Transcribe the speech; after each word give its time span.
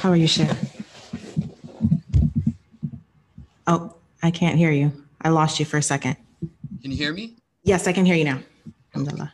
How 0.00 0.10
are 0.10 0.16
you, 0.16 0.26
Sheikh? 0.26 0.50
Oh, 3.66 3.94
I 4.22 4.30
can't 4.30 4.56
hear 4.56 4.70
you. 4.70 4.92
I 5.20 5.28
lost 5.28 5.60
you 5.60 5.64
for 5.66 5.76
a 5.76 5.82
second. 5.82 6.16
Can 6.82 6.90
you 6.90 6.96
hear 6.96 7.12
me? 7.12 7.36
Yes, 7.62 7.86
I 7.86 7.92
can 7.92 8.04
hear 8.04 8.16
you 8.16 8.24
now. 8.24 8.40
Alhamdulillah. 8.94 9.32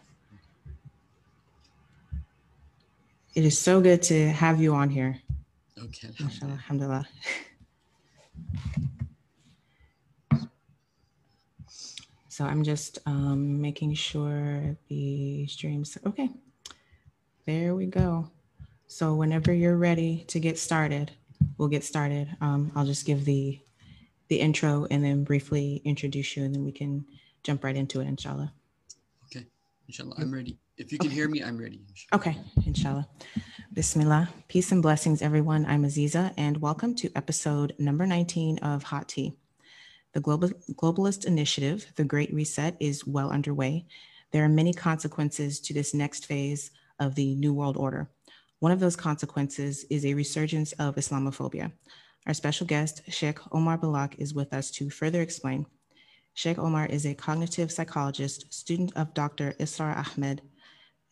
It 3.34 3.44
is 3.44 3.58
so 3.58 3.80
good 3.80 4.02
to 4.04 4.28
have 4.30 4.60
you 4.60 4.74
on 4.74 4.90
here. 4.90 5.20
Okay. 5.82 6.08
Mashallah, 6.20 6.52
alhamdulillah. 6.52 7.08
So 12.28 12.44
I'm 12.44 12.62
just 12.62 12.98
um, 13.06 13.60
making 13.60 13.94
sure 13.94 14.76
the 14.88 15.46
streams, 15.46 15.98
okay. 16.06 16.28
There 17.46 17.74
we 17.74 17.86
go. 17.86 18.30
So 18.90 19.14
whenever 19.14 19.52
you're 19.52 19.76
ready 19.76 20.24
to 20.28 20.40
get 20.40 20.58
started, 20.58 21.10
we'll 21.58 21.68
get 21.68 21.84
started. 21.84 22.34
Um, 22.40 22.72
I'll 22.74 22.86
just 22.86 23.04
give 23.04 23.26
the 23.26 23.60
the 24.28 24.40
intro 24.40 24.86
and 24.90 25.04
then 25.04 25.24
briefly 25.24 25.82
introduce 25.84 26.36
you 26.36 26.44
and 26.44 26.54
then 26.54 26.64
we 26.64 26.72
can 26.72 27.04
jump 27.42 27.64
right 27.64 27.76
into 27.76 28.00
it, 28.00 28.06
inshallah. 28.06 28.52
Okay. 29.26 29.46
Inshallah, 29.86 30.14
I'm 30.18 30.32
ready. 30.32 30.58
If 30.78 30.90
you 30.90 30.98
can 30.98 31.10
hear 31.10 31.28
me, 31.28 31.42
I'm 31.42 31.58
ready. 31.58 31.82
inshallah. 31.88 32.20
Okay, 32.20 32.38
inshallah. 32.66 33.08
Bismillah. 33.74 34.30
Peace 34.48 34.72
and 34.72 34.82
blessings, 34.82 35.20
everyone. 35.20 35.66
I'm 35.66 35.84
Aziza, 35.84 36.32
and 36.38 36.58
welcome 36.58 36.94
to 36.96 37.10
episode 37.14 37.74
number 37.78 38.06
19 38.06 38.58
of 38.58 38.84
Hot 38.84 39.06
Tea. 39.08 39.34
The 40.12 40.20
Global, 40.20 40.48
Globalist 40.72 41.26
Initiative, 41.26 41.92
the 41.96 42.04
Great 42.04 42.32
Reset, 42.32 42.74
is 42.80 43.06
well 43.06 43.30
underway. 43.30 43.86
There 44.30 44.44
are 44.44 44.48
many 44.48 44.72
consequences 44.72 45.60
to 45.60 45.74
this 45.74 45.92
next 45.92 46.24
phase 46.24 46.70
of 46.98 47.16
the 47.16 47.34
New 47.34 47.52
World 47.52 47.76
Order. 47.76 48.08
One 48.60 48.72
of 48.72 48.80
those 48.80 48.96
consequences 48.96 49.84
is 49.88 50.04
a 50.04 50.14
resurgence 50.14 50.72
of 50.72 50.96
Islamophobia. 50.96 51.70
Our 52.26 52.34
special 52.34 52.66
guest, 52.66 53.02
Sheikh 53.08 53.38
Omar 53.52 53.78
Baloch, 53.78 54.16
is 54.18 54.34
with 54.34 54.52
us 54.52 54.72
to 54.72 54.90
further 54.90 55.22
explain. 55.22 55.66
Sheikh 56.34 56.58
Omar 56.58 56.86
is 56.86 57.06
a 57.06 57.14
cognitive 57.14 57.70
psychologist, 57.70 58.52
student 58.52 58.92
of 58.96 59.14
Dr. 59.14 59.54
Israr 59.60 59.96
Ahmed, 59.96 60.42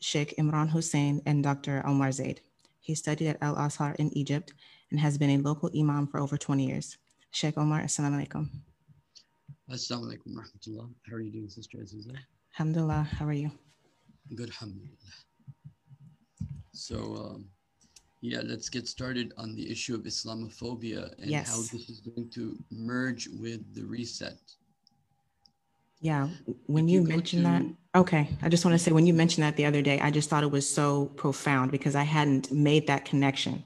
Sheikh 0.00 0.34
Imran 0.38 0.70
Hosein, 0.70 1.22
and 1.25 1.44
Dr. 1.44 1.86
Omar 1.86 2.11
Zaid. 2.11 2.41
He 2.80 2.97
studied 2.97 3.28
at 3.28 3.42
Al 3.42 3.56
Azhar 3.56 3.94
in 3.97 4.16
Egypt 4.16 4.53
and 4.91 4.98
has 4.98 5.16
been 5.16 5.31
a 5.31 5.38
local 5.38 5.70
imam 5.77 6.08
for 6.08 6.19
over 6.19 6.36
20 6.36 6.66
years. 6.66 6.98
Sheikh 7.31 7.56
Omar, 7.56 7.83
assalamu 7.83 8.27
alaikum. 8.27 8.50
Assalamu 9.70 10.12
alaikum 10.12 10.34
rahmatullah. 10.34 10.88
How 11.08 11.16
are 11.16 11.20
you 11.20 11.31
doing, 11.31 11.48
Sister 11.48 11.78
Aziza? 11.78 12.16
Alhamdulillah, 12.55 13.06
how 13.19 13.27
are 13.27 13.33
you? 13.33 13.53
Good, 14.34 14.48
alhamdulillah. 14.50 15.25
So, 16.77 17.16
um, 17.16 17.46
yeah, 18.20 18.41
let's 18.44 18.69
get 18.69 18.86
started 18.86 19.32
on 19.38 19.55
the 19.55 19.70
issue 19.70 19.94
of 19.94 20.02
Islamophobia 20.02 21.19
and 21.19 21.30
Yes. 21.30 21.48
how 21.48 21.56
this 21.56 21.88
is 21.88 22.00
going 22.00 22.28
to 22.30 22.56
merge 22.70 23.28
with 23.28 23.74
the 23.74 23.82
reset. 23.84 24.38
Yeah, 26.00 26.28
when 26.66 26.88
you 26.88 27.00
you 27.00 27.06
mentioned 27.06 27.47
that, 27.47 27.64
okay, 27.94 28.28
I 28.42 28.50
just 28.50 28.64
want 28.64 28.74
to 28.74 28.78
say 28.78 28.92
when 28.92 29.06
you 29.06 29.14
mentioned 29.14 29.44
that 29.44 29.56
the 29.56 29.64
other 29.64 29.80
day, 29.80 29.98
I 29.98 30.10
just 30.10 30.28
thought 30.28 30.44
it 30.44 30.50
was 30.50 30.69
so 30.69 31.06
profound 31.16 31.70
because 31.70 31.97
I 31.97 32.02
hadn't 32.02 32.52
made 32.52 32.86
that 32.88 33.06
connection. 33.06 33.64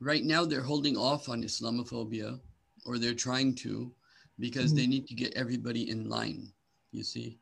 Right 0.00 0.24
now, 0.24 0.44
they're 0.44 0.60
holding 0.60 0.96
off 0.98 1.30
on 1.30 1.42
Islamophobia, 1.42 2.38
or 2.84 2.98
they're 2.98 3.14
trying 3.14 3.54
to, 3.56 3.90
because 4.38 4.74
they 4.74 4.86
need 4.86 5.06
to 5.06 5.14
get 5.14 5.32
everybody 5.32 5.88
in 5.88 6.10
line, 6.10 6.52
you 6.92 7.02
see. 7.02 7.38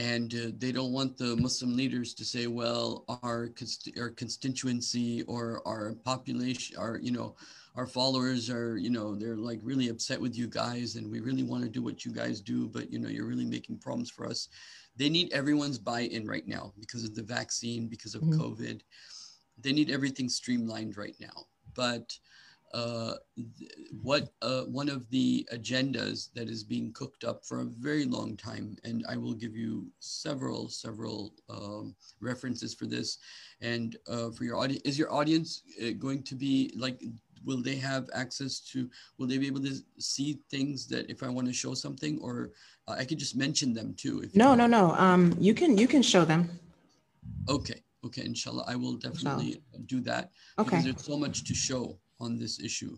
And 0.00 0.34
uh, 0.34 0.52
they 0.56 0.72
don't 0.72 0.92
want 0.92 1.18
the 1.18 1.36
Muslim 1.36 1.76
leaders 1.76 2.14
to 2.14 2.24
say, 2.24 2.46
well, 2.46 3.04
our, 3.22 3.48
const- 3.48 3.98
our 3.98 4.08
constituency 4.08 5.22
or 5.24 5.60
our 5.66 5.94
population, 6.04 6.76
our, 6.78 6.96
you 6.96 7.12
know, 7.12 7.36
our 7.76 7.86
followers 7.86 8.48
are, 8.48 8.78
you 8.78 8.90
know, 8.90 9.14
they're 9.14 9.36
like 9.36 9.60
really 9.62 9.88
upset 9.88 10.20
with 10.20 10.34
you 10.36 10.46
guys 10.46 10.96
and 10.96 11.10
we 11.10 11.20
really 11.20 11.42
want 11.42 11.62
to 11.64 11.68
do 11.68 11.82
what 11.82 12.04
you 12.04 12.12
guys 12.12 12.40
do, 12.40 12.66
but, 12.66 12.90
you 12.92 12.98
know, 12.98 13.10
you're 13.10 13.26
really 13.26 13.44
making 13.44 13.76
problems 13.78 14.10
for 14.10 14.26
us. 14.26 14.48
They 14.96 15.10
need 15.10 15.32
everyone's 15.32 15.78
buy 15.78 16.00
in 16.00 16.26
right 16.26 16.48
now 16.48 16.72
because 16.80 17.04
of 17.04 17.14
the 17.14 17.22
vaccine, 17.22 17.86
because 17.86 18.14
of 18.14 18.22
Mhm. 18.22 18.38
COVID. 18.40 18.80
They 19.58 19.72
need 19.72 19.90
everything 19.90 20.28
streamlined 20.30 20.96
right 20.96 21.16
now 21.20 21.46
but 21.74 22.18
uh, 22.72 23.14
what 24.02 24.32
uh, 24.42 24.62
one 24.62 24.88
of 24.88 25.08
the 25.10 25.46
agendas 25.52 26.32
that 26.34 26.48
is 26.48 26.62
being 26.62 26.92
cooked 26.92 27.24
up 27.24 27.44
for 27.44 27.60
a 27.60 27.64
very 27.64 28.04
long 28.04 28.36
time, 28.36 28.76
and 28.84 29.04
I 29.08 29.16
will 29.16 29.34
give 29.34 29.56
you 29.56 29.88
several 29.98 30.68
several 30.68 31.34
um, 31.48 31.94
references 32.20 32.74
for 32.74 32.86
this, 32.86 33.18
and 33.60 33.96
uh, 34.08 34.30
for 34.30 34.44
your 34.44 34.56
audience, 34.56 34.82
is 34.84 34.98
your 34.98 35.12
audience 35.12 35.62
uh, 35.82 35.90
going 35.98 36.22
to 36.24 36.34
be 36.34 36.72
like? 36.76 37.02
Will 37.42 37.62
they 37.62 37.76
have 37.76 38.10
access 38.12 38.60
to? 38.72 38.88
Will 39.16 39.26
they 39.26 39.38
be 39.38 39.46
able 39.46 39.62
to 39.62 39.74
see 39.98 40.40
things 40.50 40.86
that 40.88 41.08
if 41.10 41.22
I 41.22 41.28
want 41.28 41.46
to 41.48 41.54
show 41.54 41.72
something, 41.74 42.18
or 42.20 42.50
uh, 42.86 42.96
I 42.98 43.04
could 43.06 43.18
just 43.18 43.34
mention 43.34 43.72
them 43.72 43.94
too? 43.96 44.20
If 44.22 44.36
No, 44.36 44.54
no, 44.54 44.66
no. 44.66 44.92
Um, 44.92 45.34
you 45.40 45.54
can 45.54 45.78
you 45.78 45.88
can 45.88 46.02
show 46.02 46.24
them. 46.26 46.50
Okay, 47.48 47.82
okay, 48.04 48.24
inshallah, 48.24 48.64
I 48.68 48.76
will 48.76 48.96
definitely 48.96 49.62
do 49.86 50.00
that 50.02 50.30
Okay. 50.58 50.68
because 50.68 50.84
there's 50.84 51.04
so 51.04 51.16
much 51.16 51.44
to 51.44 51.54
show 51.54 51.98
on 52.20 52.38
this 52.38 52.60
issue. 52.60 52.96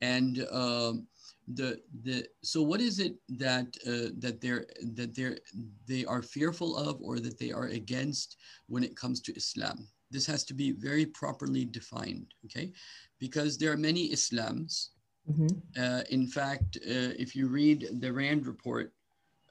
And 0.00 0.46
um, 0.52 1.06
the 1.54 1.80
the 2.02 2.26
so 2.42 2.62
what 2.62 2.80
is 2.80 2.98
it 2.98 3.14
that 3.30 3.66
uh, 3.86 4.10
that 4.18 4.40
they're 4.40 4.66
that 4.94 5.14
they're 5.14 5.38
they 5.86 6.04
are 6.04 6.22
fearful 6.22 6.76
of 6.76 7.00
or 7.00 7.18
that 7.20 7.38
they 7.38 7.52
are 7.52 7.68
against 7.68 8.36
when 8.66 8.84
it 8.84 8.96
comes 8.96 9.20
to 9.22 9.36
islam? 9.36 9.88
This 10.10 10.26
has 10.26 10.44
to 10.44 10.54
be 10.54 10.72
very 10.72 11.06
properly 11.06 11.64
defined 11.64 12.26
okay? 12.44 12.72
Because 13.18 13.56
there 13.58 13.72
are 13.72 13.76
many 13.76 14.10
islams 14.10 14.90
Mhm. 15.28 15.60
uh, 15.76 16.02
in 16.08 16.26
fact, 16.26 16.78
uh, 16.78 17.12
if 17.24 17.36
you 17.36 17.48
read 17.48 18.00
the 18.00 18.10
RAND 18.10 18.46
report 18.46 18.94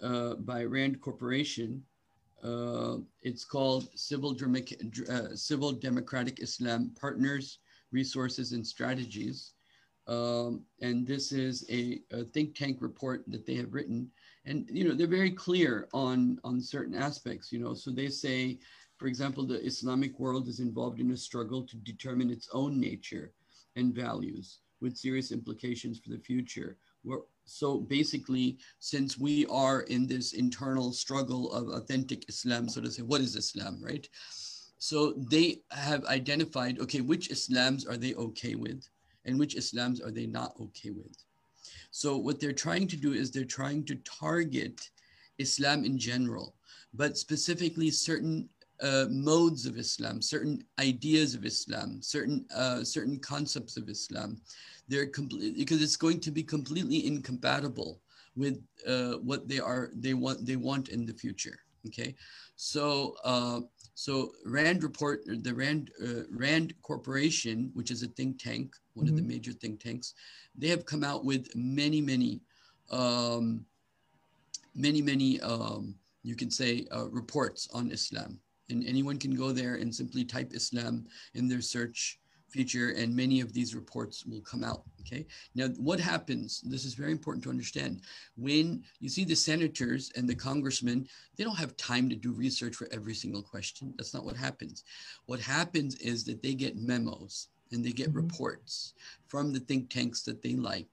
uh, 0.02 0.34
by 0.36 0.64
RAND 0.64 1.00
Corporation, 1.02 1.84
uh, 2.44 2.98
it's 3.22 3.46
called 3.46 3.90
Civil, 3.96 4.36
uh, 5.10 5.36
Civil 5.36 5.72
Democratic 5.74 6.40
Islam 6.40 6.92
Partners, 7.00 7.60
Resources 7.92 8.52
and 8.52 8.66
Strategies. 8.66 9.54
Um, 10.08 10.64
and 10.82 11.06
this 11.06 11.32
is 11.32 11.66
a, 11.70 12.00
a 12.12 12.24
think 12.24 12.56
tank 12.56 12.78
report 12.80 13.24
that 13.28 13.46
they 13.46 13.56
have 13.56 13.74
written. 13.74 14.10
And, 14.46 14.70
you 14.72 14.88
know, 14.88 14.96
they're 14.96 15.08
very 15.08 15.32
clear 15.32 15.90
on, 15.94 16.40
on 16.46 16.62
certain 16.62 16.96
aspects, 16.96 17.52
you 17.52 17.60
know, 17.60 17.74
so 17.74 17.92
they 17.92 18.08
say, 18.08 18.60
for 18.98 19.08
example, 19.08 19.46
the 19.46 19.64
Islamic 19.66 20.18
world 20.20 20.48
is 20.48 20.60
involved 20.60 21.00
in 21.02 21.12
a 21.12 21.18
struggle 21.18 21.64
to 21.64 21.76
determine 21.78 22.32
its 22.32 22.50
own 22.54 22.80
nature 22.80 23.34
and 23.76 23.94
values 23.94 24.60
with 24.82 24.98
serious 24.98 25.32
implications 25.32 26.00
for 26.00 26.10
the 26.10 26.20
future. 26.20 26.78
We're, 27.04 27.20
so 27.46 27.80
basically, 27.80 28.58
since 28.80 29.18
we 29.18 29.46
are 29.48 29.82
in 29.82 30.08
this 30.08 30.34
internal 30.34 30.92
struggle 30.94 31.52
of 31.52 31.70
authentic 31.70 32.28
Islam, 32.30 32.70
so 32.70 32.82
to 32.82 32.92
say, 32.92 33.02
what 33.02 33.22
is 33.22 33.36
Islam, 33.36 33.80
right? 33.82 34.08
So 34.80 35.14
they 35.30 35.62
have 35.72 36.06
identified, 36.06 36.80
okay, 36.80 37.02
which 37.02 37.30
Islams 37.30 37.90
are 37.90 37.98
they 37.98 38.14
okay 38.16 38.56
with 38.56 38.88
and 39.26 39.40
which 39.40 39.56
Islams 39.56 40.06
are 40.06 40.12
they 40.12 40.28
not 40.28 40.54
okay 40.62 40.92
with? 40.92 41.16
So 41.92 42.18
what 42.18 42.40
they're 42.40 42.54
trying 42.54 42.88
to 42.90 42.98
do 42.98 43.14
is 43.14 43.32
they're 43.32 43.46
trying 43.46 43.84
to 43.86 43.96
target 43.96 44.90
Islam 45.40 45.84
in 45.84 45.98
general, 45.98 46.56
but 46.94 47.18
specifically 47.18 47.90
certain 47.92 48.50
uh, 48.82 49.06
modes 49.10 49.66
of 49.66 49.78
Islam, 49.78 50.22
certain 50.22 50.64
ideas 50.80 51.34
of 51.34 51.46
Islam, 51.46 52.02
certain 52.02 52.46
uh, 52.56 52.84
certain 52.84 53.20
concepts 53.20 53.78
of 53.78 53.90
Islam. 53.90 54.40
They're 54.88 55.08
complete 55.08 55.58
because 55.58 55.82
it's 55.82 55.98
going 55.98 56.20
to 56.22 56.32
be 56.32 56.44
completely 56.44 57.08
incompatible 57.08 58.00
with 58.36 58.62
uh, 58.88 59.14
what 59.14 59.48
they 59.48 59.60
are 59.60 59.90
they 59.96 60.14
want 60.14 60.46
they 60.46 60.56
want 60.56 60.90
in 60.90 61.06
the 61.06 61.14
future. 61.14 61.60
Okay, 61.88 62.16
so 62.56 63.16
uh, 63.24 63.62
so 63.98 64.32
Rand 64.46 64.84
report 64.84 65.24
the 65.26 65.52
Rand 65.52 65.90
uh, 66.00 66.22
Rand 66.30 66.72
Corporation, 66.84 67.72
which 67.74 67.90
is 67.90 68.04
a 68.04 68.08
think 68.10 68.38
tank, 68.38 68.76
one 68.94 69.10
of 69.10 69.16
the 69.16 69.24
major 69.24 69.52
think 69.52 69.80
tanks, 69.80 70.14
they 70.56 70.68
have 70.68 70.86
come 70.86 71.04
out 71.04 71.26
with 71.26 71.50
many 71.56 72.00
many 72.00 72.42
um, 72.92 73.66
many 74.76 75.02
many 75.02 75.42
um, 75.42 75.96
you 76.22 76.36
can 76.36 76.52
say 76.52 76.86
uh, 76.96 77.10
reports 77.10 77.68
on 77.74 77.90
Islam. 77.90 78.40
And 78.70 78.86
anyone 78.86 79.18
can 79.18 79.34
go 79.34 79.52
there 79.52 79.76
and 79.76 79.94
simply 79.94 80.24
type 80.24 80.54
Islam 80.54 81.08
in 81.34 81.48
their 81.48 81.62
search 81.62 82.20
feature 82.50 82.92
and 82.92 83.16
many 83.16 83.42
of 83.42 83.54
these 83.54 83.76
reports 83.76 84.26
will 84.26 84.42
come 84.42 84.64
out 84.64 84.84
okay? 85.02 85.26
Now 85.56 85.68
what 85.78 86.00
happens 86.00 86.62
this 86.62 86.86
is 86.86 86.94
very 86.94 87.12
important 87.12 87.44
to 87.44 87.50
understand. 87.50 88.02
When 88.36 88.84
you 89.00 89.10
see 89.10 89.26
the 89.26 89.36
senators 89.36 90.12
and 90.16 90.28
the 90.28 90.36
congressmen 90.36 91.08
they 91.38 91.44
don't 91.44 91.58
have 91.58 91.78
time 91.78 92.10
to 92.10 92.16
do 92.16 92.32
research 92.32 92.76
for 92.76 92.88
every 92.92 93.14
single 93.14 93.42
question. 93.42 93.94
That's 93.98 94.14
not 94.14 94.26
what 94.26 94.38
happens. 94.38 94.84
What 95.26 95.40
happens 95.40 95.96
is 95.96 96.24
that 96.26 96.42
they 96.42 96.54
get 96.54 96.78
memos 96.78 97.50
and 97.72 97.84
they 97.84 97.92
get 97.92 98.12
Mhm. 98.12 98.16
reports 98.16 98.94
from 99.28 99.52
the 99.52 99.60
think 99.60 99.90
tanks 99.90 100.24
that 100.24 100.42
they 100.42 100.56
like. 100.56 100.90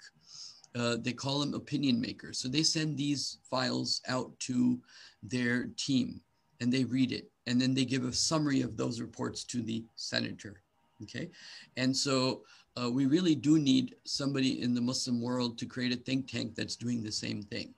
Uh, 0.75 0.97
they 0.97 1.13
call 1.13 1.39
them 1.39 1.55
opinion 1.55 2.01
makers. 2.01 2.39
So 2.39 2.49
they 2.49 2.65
send 2.65 2.97
these 2.97 3.39
files 3.49 4.01
out 4.09 4.37
to 4.41 4.83
their 5.23 5.69
team 5.77 6.21
and 6.61 6.73
they 6.73 6.85
read 6.85 7.13
it. 7.13 7.31
And 7.47 7.61
then 7.61 7.75
they 7.75 7.85
give 7.85 8.05
a 8.05 8.13
summary 8.13 8.61
of 8.63 8.77
those 8.77 9.01
reports 9.01 9.45
to 9.45 9.63
the 9.63 9.85
senator 9.95 10.64
Okay. 11.03 11.31
And 11.77 11.97
so 11.97 12.43
uh, 12.81 12.91
we 12.91 13.07
really 13.07 13.35
do 13.35 13.59
need 13.59 13.97
somebody 14.05 14.63
in 14.63 14.75
the 14.75 14.81
Muslim 14.81 15.21
world 15.21 15.59
to 15.59 15.67
create 15.67 15.93
a 15.93 15.97
think 15.97 16.29
tank 16.29 16.55
that's 16.55 16.77
doing 16.77 17.03
the 17.03 17.13
same 17.13 17.43
thing. 17.43 17.75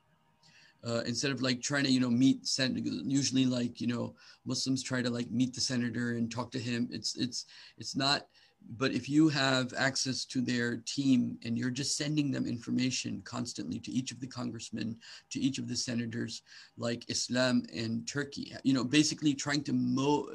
Uh, 0.87 1.03
instead 1.07 1.33
of 1.33 1.43
like 1.43 1.61
trying 1.61 1.85
to, 1.85 1.91
you 1.91 1.99
know, 1.99 2.11
meet, 2.11 2.47
sen- 2.47 2.81
usually 3.05 3.45
like, 3.45 3.81
you 3.81 3.89
know, 3.89 4.15
Muslims 4.45 4.83
try 4.83 5.03
to 5.03 5.11
like 5.11 5.31
meet 5.31 5.53
the 5.53 5.61
senator 5.61 6.13
and 6.13 6.31
talk 6.31 6.51
to 6.53 6.61
him. 6.61 6.89
It's, 6.93 7.17
it's, 7.17 7.47
it's 7.79 7.97
not, 7.97 8.27
but 8.71 8.93
if 8.93 9.09
you 9.09 9.29
have 9.29 9.73
access 9.77 10.25
to 10.25 10.41
their 10.41 10.79
team 10.79 11.39
and 11.45 11.57
you're 11.57 11.71
just 11.71 11.97
sending 11.97 12.31
them 12.31 12.47
information 12.47 13.23
constantly 13.25 13.79
to 13.79 13.91
each 13.91 14.11
of 14.11 14.21
the 14.21 14.27
congressmen 14.27 14.97
to 15.31 15.39
each 15.41 15.59
of 15.59 15.69
the 15.69 15.77
senators 15.77 16.43
like 16.77 17.09
islam 17.09 17.63
and 17.75 18.07
turkey 18.07 18.53
you 18.65 18.73
know 18.73 18.85
basically 18.85 19.35
trying 19.35 19.63
to 19.63 19.73
mo- 19.73 20.29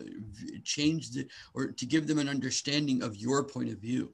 change 0.64 1.12
the 1.12 1.28
or 1.54 1.68
to 1.68 1.86
give 1.86 2.08
them 2.08 2.20
an 2.20 2.30
understanding 2.30 3.04
of 3.04 3.18
your 3.18 3.44
point 3.44 3.70
of 3.70 3.80
view 3.80 4.14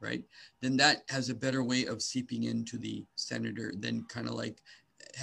right 0.00 0.24
then 0.60 0.76
that 0.76 1.02
has 1.08 1.28
a 1.28 1.34
better 1.34 1.62
way 1.62 1.84
of 1.84 2.02
seeping 2.02 2.44
into 2.44 2.78
the 2.78 3.04
senator 3.16 3.72
than 3.78 4.04
kind 4.04 4.26
of 4.26 4.34
like 4.34 4.60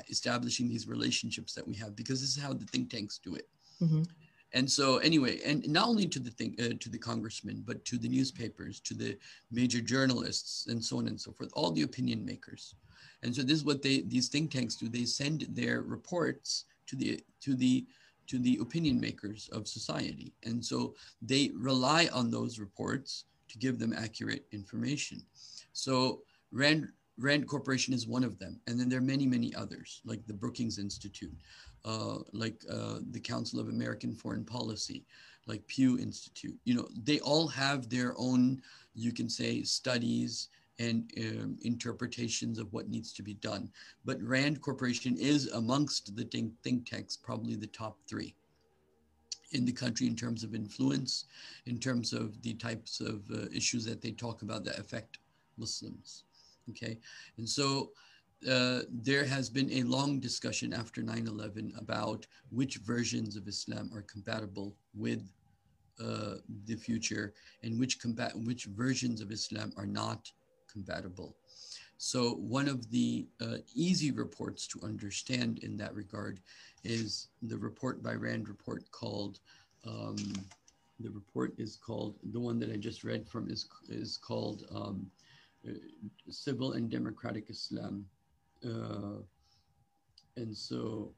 establishing 0.10 0.68
these 0.68 0.88
relationships 0.88 1.54
that 1.54 1.68
we 1.68 1.75
have 1.75 1.95
because 1.95 2.22
this 2.22 2.36
is 2.36 2.42
how 2.42 2.54
the 2.54 2.66
think 2.66 2.90
tanks 2.90 3.19
do 3.24 3.36
it 3.36 3.48
mm-hmm. 3.81 4.04
And 4.53 4.69
so 4.69 4.97
anyway, 4.97 5.39
and 5.45 5.67
not 5.67 5.88
only 5.88 6.07
to 6.07 6.19
the 6.19 6.31
thing, 6.31 6.55
uh, 6.59 6.75
to 6.79 6.89
the 6.89 6.97
congressmen, 6.97 7.63
but 7.65 7.83
to 7.85 7.97
the 7.97 8.07
newspapers, 8.07 8.79
to 8.81 8.94
the 8.94 9.17
major 9.51 9.81
journalists, 9.81 10.67
and 10.67 10.83
so 10.83 10.97
on 10.97 11.07
and 11.07 11.19
so 11.19 11.31
forth, 11.31 11.49
all 11.53 11.71
the 11.71 11.81
opinion 11.83 12.25
makers. 12.25 12.75
And 13.23 13.35
so 13.35 13.41
this 13.41 13.57
is 13.57 13.65
what 13.65 13.81
they 13.81 14.01
these 14.01 14.29
think 14.29 14.51
tanks 14.51 14.75
do. 14.75 14.88
They 14.88 15.05
send 15.05 15.47
their 15.49 15.81
reports 15.81 16.65
to 16.88 16.95
the 16.95 17.19
to 17.41 17.55
the 17.55 17.85
to 18.27 18.39
the 18.39 18.57
opinion 18.61 18.99
makers 18.99 19.49
of 19.51 19.67
society. 19.67 20.33
And 20.44 20.63
so 20.63 20.95
they 21.21 21.51
rely 21.55 22.09
on 22.13 22.29
those 22.29 22.59
reports 22.59 23.25
to 23.49 23.57
give 23.57 23.79
them 23.79 23.94
accurate 23.94 24.45
information. 24.51 25.21
So 25.73 26.21
Rand 26.51 26.89
Rand 27.19 27.47
Corporation 27.47 27.94
is 27.94 28.07
one 28.07 28.23
of 28.23 28.38
them. 28.38 28.59
And 28.67 28.79
then 28.79 28.89
there 28.89 28.99
are 28.99 29.01
many, 29.01 29.25
many 29.25 29.53
others, 29.55 30.01
like 30.05 30.25
the 30.27 30.33
Brookings 30.33 30.77
Institute, 30.77 31.35
uh, 31.85 32.18
like 32.33 32.63
uh, 32.71 33.00
the 33.12 33.19
Council 33.19 33.59
of 33.59 33.69
American 33.69 34.13
Foreign 34.13 34.45
Policy, 34.45 35.06
like 35.45 35.65
Pew 35.68 35.97
Institute. 35.97 36.57
You 36.65 36.75
know, 36.75 36.88
they 37.03 37.19
all 37.19 37.47
have 37.47 37.89
their 37.89 38.13
own, 38.18 38.62
you 38.94 39.12
can 39.12 39.29
say, 39.29 39.63
studies 39.63 40.50
and 40.79 41.12
um, 41.19 41.57
interpretations 41.62 42.59
of 42.59 42.71
what 42.71 42.89
needs 42.89 43.12
to 43.13 43.24
be 43.24 43.33
done. 43.35 43.69
But 44.06 44.21
Rand 44.21 44.62
Corporation 44.62 45.18
is 45.18 45.47
amongst 45.47 46.15
the 46.15 46.25
think, 46.25 46.53
think 46.63 46.89
tanks, 46.89 47.18
probably 47.18 47.56
the 47.56 47.68
top 47.68 47.97
three 48.07 48.35
in 49.53 49.65
the 49.65 49.71
country 49.71 50.07
in 50.07 50.15
terms 50.15 50.44
of 50.44 50.53
influence, 50.53 51.25
in 51.65 51.80
terms 51.80 52.13
of 52.13 52.41
the 52.41 52.53
types 52.56 53.00
of 53.00 53.23
uh, 53.31 53.45
issues 53.53 53.85
that 53.85 54.01
they 54.01 54.12
talk 54.12 54.41
about 54.41 54.63
that 54.65 54.77
affect 54.77 55.19
Muslims. 55.57 56.23
Okay, 56.69 57.00
and 57.38 57.47
so 57.47 57.91
uh, 58.45 58.81
there 58.89 59.25
has 59.25 59.50
been 59.50 59.72
a 59.72 59.84
long 59.84 60.19
discussion 60.19 60.74
after 60.74 61.01
9-11 61.01 61.80
about 61.80 62.28
which 62.51 62.78
versions 62.78 63.36
of 63.36 63.48
Islam 63.48 63.89
are 63.94 64.04
compatible 64.04 64.75
with 64.94 65.24
uh, 66.04 66.36
the 66.66 66.75
future 66.75 67.34
and 67.63 67.80
which, 67.80 68.00
combat 68.00 68.34
which 68.36 68.66
versions 68.66 69.22
of 69.22 69.31
Islam 69.31 69.74
are 69.75 69.88
not 69.88 70.31
compatible. 70.72 71.36
So 71.98 72.34
one 72.36 72.68
of 72.68 72.92
the 72.92 73.25
uh, 73.42 73.57
easy 73.74 74.12
reports 74.12 74.68
to 74.68 74.80
understand 74.83 75.60
in 75.63 75.75
that 75.78 75.95
regard 75.95 76.40
is 76.83 77.30
the 77.42 77.57
report 77.57 78.04
by 78.04 78.13
Rand 78.13 78.48
report 78.48 78.83
called, 78.92 79.40
um, 79.88 80.18
the 81.00 81.10
report 81.10 81.56
is 81.57 81.75
called, 81.75 82.16
the 82.31 82.40
one 82.40 82.60
that 82.60 82.72
I 82.72 82.75
just 82.75 83.04
read 83.04 83.28
from 83.28 83.50
is, 83.50 83.68
is 83.90 84.16
called 84.18 84.68
um, 84.74 85.10
uh, 85.68 85.72
Civil 86.30 86.74
and 86.74 86.88
Democratic 86.88 87.50
Islam 87.50 88.06
uh, 88.65 89.21
and 90.36 90.56
so, 90.56 91.12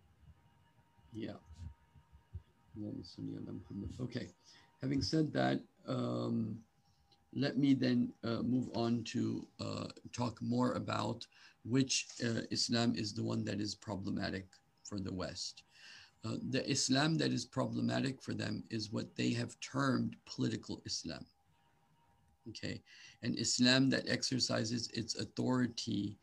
yeah. 1.13 1.33
Okay, 3.99 4.29
having 4.81 5.01
said 5.01 5.33
that, 5.33 5.59
um, 5.87 6.57
let 7.35 7.57
me 7.57 7.73
then 7.73 8.11
uh, 8.23 8.41
move 8.41 8.69
on 8.73 9.03
to 9.05 9.45
uh, 9.59 9.87
talk 10.13 10.41
more 10.41 10.73
about 10.73 11.25
which 11.65 12.07
uh, 12.23 12.41
Islam 12.51 12.93
is 12.95 13.13
the 13.13 13.23
one 13.23 13.43
that 13.45 13.59
is 13.59 13.75
problematic 13.75 14.45
for 14.83 14.99
the 14.99 15.13
West. 15.13 15.63
Uh, 16.25 16.35
the 16.49 16.69
Islam 16.69 17.17
that 17.17 17.31
is 17.31 17.45
problematic 17.45 18.21
for 18.21 18.33
them 18.33 18.63
is 18.69 18.91
what 18.91 19.15
they 19.15 19.31
have 19.31 19.59
termed 19.59 20.15
political 20.25 20.81
Islam. 20.85 21.25
Okay, 22.49 22.81
an 23.21 23.35
Islam 23.37 23.89
that 23.89 24.09
exercises 24.09 24.89
its 24.93 25.15
authority 25.15 26.17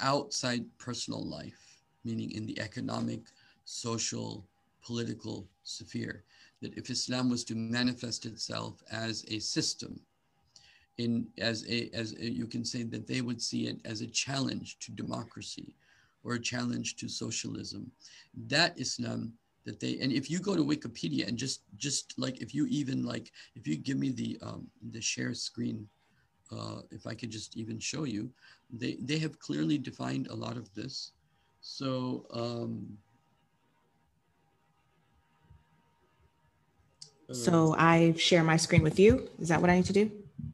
outside 0.00 0.64
personal 0.78 1.24
life, 1.24 1.82
meaning 2.04 2.30
in 2.32 2.46
the 2.46 2.58
economic, 2.60 3.20
social, 3.64 4.46
political 4.82 5.48
sphere. 5.62 6.24
That 6.62 6.76
if 6.76 6.90
Islam 6.90 7.30
was 7.30 7.44
to 7.44 7.54
manifest 7.54 8.26
itself 8.26 8.82
as 8.90 9.24
a 9.28 9.38
system, 9.38 10.00
in 10.98 11.26
as 11.38 11.68
a 11.68 11.90
as 11.92 12.14
a, 12.14 12.30
you 12.30 12.46
can 12.46 12.64
say 12.64 12.84
that 12.84 13.06
they 13.06 13.20
would 13.20 13.42
see 13.42 13.66
it 13.66 13.80
as 13.84 14.00
a 14.00 14.06
challenge 14.06 14.78
to 14.80 14.92
democracy 14.92 15.74
or 16.22 16.34
a 16.34 16.40
challenge 16.40 16.96
to 16.96 17.08
socialism. 17.08 17.90
That 18.46 18.78
Islam 18.78 19.32
that 19.64 19.80
they 19.80 19.98
and 20.00 20.12
if 20.12 20.30
you 20.30 20.38
go 20.38 20.54
to 20.56 20.64
Wikipedia 20.64 21.26
and 21.26 21.36
just 21.36 21.62
just 21.76 22.14
like 22.18 22.40
if 22.40 22.54
you 22.54 22.66
even 22.66 23.04
like 23.04 23.32
if 23.56 23.66
you 23.66 23.76
give 23.76 23.98
me 23.98 24.10
the 24.10 24.38
um, 24.42 24.68
the 24.90 25.00
share 25.00 25.34
screen 25.34 25.88
uh, 26.58 26.82
if 26.90 27.06
I 27.06 27.14
could 27.14 27.30
just 27.30 27.56
even 27.56 27.78
show 27.78 28.04
you, 28.04 28.30
they, 28.70 28.96
they 29.00 29.18
have 29.18 29.38
clearly 29.38 29.78
defined 29.78 30.28
a 30.28 30.34
lot 30.34 30.56
of 30.56 30.72
this. 30.74 31.12
So, 31.60 32.26
um, 32.32 32.98
so 37.32 37.74
I 37.78 38.14
share 38.18 38.44
my 38.44 38.56
screen 38.56 38.82
with 38.82 38.98
you. 38.98 39.28
Is 39.38 39.48
that 39.48 39.60
what 39.60 39.70
I 39.70 39.76
need 39.76 39.86
to 39.86 39.92
do? 39.92 40.10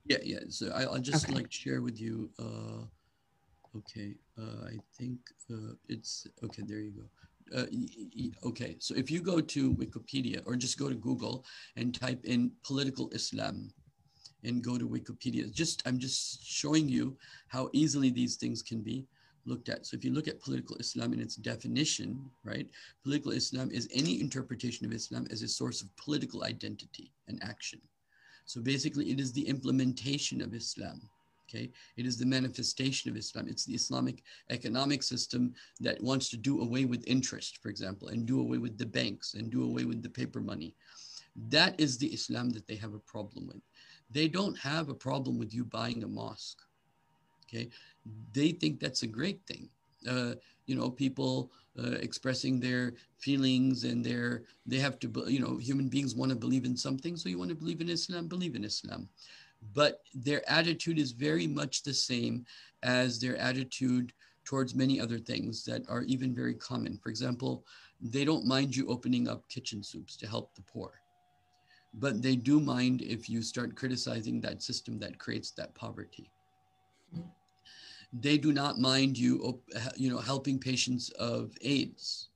Yeah, 0.06 0.18
yeah. 0.22 0.38
So 0.48 0.70
I, 0.70 0.86
will 0.86 0.98
just 0.98 1.24
okay. 1.24 1.34
like 1.34 1.50
share 1.50 1.82
with 1.82 2.00
you. 2.00 2.30
Uh, 2.38 2.84
okay, 3.78 4.14
uh, 4.38 4.66
I 4.66 4.78
think 4.96 5.18
uh, 5.50 5.74
it's 5.88 6.26
okay. 6.44 6.62
There 6.66 6.78
you 6.78 6.92
go. 6.92 7.06
Uh, 7.52 7.66
okay, 8.44 8.76
so 8.78 8.94
if 8.94 9.10
you 9.10 9.20
go 9.20 9.40
to 9.40 9.74
Wikipedia 9.74 10.40
or 10.46 10.54
just 10.54 10.78
go 10.78 10.88
to 10.88 10.94
Google 10.94 11.44
and 11.74 11.92
type 11.92 12.24
in 12.24 12.52
political 12.62 13.10
Islam, 13.10 13.72
and 14.44 14.62
go 14.62 14.78
to 14.78 14.88
Wikipedia. 14.88 15.52
Just 15.52 15.82
I'm 15.86 15.98
just 15.98 16.44
showing 16.46 16.88
you 16.88 17.16
how 17.48 17.70
easily 17.72 18.10
these 18.10 18.36
things 18.36 18.62
can 18.62 18.80
be 18.80 19.06
looked 19.46 19.68
at. 19.68 19.86
So 19.86 19.96
if 19.96 20.04
you 20.04 20.12
look 20.12 20.28
at 20.28 20.40
political 20.40 20.76
Islam 20.76 21.12
in 21.12 21.20
its 21.20 21.36
definition, 21.36 22.30
right? 22.44 22.68
Political 23.02 23.32
Islam 23.32 23.70
is 23.70 23.88
any 23.92 24.20
interpretation 24.20 24.86
of 24.86 24.92
Islam 24.92 25.26
as 25.30 25.42
a 25.42 25.48
source 25.48 25.82
of 25.82 25.94
political 25.96 26.44
identity 26.44 27.10
and 27.28 27.42
action. 27.42 27.80
So 28.44 28.60
basically 28.60 29.10
it 29.10 29.20
is 29.20 29.32
the 29.32 29.46
implementation 29.46 30.40
of 30.42 30.54
Islam. 30.54 31.00
Okay, 31.48 31.68
it 31.96 32.06
is 32.06 32.16
the 32.16 32.26
manifestation 32.26 33.10
of 33.10 33.16
Islam. 33.16 33.48
It's 33.48 33.64
the 33.64 33.74
Islamic 33.74 34.22
economic 34.50 35.02
system 35.02 35.52
that 35.80 36.00
wants 36.00 36.30
to 36.30 36.36
do 36.36 36.60
away 36.60 36.84
with 36.84 37.02
interest, 37.08 37.58
for 37.60 37.70
example, 37.70 38.06
and 38.08 38.24
do 38.24 38.38
away 38.40 38.58
with 38.58 38.78
the 38.78 38.86
banks 38.86 39.34
and 39.34 39.50
do 39.50 39.64
away 39.64 39.84
with 39.84 40.00
the 40.00 40.08
paper 40.08 40.40
money. 40.40 40.76
That 41.48 41.74
is 41.80 41.98
the 41.98 42.06
Islam 42.08 42.50
that 42.50 42.68
they 42.68 42.76
have 42.76 42.94
a 42.94 43.00
problem 43.00 43.48
with 43.48 43.62
they 44.10 44.28
don't 44.28 44.58
have 44.58 44.88
a 44.88 44.94
problem 44.94 45.38
with 45.38 45.54
you 45.54 45.64
buying 45.64 46.02
a 46.02 46.08
mosque. 46.08 46.62
Okay, 47.46 47.68
they 48.32 48.52
think 48.52 48.80
that's 48.80 49.02
a 49.02 49.06
great 49.06 49.40
thing. 49.46 49.68
Uh, 50.08 50.34
you 50.66 50.74
know, 50.74 50.90
people 50.90 51.50
uh, 51.78 51.92
expressing 51.92 52.58
their 52.58 52.94
feelings 53.18 53.84
and 53.84 54.04
their 54.04 54.44
they 54.66 54.78
have 54.78 54.98
to, 55.00 55.12
you 55.26 55.40
know, 55.40 55.56
human 55.56 55.88
beings 55.88 56.14
want 56.14 56.30
to 56.30 56.36
believe 56.36 56.64
in 56.64 56.76
something, 56.76 57.16
so 57.16 57.28
you 57.28 57.38
want 57.38 57.50
to 57.50 57.56
believe 57.56 57.80
in 57.80 57.88
Islam, 57.88 58.28
believe 58.28 58.54
in 58.54 58.64
Islam. 58.64 59.08
But 59.74 60.00
their 60.14 60.48
attitude 60.50 60.98
is 60.98 61.12
very 61.12 61.46
much 61.46 61.82
the 61.82 61.92
same 61.92 62.46
as 62.82 63.20
their 63.20 63.36
attitude 63.36 64.12
towards 64.44 64.74
many 64.74 64.98
other 65.00 65.18
things 65.18 65.64
that 65.64 65.82
are 65.88 66.02
even 66.04 66.34
very 66.34 66.54
common. 66.54 66.98
For 67.02 67.10
example, 67.10 67.64
they 68.00 68.24
don't 68.24 68.46
mind 68.46 68.74
you 68.74 68.88
opening 68.88 69.28
up 69.28 69.46
kitchen 69.48 69.82
soups 69.82 70.16
to 70.16 70.26
help 70.26 70.54
the 70.54 70.62
poor 70.62 70.99
but 71.94 72.22
they 72.22 72.36
do 72.36 72.60
mind 72.60 73.02
if 73.02 73.28
you 73.28 73.42
start 73.42 73.74
criticizing 73.74 74.40
that 74.40 74.62
system 74.62 74.98
that 75.00 75.18
creates 75.18 75.50
that 75.52 75.74
poverty. 75.74 76.30
They 78.12 78.38
do 78.38 78.52
not 78.52 78.78
mind 78.78 79.18
you, 79.18 79.60
you 79.96 80.10
know, 80.10 80.18
helping 80.18 80.58
patients 80.58 81.10
of 81.10 81.52
AIDS. 81.62 82.28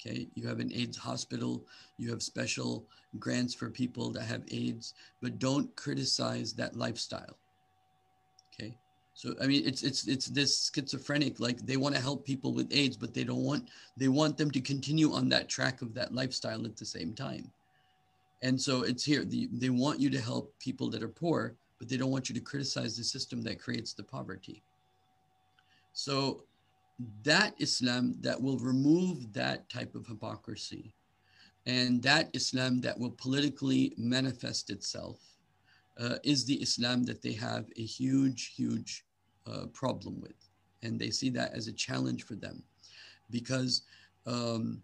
Okay, 0.00 0.28
you 0.34 0.48
have 0.48 0.58
an 0.58 0.72
AIDS 0.72 0.96
hospital, 0.96 1.64
you 1.96 2.10
have 2.10 2.22
special 2.22 2.88
grants 3.18 3.54
for 3.54 3.70
people 3.70 4.10
that 4.10 4.24
have 4.24 4.42
AIDS, 4.50 4.94
but 5.20 5.38
don't 5.38 5.74
criticize 5.76 6.54
that 6.54 6.74
lifestyle. 6.74 7.38
Okay, 8.52 8.76
so 9.14 9.34
I 9.40 9.46
mean, 9.46 9.62
it's 9.64 9.82
it's 9.82 10.08
it's 10.08 10.26
this 10.26 10.70
schizophrenic. 10.74 11.38
Like 11.38 11.64
they 11.64 11.76
want 11.76 11.94
to 11.94 12.00
help 12.00 12.26
people 12.26 12.52
with 12.52 12.72
AIDS, 12.72 12.96
but 12.96 13.14
they 13.14 13.22
don't 13.22 13.44
want 13.44 13.70
they 13.96 14.08
want 14.08 14.36
them 14.36 14.50
to 14.50 14.60
continue 14.60 15.12
on 15.12 15.28
that 15.28 15.48
track 15.48 15.82
of 15.82 15.94
that 15.94 16.12
lifestyle 16.12 16.64
at 16.64 16.76
the 16.76 16.86
same 16.86 17.14
time 17.14 17.52
And 18.42 18.60
so 18.60 18.82
it's 18.82 19.04
here. 19.04 19.24
The, 19.24 19.48
they 19.52 19.70
want 19.70 20.00
you 20.00 20.10
to 20.10 20.20
help 20.20 20.54
people 20.58 20.90
that 20.90 21.02
are 21.02 21.08
poor, 21.08 21.54
but 21.78 21.88
they 21.88 21.96
don't 21.96 22.10
want 22.10 22.28
you 22.28 22.34
to 22.34 22.40
criticize 22.40 22.96
the 22.96 23.04
system 23.04 23.40
that 23.42 23.60
creates 23.60 23.92
the 23.92 24.02
poverty. 24.02 24.62
So 25.92 26.44
that 27.22 27.54
Islam 27.58 28.16
that 28.20 28.40
will 28.40 28.58
remove 28.58 29.32
that 29.32 29.68
type 29.68 29.94
of 29.94 30.06
hypocrisy 30.06 30.94
and 31.66 32.02
that 32.02 32.30
Islam 32.34 32.80
that 32.80 32.98
will 32.98 33.10
politically 33.10 33.94
manifest 33.96 34.70
itself 34.70 35.20
uh, 35.98 36.16
is 36.24 36.44
the 36.44 36.60
Islam 36.60 37.04
that 37.04 37.22
they 37.22 37.32
have 37.32 37.66
a 37.76 37.82
huge, 37.82 38.54
huge 38.56 39.04
uh, 39.46 39.66
problem 39.72 40.20
with. 40.20 40.34
And 40.82 40.98
they 40.98 41.10
see 41.10 41.30
that 41.30 41.52
as 41.52 41.68
a 41.68 41.72
challenge 41.72 42.24
for 42.24 42.34
them 42.34 42.62
because 43.30 43.82
um, 44.26 44.82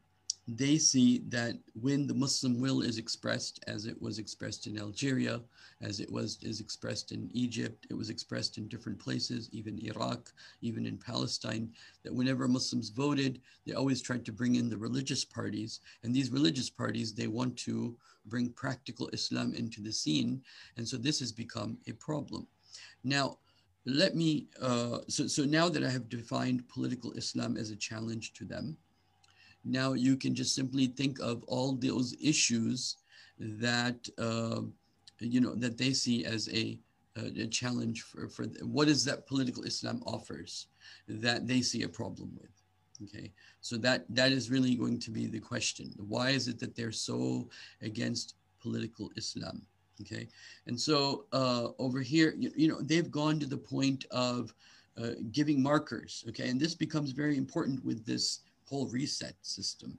they 0.49 0.79
see 0.79 1.19
that 1.29 1.59
when 1.75 2.07
the 2.07 2.15
Muslim 2.15 2.59
will 2.59 2.81
is 2.81 2.97
expressed, 2.97 3.63
as 3.67 3.85
it 3.85 4.01
was 4.01 4.19
expressed 4.19 4.67
in 4.67 4.79
Algeria, 4.79 5.43
as 5.83 6.01
it 6.01 6.11
was 6.11 6.39
is 6.43 6.61
expressed 6.61 7.13
in 7.13 7.29
Egypt, 7.35 7.87
it 7.91 7.95
was 7.95 8.09
expressed 8.09 8.57
in 8.57 8.67
different 8.67 8.99
places, 8.99 9.51
even 9.53 9.79
Iraq, 9.85 10.33
even 10.63 10.87
in 10.87 10.97
Palestine, 10.97 11.71
that 12.03 12.15
whenever 12.15 12.49
Muslims 12.49 12.89
voted, 12.89 13.43
they 13.67 13.75
always 13.75 14.01
tried 14.01 14.25
to 14.25 14.33
bring 14.33 14.55
in 14.55 14.71
the 14.71 14.79
religious 14.79 15.23
parties. 15.23 15.81
And 16.03 16.15
these 16.15 16.31
religious 16.31 16.71
parties, 16.71 17.13
they 17.13 17.27
want 17.27 17.55
to 17.59 17.95
bring 18.25 18.49
practical 18.49 19.09
Islam 19.09 19.53
into 19.53 19.83
the 19.83 19.93
scene. 19.93 20.43
And 20.79 20.89
so 20.89 20.97
this 20.97 21.21
has 21.21 21.31
become 21.31 21.77
a 21.87 21.93
problem. 21.93 22.47
Now, 23.05 23.39
let 23.85 24.15
me, 24.15 24.49
uh, 24.63 25.01
so, 25.09 25.27
so 25.27 25.45
now 25.45 25.69
that 25.69 25.85
I 25.85 25.91
have 25.91 26.09
defined 26.09 26.69
political 26.69 27.13
Islam 27.13 27.59
as 27.59 27.71
a 27.71 27.77
challenge 27.77 28.33
to 28.35 28.47
them, 28.47 28.79
now 29.65 29.93
you 29.93 30.17
can 30.17 30.35
just 30.35 30.55
simply 30.55 30.87
think 30.87 31.19
of 31.21 31.43
all 31.45 31.73
those 31.73 32.15
issues 32.21 32.97
that 33.39 34.09
uh, 34.19 34.63
you 35.21 35.41
know 35.41 35.55
that 35.55 35.79
they 35.79 35.93
see 35.93 36.25
as 36.25 36.49
a, 36.53 36.79
a 37.17 37.47
challenge 37.47 38.03
for, 38.03 38.29
for 38.29 38.45
what 38.63 38.89
is 38.89 39.05
that 39.05 39.27
political 39.27 39.65
Islam 39.65 40.03
offers 40.07 40.67
that 41.09 41.47
they 41.47 41.63
see 41.63 41.83
a 41.83 41.89
problem 41.89 42.31
with. 42.41 42.51
Okay, 43.05 43.33
so 43.61 43.77
that 43.79 44.05
that 44.09 44.33
is 44.33 44.51
really 44.51 44.75
going 44.75 44.99
to 45.01 45.11
be 45.11 45.27
the 45.27 45.41
question. 45.41 45.93
Why 45.97 46.31
is 46.31 46.49
it 46.49 46.59
that 46.61 46.75
they're 46.75 46.93
so 46.93 47.49
against 47.83 48.35
political 48.61 49.11
Islam? 49.17 49.63
Okay, 50.01 50.29
and 50.67 50.81
so 50.81 51.25
uh, 51.33 51.69
over 51.79 52.01
here, 52.01 52.35
you, 52.37 52.53
you 52.57 52.69
know, 52.69 52.81
they've 52.81 53.11
gone 53.11 53.39
to 53.41 53.47
the 53.47 53.57
point 53.57 54.05
of 54.11 54.55
uh, 55.01 55.11
giving 55.33 55.63
markers. 55.63 56.25
Okay, 56.29 56.49
and 56.49 56.61
this 56.61 56.75
becomes 56.75 57.11
very 57.11 57.37
important 57.37 57.85
with 57.85 58.05
this 58.05 58.41
whole 58.69 58.87
reset 58.89 59.35
system, 59.43 59.99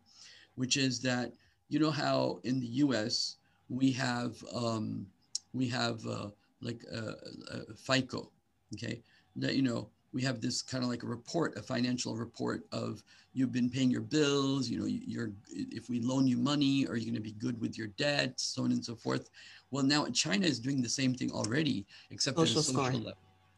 which 0.55 0.77
is 0.77 0.99
that 1.01 1.33
you 1.69 1.79
know 1.79 1.91
how 1.91 2.39
in 2.43 2.59
the 2.59 2.67
U.S. 2.83 3.37
we 3.69 3.91
have 3.93 4.43
um, 4.53 5.05
we 5.53 5.67
have 5.67 6.05
uh, 6.05 6.29
like 6.61 6.83
a, 6.91 7.13
a 7.55 7.75
FICO, 7.75 8.31
okay, 8.73 9.01
that 9.35 9.55
you 9.55 9.61
know 9.61 9.89
we 10.11 10.21
have 10.23 10.41
this 10.41 10.61
kind 10.61 10.83
of 10.83 10.89
like 10.89 11.03
a 11.03 11.07
report, 11.07 11.57
a 11.57 11.61
financial 11.61 12.15
report 12.15 12.63
of 12.71 13.03
you've 13.33 13.51
been 13.51 13.69
paying 13.69 13.91
your 13.91 14.01
bills, 14.01 14.67
you 14.67 14.79
know, 14.79 14.85
you're 14.85 15.31
if 15.49 15.89
we 15.89 15.99
loan 15.99 16.27
you 16.27 16.37
money, 16.37 16.87
are 16.87 16.97
you 16.97 17.05
going 17.05 17.15
to 17.15 17.21
be 17.21 17.33
good 17.33 17.59
with 17.61 17.77
your 17.77 17.87
debt, 17.87 18.39
so 18.39 18.63
on 18.63 18.71
and 18.71 18.83
so 18.83 18.95
forth. 18.95 19.29
Well, 19.71 19.83
now 19.83 20.05
China 20.07 20.45
is 20.47 20.59
doing 20.59 20.81
the 20.81 20.89
same 20.89 21.13
thing 21.13 21.31
already, 21.31 21.85
except 22.09 22.37
social 22.37 22.59
at 22.59 22.61
a 22.61 22.63
social 22.63 22.83
score. 22.83 22.93
level. 22.93 23.13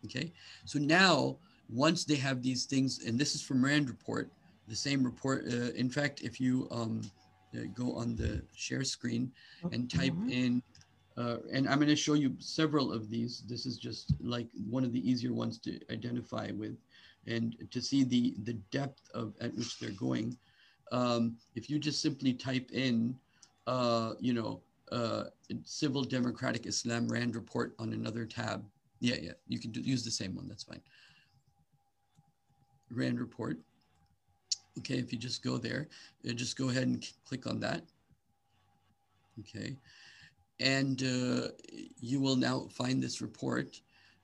Okay, 0.05 0.33
so 0.65 0.79
now 0.79 1.37
once 1.69 2.03
they 2.03 2.15
have 2.15 2.41
these 2.41 2.65
things, 2.65 3.05
and 3.05 3.17
this 3.17 3.33
is 3.33 3.41
from 3.41 3.63
Rand 3.63 3.89
report, 3.89 4.29
the 4.71 4.77
same 4.77 5.03
report. 5.03 5.43
Uh, 5.45 5.71
in 5.73 5.89
fact, 5.89 6.21
if 6.21 6.39
you 6.39 6.67
um, 6.71 7.01
uh, 7.53 7.65
go 7.75 7.93
on 7.93 8.15
the 8.15 8.41
share 8.55 8.85
screen 8.85 9.29
and 9.73 9.91
type 9.91 10.13
mm-hmm. 10.13 10.29
in, 10.29 10.63
uh, 11.17 11.37
and 11.51 11.67
I'm 11.67 11.77
going 11.77 11.89
to 11.89 11.95
show 11.95 12.13
you 12.13 12.33
several 12.39 12.93
of 12.93 13.09
these. 13.09 13.43
This 13.49 13.65
is 13.65 13.77
just 13.77 14.13
like 14.21 14.47
one 14.69 14.85
of 14.85 14.93
the 14.93 15.09
easier 15.11 15.33
ones 15.33 15.59
to 15.59 15.77
identify 15.91 16.51
with 16.55 16.77
and 17.27 17.55
to 17.69 17.81
see 17.81 18.03
the, 18.05 18.33
the 18.45 18.53
depth 18.71 19.01
of 19.13 19.33
at 19.41 19.53
which 19.55 19.77
they're 19.77 19.91
going. 19.91 20.37
Um, 20.93 21.35
if 21.53 21.69
you 21.69 21.77
just 21.77 22.01
simply 22.01 22.33
type 22.33 22.71
in, 22.71 23.15
uh, 23.67 24.13
you 24.19 24.33
know, 24.33 24.61
uh, 24.91 25.25
Civil 25.65 26.03
Democratic 26.03 26.65
Islam 26.65 27.09
Rand 27.09 27.35
report 27.35 27.75
on 27.77 27.91
another 27.91 28.25
tab. 28.25 28.63
Yeah, 29.01 29.15
yeah, 29.21 29.31
you 29.47 29.59
can 29.59 29.71
do, 29.71 29.81
use 29.81 30.03
the 30.05 30.11
same 30.11 30.33
one. 30.35 30.47
That's 30.47 30.63
fine. 30.63 30.81
Rand 32.89 33.19
report. 33.19 33.57
Okay, 34.79 34.95
if 34.95 35.11
you 35.11 35.19
just 35.19 35.43
go 35.43 35.57
there, 35.57 35.87
uh, 36.27 36.33
just 36.33 36.57
go 36.57 36.69
ahead 36.69 36.83
and 36.83 37.05
click 37.25 37.45
on 37.47 37.59
that. 37.59 37.83
Okay, 39.39 39.75
and 40.59 41.01
uh, 41.03 41.49
you 41.99 42.19
will 42.19 42.35
now 42.35 42.67
find 42.71 43.01
this 43.01 43.21
report. 43.21 43.79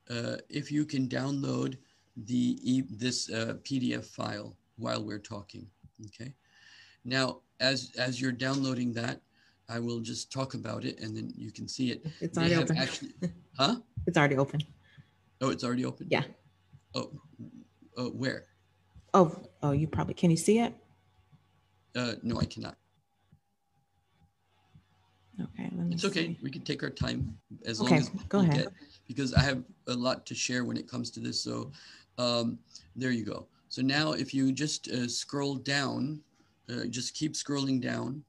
Uh, 0.10 0.38
if 0.50 0.72
you 0.72 0.86
can 0.86 1.08
download 1.08 1.78
the 2.26 2.58
e 2.64 2.84
this 2.90 3.30
uh, 3.30 3.56
PDF 3.64 4.06
file 4.06 4.56
while 4.78 5.04
we're 5.04 5.20
talking. 5.20 5.68
Okay, 6.08 6.34
now 7.04 7.42
as 7.60 7.92
as 7.98 8.22
you're 8.22 8.32
downloading 8.32 8.94
that, 8.94 9.22
I 9.70 9.80
will 9.80 10.00
just 10.00 10.32
talk 10.32 10.54
about 10.54 10.86
it, 10.86 11.00
and 11.02 11.16
then 11.16 11.34
you 11.36 11.52
can 11.52 11.68
see 11.68 11.92
it. 11.92 12.06
It's 12.22 12.38
already 12.38 12.56
open. 12.56 12.78
Actually, 12.78 13.14
huh? 13.58 13.76
It's 14.06 14.18
already 14.18 14.38
open. 14.38 14.62
Oh, 15.42 15.50
it's 15.50 15.64
already 15.64 15.86
open. 15.86 16.08
Yeah. 16.10 16.24
Oh, 16.96 17.12
oh 17.98 18.10
where? 18.10 18.46
Oh, 19.18 19.36
oh, 19.64 19.72
you 19.72 19.88
probably 19.88 20.14
can 20.14 20.30
you 20.30 20.38
see 20.38 20.60
it? 20.60 20.76
Uh, 21.96 22.14
no, 22.22 22.40
I 22.40 22.46
cannot. 22.46 22.78
Okay, 25.42 25.72
let 25.76 25.88
me. 25.88 25.96
It's 25.96 26.06
okay. 26.06 26.28
See. 26.28 26.38
We 26.44 26.52
can 26.52 26.62
take 26.62 26.84
our 26.84 26.92
time 26.92 27.36
as 27.66 27.82
okay, 27.82 27.90
long 27.90 28.00
as 28.00 28.10
go 28.30 28.40
ahead. 28.42 28.56
Get, 28.56 28.68
because 29.08 29.34
I 29.34 29.42
have 29.42 29.64
a 29.88 29.94
lot 29.96 30.28
to 30.28 30.36
share 30.36 30.66
when 30.66 30.78
it 30.78 30.88
comes 30.88 31.10
to 31.12 31.20
this. 31.20 31.42
So, 31.42 31.72
um, 32.20 32.60
there 32.96 33.10
you 33.10 33.26
go. 33.26 33.48
So 33.70 33.82
now, 33.82 34.12
if 34.12 34.36
you 34.36 34.52
just 34.52 34.88
uh, 34.90 35.08
scroll 35.08 35.56
down, 35.56 36.22
uh, 36.70 36.86
just 36.86 37.16
keep 37.16 37.34
scrolling 37.34 37.82
down. 37.82 38.24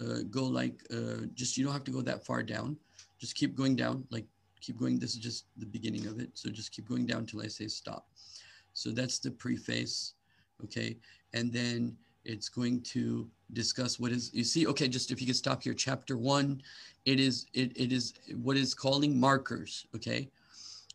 Uh, 0.00 0.22
go 0.28 0.42
like 0.42 0.82
uh, 0.92 1.26
just 1.34 1.56
you 1.56 1.62
don't 1.62 1.72
have 1.72 1.84
to 1.84 1.92
go 1.92 2.02
that 2.02 2.26
far 2.26 2.42
down. 2.42 2.76
Just 3.20 3.36
keep 3.36 3.54
going 3.54 3.76
down. 3.76 4.04
Like 4.10 4.26
keep 4.60 4.76
going. 4.76 4.98
This 4.98 5.14
is 5.14 5.20
just 5.20 5.44
the 5.56 5.66
beginning 5.66 6.08
of 6.08 6.18
it. 6.18 6.30
So 6.34 6.50
just 6.50 6.72
keep 6.72 6.88
going 6.88 7.06
down 7.06 7.26
till 7.26 7.42
I 7.42 7.46
say 7.46 7.68
stop. 7.68 8.08
So 8.72 8.90
that's 8.90 9.20
the 9.20 9.30
preface 9.30 10.14
okay? 10.64 10.96
And 11.32 11.52
then 11.52 11.96
it's 12.24 12.48
going 12.48 12.80
to 12.82 13.28
discuss 13.52 13.98
what 13.98 14.12
is, 14.12 14.30
you 14.32 14.44
see, 14.44 14.66
okay, 14.66 14.88
just 14.88 15.10
if 15.10 15.20
you 15.20 15.26
could 15.26 15.36
stop 15.36 15.62
here, 15.62 15.74
chapter 15.74 16.16
one, 16.16 16.62
it 17.04 17.18
is, 17.18 17.46
it, 17.52 17.76
it 17.76 17.92
is 17.92 18.14
what 18.42 18.56
is 18.56 18.74
calling 18.74 19.18
markers, 19.18 19.86
okay? 19.94 20.28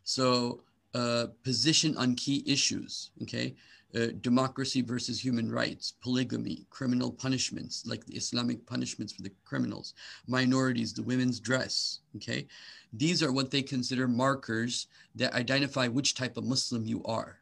So 0.03 0.62
uh, 0.93 1.27
position 1.43 1.97
on 1.97 2.15
key 2.15 2.43
issues, 2.45 3.12
okay? 3.24 3.55
Uh, 3.95 4.07
democracy 4.19 4.81
versus 4.81 5.24
human 5.24 5.50
rights, 5.50 5.93
polygamy, 6.01 6.65
criminal 6.69 7.09
punishments, 7.09 7.86
like 7.88 8.05
the 8.05 8.15
Islamic 8.15 8.65
punishments 8.65 9.13
for 9.13 9.21
the 9.21 9.31
criminals, 9.45 9.93
minorities, 10.27 10.93
the 10.93 11.01
women's 11.01 11.39
dress. 11.39 12.00
Okay. 12.17 12.47
These 12.91 13.24
are 13.24 13.31
what 13.31 13.50
they 13.50 13.62
consider 13.62 14.05
markers 14.05 14.88
that 15.15 15.33
identify 15.33 15.88
which 15.88 16.15
type 16.15 16.36
of 16.36 16.43
Muslim 16.43 16.86
you 16.86 17.01
are. 17.05 17.39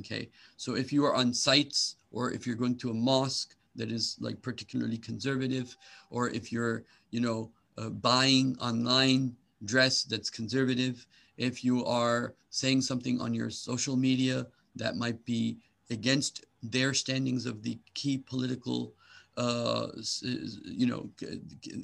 Okay, 0.00 0.30
so 0.56 0.74
if 0.74 0.92
you 0.92 1.04
are 1.04 1.14
on 1.14 1.32
sites 1.32 1.96
or 2.10 2.32
if 2.32 2.46
you're 2.46 2.56
going 2.56 2.76
to 2.78 2.90
a 2.90 2.94
mosque 2.94 3.54
that 3.76 3.90
is 3.90 4.16
like 4.20 4.40
particularly 4.42 4.98
conservative, 4.98 5.76
or 6.10 6.28
if 6.30 6.52
you're, 6.52 6.84
you 7.10 7.20
know, 7.20 7.50
uh, 7.78 7.88
buying 7.88 8.56
online 8.60 9.34
dress 9.64 10.02
that's 10.02 10.28
conservative, 10.28 11.06
if 11.36 11.64
you 11.64 11.84
are 11.84 12.34
saying 12.50 12.80
something 12.82 13.20
on 13.20 13.32
your 13.32 13.48
social 13.48 13.96
media 13.96 14.46
that 14.76 14.96
might 14.96 15.24
be 15.24 15.56
against 15.90 16.44
their 16.62 16.92
standings 16.94 17.46
of 17.46 17.62
the 17.62 17.78
key 17.94 18.18
political 18.18 18.94
uh, 19.36 19.86
you 20.64 20.86
know, 20.86 21.08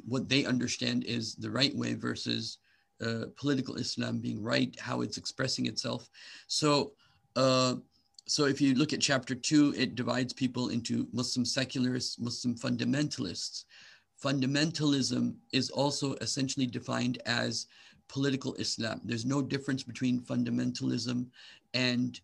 what 0.07 0.29
they 0.29 0.45
understand 0.45 1.05
is 1.05 1.35
the 1.35 1.51
right 1.51 1.75
way 1.75 1.95
versus 1.95 2.59
uh, 3.01 3.25
political 3.37 3.77
Islam 3.77 4.19
being 4.19 4.43
right, 4.43 4.79
how 4.79 5.01
it's 5.01 5.17
expressing 5.17 5.67
itself. 5.67 6.11
So 6.47 6.93
uh, 7.37 7.77
so 8.29 8.45
if 8.45 8.61
you 8.61 8.75
look 8.75 8.93
at 8.93 9.01
chapter 9.01 9.35
two, 9.35 9.75
it 9.77 9.95
divides 9.95 10.33
people 10.33 10.69
into 10.69 11.09
Muslim 11.13 11.45
secularists, 11.45 12.19
Muslim 12.19 12.55
fundamentalists. 12.55 13.65
Fundamentalism 14.23 15.35
is 15.53 15.71
also 15.71 16.15
essentially 16.17 16.67
defined 16.67 17.23
as 17.25 17.67
political 18.09 18.55
Islam. 18.55 19.01
There's 19.05 19.25
no 19.25 19.41
difference 19.41 19.83
between 19.83 20.21
fundamentalism 20.21 21.27
and 21.73 22.21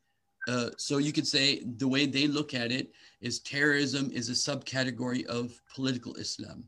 uh, 0.47 0.69
so 0.77 0.99
you 0.99 1.11
could 1.11 1.27
say 1.27 1.63
the 1.79 1.89
way 1.89 2.05
they 2.05 2.27
look 2.27 2.53
at 2.53 2.71
it 2.71 2.93
is 3.23 3.41
terrorism 3.41 4.11
is 4.13 4.29
a 4.29 4.33
subcategory 4.33 5.25
of 5.25 5.59
political 5.75 6.15
Islam. 6.17 6.65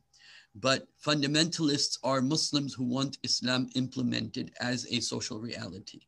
But 0.55 0.89
fundamentalists 1.05 1.99
are 2.03 2.23
Muslims 2.23 2.73
who 2.73 2.85
want 2.85 3.19
Islam 3.23 3.69
implemented 3.75 4.53
as 4.61 4.87
a 4.91 5.01
social 5.01 5.39
reality. 5.39 6.01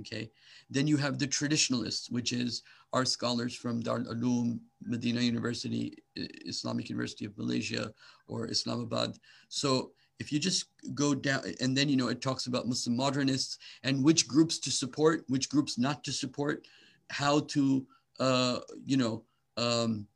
Okay. 0.00 0.30
Then 0.70 0.86
you 0.86 0.96
have 0.96 1.18
the 1.18 1.26
traditionalists, 1.26 2.10
which 2.10 2.32
is 2.32 2.62
our 2.92 3.04
scholars 3.04 3.54
from 3.54 3.80
Dar 3.80 3.98
al 3.98 4.14
Uloom, 4.14 4.58
Medina 4.82 5.20
University, 5.20 5.96
Islamic 6.16 6.88
University 6.88 7.24
of 7.24 7.36
Malaysia, 7.38 7.92
or 8.26 8.48
Islamabad. 8.48 9.16
So 9.48 9.92
if 10.20 10.32
you 10.32 10.38
just 10.38 10.66
go 10.94 11.14
down 11.14 11.42
and 11.60 11.76
then 11.76 11.88
you 11.88 11.96
know 11.96 12.08
it 12.08 12.20
talks 12.20 12.46
about 12.46 12.68
muslim 12.68 12.96
modernists 12.96 13.58
and 13.82 14.02
which 14.02 14.28
groups 14.28 14.58
to 14.58 14.70
support 14.70 15.24
which 15.28 15.48
groups 15.48 15.78
not 15.78 16.04
to 16.04 16.12
support 16.12 16.66
how 17.10 17.40
to 17.40 17.86
uh, 18.20 18.58
you 18.84 18.96
know 18.96 19.24
um, 19.56 20.06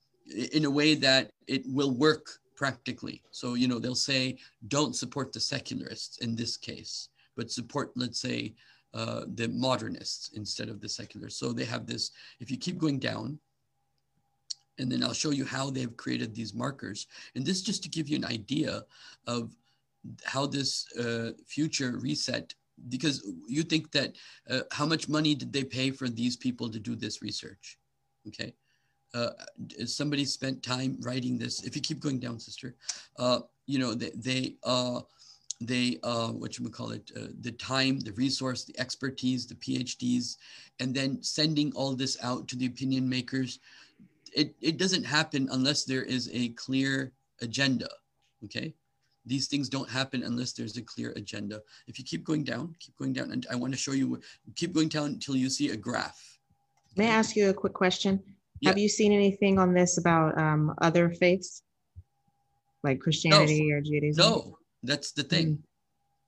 in 0.52 0.64
a 0.64 0.70
way 0.70 0.94
that 0.94 1.32
it 1.46 1.62
will 1.66 1.90
work 1.90 2.26
practically 2.54 3.22
so 3.30 3.54
you 3.54 3.68
know 3.68 3.78
they'll 3.78 3.94
say 3.94 4.36
don't 4.68 4.96
support 4.96 5.32
the 5.32 5.40
secularists 5.40 6.18
in 6.18 6.34
this 6.34 6.56
case 6.56 7.08
but 7.36 7.50
support 7.50 7.90
let's 7.96 8.20
say 8.20 8.54
uh, 8.94 9.22
the 9.34 9.48
modernists 9.48 10.30
instead 10.34 10.68
of 10.68 10.80
the 10.80 10.88
secular. 10.88 11.28
So 11.28 11.52
they 11.52 11.64
have 11.64 11.86
this 11.86 12.10
if 12.40 12.50
you 12.50 12.56
keep 12.56 12.78
going 12.78 12.98
down 12.98 13.38
and 14.78 14.90
then 14.90 15.02
I'll 15.02 15.12
show 15.12 15.30
you 15.30 15.44
how 15.44 15.70
they've 15.70 15.96
created 15.96 16.34
these 16.34 16.54
markers. 16.54 17.06
And 17.34 17.44
this 17.44 17.62
just 17.62 17.82
to 17.82 17.88
give 17.88 18.08
you 18.08 18.16
an 18.16 18.24
idea 18.24 18.84
of 19.26 19.54
how 20.24 20.46
this 20.46 20.86
uh, 20.96 21.32
future 21.46 21.98
reset 21.98 22.54
because 22.88 23.26
you 23.48 23.64
think 23.64 23.90
that 23.90 24.14
uh, 24.48 24.60
how 24.70 24.86
much 24.86 25.08
money 25.08 25.34
did 25.34 25.52
they 25.52 25.64
pay 25.64 25.90
for 25.90 26.08
these 26.08 26.36
people 26.36 26.70
to 26.70 26.78
do 26.78 26.94
this 26.94 27.22
research? 27.22 27.78
Okay. 28.28 28.54
Uh, 29.14 29.30
somebody 29.86 30.24
spent 30.24 30.62
time 30.62 30.96
writing 31.00 31.38
this? 31.38 31.64
If 31.64 31.74
you 31.74 31.82
keep 31.82 31.98
going 31.98 32.20
down 32.20 32.38
sister 32.38 32.76
uh, 33.18 33.40
you 33.68 33.78
know 33.78 33.94
they 33.94 34.10
they 34.16 34.56
uh, 34.64 35.00
they 35.60 35.98
uh, 36.04 36.28
what 36.28 36.56
you 36.58 36.68
call 36.68 36.90
it 36.90 37.10
uh, 37.16 37.28
the 37.40 37.52
time 37.52 37.98
the 38.00 38.12
resource 38.12 38.64
the 38.64 38.78
expertise 38.78 39.46
the 39.46 39.56
phds 39.56 40.36
and 40.78 40.94
then 40.94 41.20
sending 41.22 41.72
all 41.74 41.96
this 41.96 42.16
out 42.22 42.46
to 42.46 42.56
the 42.56 42.66
opinion 42.66 43.08
makers 43.08 43.58
it, 44.32 44.54
it 44.60 44.76
doesn't 44.76 45.04
happen 45.04 45.48
unless 45.50 45.84
there 45.84 46.04
is 46.04 46.30
a 46.32 46.50
clear 46.50 47.12
agenda 47.40 47.88
okay 48.44 48.72
these 49.28 49.46
things 49.46 49.68
don't 49.68 49.88
happen 49.88 50.22
unless 50.22 50.52
there's 50.52 50.76
a 50.76 50.82
clear 50.82 51.12
agenda. 51.14 51.60
If 51.86 51.98
you 51.98 52.04
keep 52.04 52.24
going 52.24 52.44
down, 52.44 52.74
keep 52.80 52.96
going 52.96 53.12
down, 53.12 53.30
and 53.30 53.46
I 53.50 53.56
want 53.56 53.72
to 53.74 53.78
show 53.78 53.92
you, 53.92 54.20
keep 54.56 54.72
going 54.72 54.88
down 54.88 55.06
until 55.06 55.36
you 55.36 55.50
see 55.50 55.70
a 55.70 55.76
graph. 55.76 56.38
May 56.96 57.06
I 57.06 57.10
ask 57.10 57.36
you 57.36 57.50
a 57.50 57.54
quick 57.54 57.74
question? 57.74 58.22
Yeah. 58.60 58.70
Have 58.70 58.78
you 58.78 58.88
seen 58.88 59.12
anything 59.12 59.58
on 59.58 59.74
this 59.74 59.98
about 59.98 60.36
um, 60.38 60.74
other 60.80 61.10
faiths, 61.10 61.62
like 62.82 63.00
Christianity 63.00 63.68
no. 63.68 63.76
or 63.76 63.80
Judaism? 63.82 64.24
No, 64.24 64.57
that's 64.82 65.12
the 65.12 65.22
thing. 65.22 65.46
Mm. 65.46 65.58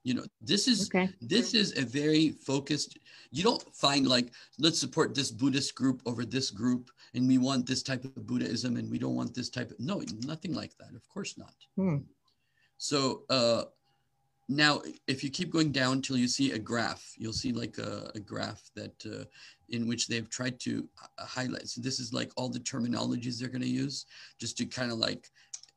You 0.03 0.15
know, 0.15 0.25
this 0.41 0.67
is 0.67 0.89
okay. 0.89 1.11
this 1.21 1.53
is 1.53 1.77
a 1.77 1.85
very 1.85 2.31
focused. 2.31 2.99
You 3.31 3.43
don't 3.43 3.63
find 3.75 4.07
like 4.07 4.33
let's 4.59 4.79
support 4.79 5.15
this 5.15 5.31
Buddhist 5.31 5.75
group 5.75 6.01
over 6.07 6.25
this 6.25 6.51
group, 6.51 6.91
and 7.15 7.29
we 7.29 7.37
want 7.37 7.67
this 7.67 7.83
type 7.83 8.05
of 8.05 8.27
Buddhism, 8.27 8.77
and 8.77 8.91
we 8.91 8.99
don't 8.99 9.15
want 9.15 9.35
this 9.35 9.51
type 9.51 9.71
of 9.71 9.79
no, 9.79 10.03
nothing 10.25 10.55
like 10.55 10.77
that. 10.79 10.95
Of 10.95 11.07
course 11.09 11.37
not. 11.37 11.55
Hmm. 11.77 11.99
So 12.79 13.25
uh, 13.29 13.65
now, 14.51 14.83
if 15.07 15.23
you 15.23 15.31
keep 15.31 15.51
going 15.51 15.71
down 15.71 16.03
till 16.03 16.17
you 16.17 16.27
see 16.27 16.53
a 16.53 16.59
graph, 16.59 17.15
you'll 17.17 17.33
see 17.33 17.53
like 17.53 17.79
a, 17.79 18.11
a 18.17 18.19
graph 18.19 18.63
that 18.75 18.95
uh, 19.07 19.25
in 19.69 19.87
which 19.87 20.09
they've 20.09 20.29
tried 20.29 20.59
to 20.61 20.89
uh, 21.19 21.25
highlight. 21.25 21.69
So 21.69 21.81
this 21.81 22.01
is 22.01 22.13
like 22.13 22.33
all 22.37 22.49
the 22.49 22.59
terminologies 22.59 23.39
they're 23.39 23.49
going 23.49 23.63
to 23.63 23.69
use, 23.69 24.07
just 24.41 24.59
to 24.59 24.65
kind 24.65 24.91
of 24.91 24.99
like 24.99 25.29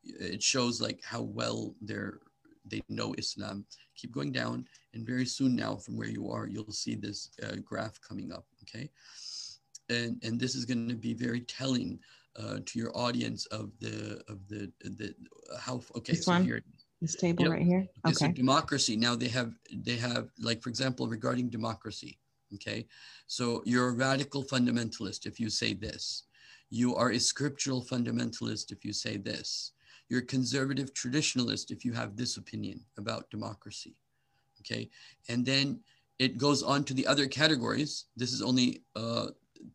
it 0.03 0.41
shows 0.41 0.81
like 0.81 1.01
how 1.03 1.21
well 1.21 1.75
they're 1.81 2.19
they 2.65 2.81
know 2.89 3.13
Islam. 3.17 3.65
Keep 3.95 4.11
going 4.11 4.31
down, 4.31 4.65
and 4.93 5.05
very 5.05 5.25
soon 5.25 5.55
now, 5.55 5.75
from 5.75 5.97
where 5.97 6.09
you 6.09 6.29
are, 6.29 6.47
you'll 6.47 6.71
see 6.71 6.95
this 6.95 7.29
uh, 7.43 7.55
graph 7.63 7.99
coming 8.01 8.31
up. 8.31 8.45
Okay, 8.63 8.89
and 9.89 10.21
and 10.23 10.39
this 10.39 10.55
is 10.55 10.65
going 10.65 10.89
to 10.89 10.95
be 10.95 11.13
very 11.13 11.41
telling 11.41 11.99
uh, 12.37 12.59
to 12.65 12.79
your 12.79 12.95
audience 12.97 13.45
of 13.47 13.71
the 13.79 14.21
of 14.27 14.47
the 14.47 14.71
the 14.81 15.13
how. 15.59 15.81
Okay, 15.95 16.13
this 16.13 16.25
so 16.25 16.31
one? 16.31 16.43
here 16.43 16.63
this 17.03 17.15
table 17.15 17.43
yep. 17.43 17.51
right 17.51 17.61
here. 17.61 17.85
Okay. 18.07 18.13
So 18.13 18.27
democracy. 18.31 18.95
Now 18.95 19.13
they 19.13 19.27
have 19.27 19.51
they 19.71 19.97
have 19.97 20.29
like 20.39 20.63
for 20.63 20.69
example 20.69 21.07
regarding 21.07 21.49
democracy. 21.49 22.17
Okay, 22.55 22.87
so 23.27 23.61
you're 23.65 23.89
a 23.89 23.91
radical 23.93 24.43
fundamentalist 24.43 25.25
if 25.25 25.39
you 25.39 25.49
say 25.49 25.73
this. 25.73 26.23
You 26.69 26.95
are 26.95 27.11
a 27.11 27.19
scriptural 27.19 27.83
fundamentalist 27.83 28.71
if 28.71 28.85
you 28.85 28.93
say 28.93 29.17
this. 29.17 29.73
You're 30.13 30.21
a 30.21 30.25
conservative 30.25 30.93
traditionalist 30.93 31.71
if 31.71 31.83
you 31.83 31.91
have 31.93 32.15
this 32.15 32.37
opinion 32.37 32.81
about 32.99 33.31
democracy. 33.31 33.95
Okay, 34.59 34.91
and 35.27 35.43
then 35.43 35.79
it 36.19 36.37
goes 36.37 36.61
on 36.61 36.83
to 36.83 36.93
the 36.93 37.07
other 37.07 37.25
categories. 37.25 38.05
This 38.15 38.31
is 38.31 38.43
only 38.43 38.83
uh, 38.95 39.29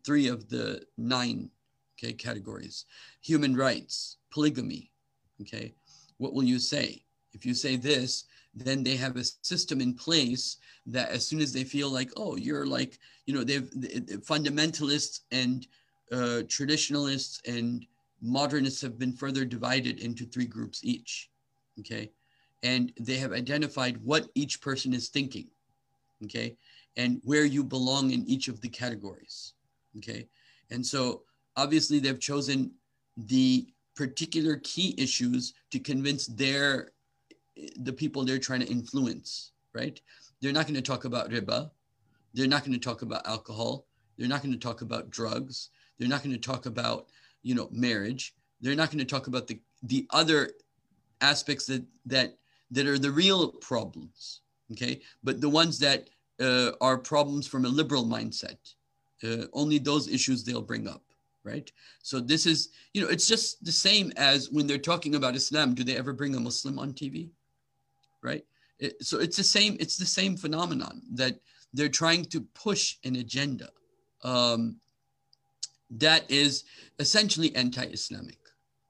three 0.06 0.28
of 0.28 0.48
the 0.48 0.86
nine 0.96 1.50
okay 1.98 2.12
categories. 2.12 2.84
Human 3.22 3.56
rights, 3.56 4.18
polygamy. 4.30 4.92
Okay, 5.40 5.74
what 6.18 6.34
will 6.34 6.44
you 6.44 6.60
say? 6.60 7.02
If 7.32 7.44
you 7.44 7.52
say 7.52 7.74
this, 7.74 8.22
then 8.54 8.84
they 8.84 8.94
have 8.94 9.16
a 9.16 9.24
system 9.42 9.80
in 9.80 9.92
place 9.92 10.58
that 10.86 11.08
as 11.08 11.26
soon 11.26 11.40
as 11.40 11.52
they 11.52 11.64
feel 11.64 11.90
like, 11.90 12.12
oh, 12.16 12.36
you're 12.36 12.64
like, 12.64 13.00
you 13.26 13.34
know, 13.34 13.42
they've 13.42 13.68
fundamentalists 14.22 15.22
and 15.32 15.66
uh, 16.12 16.42
traditionalists 16.48 17.40
and 17.44 17.84
modernists 18.20 18.80
have 18.82 18.98
been 18.98 19.12
further 19.12 19.44
divided 19.44 20.00
into 20.00 20.24
three 20.24 20.46
groups 20.46 20.84
each. 20.84 21.30
Okay. 21.80 22.10
And 22.62 22.92
they 22.98 23.16
have 23.16 23.32
identified 23.32 23.98
what 23.98 24.28
each 24.34 24.60
person 24.60 24.92
is 24.92 25.08
thinking. 25.08 25.48
Okay. 26.24 26.56
And 26.96 27.20
where 27.22 27.44
you 27.44 27.62
belong 27.62 28.10
in 28.10 28.26
each 28.26 28.48
of 28.48 28.60
the 28.60 28.68
categories. 28.68 29.54
Okay. 29.98 30.26
And 30.70 30.84
so 30.84 31.22
obviously 31.56 31.98
they've 31.98 32.20
chosen 32.20 32.72
the 33.16 33.66
particular 33.94 34.60
key 34.62 34.94
issues 34.96 35.54
to 35.70 35.78
convince 35.78 36.26
their 36.26 36.92
the 37.80 37.92
people 37.92 38.24
they're 38.24 38.38
trying 38.38 38.60
to 38.60 38.68
influence, 38.68 39.52
right? 39.74 40.00
They're 40.40 40.52
not 40.52 40.66
going 40.66 40.76
to 40.76 40.82
talk 40.82 41.04
about 41.04 41.30
riba. 41.30 41.70
They're 42.32 42.46
not 42.46 42.64
going 42.64 42.78
to 42.78 42.84
talk 42.84 43.02
about 43.02 43.26
alcohol. 43.26 43.86
They're 44.16 44.28
not 44.28 44.42
going 44.42 44.52
to 44.52 44.58
talk 44.58 44.82
about 44.82 45.10
drugs. 45.10 45.70
They're 45.98 46.08
not 46.08 46.22
going 46.22 46.34
to 46.34 46.40
talk 46.40 46.66
about, 46.66 47.06
you 47.42 47.54
know, 47.54 47.68
marriage. 47.70 48.34
They're 48.60 48.74
not 48.74 48.90
going 48.90 48.98
to 48.98 49.04
talk 49.04 49.26
about 49.26 49.46
the 49.46 49.60
the 49.82 50.06
other 50.10 50.50
aspects 51.20 51.66
that 51.66 51.84
that 52.06 52.36
that 52.70 52.86
are 52.86 52.98
the 52.98 53.10
real 53.10 53.52
problems. 53.52 54.42
Okay, 54.72 55.00
but 55.22 55.40
the 55.40 55.48
ones 55.48 55.78
that 55.78 56.10
uh, 56.40 56.72
are 56.80 56.98
problems 56.98 57.46
from 57.46 57.64
a 57.64 57.68
liberal 57.68 58.04
mindset, 58.04 58.58
uh, 59.24 59.46
only 59.52 59.78
those 59.78 60.08
issues 60.08 60.44
they'll 60.44 60.62
bring 60.62 60.88
up 60.88 61.02
right? 61.44 61.72
So 62.02 62.20
this 62.20 62.44
is, 62.44 62.70
you 62.92 63.00
know, 63.00 63.08
it's 63.08 63.26
just 63.26 63.64
the 63.64 63.72
same 63.72 64.12
as 64.18 64.50
when 64.50 64.66
they're 64.66 64.76
talking 64.76 65.14
about 65.14 65.34
Islam. 65.34 65.74
Do 65.74 65.82
they 65.82 65.96
ever 65.96 66.12
bring 66.12 66.34
a 66.34 66.40
Muslim 66.40 66.78
on 66.78 66.92
TV? 66.92 67.30
right? 68.22 68.44
It, 68.78 69.04
so 69.04 69.18
it's 69.18 69.36
the 69.36 69.44
same. 69.44 69.76
It's 69.80 69.96
the 69.96 70.06
same 70.06 70.36
phenomenon 70.36 71.02
that 71.14 71.40
they're 71.72 71.88
trying 71.88 72.24
to 72.26 72.40
push 72.54 72.96
an 73.04 73.16
agenda 73.16 73.70
um, 74.22 74.76
that 75.90 76.30
is 76.30 76.64
essentially 76.98 77.54
anti-Islamic, 77.56 78.38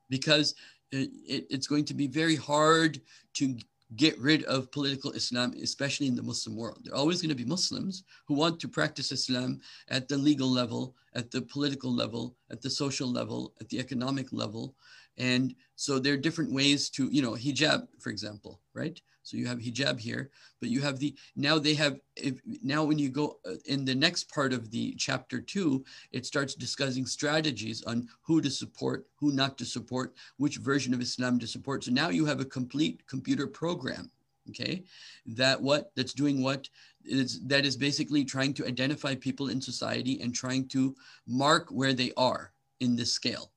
because 0.09 0.55
it, 0.91 1.11
it, 1.27 1.47
it's 1.51 1.67
going 1.67 1.85
to 1.85 1.95
be 1.95 2.07
very 2.07 2.37
hard 2.37 3.01
to 3.35 3.57
get 3.97 4.19
rid 4.19 4.45
of 4.45 4.71
political 4.71 5.13
Islam, 5.13 5.55
especially 5.63 6.09
in 6.09 6.15
the 6.15 6.23
Muslim 6.23 6.57
world. 6.57 6.81
There 6.83 6.93
are 6.93 6.99
always 6.99 7.23
going 7.23 7.31
to 7.31 7.35
be 7.35 7.45
Muslims 7.45 8.05
who 8.27 8.35
want 8.35 8.61
to 8.61 8.69
practice 8.69 9.13
Islam 9.13 9.61
at 9.89 10.09
the 10.09 10.19
legal 10.19 10.51
level, 10.51 10.95
at 11.15 11.31
the 11.31 11.43
political 11.43 11.91
level, 11.95 12.37
at 12.51 12.61
the 12.61 12.69
social 12.69 13.11
level, 13.11 13.55
at 13.61 13.69
the 13.71 13.79
economic 13.79 14.31
level. 14.31 14.75
And 15.17 15.55
so 15.77 15.99
there 15.99 16.13
are 16.15 16.19
different 16.19 16.53
ways 16.53 16.91
to, 16.91 17.09
you 17.09 17.23
know, 17.23 17.33
hijab, 17.33 17.89
for 17.99 18.11
example, 18.11 18.61
right? 18.75 19.01
So 19.29 19.37
you 19.37 19.47
have 19.47 19.59
hijab 19.59 20.01
here, 20.01 20.31
but 20.59 20.71
you 20.71 20.81
have 20.81 20.99
the, 20.99 21.15
now 21.37 21.59
they 21.59 21.75
have, 21.75 22.01
if, 22.17 22.41
now 22.63 22.83
when 22.83 22.99
you 22.99 23.11
go 23.11 23.39
uh, 23.47 23.57
in 23.67 23.85
the 23.85 23.95
next 23.95 24.33
part 24.33 24.55
of 24.55 24.71
the 24.71 24.95
chapter 24.97 25.39
two, 25.39 25.85
it 26.13 26.25
starts 26.25 26.55
discussing 26.55 27.05
strategies 27.05 27.83
on 27.83 28.09
who 28.23 28.41
to 28.41 28.51
support, 28.51 29.07
who 29.17 29.31
not 29.31 29.59
to 29.59 29.67
support, 29.67 30.15
which 30.39 30.57
version 30.57 30.95
of 30.95 31.03
Islam 31.03 31.39
to 31.41 31.47
support. 31.47 31.85
So 31.85 31.91
now 31.91 32.09
you 32.09 32.25
have 32.25 32.41
a 32.41 32.47
complete 32.47 33.07
computer 33.07 33.47
program, 33.47 34.11
okay, 34.49 34.85
that 35.27 35.61
what, 35.61 35.93
that's 35.95 36.15
doing 36.15 36.43
what 36.43 36.67
is, 37.05 37.47
that 37.47 37.67
is 37.67 37.77
basically 37.77 38.25
trying 38.25 38.55
to 38.55 38.67
identify 38.67 39.15
people 39.15 39.51
in 39.51 39.61
society 39.61 40.23
and 40.23 40.35
trying 40.35 40.69
to 40.69 40.97
mark 41.27 41.69
where 41.69 41.93
they 41.93 42.13
are 42.17 42.53
in 42.81 42.97
this 42.97 43.13
scale, 43.13 43.53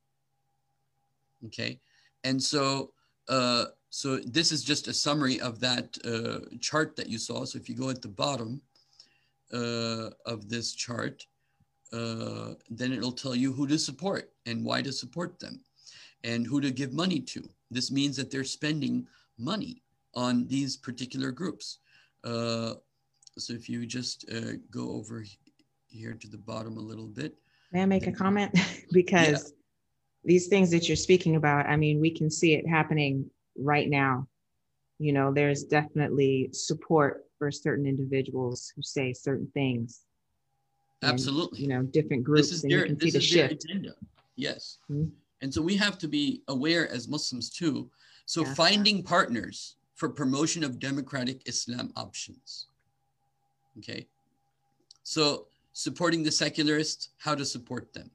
okay? 1.46 1.80
And 2.26 2.44
so, 2.44 2.92
uh, 3.30 3.66
so 3.92 4.20
this 4.20 4.54
is 4.54 4.64
just 4.64 4.88
a 4.88 4.94
summary 4.94 5.42
of 5.42 5.60
that 5.60 5.98
uh, 6.06 6.48
chart 6.62 6.96
that 6.96 7.10
you 7.10 7.18
saw. 7.18 7.44
So 7.44 7.60
if 7.60 7.68
you 7.68 7.76
go 7.76 7.90
at 7.90 8.02
the 8.02 8.08
bottom 8.08 8.62
uh, 9.54 10.12
of 10.26 10.48
this 10.48 10.74
chart, 10.74 11.26
uh, 11.92 12.54
then 12.70 12.94
it'll 12.94 13.12
tell 13.12 13.36
you 13.36 13.52
who 13.52 13.68
to 13.68 13.78
support 13.78 14.32
and 14.46 14.64
why 14.64 14.82
to 14.82 14.94
support 14.94 15.42
them 15.42 15.60
and 16.24 16.48
who 16.48 16.62
to 16.62 16.72
give 16.72 16.94
money 16.94 17.20
to. 17.20 17.44
This 17.70 17.92
means 17.92 18.16
that 18.16 18.32
they're 18.32 18.46
spending 18.46 19.06
money 19.38 19.84
on 20.16 20.48
these 20.48 20.78
particular 20.78 21.32
groups. 21.32 21.80
Uh, 22.24 22.76
so 23.38 23.52
if 23.52 23.68
you 23.68 23.86
just 23.86 24.24
uh, 24.32 24.54
go 24.72 24.92
over 24.92 25.26
here 25.90 26.14
to 26.14 26.30
the 26.30 26.38
bottom 26.38 26.78
a 26.78 26.82
little 26.82 27.08
bit. 27.08 27.36
May 27.74 27.82
I 27.82 27.86
make 27.88 28.08
a 28.08 28.12
comment? 28.14 28.58
because 28.94 29.52
yeah. 29.52 29.56
these 30.24 30.48
things 30.48 30.72
that 30.72 30.88
you're 30.88 30.96
speaking 30.96 31.36
about, 31.36 31.66
I 31.66 31.76
mean, 31.76 32.00
we 32.00 32.12
can 32.12 32.32
see 32.32 32.54
it 32.54 32.66
happening 32.66 33.30
right 33.56 33.90
now. 33.90 34.28
you 35.02 35.12
know, 35.12 35.34
there's 35.34 35.64
definitely 35.64 36.50
support 36.54 37.26
for 37.40 37.50
certain 37.50 37.88
individuals 37.88 38.72
who 38.76 38.84
say 38.84 39.14
certain 39.14 39.50
things. 39.52 40.02
And, 41.02 41.12
Absolutely. 41.12 41.62
You 41.62 41.70
know, 41.70 41.82
different 41.82 42.24
groups. 42.24 42.50
This 42.50 42.58
is 42.58 42.62
their, 42.62 42.88
this 42.88 43.16
is 43.16 43.34
their 43.34 43.48
agenda. 43.48 43.94
Yes. 44.36 44.78
Mm-hmm. 44.92 45.10
And 45.42 45.52
so 45.52 45.60
we 45.60 45.76
have 45.76 45.98
to 45.98 46.08
be 46.08 46.44
aware 46.50 46.88
as 46.92 47.08
Muslims 47.08 47.50
too. 47.50 47.90
So 48.28 48.46
yeah. 48.46 48.54
finding 48.54 49.02
partners 49.02 49.78
for 49.96 50.08
promotion 50.08 50.64
of 50.64 50.78
democratic 50.78 51.42
Islam 51.48 51.92
options. 51.96 52.68
Okay. 53.80 54.06
So 55.02 55.48
supporting 55.74 56.22
the 56.22 56.32
secularists, 56.32 57.10
how 57.18 57.34
to 57.34 57.44
support 57.44 57.92
them. 57.92 58.12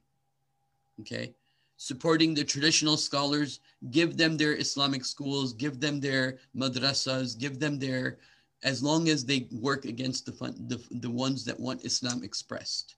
Okay. 1.01 1.33
Supporting 1.77 2.33
the 2.33 2.43
traditional 2.43 2.97
scholars, 2.97 3.59
give 3.91 4.17
them 4.17 4.35
their 4.35 4.57
Islamic 4.57 5.05
schools, 5.05 5.53
give 5.53 5.79
them 5.79 5.99
their 5.99 6.39
madrasas, 6.55 7.37
give 7.37 7.59
them 7.59 7.77
their, 7.77 8.17
as 8.63 8.81
long 8.81 9.09
as 9.09 9.23
they 9.23 9.47
work 9.51 9.85
against 9.85 10.25
the, 10.25 10.31
fun, 10.31 10.55
the, 10.67 10.83
the 10.89 11.09
ones 11.09 11.45
that 11.45 11.59
want 11.59 11.85
Islam 11.85 12.23
expressed. 12.23 12.95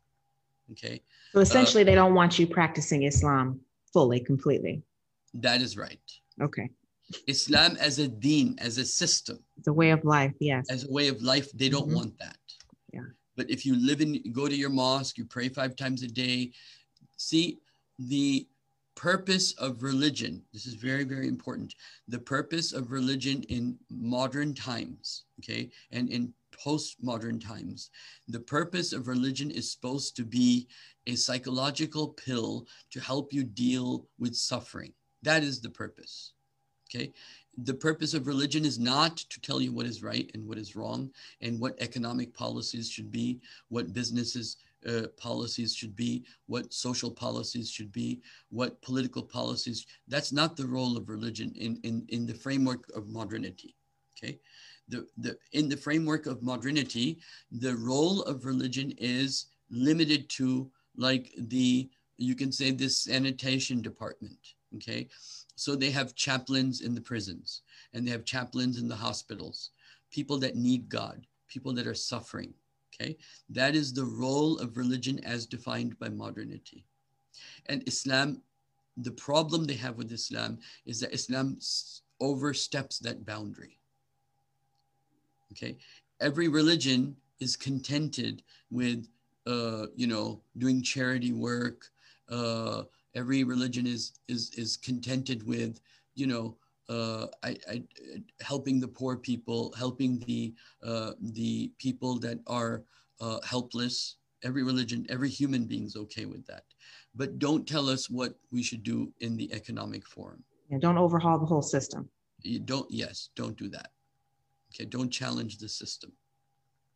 Okay. 0.72 1.02
So 1.34 1.42
essentially, 1.42 1.84
uh, 1.84 1.88
they 1.88 1.96
don't 1.96 2.14
want 2.14 2.40
you 2.40 2.48
practicing 2.48 3.04
Islam 3.04 3.60
fully, 3.92 4.22
completely. 4.22 4.82
That 5.34 5.62
is 5.62 5.76
right. 5.76 6.00
Okay. 6.42 6.70
Islam 7.28 7.76
as 7.80 8.00
a 8.00 8.08
deen, 8.08 8.56
as 8.60 8.78
a 8.78 8.86
system. 8.86 9.40
It's 9.58 9.68
a 9.68 9.74
way 9.74 9.90
of 9.92 10.06
life, 10.06 10.34
yes. 10.40 10.68
As 10.70 10.86
a 10.86 10.92
way 10.92 11.10
of 11.10 11.22
life, 11.22 11.52
they 11.52 11.68
don't 11.68 11.88
mm-hmm. 11.88 11.96
want 11.96 12.20
that. 12.20 12.38
Yeah. 12.94 13.02
But 13.36 13.50
if 13.50 13.66
you 13.66 13.76
live 13.76 14.00
in, 14.00 14.22
go 14.32 14.48
to 14.48 14.56
your 14.56 14.70
mosque, 14.70 15.18
you 15.18 15.26
pray 15.26 15.50
five 15.50 15.76
times 15.76 16.04
a 16.04 16.08
day. 16.08 16.52
See, 17.18 17.60
the 17.98 18.48
purpose 19.00 19.54
of 19.54 19.82
religion, 19.82 20.42
this 20.52 20.66
is 20.66 20.74
very, 20.74 21.06
very 21.06 21.30
important. 21.30 21.74
The 22.10 22.20
purpose 22.20 22.74
of 22.74 22.92
religion 22.92 23.44
in 23.44 23.78
modern 23.90 24.54
times, 24.54 25.24
okay, 25.40 25.70
and 25.94 26.10
in 26.10 26.34
postmodern 26.52 27.40
times, 27.42 27.92
the 28.28 28.42
purpose 28.42 28.92
of 28.92 29.08
religion 29.08 29.52
is 29.52 29.72
supposed 29.72 30.18
to 30.18 30.26
be 30.26 30.68
a 31.08 31.16
psychological 31.16 32.10
pill 32.10 32.68
to 32.92 33.00
help 33.00 33.32
you 33.32 33.46
deal 33.46 34.06
with 34.20 34.36
suffering. 34.36 34.92
That 35.24 35.44
is 35.44 35.62
the 35.62 35.70
purpose. 35.70 36.34
Okay. 36.94 37.14
The 37.64 37.74
purpose 37.74 38.14
of 38.14 38.28
religion 38.28 38.66
is 38.66 38.80
not 38.80 39.16
to 39.16 39.40
tell 39.40 39.62
you 39.62 39.72
what 39.72 39.86
is 39.86 40.04
right 40.04 40.30
and 40.34 40.46
what 40.46 40.58
is 40.58 40.76
wrong 40.76 41.10
and 41.40 41.58
what 41.58 41.80
economic 41.80 42.34
policies 42.34 42.90
should 42.90 43.12
be, 43.12 43.40
what 43.70 43.94
businesses 43.94 44.58
uh, 44.88 45.08
policies 45.18 45.76
should 45.76 45.96
be, 45.96 46.24
what 46.48 46.74
social 46.74 47.12
policies 47.12 47.70
should 47.70 47.92
be, 47.92 48.22
what 48.50 48.82
political 48.82 49.24
policies. 49.24 49.86
That's 50.08 50.32
not 50.32 50.56
the 50.56 50.68
role 50.68 50.98
of 50.98 51.10
religion 51.10 51.54
in, 51.56 51.80
in, 51.84 52.06
in 52.10 52.26
the 52.26 52.34
framework 52.34 52.90
of 52.96 53.08
modernity. 53.08 53.76
Okay. 54.18 54.40
The, 54.88 55.08
the, 55.18 55.38
in 55.54 55.70
the 55.70 55.78
framework 55.78 56.26
of 56.26 56.42
modernity, 56.42 57.20
the 57.52 57.76
role 57.76 58.24
of 58.24 58.46
religion 58.46 58.94
is 58.98 59.48
limited 59.70 60.30
to 60.30 60.70
like 60.98 61.32
the, 61.38 61.90
you 62.18 62.36
can 62.36 62.52
say 62.52 62.72
this 62.72 63.02
sanitation 63.02 63.82
department. 63.82 64.40
Okay. 64.76 65.08
So 65.56 65.76
they 65.76 65.92
have 65.92 66.16
chaplains 66.16 66.82
in 66.82 66.96
the 66.96 67.02
prisons 67.02 67.62
and 67.94 68.06
they 68.06 68.12
have 68.12 68.26
chaplains 68.26 68.80
in 68.80 68.88
the 68.88 68.96
hospitals, 68.96 69.72
people 70.12 70.38
that 70.40 70.56
need 70.56 70.90
God, 70.90 71.26
people 71.48 71.74
that 71.74 71.88
are 71.88 71.94
suffering. 71.94 72.54
Okay, 72.94 73.18
that 73.50 73.76
is 73.76 73.94
the 73.94 74.06
role 74.06 74.58
of 74.60 74.78
religion 74.78 75.20
as 75.24 75.46
defined 75.46 75.98
by 76.00 76.10
modernity. 76.10 76.86
And 77.68 77.88
Islam, 77.88 78.42
the 78.98 79.12
problem 79.12 79.66
they 79.66 79.76
have 79.76 79.96
with 79.96 80.12
Islam 80.12 80.60
is 80.86 81.00
that 81.00 81.14
Islam 81.14 81.60
oversteps 82.20 83.00
that 83.00 83.26
boundary. 83.26 83.80
Okay, 85.52 85.78
every 86.20 86.48
religion 86.48 87.16
is 87.40 87.56
contented 87.56 88.44
with, 88.70 89.08
uh, 89.48 89.88
you 89.96 90.08
know, 90.08 90.42
doing 90.58 90.82
charity 90.82 91.32
work, 91.32 91.86
uh, 92.30 92.84
every 93.16 93.44
religion 93.44 93.88
is 93.88 94.14
is 94.28 94.52
is 94.52 94.78
contented 94.78 95.46
with 95.46 95.80
you 96.16 96.28
know 96.28 96.58
uh, 96.90 97.28
I, 97.44 97.56
I, 97.70 97.84
helping 98.42 98.80
the 98.80 98.88
poor 98.88 99.16
people, 99.16 99.74
helping 99.78 100.20
the 100.20 100.54
uh, 100.84 101.12
the 101.22 101.72
people 101.78 102.20
that 102.20 102.40
are 102.48 102.84
uh, 103.22 103.40
helpless. 103.46 104.16
Every 104.44 104.64
religion, 104.64 105.06
every 105.10 105.30
human 105.30 105.66
being 105.66 105.84
is 105.84 105.96
okay 105.98 106.26
with 106.26 106.46
that, 106.48 106.64
but 107.14 107.40
don't 107.40 107.68
tell 107.68 107.90
us 107.90 108.10
what 108.10 108.36
we 108.52 108.64
should 108.64 108.84
do 108.84 109.12
in 109.20 109.36
the 109.36 109.52
economic 109.54 110.08
forum. 110.08 110.44
Yeah, 110.70 110.78
don't 110.80 110.98
overhaul 110.98 111.38
the 111.38 111.46
whole 111.46 111.62
system. 111.62 112.10
You 112.42 112.60
don't. 112.60 112.90
Yes, 112.90 113.30
don't 113.36 113.58
do 113.58 113.70
that. 113.70 113.92
Okay, 114.74 114.86
don't 114.86 115.10
challenge 115.10 115.58
the 115.58 115.68
system. 115.68 116.14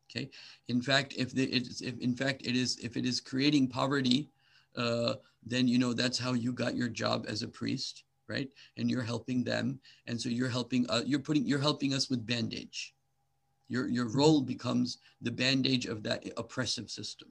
Okay. 0.09 0.29
In 0.67 0.81
fact, 0.81 1.13
if 1.17 1.33
the 1.33 1.45
it's 1.45 1.81
if 1.81 1.99
in 1.99 2.15
fact 2.15 2.41
it 2.45 2.55
is 2.55 2.77
if 2.77 2.97
it 2.97 3.05
is 3.05 3.19
creating 3.19 3.67
poverty 3.67 4.29
uh, 4.75 5.15
then 5.45 5.67
you 5.67 5.77
know 5.77 5.93
that's 5.93 6.17
how 6.17 6.33
you 6.33 6.51
got 6.51 6.75
your 6.75 6.89
job 6.89 7.25
as 7.27 7.43
a 7.43 7.47
priest, 7.47 8.03
right? 8.27 8.49
And 8.77 8.89
you're 8.89 9.03
helping 9.03 9.43
them, 9.43 9.79
and 10.07 10.19
so 10.19 10.29
you're 10.29 10.49
helping. 10.49 10.89
Uh, 10.89 11.01
you're 11.05 11.19
putting. 11.19 11.45
You're 11.45 11.59
helping 11.59 11.93
us 11.93 12.09
with 12.09 12.25
bandage. 12.25 12.93
Your 13.69 13.87
your 13.87 14.05
mm-hmm. 14.05 14.17
role 14.17 14.41
becomes 14.41 14.97
the 15.21 15.31
bandage 15.31 15.85
of 15.85 16.03
that 16.03 16.23
oppressive 16.37 16.89
system. 16.89 17.29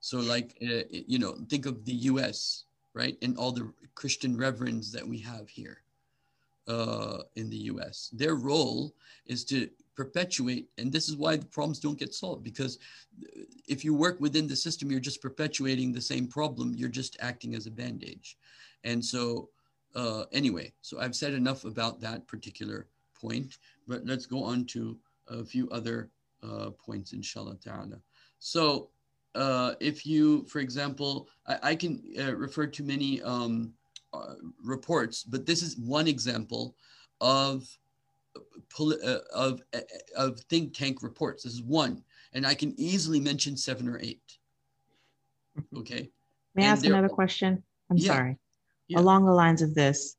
So, 0.00 0.18
like 0.18 0.56
uh, 0.62 0.84
you 0.90 1.18
know, 1.18 1.36
think 1.48 1.66
of 1.66 1.84
the 1.84 1.94
U.S. 2.12 2.64
right, 2.94 3.16
and 3.22 3.36
all 3.36 3.52
the 3.52 3.72
Christian 3.94 4.36
reverends 4.36 4.92
that 4.92 5.06
we 5.06 5.18
have 5.20 5.48
here 5.48 5.82
uh, 6.68 7.22
in 7.36 7.50
the 7.50 7.56
U.S. 7.72 8.10
Their 8.12 8.34
role 8.34 8.94
is 9.26 9.44
to 9.46 9.68
perpetuate 9.98 10.68
and 10.78 10.92
this 10.92 11.08
is 11.08 11.16
why 11.16 11.34
the 11.34 11.44
problems 11.46 11.80
don't 11.80 11.98
get 11.98 12.14
solved 12.14 12.44
because 12.44 12.78
if 13.66 13.84
you 13.84 13.92
work 13.92 14.20
within 14.20 14.46
the 14.46 14.54
system 14.54 14.92
you're 14.92 15.00
just 15.00 15.20
perpetuating 15.20 15.90
the 15.90 16.00
same 16.00 16.28
problem 16.28 16.72
you're 16.76 16.88
just 16.88 17.16
acting 17.18 17.56
as 17.56 17.66
a 17.66 17.70
bandage 17.70 18.38
and 18.84 19.04
so 19.04 19.48
uh, 19.98 20.24
anyway 20.32 20.72
so 20.80 21.00
i've 21.00 21.14
said 21.14 21.34
enough 21.34 21.64
about 21.64 22.00
that 22.00 22.26
particular 22.26 22.86
point 23.20 23.58
but 23.86 24.04
let's 24.04 24.26
go 24.26 24.42
on 24.42 24.64
to 24.64 24.96
a 25.28 25.44
few 25.44 25.68
other 25.70 26.10
uh, 26.42 26.70
points 26.86 27.12
inshallah 27.12 27.56
ta'ala 27.56 27.98
so 28.38 28.88
uh, 29.34 29.74
if 29.80 30.06
you 30.06 30.44
for 30.44 30.60
example 30.60 31.28
i, 31.46 31.70
I 31.70 31.74
can 31.74 31.92
uh, 32.18 32.34
refer 32.34 32.66
to 32.66 32.82
many 32.82 33.22
um, 33.22 33.72
uh, 34.12 34.34
reports 34.64 35.24
but 35.24 35.46
this 35.46 35.62
is 35.62 35.76
one 35.76 36.06
example 36.06 36.76
of 37.20 37.68
uh, 38.80 39.18
of 39.34 39.62
uh, 39.74 39.80
of 40.16 40.40
think 40.42 40.74
tank 40.74 41.02
reports. 41.02 41.42
This 41.42 41.54
is 41.54 41.62
one, 41.62 42.02
and 42.32 42.46
I 42.46 42.54
can 42.54 42.74
easily 42.78 43.20
mention 43.20 43.56
seven 43.56 43.88
or 43.88 43.98
eight. 44.00 44.22
Okay. 45.76 46.08
May 46.54 46.66
I 46.66 46.68
ask 46.68 46.86
another 46.86 47.08
question? 47.08 47.64
I'm 47.90 47.96
yeah, 47.96 48.14
sorry. 48.14 48.38
Yeah. 48.88 49.00
Along 49.00 49.24
the 49.24 49.32
lines 49.32 49.62
of 49.62 49.74
this, 49.74 50.16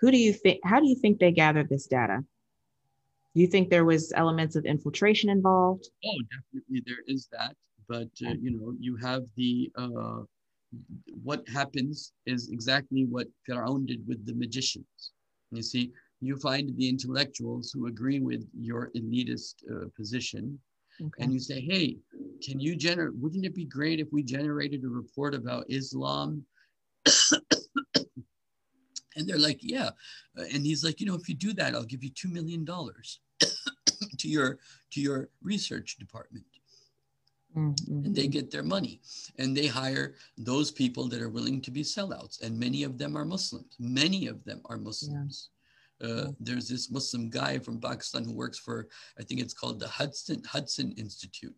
who 0.00 0.10
do 0.10 0.18
you 0.18 0.32
think? 0.32 0.60
How 0.64 0.80
do 0.80 0.86
you 0.86 0.96
think 0.96 1.18
they 1.18 1.32
gathered 1.32 1.68
this 1.68 1.86
data? 1.86 2.24
Do 3.34 3.40
you 3.40 3.48
think 3.48 3.68
there 3.68 3.84
was 3.84 4.12
elements 4.14 4.54
of 4.54 4.64
infiltration 4.64 5.28
involved? 5.30 5.88
Oh, 6.04 6.20
definitely 6.30 6.82
there 6.86 7.02
is 7.06 7.28
that. 7.32 7.56
But 7.88 8.10
uh, 8.24 8.34
you 8.40 8.52
know, 8.52 8.74
you 8.78 8.96
have 8.96 9.24
the 9.36 9.70
uh, 9.76 10.22
what 11.22 11.46
happens 11.48 12.12
is 12.26 12.50
exactly 12.50 13.04
what 13.04 13.26
Pharaoh 13.46 13.78
did 13.78 14.06
with 14.06 14.24
the 14.26 14.34
magicians. 14.34 15.12
You 15.50 15.62
see, 15.62 15.92
you 16.20 16.36
find 16.36 16.76
the 16.76 16.88
intellectuals 16.88 17.70
who 17.70 17.86
agree 17.86 18.20
with 18.20 18.46
your 18.58 18.90
elitist 18.96 19.54
uh, 19.70 19.86
position 19.96 20.58
okay. 21.00 21.24
and 21.24 21.32
you 21.32 21.38
say 21.38 21.60
hey 21.60 21.96
can 22.42 22.58
you 22.58 22.76
generate 22.76 23.14
wouldn't 23.16 23.44
it 23.44 23.54
be 23.54 23.64
great 23.64 24.00
if 24.00 24.08
we 24.12 24.22
generated 24.22 24.82
a 24.84 24.88
report 24.88 25.34
about 25.34 25.64
islam 25.68 26.44
and 29.16 29.26
they're 29.26 29.38
like 29.38 29.60
yeah. 29.62 29.90
And 30.36 30.64
he's 30.64 30.84
like 30.84 31.00
you 31.00 31.06
know 31.06 31.14
if 31.14 31.28
you 31.28 31.34
do 31.34 31.52
that 31.54 31.74
i'll 31.74 31.84
give 31.84 32.02
you 32.02 32.10
two 32.10 32.28
million 32.28 32.64
dollars 32.64 33.20
to 34.18 34.28
your 34.28 34.58
to 34.92 35.00
your 35.00 35.28
research 35.42 35.96
department. 35.98 36.44
Mm-hmm. 37.56 38.06
and 38.06 38.16
they 38.16 38.26
get 38.26 38.50
their 38.50 38.64
money. 38.64 39.00
And 39.38 39.56
they 39.56 39.68
hire 39.68 40.16
those 40.36 40.72
people 40.72 41.08
that 41.08 41.22
are 41.22 41.28
willing 41.28 41.60
to 41.60 41.70
be 41.70 41.82
sellouts. 41.82 42.42
And 42.42 42.58
many 42.58 42.82
of 42.82 42.98
them 42.98 43.16
are 43.16 43.24
muslims. 43.24 43.76
Many 43.78 44.26
of 44.26 44.44
them 44.44 44.60
are 44.64 44.76
muslims. 44.76 45.50
Uh, 46.02 46.32
there's 46.40 46.68
this 46.68 46.90
Muslim 46.90 47.30
guy 47.30 47.58
from 47.58 47.80
Pakistan 47.80 48.24
who 48.24 48.34
works 48.34 48.58
for, 48.58 48.88
I 49.18 49.22
think 49.22 49.40
it's 49.40 49.54
called 49.54 49.78
the 49.78 49.88
Hudson 49.88 50.42
Hudson 50.44 50.92
Institute. 50.92 51.54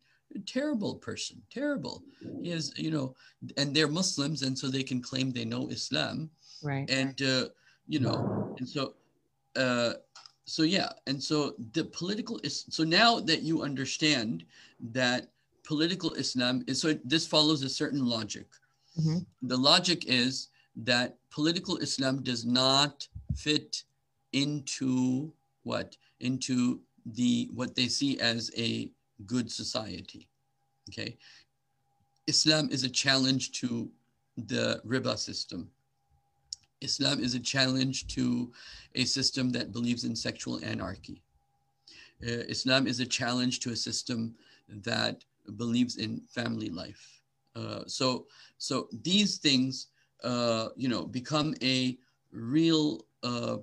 Terrible 0.46 0.96
person, 0.96 1.40
terrible. 1.50 2.02
He 2.42 2.50
has, 2.50 2.72
you 2.76 2.90
know, 2.90 3.14
and 3.56 3.74
they're 3.74 3.88
Muslims, 3.88 4.42
and 4.42 4.58
so 4.58 4.68
they 4.68 4.82
can 4.82 5.00
claim 5.00 5.30
they 5.30 5.44
know 5.44 5.68
Islam. 5.68 6.30
Right. 6.62 6.88
And 6.90 7.20
uh, 7.22 7.48
you 7.88 8.00
know, 8.00 8.54
and 8.58 8.68
so, 8.68 8.94
uh, 9.54 9.94
so 10.44 10.62
yeah, 10.62 10.90
and 11.06 11.22
so 11.22 11.54
the 11.72 11.84
political 11.84 12.38
is 12.42 12.66
so 12.68 12.84
now 12.84 13.20
that 13.20 13.42
you 13.42 13.62
understand 13.62 14.44
that 14.92 15.28
political 15.64 16.12
Islam 16.14 16.64
is 16.66 16.80
so 16.80 16.94
this 17.04 17.26
follows 17.26 17.62
a 17.62 17.68
certain 17.68 18.04
logic. 18.04 18.46
Mm-hmm. 18.98 19.18
The 19.42 19.56
logic 19.56 20.04
is 20.06 20.48
that 20.76 21.16
political 21.30 21.76
Islam 21.78 22.22
does 22.22 22.44
not 22.44 23.06
fit 23.34 23.82
into 24.32 25.32
what 25.62 25.96
into 26.20 26.80
the 27.14 27.50
what 27.54 27.74
they 27.74 27.88
see 27.88 28.18
as 28.20 28.50
a 28.56 28.90
good 29.24 29.50
society. 29.50 30.28
Okay, 30.90 31.16
Islam 32.26 32.68
is 32.70 32.84
a 32.84 32.90
challenge 32.90 33.52
to 33.60 33.90
the 34.36 34.80
riba 34.86 35.16
system. 35.16 35.70
Islam 36.82 37.22
is 37.22 37.34
a 37.34 37.40
challenge 37.40 38.06
to 38.08 38.52
a 38.94 39.04
system 39.04 39.50
that 39.50 39.72
believes 39.72 40.04
in 40.04 40.14
sexual 40.14 40.62
anarchy. 40.62 41.22
Uh, 42.22 42.44
Islam 42.48 42.86
is 42.86 43.00
a 43.00 43.06
challenge 43.06 43.60
to 43.60 43.70
a 43.72 43.76
system 43.76 44.34
that 44.68 45.24
believes 45.56 45.96
in 45.96 46.20
family 46.28 46.68
life. 46.68 47.22
Uh, 47.54 47.82
so, 47.86 48.26
so 48.58 48.88
these 49.02 49.38
things, 49.38 49.88
uh, 50.24 50.68
you 50.76 50.88
know, 50.88 51.04
become 51.04 51.54
a 51.62 51.96
real 52.32 53.06
uh, 53.22 53.56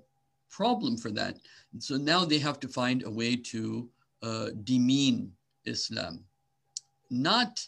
problem 0.50 0.98
for 0.98 1.12
that. 1.12 1.38
So 1.80 1.98
now 1.98 2.26
they 2.26 2.40
have 2.40 2.60
to 2.62 2.68
find 2.68 3.04
a 3.04 3.10
way 3.10 3.36
to 3.36 3.90
uh, 4.22 4.50
demean 4.64 5.32
Islam, 5.66 6.24
not 7.10 7.66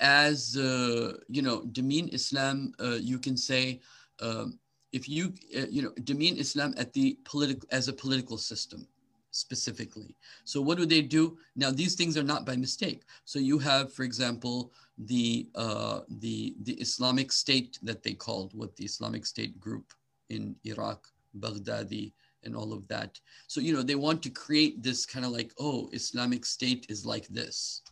as 0.00 0.56
uh, 0.56 1.14
you 1.28 1.42
know, 1.42 1.64
demean 1.72 2.08
Islam. 2.08 2.72
you 3.00 3.18
can 3.18 3.36
say. 3.36 3.80
Um, 4.20 4.58
if 4.92 5.08
you 5.08 5.32
you 5.70 5.82
know 5.82 5.92
demean 6.02 6.36
Islam 6.36 6.74
at 6.76 6.92
the 6.92 7.16
political 7.24 7.68
as 7.70 7.86
a 7.86 7.92
political 7.92 8.36
system, 8.36 8.88
specifically. 9.30 10.16
So 10.44 10.60
what 10.60 10.78
do 10.78 10.86
they 10.86 11.02
do? 11.02 11.38
Now 11.56 11.70
these 11.70 11.94
things 11.94 12.16
are 12.16 12.22
not 12.22 12.44
by 12.44 12.56
mistake. 12.56 13.02
So 13.24 13.38
you 13.38 13.58
have, 13.58 13.92
for 13.92 14.02
example, 14.02 14.72
the 14.98 15.48
uh, 15.54 16.00
the 16.18 16.56
the 16.62 16.74
Islamic 16.74 17.32
State 17.32 17.78
that 17.82 18.02
they 18.02 18.14
called 18.14 18.52
what 18.54 18.76
the 18.76 18.84
Islamic 18.84 19.26
State 19.26 19.58
group 19.60 19.92
in 20.28 20.56
Iraq, 20.64 21.06
Baghdadi, 21.38 22.12
and 22.44 22.56
all 22.56 22.72
of 22.72 22.86
that. 22.88 23.18
So 23.46 23.60
you 23.60 23.72
know 23.72 23.82
they 23.82 23.94
want 23.94 24.22
to 24.22 24.30
create 24.30 24.82
this 24.82 25.06
kind 25.06 25.24
of 25.24 25.32
like 25.32 25.52
oh 25.58 25.88
Islamic 25.92 26.44
State 26.44 26.86
is 26.88 27.04
like 27.06 27.28
this. 27.28 27.82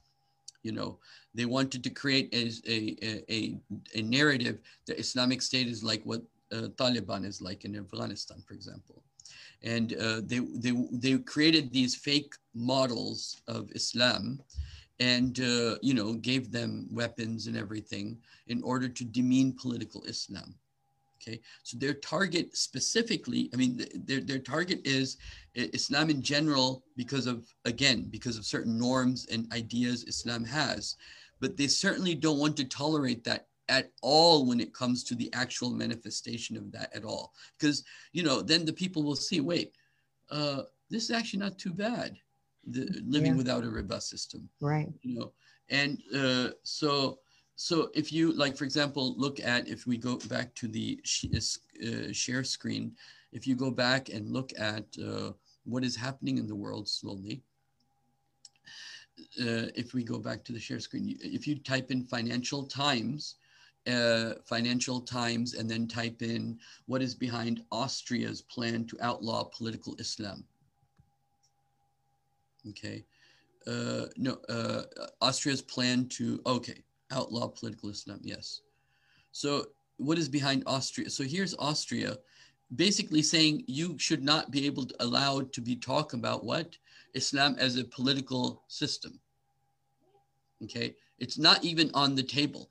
You 0.63 0.73
know 0.73 0.99
they 1.35 1.45
wanted 1.47 1.85
to 1.85 1.91
create 1.91 2.29
a 2.33 2.51
a, 2.71 3.25
a, 3.31 3.59
a 3.95 4.03
narrative 4.03 4.61
that 4.87 4.99
Islamic 4.99 5.43
State 5.43 5.69
is 5.69 5.83
like 5.83 6.03
what 6.05 6.23
uh, 6.53 6.69
Taliban 6.77 7.25
is 7.25 7.43
like 7.43 7.65
in 7.65 7.77
Afghanistan, 7.77 8.43
for 8.47 8.55
example 8.55 9.03
and 9.63 9.95
uh, 9.95 10.21
they, 10.25 10.39
they, 10.39 10.73
they 10.93 11.19
created 11.19 11.73
these 11.73 11.95
fake 11.95 12.35
models 12.55 13.43
of 13.49 13.71
Islam 13.75 14.41
and, 15.01 15.41
uh, 15.41 15.77
you 15.81 15.95
know, 15.95 16.15
gave 16.15 16.51
them 16.51 16.87
weapons 16.91 17.47
and 17.47 17.57
everything 17.57 18.19
in 18.49 18.63
order 18.63 18.89
to 18.89 19.05
demean 19.05 19.57
political 19.61 20.03
Islam. 20.05 20.55
Okay, 21.29 21.41
so 21.63 21.77
their 21.77 21.95
target 21.95 22.57
specifically, 22.57 23.51
I 23.53 23.57
mean, 23.57 23.85
their, 23.95 24.21
their 24.21 24.39
target 24.39 24.81
is 24.85 25.19
Islam 25.55 26.09
in 26.11 26.23
general 26.23 26.85
because 26.97 27.27
of, 27.27 27.47
again, 27.65 28.07
because 28.11 28.39
of 28.39 28.47
certain 28.47 28.79
norms 28.79 29.27
and 29.31 29.53
ideas 29.53 30.05
Islam 30.05 30.45
has. 30.45 30.97
But 31.41 31.57
they 31.57 31.67
certainly 31.67 32.15
don't 32.15 32.39
want 32.39 32.57
to 32.57 32.65
tolerate 32.65 33.25
that 33.25 33.47
at 33.69 33.91
all 34.03 34.47
when 34.47 34.61
it 34.61 34.73
comes 34.73 35.05
to 35.05 35.15
the 35.15 35.31
actual 35.35 35.71
manifestation 35.71 36.57
of 36.57 36.73
that 36.73 36.95
at 36.97 37.05
all 37.05 37.35
because 37.59 37.85
you 38.15 38.23
know 38.23 38.41
then 38.41 38.65
the 38.65 38.73
people 38.73 39.03
will 39.03 39.15
see 39.15 39.41
wait 39.43 39.73
uh, 40.31 40.63
this 40.89 41.05
is 41.05 41.11
actually 41.11 41.39
not 41.39 41.59
too 41.59 41.75
bad 41.75 42.17
the, 42.71 42.89
living 43.07 43.33
yeah. 43.33 43.37
without 43.37 43.65
a 43.65 43.69
robust 43.69 44.09
system 44.09 44.49
right 44.63 44.89
you 45.03 45.19
know 45.19 45.33
and 45.69 46.03
uh, 46.17 46.49
so 46.63 47.19
so 47.61 47.91
if 47.93 48.13
you 48.13 48.33
like 48.33 48.57
for 48.57 48.65
example 48.65 49.15
look 49.19 49.41
at 49.41 49.67
if 49.67 49.85
we 49.85 49.97
go 49.97 50.17
back 50.29 50.55
to 50.55 50.69
the 50.69 51.01
uh, 51.35 52.13
share 52.13 52.45
screen 52.45 52.93
if 53.33 53.47
you 53.49 53.57
go 53.57 53.71
back 53.71 54.11
and 54.11 54.31
look 54.31 54.53
at 54.57 54.85
uh, 55.05 55.33
what 55.65 55.83
is 55.83 55.97
happening 55.97 56.39
in 56.39 56.47
the 56.47 56.55
world 56.55 56.89
slowly 56.89 57.43
uh, 59.41 59.67
if 59.75 59.95
we 59.95 60.05
go 60.05 60.19
back 60.19 60.45
to 60.45 60.53
the 60.53 60.61
share 60.61 60.79
screen, 60.79 61.19
if 61.21 61.47
you 61.47 61.59
type 61.59 61.91
in 61.91 62.05
financial 62.05 62.65
times, 62.65 63.35
uh, 63.89 64.35
Financial 64.45 65.01
Times 65.01 65.55
and 65.55 65.71
then 65.71 65.89
type 65.89 66.23
in 66.23 66.59
what 66.87 67.03
is 67.03 67.15
behind 67.15 67.65
Austria's 67.73 68.43
plan 68.43 68.85
to 68.87 68.99
outlaw 69.01 69.45
political 69.45 69.97
Islam. 69.99 70.45
Okay. 72.69 73.05
Uh, 73.67 74.07
no, 74.17 74.39
uh, 74.49 74.83
Austria's 75.21 75.63
plan 75.63 76.07
to, 76.09 76.41
okay, 76.47 76.83
outlaw 77.11 77.49
political 77.49 77.91
Islam. 77.91 78.21
Yes. 78.23 78.63
So, 79.33 79.67
what 79.97 80.19
is 80.19 80.29
behind 80.29 80.63
Austria? 80.67 81.11
So, 81.11 81.25
here's 81.25 81.55
Austria 81.59 82.17
basically 82.77 83.23
saying 83.23 83.65
you 83.67 83.99
should 83.99 84.23
not 84.23 84.51
be 84.51 84.67
able 84.67 84.85
to 84.87 84.95
allowed 85.01 85.53
to 85.55 85.61
be 85.61 85.75
talk 85.75 86.13
about 86.13 86.45
what 86.45 86.77
Islam 87.15 87.57
as 87.59 87.77
a 87.77 87.85
political 87.85 88.63
system. 88.69 89.19
Okay. 90.65 90.95
It's 91.19 91.39
not 91.39 91.65
even 91.65 91.91
on 91.95 92.15
the 92.15 92.23
table. 92.23 92.71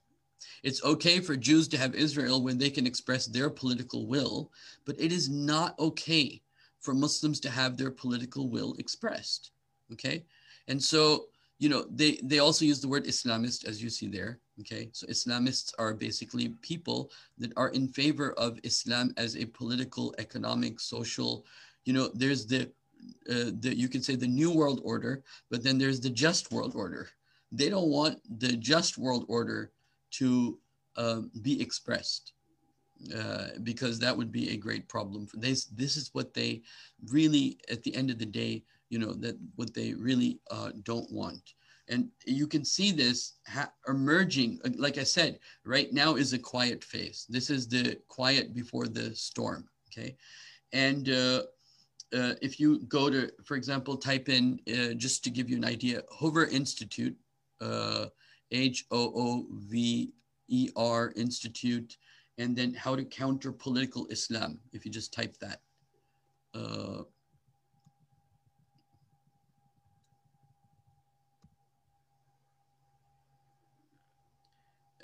It's 0.63 0.84
okay 0.84 1.19
for 1.19 1.36
Jews 1.36 1.67
to 1.69 1.78
have 1.78 1.95
Israel 1.95 2.41
when 2.41 2.58
they 2.58 2.69
can 2.69 2.88
express 2.88 3.26
their 3.26 3.50
political 3.50 4.08
will, 4.08 4.52
but 4.86 5.00
it 5.00 5.12
is 5.12 5.30
not 5.30 5.78
okay 5.80 6.41
for 6.80 6.93
Muslims 6.93 7.39
to 7.41 7.50
have 7.50 7.76
their 7.76 7.91
political 7.91 8.50
will 8.50 8.76
expressed. 8.78 9.52
Okay. 9.91 10.23
And 10.67 10.82
so, 10.82 11.28
you 11.59 11.69
know, 11.69 11.85
they, 11.89 12.19
they 12.23 12.39
also 12.39 12.65
use 12.65 12.81
the 12.81 12.87
word 12.87 13.05
Islamist, 13.05 13.67
as 13.67 13.81
you 13.81 13.89
see 13.89 14.07
there. 14.07 14.39
Okay. 14.59 14.89
So 14.91 15.07
Islamists 15.07 15.73
are 15.79 15.93
basically 15.93 16.49
people 16.61 17.11
that 17.37 17.51
are 17.57 17.69
in 17.69 17.87
favor 17.87 18.33
of 18.33 18.59
Islam 18.63 19.13
as 19.17 19.35
a 19.35 19.45
political, 19.45 20.13
economic, 20.19 20.79
social, 20.79 21.45
you 21.85 21.93
know, 21.93 22.09
there's 22.13 22.45
the, 22.45 22.71
uh, 23.29 23.51
the 23.59 23.75
you 23.75 23.87
can 23.87 24.01
say 24.01 24.15
the 24.15 24.27
new 24.27 24.51
world 24.51 24.81
order, 24.83 25.23
but 25.49 25.63
then 25.63 25.77
there's 25.77 25.99
the 25.99 26.09
just 26.09 26.51
world 26.51 26.73
order. 26.75 27.09
They 27.51 27.69
don't 27.69 27.89
want 27.89 28.19
the 28.39 28.57
just 28.57 28.97
world 28.97 29.25
order 29.27 29.71
to 30.11 30.59
um, 30.97 31.31
be 31.41 31.61
expressed 31.61 32.33
uh, 33.15 33.49
because 33.63 33.99
that 33.99 34.15
would 34.15 34.31
be 34.31 34.49
a 34.49 34.57
great 34.57 34.87
problem 34.89 35.27
for 35.27 35.37
this. 35.37 35.65
This 35.65 35.95
is 35.95 36.09
what 36.13 36.33
they 36.33 36.61
really, 37.09 37.59
at 37.71 37.83
the 37.83 37.95
end 37.95 38.09
of 38.09 38.17
the 38.17 38.25
day, 38.25 38.63
you 38.89 39.00
know, 39.00 39.13
that 39.13 39.38
what 39.56 39.73
they 39.73 39.93
really 39.93 40.39
uh, 40.52 40.71
don't 40.84 41.12
want. 41.12 41.54
And 41.89 42.10
you 42.26 42.47
can 42.47 42.65
see 42.65 42.91
this 42.91 43.36
emerging, 43.88 44.60
like 44.78 44.97
I 44.97 45.04
said, 45.04 45.39
right 45.63 45.91
now 45.93 46.15
is 46.15 46.34
a 46.34 46.39
quiet 46.39 46.84
phase. 46.84 47.26
This 47.30 47.50
is 47.50 47.67
the 47.67 47.97
quiet 48.08 48.54
before 48.54 48.88
the 48.88 49.15
storm. 49.15 49.69
Okay. 49.88 50.17
And 50.73 51.10
uh, 51.10 51.43
uh, 52.13 52.34
if 52.41 52.60
you 52.60 52.80
go 52.88 53.10
to, 53.10 53.32
for 53.45 53.56
example, 53.56 53.95
type 53.95 54.28
in, 54.28 54.60
uh, 54.69 54.93
just 54.95 55.23
to 55.23 55.30
give 55.30 55.50
you 55.50 55.58
an 55.58 55.65
idea, 55.65 56.02
Hoover 56.19 56.45
Institute, 56.45 57.15
uh, 57.62 58.08
H 58.52 58.86
O 58.91 59.12
O 59.15 59.47
V 59.52 60.12
E 60.50 60.69
R 60.76 61.13
Institute, 61.15 61.97
and 62.38 62.56
then 62.56 62.73
how 62.73 62.95
to 62.95 63.06
counter 63.06 63.52
political 63.52 64.08
Islam. 64.08 64.60
If 64.73 64.86
you 64.86 64.91
just 64.91 65.13
type 65.13 65.38
that. 65.39 65.62
Uh, 66.54 67.04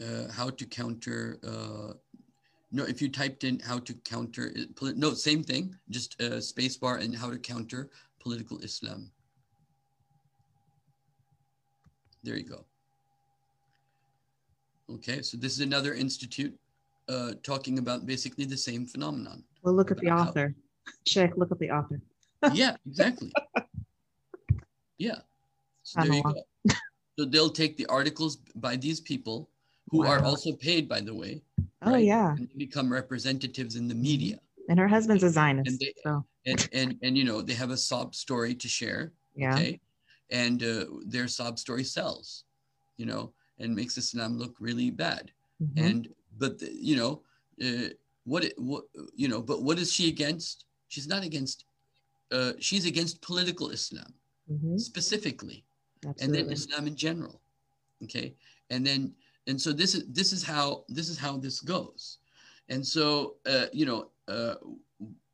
uh, 0.03 0.31
how 0.31 0.49
to 0.49 0.65
counter 0.65 1.39
uh, 1.47 1.93
no 2.71 2.83
if 2.83 3.01
you 3.01 3.09
typed 3.09 3.43
in 3.43 3.59
how 3.59 3.79
to 3.79 3.93
counter 4.05 4.51
no 4.95 5.13
same 5.13 5.43
thing 5.43 5.75
just 5.89 6.19
a 6.21 6.37
spacebar 6.51 7.01
and 7.01 7.15
how 7.15 7.29
to 7.29 7.37
counter 7.37 7.89
political 8.19 8.59
islam 8.59 9.11
there 12.23 12.37
you 12.37 12.43
go 12.43 12.65
Okay, 14.89 15.21
so 15.21 15.37
this 15.37 15.53
is 15.53 15.61
another 15.61 15.93
institute 15.93 16.53
uh, 17.07 17.33
talking 17.41 17.79
about 17.79 18.05
basically 18.05 18.45
the 18.45 18.57
same 18.57 18.85
phenomenon. 18.85 19.43
Well, 19.63 19.73
look 19.73 19.91
at 19.91 19.97
the 19.97 20.11
author. 20.11 20.53
Check, 21.05 21.37
look 21.37 21.51
at 21.51 21.59
the 21.59 21.71
author. 21.71 22.01
yeah, 22.53 22.75
exactly. 22.85 23.31
Yeah. 24.97 25.19
So 25.83 26.01
there 26.01 26.13
you 26.13 26.23
go. 26.23 26.43
So 27.17 27.25
they'll 27.25 27.49
take 27.49 27.77
the 27.77 27.85
articles 27.87 28.37
by 28.55 28.75
these 28.75 28.99
people 28.99 29.49
who 29.93 30.03
wow. 30.03 30.12
are 30.12 30.23
also 30.23 30.51
paid, 30.53 30.89
by 30.89 30.99
the 30.99 31.15
way. 31.15 31.41
Oh, 31.84 31.93
right? 31.93 32.03
yeah. 32.03 32.36
And 32.36 32.49
become 32.58 32.91
representatives 32.91 33.77
in 33.77 33.88
the 33.88 33.95
media. 33.95 34.39
And 34.67 34.77
her 34.79 34.88
husband's 34.88 35.23
a 35.23 35.29
Zionist. 35.29 35.69
And, 35.69 35.79
they, 35.79 35.93
so. 36.03 36.25
and, 36.45 36.69
and, 36.73 36.97
and, 37.03 37.17
you 37.17 37.23
know, 37.23 37.41
they 37.41 37.53
have 37.53 37.69
a 37.69 37.77
sob 37.77 38.15
story 38.15 38.56
to 38.56 38.67
share. 38.67 39.13
Yeah. 39.36 39.56
Okay. 39.56 39.79
And 40.32 40.63
uh, 40.63 40.86
their 41.06 41.27
sob 41.27 41.60
story 41.60 41.84
sells, 41.84 42.43
you 42.97 43.06
know 43.06 43.34
and 43.60 43.75
makes 43.75 43.97
Islam 43.97 44.38
look 44.38 44.56
really 44.60 44.89
bad. 44.89 45.32
Mm-hmm. 45.62 45.86
And 45.86 46.08
but 46.38 46.60
the, 46.60 46.71
you 46.73 46.95
know 46.95 47.21
uh, 47.63 47.89
what 48.25 48.45
what 48.58 48.84
you 49.15 49.27
know, 49.27 49.41
but 49.41 49.63
what 49.63 49.79
is 49.79 49.91
she 49.91 50.10
against? 50.10 50.65
She's 50.88 51.08
not 51.08 51.23
against. 51.23 51.65
Uh, 52.32 52.53
she's 52.60 52.86
against 52.86 53.21
political 53.21 53.69
Islam 53.69 54.12
mm-hmm. 54.51 54.77
specifically, 54.77 55.65
Absolutely. 56.06 56.23
and 56.23 56.49
then 56.49 56.53
Islam 56.53 56.88
in 56.88 56.95
general. 56.95 57.41
Okay, 58.03 58.36
and 58.69 58.86
then 58.86 59.13
and 59.47 59.60
so 59.60 59.71
this 59.73 59.95
is 59.95 60.06
this 60.10 60.32
is 60.34 60.43
how 60.43 60.86
this 60.88 61.10
is 61.10 61.17
how 61.17 61.38
this 61.38 61.60
goes, 61.60 62.19
and 62.69 62.86
so 62.86 63.36
uh, 63.45 63.65
you 63.73 63.86
know 63.86 64.10
uh, 64.27 64.56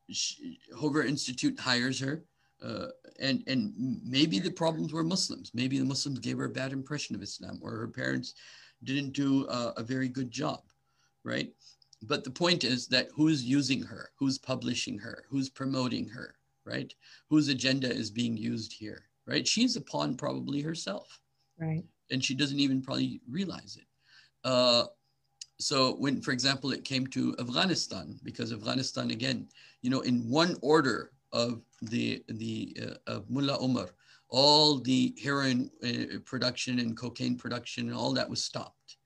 she, 0.09 0.59
Hoover 0.75 1.03
Institute 1.03 1.59
hires 1.59 1.99
her 1.99 2.23
uh, 2.63 2.87
and 3.19 3.43
and 3.47 3.73
maybe 4.03 4.39
the 4.39 4.51
problems 4.51 4.91
were 4.91 5.03
Muslims. 5.03 5.51
Maybe 5.53 5.79
the 5.79 5.85
Muslims 5.85 6.19
gave 6.19 6.37
her 6.37 6.45
a 6.45 6.49
bad 6.49 6.73
impression 6.73 7.15
of 7.15 7.21
Islam, 7.21 7.59
or 7.61 7.71
her 7.71 7.87
parents 7.87 8.33
didn't 8.83 9.13
do 9.13 9.47
uh, 9.47 9.73
a 9.77 9.83
very 9.83 10.07
good 10.07 10.31
job, 10.31 10.61
right? 11.23 11.51
But 12.03 12.23
the 12.23 12.31
point 12.31 12.63
is 12.63 12.87
that 12.87 13.09
who's 13.13 13.43
using 13.43 13.81
her, 13.83 14.09
who's 14.17 14.37
publishing 14.37 14.97
her, 14.99 15.25
who's 15.29 15.49
promoting 15.49 16.07
her, 16.09 16.35
right? 16.65 16.93
Whose 17.29 17.49
agenda 17.49 17.89
is 17.89 18.09
being 18.09 18.37
used 18.37 18.73
here, 18.73 19.03
right? 19.25 19.47
She's 19.47 19.75
a 19.75 19.81
pawn 19.81 20.15
probably 20.15 20.61
herself, 20.61 21.19
right? 21.59 21.83
And 22.11 22.23
she 22.23 22.35
doesn't 22.35 22.59
even 22.59 22.81
probably 22.81 23.21
realize 23.29 23.77
it. 23.79 23.85
Uh, 24.43 24.85
so 25.59 25.95
when, 25.95 26.21
for 26.21 26.31
example, 26.31 26.71
it 26.71 26.85
came 26.85 27.05
to 27.07 27.35
Afghanistan, 27.39 28.17
because 28.23 28.53
Afghanistan 28.53 29.11
again, 29.11 29.47
you 29.81 29.89
know, 29.89 30.01
in 30.01 30.29
one 30.29 30.55
order 30.61 31.11
of 31.33 31.61
the 31.81 32.23
the 32.27 32.77
uh, 32.81 33.11
of 33.11 33.29
Mullah 33.29 33.57
Omar, 33.59 33.89
all 34.29 34.79
the 34.79 35.15
heroin 35.21 35.69
uh, 35.83 36.19
production 36.25 36.79
and 36.79 36.95
cocaine 36.95 37.37
production 37.37 37.87
and 37.87 37.95
all 37.95 38.13
that 38.13 38.29
was 38.29 38.43
stopped, 38.43 38.97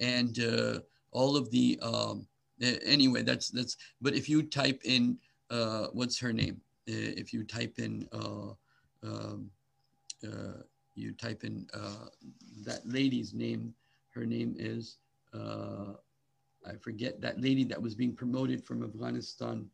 and 0.00 0.40
uh, 0.40 0.80
all 1.12 1.36
of 1.36 1.50
the 1.50 1.78
um, 1.82 2.26
anyway, 2.60 3.22
that's 3.22 3.50
that's. 3.50 3.76
But 4.00 4.14
if 4.14 4.28
you 4.28 4.42
type 4.42 4.80
in 4.84 5.18
uh, 5.50 5.86
what's 5.92 6.18
her 6.18 6.32
name, 6.32 6.60
uh, 6.88 7.12
if 7.16 7.32
you 7.32 7.44
type 7.44 7.78
in 7.78 8.08
uh, 8.12 8.52
um, 9.04 9.50
you 10.96 11.12
type 11.12 11.44
in 11.44 11.66
that 12.64 12.80
lady's 12.84 13.34
name, 13.34 13.74
her 14.14 14.24
name 14.24 14.54
is. 14.58 14.98
Uh, 15.32 15.94
I 16.66 16.76
forget 16.80 17.20
that 17.20 17.40
lady 17.40 17.64
that 17.64 17.80
was 17.80 17.94
being 17.94 18.14
promoted 18.14 18.64
from 18.64 18.82
Afghanistan. 18.82 19.66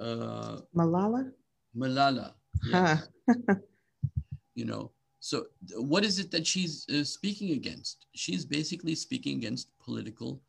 Uh, 0.00 0.58
Malala. 0.74 1.30
Malala. 1.76 2.32
Yes. 2.64 3.06
Huh. 3.28 3.54
you 4.54 4.64
know, 4.64 4.90
so 5.20 5.46
what 5.76 6.04
is 6.04 6.18
it 6.18 6.30
that 6.32 6.46
she's 6.46 6.86
uh, 6.88 7.04
speaking 7.04 7.52
against? 7.52 8.06
She's 8.14 8.44
basically 8.44 8.94
speaking 8.94 9.36
against 9.36 9.68
political, 9.78 10.40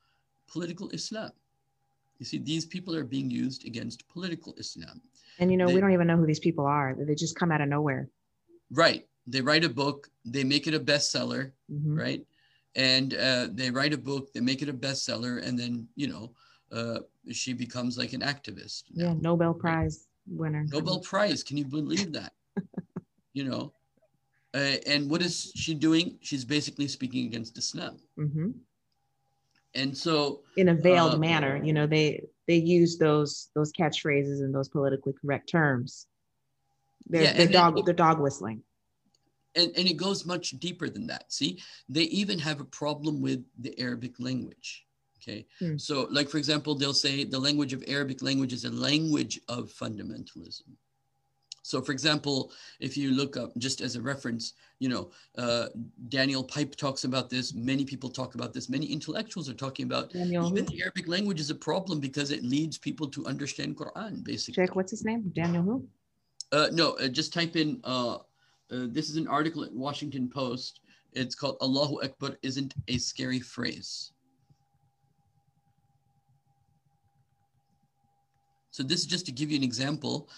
political 0.48 0.90
Islam. 0.90 1.32
You 2.18 2.26
see, 2.26 2.40
these 2.40 2.66
people 2.66 2.96
are 2.96 3.04
being 3.04 3.30
used 3.30 3.66
against 3.66 4.08
political 4.08 4.56
Islam. 4.58 5.02
And 5.40 5.52
you 5.52 5.58
know, 5.58 5.68
they, 5.68 5.76
we 5.76 5.82
don't 5.82 5.92
even 5.92 6.08
know 6.08 6.18
who 6.18 6.26
these 6.26 6.40
people 6.40 6.66
are. 6.66 6.96
They 6.98 7.14
just 7.14 7.36
come 7.36 7.52
out 7.52 7.62
of 7.62 7.68
nowhere. 7.68 8.10
Right. 8.72 9.06
They 9.28 9.42
write 9.42 9.66
a 9.66 9.70
book. 9.70 10.10
They 10.24 10.44
make 10.44 10.66
it 10.66 10.74
a 10.74 10.80
bestseller. 10.80 11.52
Mm-hmm. 11.72 12.00
Right 12.00 12.26
and 12.76 13.14
uh, 13.14 13.48
they 13.52 13.72
write 13.72 13.94
a 13.94 13.98
book, 13.98 14.34
they 14.34 14.42
make 14.42 14.62
it 14.62 14.70
a 14.70 14.74
bestseller, 14.74 15.46
and 15.46 15.58
then 15.58 15.88
you 15.96 16.08
know 16.08 16.32
uh, 16.72 17.00
she 17.32 17.54
becomes 17.54 17.98
like 17.98 18.14
an 18.14 18.22
activist. 18.22 18.84
Now. 18.94 19.08
Yeah, 19.08 19.14
Nobel 19.20 19.54
Prize 19.54 20.08
winner. 20.28 20.66
Nobel 20.72 21.00
Prize, 21.00 21.44
can 21.44 21.58
you 21.58 21.66
believe 21.66 22.12
that? 22.14 22.34
you 23.34 23.46
know, 23.46 23.74
uh, 24.54 24.78
and 24.88 25.10
what 25.10 25.22
is 25.22 25.52
she 25.56 25.74
doing? 25.74 26.18
She's 26.22 26.46
basically 26.46 26.88
speaking 26.88 27.26
against 27.26 27.58
Islam. 27.58 27.98
Mm-hmm. 28.18 28.52
And 29.74 29.98
so, 29.98 30.42
in 30.56 30.70
a 30.70 30.74
veiled 30.74 31.16
uh, 31.16 31.18
manner, 31.18 31.62
you 31.62 31.74
know, 31.74 31.88
they 31.88 32.26
they 32.48 32.56
use 32.56 32.98
those 32.98 33.50
those 33.56 33.72
catchphrases 33.72 34.40
and 34.40 34.54
those 34.54 34.70
politically 34.70 35.14
correct 35.14 35.50
terms. 35.50 36.08
They're, 37.08 37.24
yeah, 37.24 37.34
they're 37.34 37.48
dog 37.48 37.86
they're 37.86 37.94
dog 37.94 38.20
whistling 38.20 38.64
and, 39.56 39.72
and 39.78 39.88
it 39.88 39.98
goes 39.98 40.26
much 40.26 40.52
deeper 40.60 40.90
than 40.90 41.08
that. 41.08 41.32
See, 41.32 41.62
they 41.90 42.04
even 42.04 42.40
have 42.40 42.62
a 42.62 42.66
problem 42.66 43.22
with 43.22 43.44
the 43.60 43.78
Arabic 43.80 44.20
language. 44.20 44.86
Okay. 45.22 45.46
Mm. 45.62 45.80
So, 45.82 46.08
like, 46.12 46.30
for 46.30 46.38
example, 46.38 46.76
they'll 46.76 46.94
say 46.94 47.24
the 47.24 47.40
language 47.40 47.74
of 47.74 47.84
Arabic 47.88 48.22
language 48.22 48.54
is 48.54 48.66
a 48.66 48.70
language 48.72 49.40
of 49.50 49.72
fundamentalism. 49.72 50.70
So, 51.64 51.82
for 51.82 51.94
example, 51.94 52.52
if 52.80 52.96
you 52.96 53.10
look 53.10 53.38
up 53.38 53.52
just 53.58 53.82
as 53.82 53.96
a 53.96 54.02
reference, 54.02 54.54
you 54.78 54.88
know, 54.88 55.10
uh, 55.36 55.70
Daniel 56.10 56.44
Pipe 56.44 56.76
talks 56.76 57.06
about 57.06 57.28
this. 57.28 57.56
Many 57.56 57.86
people 57.86 58.08
talk 58.08 58.36
about 58.36 58.54
this. 58.54 58.70
Many 58.70 58.86
intellectuals 58.86 59.50
are 59.50 59.56
talking 59.56 59.86
about 59.88 60.12
Daniel 60.12 60.48
even 60.48 60.66
the 60.66 60.82
Arabic 60.84 61.08
language 61.08 61.40
is 61.40 61.50
a 61.50 61.56
problem 61.56 62.00
because 62.00 62.30
it 62.30 62.44
leads 62.44 62.78
people 62.78 63.08
to 63.08 63.26
understand 63.26 63.76
Quran, 63.78 64.24
basically. 64.24 64.64
Check 64.64 64.76
what's 64.76 64.92
his 64.92 65.04
name? 65.04 65.32
Daniel 65.36 65.64
who? 65.64 65.88
Uh, 66.52 66.68
no, 66.72 66.92
uh, 66.98 67.08
just 67.08 67.34
type 67.34 67.56
in 67.56 67.82
uh, 68.72 68.88
this 68.90 69.10
is 69.10 69.18
an 69.18 69.28
article 69.28 69.64
at 69.64 69.74
Washington 69.74 70.30
Post. 70.30 70.82
It's 71.14 71.36
called 71.36 71.58
Allahu 71.62 72.04
Akbar 72.04 72.38
isn't 72.42 72.74
a 72.88 72.98
scary 72.98 73.40
phrase. 73.40 74.12
So 78.72 78.84
this 78.84 79.00
is 79.00 79.06
just 79.06 79.26
to 79.28 79.32
give 79.32 79.52
you 79.52 79.58
an 79.58 79.64
example. 79.64 80.30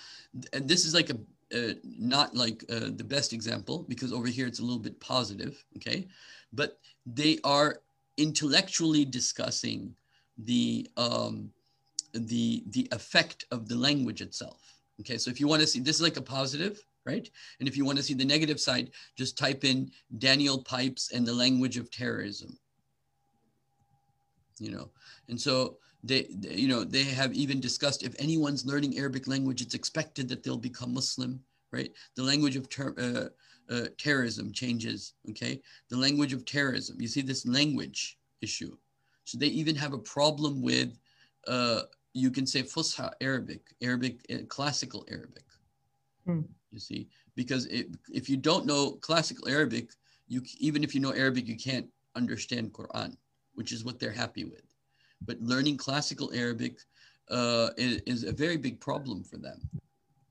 And 0.54 0.68
this 0.68 0.86
is 0.86 0.94
like 0.94 1.10
a, 1.10 1.18
uh, 1.56 1.74
not 1.84 2.36
like 2.36 2.64
uh, 2.70 2.92
the 2.96 3.04
best 3.04 3.34
example 3.34 3.86
because 3.90 4.14
over 4.14 4.28
here 4.28 4.46
it's 4.46 4.60
a 4.60 4.64
little 4.64 4.78
bit 4.78 5.00
positive, 5.00 5.64
okay? 5.78 6.08
But 6.54 6.78
they 7.06 7.40
are 7.44 7.82
intellectually 8.18 9.06
discussing 9.06 9.96
the, 10.38 10.88
um, 10.98 11.50
the, 12.14 12.64
the 12.70 12.88
effect 12.92 13.46
of 13.52 13.68
the 13.68 13.76
language 13.76 14.22
itself. 14.22 14.62
Okay, 15.00 15.18
so 15.18 15.32
if 15.32 15.40
you 15.40 15.48
want 15.48 15.62
to 15.62 15.68
see, 15.68 15.80
this 15.80 15.96
is 15.96 16.02
like 16.02 16.18
a 16.18 16.22
positive, 16.22 16.86
right? 17.08 17.30
And 17.60 17.68
if 17.68 17.78
you 17.78 17.86
want 17.86 17.98
to 17.98 18.04
see 18.04 18.14
the 18.14 18.26
negative 18.26 18.60
side, 18.60 18.92
just 19.16 19.38
type 19.38 19.64
in 19.64 19.90
Daniel 20.18 20.62
Pipes 20.62 21.12
and 21.12 21.26
the 21.26 21.34
language 21.34 21.78
of 21.78 21.90
terrorism. 21.90 22.60
You 24.60 24.72
know, 24.72 24.90
and 25.30 25.40
so 25.40 25.78
they, 26.04 26.28
they, 26.36 26.56
you 26.56 26.68
know, 26.68 26.84
they 26.84 27.04
have 27.04 27.34
even 27.34 27.60
discussed 27.60 28.04
if 28.04 28.16
anyone's 28.20 28.66
learning 28.66 28.98
Arabic 28.98 29.28
language, 29.28 29.62
it's 29.62 29.76
expected 29.76 30.28
that 30.30 30.44
they'll 30.44 30.58
become 30.58 30.94
Muslim, 30.94 31.40
right? 31.72 31.92
The 32.16 32.24
language 32.24 32.56
of 32.56 32.70
ter- 32.70 32.96
uh, 33.00 33.74
uh, 33.74 33.88
terrorism 33.98 34.52
changes, 34.52 35.14
okay? 35.30 35.62
The 35.90 35.98
language 35.98 36.34
of 36.34 36.46
terrorism. 36.46 37.00
You 37.00 37.08
see 37.08 37.22
this 37.22 37.46
language 37.46 38.18
issue. 38.42 38.76
So 39.26 39.38
they 39.38 39.48
even 39.48 39.76
have 39.76 39.94
a 39.94 40.00
problem 40.00 40.62
with, 40.62 40.98
uh, 41.48 41.82
you 42.14 42.32
can 42.32 42.48
say 42.48 42.64
Fusha 42.64 43.12
Arabic, 43.22 43.62
Arabic, 43.82 44.26
uh, 44.34 44.46
classical 44.48 45.06
Arabic. 45.10 45.44
Hmm 46.26 46.42
you 46.72 46.80
see 46.80 47.08
because 47.36 47.66
it, 47.68 47.88
if 48.14 48.30
you 48.30 48.38
don't 48.38 48.66
know 48.66 48.92
classical 49.02 49.48
arabic 49.48 49.92
you 50.28 50.42
even 50.60 50.84
if 50.84 50.94
you 50.94 51.02
know 51.02 51.12
arabic 51.12 51.48
you 51.48 51.56
can't 51.56 51.88
understand 52.16 52.74
quran 52.74 53.16
which 53.58 53.72
is 53.72 53.84
what 53.84 54.00
they're 54.00 54.12
happy 54.12 54.46
with. 54.46 54.62
But 55.26 55.42
learning 55.42 55.78
classical 55.78 56.32
arabic 56.34 56.78
uh, 57.30 57.70
is, 57.76 58.02
is 58.06 58.24
a 58.24 58.32
very 58.32 58.56
big 58.56 58.80
problem 58.80 59.24
for 59.24 59.38
them 59.38 59.60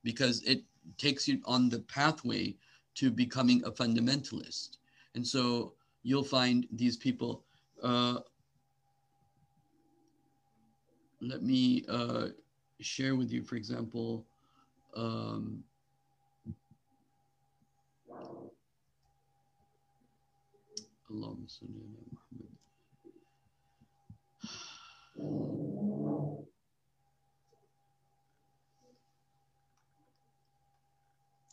because 0.05 0.43
it 0.45 0.63
takes 0.97 1.27
you 1.27 1.41
on 1.45 1.69
the 1.69 1.81
pathway 1.81 2.55
to 2.95 3.11
becoming 3.11 3.63
a 3.65 3.71
fundamentalist. 3.71 4.79
And 5.17 5.27
so 5.27 5.75
you'll 6.05 6.25
find 6.25 6.67
these 6.71 6.97
people 6.97 7.45
uh, 7.83 8.21
let 11.21 11.43
me 11.43 11.85
uh, 11.89 12.29
share 12.81 13.17
with 13.17 13.33
you 13.33 13.43
for 13.43 13.57
example 13.57 14.25
um, 14.95 15.65
اللهم 21.12 21.48
صل 21.48 21.68
على 21.68 22.06
محمد 22.12 22.52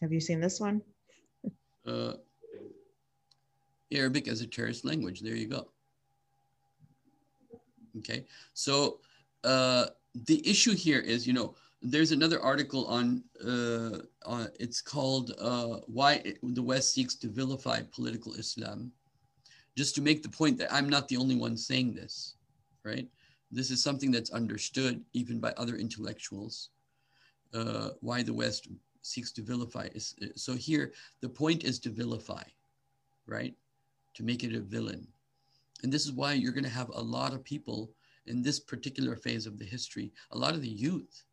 Have 0.00 0.12
you 0.12 0.20
seen 0.20 0.40
this 0.40 0.60
one? 0.60 0.80
uh, 1.86 2.12
Arabic 3.92 4.28
as 4.28 4.40
a 4.40 4.46
terrorist 4.46 4.84
language. 4.84 5.20
There 5.20 5.34
you 5.34 5.48
go. 5.48 5.68
Okay, 7.98 8.26
so 8.54 9.00
uh, 9.44 9.86
the 10.26 10.46
issue 10.48 10.74
here 10.74 11.00
is, 11.00 11.26
you 11.26 11.32
know, 11.32 11.56
there's 11.82 12.12
another 12.12 12.40
article 12.40 12.86
on, 12.86 13.24
uh, 13.44 13.98
on 14.26 14.48
it's 14.60 14.80
called 14.80 15.32
uh, 15.40 15.78
"Why 15.86 16.22
the 16.42 16.62
West 16.62 16.92
Seeks 16.92 17.14
to 17.16 17.28
Vilify 17.28 17.82
Political 17.90 18.34
Islam." 18.34 18.92
Just 19.75 19.95
to 19.95 20.01
make 20.01 20.21
the 20.21 20.29
point 20.29 20.57
that 20.57 20.73
I'm 20.73 20.89
not 20.89 21.07
the 21.07 21.17
only 21.17 21.35
one 21.35 21.57
saying 21.57 21.93
this, 21.93 22.35
right? 22.83 23.07
This 23.51 23.71
is 23.71 23.83
something 23.83 24.11
that's 24.11 24.31
understood 24.31 25.03
even 25.13 25.39
by 25.39 25.51
other 25.57 25.75
intellectuals, 25.75 26.69
uh, 27.53 27.89
why 28.01 28.23
the 28.23 28.33
West 28.33 28.67
seeks 29.01 29.31
to 29.33 29.41
vilify. 29.41 29.89
So 30.35 30.53
here, 30.53 30.93
the 31.21 31.29
point 31.29 31.63
is 31.63 31.79
to 31.79 31.89
vilify, 31.89 32.43
right? 33.27 33.53
To 34.15 34.23
make 34.23 34.43
it 34.43 34.55
a 34.55 34.59
villain. 34.59 35.07
And 35.83 35.91
this 35.91 36.05
is 36.05 36.13
why 36.13 36.33
you're 36.33 36.53
going 36.53 36.63
to 36.63 36.69
have 36.69 36.89
a 36.89 37.01
lot 37.01 37.33
of 37.33 37.43
people 37.43 37.91
in 38.25 38.41
this 38.41 38.59
particular 38.59 39.15
phase 39.15 39.45
of 39.45 39.59
the 39.59 39.65
history, 39.65 40.13
a 40.31 40.37
lot 40.37 40.53
of 40.53 40.61
the 40.61 40.69
youth, 40.69 41.25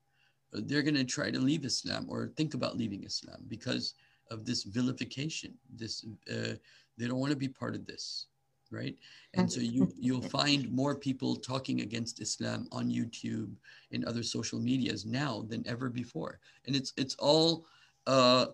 they're 0.52 0.82
going 0.82 0.96
to 0.96 1.04
try 1.04 1.30
to 1.30 1.38
leave 1.38 1.64
Islam 1.64 2.06
or 2.08 2.32
think 2.36 2.54
about 2.54 2.76
leaving 2.76 3.04
Islam 3.04 3.44
because 3.48 3.94
of 4.30 4.44
this 4.44 4.64
vilification. 4.64 5.54
This 5.74 6.04
uh, 6.28 6.54
they 6.98 7.06
don't 7.06 7.20
want 7.20 7.30
to 7.30 7.36
be 7.36 7.48
part 7.48 7.74
of 7.76 7.86
this 7.86 8.26
right 8.70 8.96
and 9.34 9.50
so 9.50 9.60
you 9.60 9.92
you'll 9.98 10.22
find 10.22 10.70
more 10.70 10.94
people 10.94 11.34
talking 11.34 11.80
against 11.80 12.20
islam 12.20 12.68
on 12.70 12.88
youtube 12.88 13.52
and 13.92 14.04
other 14.04 14.22
social 14.22 14.60
medias 14.60 15.04
now 15.04 15.44
than 15.48 15.66
ever 15.66 15.88
before 15.88 16.38
and 16.66 16.76
it's 16.76 16.92
it's 16.96 17.16
all 17.16 17.66
uh, 18.06 18.46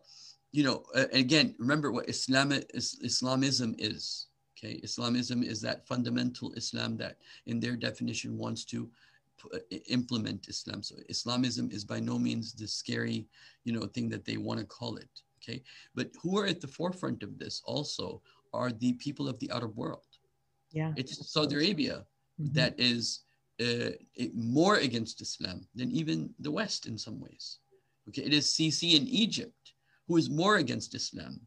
you 0.52 0.64
know, 0.64 0.84
again, 1.12 1.54
remember 1.58 1.92
what 1.92 2.08
Islam, 2.08 2.52
is, 2.52 2.98
Islamism 3.02 3.74
is. 3.78 4.28
Okay, 4.56 4.80
Islamism 4.82 5.42
is 5.42 5.60
that 5.60 5.86
fundamental 5.86 6.52
Islam 6.54 6.96
that, 6.96 7.18
in 7.44 7.60
their 7.60 7.76
definition, 7.76 8.38
wants 8.38 8.64
to 8.66 8.88
implement 9.88 10.48
Islam. 10.48 10.82
So 10.82 10.94
Islamism 11.10 11.70
is 11.70 11.84
by 11.84 12.00
no 12.00 12.18
means 12.18 12.54
the 12.54 12.66
scary, 12.66 13.26
you 13.64 13.72
know, 13.74 13.84
thing 13.86 14.08
that 14.08 14.24
they 14.24 14.38
want 14.38 14.58
to 14.58 14.64
call 14.64 14.96
it. 14.96 15.10
Okay, 15.42 15.62
but 15.94 16.10
who 16.22 16.38
are 16.38 16.46
at 16.46 16.62
the 16.62 16.66
forefront 16.66 17.22
of 17.22 17.38
this 17.38 17.60
also 17.66 18.22
are 18.56 18.72
the 18.72 18.92
people 18.94 19.28
of 19.28 19.38
the 19.38 19.50
Arab 19.50 19.76
world. 19.76 20.10
Yeah, 20.72 20.92
it's 20.96 21.30
Saudi 21.32 21.54
Arabia 21.54 22.04
mm-hmm. 22.40 22.52
that 22.54 22.74
is 22.78 23.20
uh, 23.60 23.90
more 24.34 24.76
against 24.76 25.20
Islam 25.20 25.66
than 25.74 25.90
even 25.90 26.30
the 26.40 26.50
West 26.50 26.86
in 26.86 26.98
some 26.98 27.20
ways. 27.20 27.58
Okay, 28.08 28.22
it 28.22 28.32
is 28.32 28.46
Sisi 28.46 28.94
in 28.94 29.06
Egypt 29.06 29.72
who 30.08 30.16
is 30.16 30.30
more 30.30 30.56
against 30.56 30.94
Islam. 30.94 31.40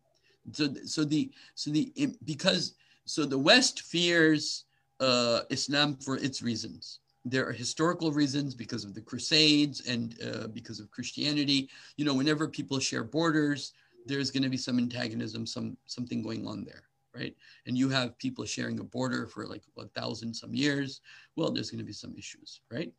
So, 0.51 0.73
so 0.85 1.03
the 1.03 1.31
so 1.55 1.69
the 1.71 1.93
because 2.23 2.75
so 3.05 3.25
the 3.25 3.37
West 3.37 3.81
fears 3.81 4.65
uh, 4.99 5.41
Islam 5.49 5.97
for 5.97 6.17
its 6.17 6.41
reasons. 6.41 6.99
There 7.25 7.47
are 7.47 7.51
historical 7.51 8.11
reasons 8.11 8.55
because 8.55 8.83
of 8.85 8.93
the 8.93 9.01
Crusades 9.01 9.87
and 9.87 10.17
uh, 10.23 10.47
because 10.47 10.79
of 10.79 10.89
Christianity. 10.89 11.69
You 11.97 12.05
know, 12.05 12.13
whenever 12.13 12.47
people 12.47 12.79
share 12.79 13.03
borders, 13.03 13.73
there's 14.05 14.31
going 14.31 14.43
to 14.43 14.49
be 14.49 14.57
some 14.57 14.79
antagonism, 14.79 15.45
some 15.45 15.77
something 15.85 16.23
going 16.23 16.47
on 16.47 16.63
there 16.63 16.88
right? 17.15 17.35
And 17.65 17.77
you 17.77 17.89
have 17.89 18.17
people 18.17 18.45
sharing 18.45 18.79
a 18.79 18.83
border 18.83 19.27
for 19.27 19.45
like 19.45 19.63
a 19.77 19.87
thousand 19.87 20.33
some 20.33 20.53
years, 20.53 21.01
well, 21.35 21.51
there's 21.51 21.71
going 21.71 21.79
to 21.79 21.85
be 21.85 21.93
some 21.93 22.15
issues, 22.17 22.61
right? 22.71 22.91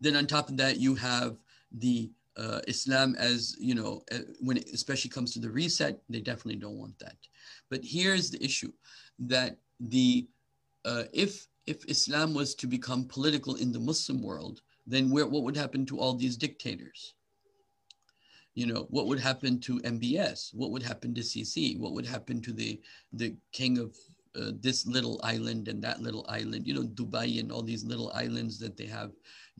Then 0.00 0.16
on 0.16 0.26
top 0.26 0.48
of 0.48 0.56
that, 0.58 0.78
you 0.78 0.94
have 0.94 1.36
the 1.72 2.10
uh, 2.36 2.60
Islam 2.66 3.14
as, 3.18 3.56
you 3.58 3.74
know, 3.74 4.02
uh, 4.12 4.18
when 4.40 4.56
it 4.56 4.68
especially 4.72 5.10
comes 5.10 5.32
to 5.32 5.38
the 5.38 5.50
reset, 5.50 6.00
they 6.08 6.20
definitely 6.20 6.56
don't 6.56 6.78
want 6.78 6.98
that. 6.98 7.16
But 7.70 7.80
here's 7.82 8.30
the 8.30 8.44
issue 8.44 8.72
that 9.20 9.56
the, 9.80 10.28
uh, 10.84 11.04
if, 11.12 11.46
if 11.66 11.84
Islam 11.86 12.34
was 12.34 12.54
to 12.56 12.66
become 12.66 13.06
political 13.06 13.54
in 13.54 13.72
the 13.72 13.80
Muslim 13.80 14.22
world, 14.22 14.62
then 14.86 15.10
where, 15.10 15.26
what 15.26 15.44
would 15.44 15.56
happen 15.56 15.86
to 15.86 15.98
all 15.98 16.14
these 16.14 16.36
dictators? 16.36 17.14
You 18.54 18.66
know 18.66 18.86
what 18.90 19.06
would 19.08 19.18
happen 19.18 19.58
to 19.60 19.80
mbs 19.80 20.54
what 20.54 20.70
would 20.70 20.82
happen 20.82 21.12
to 21.14 21.22
Sisi 21.22 21.78
what 21.78 21.92
would 21.92 22.06
happen 22.06 22.40
to 22.42 22.52
the 22.52 22.80
the 23.12 23.34
king 23.52 23.78
of 23.78 23.96
uh, 24.36 24.52
this 24.60 24.86
little 24.86 25.20
island 25.24 25.68
and 25.68 25.82
that 25.82 26.00
little 26.00 26.24
island? 26.28 26.66
You 26.66 26.74
know 26.74 26.82
dubai 26.84 27.40
and 27.40 27.50
all 27.50 27.62
these 27.62 27.84
little 27.84 28.12
islands 28.14 28.58
that 28.60 28.76
they 28.76 28.86
have 28.86 29.10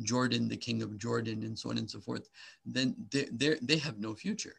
jordan 0.02 0.48
the 0.48 0.56
king 0.56 0.82
of 0.82 0.98
jordan 0.98 1.42
and 1.42 1.58
so 1.58 1.70
on 1.70 1.78
and 1.78 1.90
so 1.90 2.00
forth. 2.00 2.28
Then 2.64 2.94
they 3.10 3.56
they 3.62 3.78
have 3.78 3.98
no 3.98 4.14
future. 4.14 4.56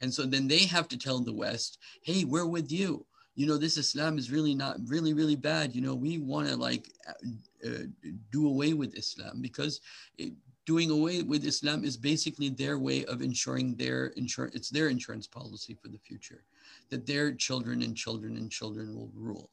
And 0.00 0.12
so 0.14 0.24
then 0.26 0.46
they 0.48 0.64
have 0.66 0.86
to 0.88 0.98
tell 0.98 1.20
the 1.20 1.32
west 1.32 1.78
hey 2.02 2.24
we're 2.24 2.46
with 2.46 2.70
you. 2.70 3.06
You 3.36 3.46
know 3.46 3.56
this 3.56 3.78
islam 3.78 4.18
is 4.18 4.30
really 4.30 4.54
not 4.54 4.76
really 4.86 5.14
really 5.14 5.36
bad. 5.36 5.74
You 5.74 5.80
know 5.80 5.94
we 5.94 6.18
want 6.18 6.48
to 6.48 6.56
like 6.56 6.92
uh, 7.08 7.68
uh, 7.68 7.84
do 8.32 8.48
away 8.48 8.74
with 8.74 8.98
islam 8.98 9.40
because 9.40 9.80
it, 10.18 10.32
doing 10.68 10.90
away 10.90 11.22
with 11.22 11.46
Islam 11.46 11.82
is 11.82 11.96
basically 11.96 12.50
their 12.50 12.78
way 12.78 12.98
of 13.06 13.22
ensuring 13.22 13.74
their 13.74 14.00
insurance, 14.22 14.54
it's 14.54 14.68
their 14.68 14.88
insurance 14.90 15.26
policy 15.26 15.74
for 15.80 15.88
the 15.88 16.02
future, 16.08 16.42
that 16.90 17.06
their 17.06 17.26
children 17.46 17.80
and 17.80 17.96
children 17.96 18.36
and 18.36 18.50
children 18.58 18.94
will 18.94 19.10
rule, 19.14 19.48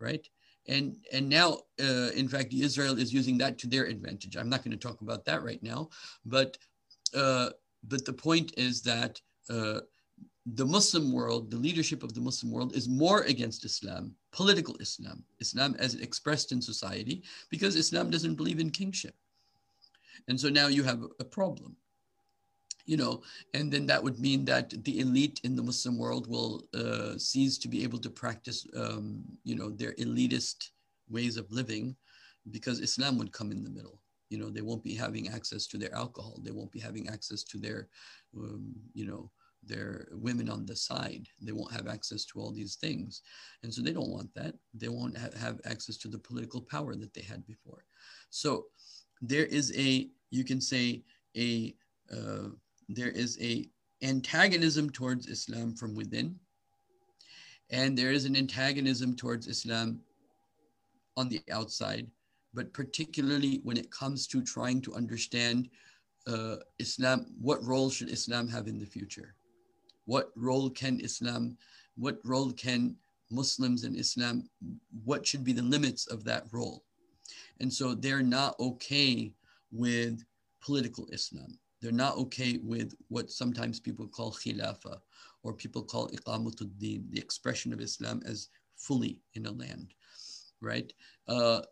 right? 0.00 0.26
And, 0.74 0.96
and 1.12 1.28
now, 1.28 1.48
uh, 1.86 2.10
in 2.22 2.28
fact, 2.34 2.54
Israel 2.54 2.96
is 2.98 3.12
using 3.12 3.36
that 3.38 3.58
to 3.58 3.66
their 3.66 3.84
advantage. 3.94 4.36
I'm 4.36 4.48
not 4.48 4.62
going 4.64 4.76
to 4.78 4.86
talk 4.88 5.02
about 5.02 5.26
that 5.26 5.42
right 5.42 5.62
now, 5.62 5.90
but, 6.24 6.56
uh, 7.14 7.50
but 7.92 8.06
the 8.06 8.18
point 8.28 8.48
is 8.56 8.80
that 8.92 9.20
uh, 9.50 9.80
the 10.60 10.70
Muslim 10.76 11.12
world, 11.12 11.50
the 11.50 11.62
leadership 11.68 12.02
of 12.02 12.14
the 12.14 12.22
Muslim 12.22 12.50
world 12.50 12.74
is 12.74 12.88
more 12.88 13.20
against 13.34 13.66
Islam, 13.66 14.14
political 14.32 14.76
Islam, 14.86 15.18
Islam 15.40 15.76
as 15.78 15.94
expressed 15.96 16.52
in 16.52 16.62
society, 16.62 17.22
because 17.50 17.76
Islam 17.76 18.08
doesn't 18.08 18.36
believe 18.40 18.60
in 18.60 18.70
kingship. 18.70 19.14
And 20.26 20.40
so 20.40 20.48
now 20.48 20.66
you 20.66 20.82
have 20.82 21.02
a 21.20 21.24
problem, 21.24 21.76
you 22.86 22.96
know, 22.96 23.22
and 23.54 23.72
then 23.72 23.86
that 23.86 24.02
would 24.02 24.18
mean 24.18 24.44
that 24.46 24.72
the 24.84 25.00
elite 25.00 25.40
in 25.44 25.54
the 25.54 25.62
Muslim 25.62 25.98
world 25.98 26.26
will 26.26 26.66
uh, 26.74 27.16
cease 27.18 27.58
to 27.58 27.68
be 27.68 27.82
able 27.82 27.98
to 28.00 28.10
practice, 28.10 28.66
um, 28.76 29.22
you 29.44 29.54
know, 29.54 29.70
their 29.70 29.92
elitist 29.94 30.70
ways 31.08 31.36
of 31.36 31.50
living 31.52 31.96
because 32.50 32.80
Islam 32.80 33.18
would 33.18 33.32
come 33.32 33.52
in 33.52 33.62
the 33.62 33.70
middle. 33.70 34.00
You 34.30 34.38
know, 34.38 34.50
they 34.50 34.62
won't 34.62 34.84
be 34.84 34.94
having 34.94 35.28
access 35.28 35.66
to 35.68 35.78
their 35.78 35.94
alcohol. 35.94 36.40
They 36.42 36.50
won't 36.50 36.72
be 36.72 36.80
having 36.80 37.08
access 37.08 37.42
to 37.44 37.58
their, 37.58 37.88
um, 38.36 38.74
you 38.92 39.06
know, 39.06 39.30
their 39.62 40.08
women 40.12 40.48
on 40.48 40.66
the 40.66 40.76
side. 40.76 41.26
They 41.40 41.52
won't 41.52 41.72
have 41.72 41.88
access 41.88 42.24
to 42.26 42.40
all 42.40 42.52
these 42.52 42.76
things. 42.76 43.22
And 43.62 43.72
so 43.72 43.82
they 43.82 43.92
don't 43.92 44.10
want 44.10 44.32
that. 44.34 44.54
They 44.74 44.88
won't 44.88 45.16
ha- 45.16 45.38
have 45.38 45.60
access 45.64 45.96
to 45.98 46.08
the 46.08 46.18
political 46.18 46.60
power 46.60 46.94
that 46.94 47.12
they 47.14 47.22
had 47.22 47.46
before. 47.46 47.84
So 48.30 48.66
there 49.22 49.46
is 49.46 49.72
a 49.76 50.08
you 50.30 50.44
can 50.44 50.60
say 50.60 51.02
a 51.36 51.74
uh, 52.12 52.48
there 52.88 53.08
is 53.08 53.38
a 53.40 53.68
antagonism 54.02 54.90
towards 54.90 55.26
Islam 55.26 55.74
from 55.74 55.94
within, 55.94 56.38
and 57.70 57.96
there 57.96 58.12
is 58.12 58.24
an 58.24 58.36
antagonism 58.36 59.14
towards 59.16 59.46
Islam 59.46 60.00
on 61.16 61.28
the 61.28 61.42
outside, 61.50 62.06
but 62.54 62.72
particularly 62.72 63.60
when 63.64 63.76
it 63.76 63.90
comes 63.90 64.26
to 64.28 64.42
trying 64.42 64.80
to 64.82 64.94
understand 64.94 65.68
uh, 66.26 66.56
Islam, 66.78 67.26
what 67.40 67.64
role 67.64 67.90
should 67.90 68.10
Islam 68.10 68.48
have 68.48 68.68
in 68.68 68.78
the 68.78 68.86
future? 68.86 69.34
What 70.04 70.30
role 70.36 70.70
can 70.70 71.00
Islam, 71.00 71.56
what 71.96 72.18
role 72.24 72.52
can 72.52 72.96
Muslims 73.30 73.84
in 73.84 73.96
Islam, 73.96 74.48
what 75.04 75.26
should 75.26 75.44
be 75.44 75.52
the 75.52 75.62
limits 75.62 76.06
of 76.06 76.24
that 76.24 76.44
role? 76.52 76.84
And 77.60 77.72
so 77.72 77.94
they're 77.94 78.22
not 78.22 78.58
okay 78.60 79.32
with 79.72 80.24
political 80.60 81.08
Islam. 81.12 81.58
They're 81.80 81.92
not 81.92 82.16
okay 82.16 82.58
with 82.62 82.94
what 83.08 83.30
sometimes 83.30 83.80
people 83.80 84.08
call 84.08 84.32
khilafah 84.32 84.98
or 85.42 85.52
people 85.52 85.82
call 85.82 86.08
iqamatuddin, 86.08 87.10
the 87.10 87.18
expression 87.18 87.72
of 87.72 87.80
Islam 87.80 88.22
as 88.26 88.48
fully 88.76 89.20
in 89.34 89.46
a 89.46 89.50
land, 89.50 89.94
right? 90.60 90.92
Uh, 91.28 91.62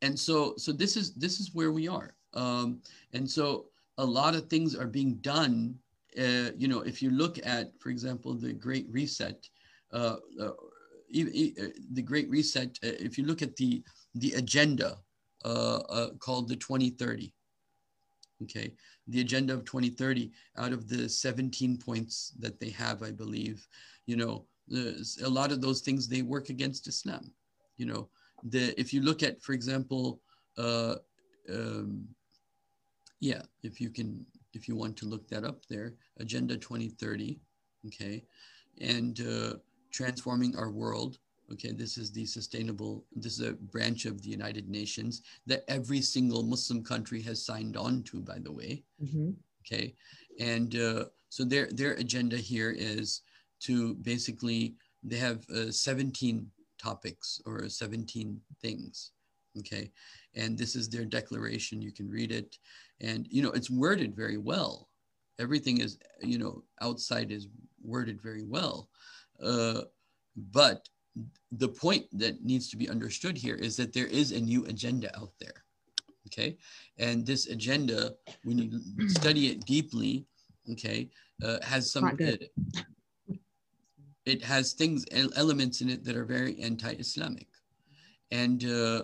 and 0.00 0.18
so, 0.18 0.54
so 0.56 0.72
this 0.72 0.96
is 0.96 1.14
this 1.14 1.38
is 1.38 1.54
where 1.54 1.70
we 1.70 1.86
are. 1.86 2.14
Um, 2.34 2.80
and 3.12 3.28
so, 3.28 3.66
a 3.98 4.04
lot 4.04 4.34
of 4.34 4.48
things 4.48 4.74
are 4.74 4.86
being 4.86 5.14
done. 5.16 5.78
Uh, 6.18 6.50
you 6.56 6.66
know, 6.66 6.80
if 6.80 7.02
you 7.02 7.10
look 7.10 7.38
at, 7.44 7.72
for 7.78 7.90
example, 7.90 8.34
the 8.34 8.52
Great 8.52 8.86
Reset, 8.90 9.48
uh, 9.92 10.16
uh 10.40 10.50
the 11.12 12.02
Great 12.02 12.28
Reset. 12.30 12.78
Uh, 12.82 12.96
if 12.98 13.18
you 13.18 13.24
look 13.24 13.42
at 13.42 13.54
the 13.56 13.82
the 14.14 14.32
agenda 14.32 14.88
uh, 14.92 14.96
called 15.44 16.48
the 16.48 16.56
2030, 16.56 17.32
okay 18.42 18.72
the 19.08 19.20
agenda 19.20 19.52
of 19.52 19.64
2030 19.64 20.30
out 20.58 20.72
of 20.72 20.88
the 20.88 21.08
17 21.08 21.78
points 21.78 22.32
that 22.38 22.58
they 22.60 22.70
have 22.70 23.02
i 23.02 23.10
believe 23.10 23.66
you 24.06 24.16
know 24.16 24.44
a 25.24 25.28
lot 25.28 25.52
of 25.52 25.60
those 25.60 25.80
things 25.80 26.08
they 26.08 26.22
work 26.22 26.48
against 26.48 26.88
islam 26.88 27.32
you 27.76 27.86
know 27.86 28.08
the 28.44 28.78
if 28.80 28.92
you 28.92 29.02
look 29.02 29.22
at 29.22 29.40
for 29.42 29.52
example 29.52 30.20
uh, 30.58 30.96
um, 31.52 32.04
yeah 33.20 33.42
if 33.62 33.80
you 33.80 33.90
can 33.90 34.24
if 34.54 34.68
you 34.68 34.76
want 34.76 34.96
to 34.96 35.06
look 35.06 35.28
that 35.28 35.44
up 35.44 35.64
there 35.68 35.94
agenda 36.18 36.56
2030 36.56 37.38
okay 37.86 38.22
and 38.80 39.20
uh, 39.20 39.54
transforming 39.92 40.56
our 40.56 40.70
world 40.70 41.18
Okay, 41.52 41.72
this 41.72 41.98
is 41.98 42.12
the 42.12 42.24
sustainable, 42.24 43.04
this 43.14 43.38
is 43.38 43.48
a 43.48 43.52
branch 43.52 44.06
of 44.06 44.22
the 44.22 44.30
United 44.30 44.68
Nations 44.68 45.22
that 45.46 45.64
every 45.68 46.00
single 46.00 46.42
Muslim 46.42 46.82
country 46.82 47.20
has 47.22 47.44
signed 47.44 47.76
on 47.76 48.02
to, 48.04 48.20
by 48.20 48.38
the 48.38 48.52
way. 48.52 48.84
Mm-hmm. 49.02 49.30
Okay, 49.60 49.94
and 50.40 50.76
uh, 50.76 51.04
so 51.28 51.44
their, 51.44 51.68
their 51.72 51.92
agenda 51.94 52.36
here 52.36 52.74
is 52.76 53.22
to 53.60 53.94
basically, 53.96 54.74
they 55.02 55.16
have 55.16 55.48
uh, 55.50 55.70
17 55.70 56.46
topics 56.82 57.40
or 57.46 57.68
17 57.68 58.40
things. 58.60 59.12
Okay, 59.58 59.90
and 60.34 60.56
this 60.56 60.74
is 60.74 60.88
their 60.88 61.04
declaration. 61.04 61.82
You 61.82 61.92
can 61.92 62.08
read 62.08 62.32
it. 62.32 62.58
And, 63.00 63.26
you 63.30 63.42
know, 63.42 63.50
it's 63.50 63.70
worded 63.70 64.14
very 64.16 64.38
well. 64.38 64.88
Everything 65.38 65.80
is, 65.80 65.98
you 66.22 66.38
know, 66.38 66.62
outside 66.80 67.30
is 67.30 67.48
worded 67.82 68.20
very 68.22 68.44
well. 68.44 68.88
Uh, 69.42 69.82
but 70.52 70.88
the 71.52 71.68
point 71.68 72.06
that 72.12 72.42
needs 72.44 72.70
to 72.70 72.76
be 72.76 72.88
understood 72.88 73.36
here 73.36 73.54
is 73.54 73.76
that 73.76 73.92
there 73.92 74.06
is 74.06 74.32
a 74.32 74.40
new 74.40 74.64
agenda 74.66 75.14
out 75.16 75.32
there. 75.38 75.64
Okay. 76.28 76.56
And 76.98 77.26
this 77.26 77.48
agenda, 77.48 78.14
when 78.44 78.58
you 78.58 79.08
study 79.08 79.48
it 79.48 79.66
deeply, 79.66 80.24
okay, 80.70 81.10
uh, 81.44 81.58
has 81.62 81.92
some, 81.92 82.16
it, 82.18 82.52
it, 84.24 84.42
has 84.42 84.72
things, 84.72 85.04
elements 85.36 85.80
in 85.82 85.90
it 85.90 86.04
that 86.04 86.16
are 86.16 86.24
very 86.24 86.58
anti 86.60 86.92
Islamic. 86.92 87.48
And 88.30 88.64
uh, 88.64 89.02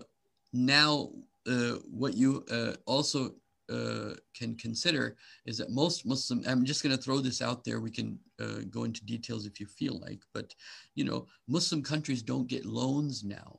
now, 0.52 1.10
uh, 1.46 1.76
what 1.90 2.14
you 2.14 2.44
uh, 2.50 2.74
also 2.86 3.34
uh, 3.70 4.14
can 4.34 4.56
consider 4.56 5.16
is 5.46 5.58
that 5.58 5.70
most 5.70 6.06
Muslim, 6.06 6.42
I'm 6.46 6.64
just 6.64 6.82
going 6.82 6.96
to 6.96 7.02
throw 7.02 7.18
this 7.18 7.42
out 7.42 7.64
there. 7.64 7.80
We 7.80 7.90
can 7.90 8.18
uh, 8.40 8.60
go 8.70 8.84
into 8.84 9.04
details 9.04 9.46
if 9.46 9.60
you 9.60 9.66
feel 9.66 9.98
like, 10.00 10.20
but 10.32 10.54
you 10.94 11.04
know, 11.04 11.26
Muslim 11.48 11.82
countries 11.82 12.22
don't 12.22 12.48
get 12.48 12.64
loans 12.64 13.24
now 13.24 13.58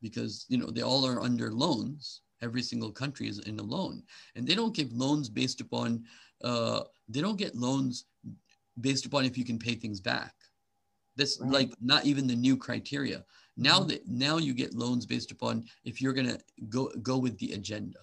because 0.00 0.46
you 0.48 0.58
know 0.58 0.66
they 0.66 0.82
all 0.82 1.06
are 1.06 1.20
under 1.20 1.52
loans. 1.52 2.22
Every 2.42 2.62
single 2.62 2.90
country 2.90 3.28
is 3.28 3.38
in 3.40 3.58
a 3.60 3.62
loan, 3.62 4.02
and 4.34 4.46
they 4.46 4.54
don't 4.54 4.74
give 4.74 4.92
loans 4.92 5.28
based 5.28 5.60
upon. 5.60 6.04
Uh, 6.42 6.82
they 7.08 7.20
don't 7.20 7.38
get 7.38 7.54
loans 7.54 8.06
based 8.80 9.06
upon 9.06 9.24
if 9.24 9.38
you 9.38 9.44
can 9.44 9.58
pay 9.58 9.74
things 9.74 10.00
back. 10.00 10.34
That's 11.16 11.38
right. 11.40 11.52
like 11.52 11.72
not 11.80 12.04
even 12.04 12.26
the 12.26 12.34
new 12.34 12.56
criteria. 12.56 13.24
Now 13.56 13.78
mm-hmm. 13.78 13.88
that 13.88 14.08
now 14.08 14.38
you 14.38 14.54
get 14.54 14.74
loans 14.74 15.06
based 15.06 15.30
upon 15.30 15.64
if 15.84 16.00
you're 16.00 16.14
gonna 16.14 16.38
go 16.68 16.90
go 17.02 17.18
with 17.18 17.38
the 17.38 17.52
agenda. 17.52 18.00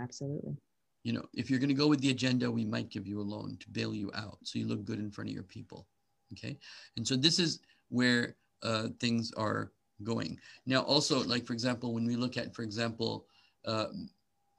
Absolutely. 0.00 0.56
You 1.04 1.12
know, 1.12 1.24
if 1.34 1.50
you're 1.50 1.60
gonna 1.60 1.74
go 1.74 1.86
with 1.86 2.00
the 2.00 2.10
agenda, 2.10 2.50
we 2.50 2.64
might 2.64 2.90
give 2.90 3.06
you 3.06 3.20
a 3.20 3.22
loan 3.22 3.56
to 3.60 3.70
bail 3.70 3.94
you 3.94 4.10
out, 4.14 4.38
so 4.42 4.58
you 4.58 4.66
look 4.66 4.84
good 4.84 4.98
in 4.98 5.10
front 5.10 5.30
of 5.30 5.34
your 5.34 5.44
people. 5.44 5.86
Okay, 6.32 6.58
and 6.96 7.06
so 7.06 7.14
this 7.16 7.38
is 7.38 7.60
where 7.88 8.36
uh, 8.62 8.88
things 8.98 9.32
are 9.36 9.70
going 10.02 10.38
now. 10.66 10.80
Also, 10.82 11.22
like 11.24 11.46
for 11.46 11.52
example, 11.52 11.94
when 11.94 12.06
we 12.06 12.16
look 12.16 12.36
at, 12.36 12.54
for 12.54 12.62
example, 12.62 13.26
uh, 13.64 13.86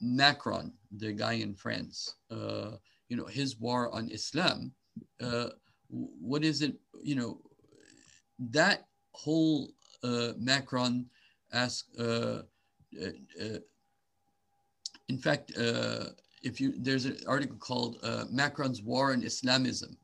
Macron, 0.01 0.71
the 0.97 1.11
guy 1.11 1.33
in 1.33 1.53
France, 1.53 2.15
uh, 2.31 2.71
you 3.09 3.17
know, 3.17 3.25
his 3.25 3.59
war 3.59 3.93
on 3.93 4.09
Islam. 4.09 4.71
Uh, 5.21 5.49
what 5.89 6.43
is 6.43 6.61
it? 6.61 6.75
You 7.01 7.15
know, 7.15 7.41
that 8.39 8.87
whole 9.11 9.69
uh, 10.03 10.33
Macron 10.37 11.05
ask, 11.53 11.85
uh, 11.99 12.41
uh, 13.01 13.15
uh, 13.41 13.59
in 15.09 15.17
fact, 15.17 15.51
if 16.43 16.61
you, 16.61 16.73
there's 16.77 17.05
an 17.05 17.17
article 17.27 17.57
called 17.57 17.97
Macron's 18.31 18.81
War 18.81 19.13
on 19.13 19.23
Islamism. 19.23 19.97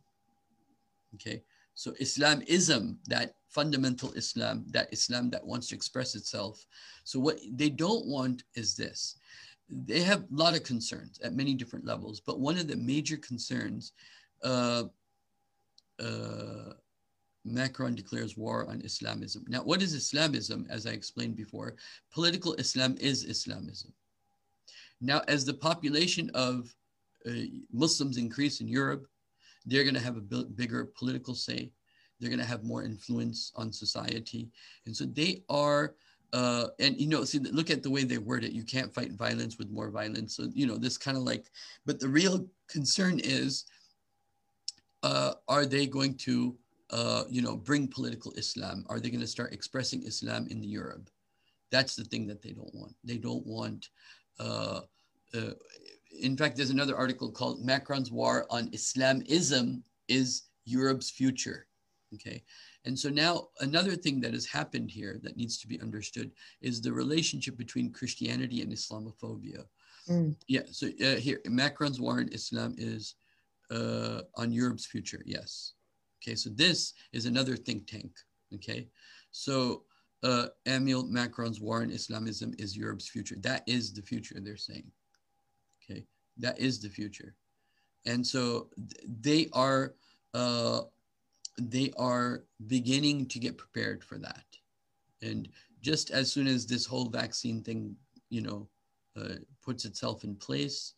Okay, 1.15 1.43
so 1.75 1.93
Islamism, 1.99 2.99
that 3.07 3.35
fundamental 3.49 4.11
Islam, 4.13 4.65
that 4.71 4.91
Islam 4.91 5.29
that 5.29 5.45
wants 5.45 5.67
to 5.67 5.75
express 5.75 6.15
itself. 6.15 6.65
So 7.03 7.19
what 7.19 7.39
they 7.51 7.69
don't 7.69 8.05
want 8.07 8.43
is 8.55 8.75
this. 8.75 9.17
They 9.69 10.01
have 10.01 10.21
a 10.21 10.35
lot 10.35 10.55
of 10.55 10.63
concerns 10.63 11.19
at 11.23 11.33
many 11.33 11.53
different 11.53 11.85
levels, 11.85 12.19
but 12.19 12.39
one 12.39 12.57
of 12.57 12.67
the 12.67 12.75
major 12.75 13.17
concerns 13.17 13.93
uh, 14.43 14.83
uh, 16.03 16.73
Macron 17.45 17.95
declares 17.95 18.37
war 18.37 18.67
on 18.69 18.81
Islamism. 18.81 19.45
Now, 19.47 19.63
what 19.63 19.81
is 19.81 19.93
Islamism? 19.93 20.65
As 20.69 20.87
I 20.87 20.91
explained 20.91 21.35
before, 21.35 21.75
political 22.11 22.53
Islam 22.55 22.97
is 22.99 23.23
Islamism. 23.23 23.93
Now, 25.03 25.21
as 25.27 25.43
the 25.43 25.53
population 25.53 26.31
of 26.33 26.73
uh, 27.27 27.31
Muslims 27.71 28.17
increase 28.17 28.61
in 28.61 28.67
Europe, 28.67 29.05
they're 29.65 29.83
going 29.83 29.95
to 29.95 30.01
have 30.01 30.17
a 30.17 30.21
bigger 30.21 30.85
political 30.85 31.35
say. 31.35 31.71
They're 32.19 32.29
going 32.29 32.39
to 32.39 32.45
have 32.45 32.63
more 32.63 32.83
influence 32.83 33.51
on 33.55 33.71
society. 33.71 34.49
And 34.85 34.95
so 34.95 35.05
they 35.05 35.43
are, 35.49 35.95
uh, 36.31 36.67
and 36.79 36.99
you 36.99 37.07
know, 37.07 37.23
see, 37.25 37.39
look 37.39 37.69
at 37.69 37.83
the 37.83 37.89
way 37.89 38.03
they 38.03 38.17
word 38.17 38.43
it. 38.43 38.53
You 38.53 38.63
can't 38.63 38.93
fight 38.93 39.11
violence 39.11 39.57
with 39.57 39.69
more 39.69 39.89
violence. 39.89 40.37
So, 40.37 40.49
you 40.53 40.65
know, 40.65 40.77
this 40.77 40.97
kind 40.97 41.17
of 41.17 41.23
like, 41.23 41.51
but 41.85 41.99
the 41.99 42.07
real 42.07 42.47
concern 42.69 43.19
is, 43.23 43.65
uh, 45.03 45.33
are 45.49 45.65
they 45.65 45.85
going 45.85 46.15
to 46.15 46.57
uh, 46.93 47.23
you 47.27 47.41
know, 47.41 47.55
bring 47.55 47.87
political 47.87 48.31
Islam? 48.33 48.85
Are 48.87 48.99
they 48.99 49.09
going 49.09 49.19
to 49.19 49.27
start 49.27 49.51
expressing 49.51 50.03
Islam 50.03 50.47
in 50.49 50.61
the 50.61 50.67
Europe? 50.67 51.09
That's 51.71 51.95
the 51.95 52.03
thing 52.03 52.27
that 52.27 52.43
they 52.43 52.51
don't 52.51 52.73
want. 52.73 52.95
They 53.03 53.17
don't 53.17 53.45
want. 53.45 53.89
Uh, 55.35 55.53
in 56.21 56.37
fact, 56.37 56.55
there's 56.55 56.69
another 56.69 56.95
article 56.95 57.31
called 57.31 57.63
"Macron's 57.63 58.11
War 58.11 58.45
on 58.49 58.69
Islamism 58.71 59.83
is 60.07 60.43
Europe's 60.65 61.09
Future." 61.09 61.67
Okay, 62.13 62.43
and 62.85 62.97
so 62.97 63.09
now 63.09 63.47
another 63.61 63.95
thing 63.95 64.21
that 64.21 64.33
has 64.33 64.45
happened 64.45 64.91
here 64.91 65.19
that 65.23 65.37
needs 65.37 65.57
to 65.59 65.67
be 65.67 65.81
understood 65.81 66.31
is 66.61 66.81
the 66.81 66.93
relationship 66.93 67.57
between 67.57 67.91
Christianity 67.91 68.61
and 68.61 68.71
Islamophobia. 68.71 69.65
Mm. 70.07 70.35
Yeah. 70.47 70.61
So 70.71 70.87
uh, 71.03 71.15
here, 71.15 71.39
Macron's 71.45 71.99
war 71.99 72.19
on 72.19 72.29
Islam 72.31 72.75
is 72.77 73.15
uh, 73.71 74.21
on 74.35 74.51
Europe's 74.51 74.85
future. 74.85 75.23
Yes. 75.25 75.73
Okay, 76.21 76.35
so 76.35 76.49
this 76.49 76.93
is 77.11 77.25
another 77.25 77.55
think 77.55 77.87
tank. 77.87 78.11
Okay, 78.53 78.87
so 79.31 79.83
uh, 80.23 80.47
Emil 80.65 81.03
Macron's 81.07 81.59
war 81.59 81.81
on 81.81 81.91
Islamism 81.91 82.53
is 82.57 82.77
Europe's 82.77 83.09
future. 83.09 83.35
That 83.39 83.63
is 83.67 83.93
the 83.93 84.01
future, 84.01 84.39
they're 84.39 84.57
saying. 84.57 84.89
That 86.37 86.59
is 86.59 86.79
the 86.79 86.89
future. 86.89 87.35
And 88.05 88.25
so 88.25 88.69
they 89.21 89.49
are 89.53 89.95
uh, 90.33 90.81
they 91.59 91.93
are 91.97 92.43
beginning 92.67 93.27
to 93.27 93.39
get 93.39 93.57
prepared 93.57 94.03
for 94.03 94.17
that. 94.17 94.45
And 95.21 95.47
just 95.81 96.11
as 96.11 96.31
soon 96.31 96.47
as 96.47 96.65
this 96.65 96.85
whole 96.85 97.09
vaccine 97.09 97.61
thing, 97.61 97.95
you 98.29 98.41
know, 98.41 98.67
uh, 99.15 99.35
puts 99.63 99.85
itself 99.85 100.23
in 100.23 100.35
place, 100.35 100.93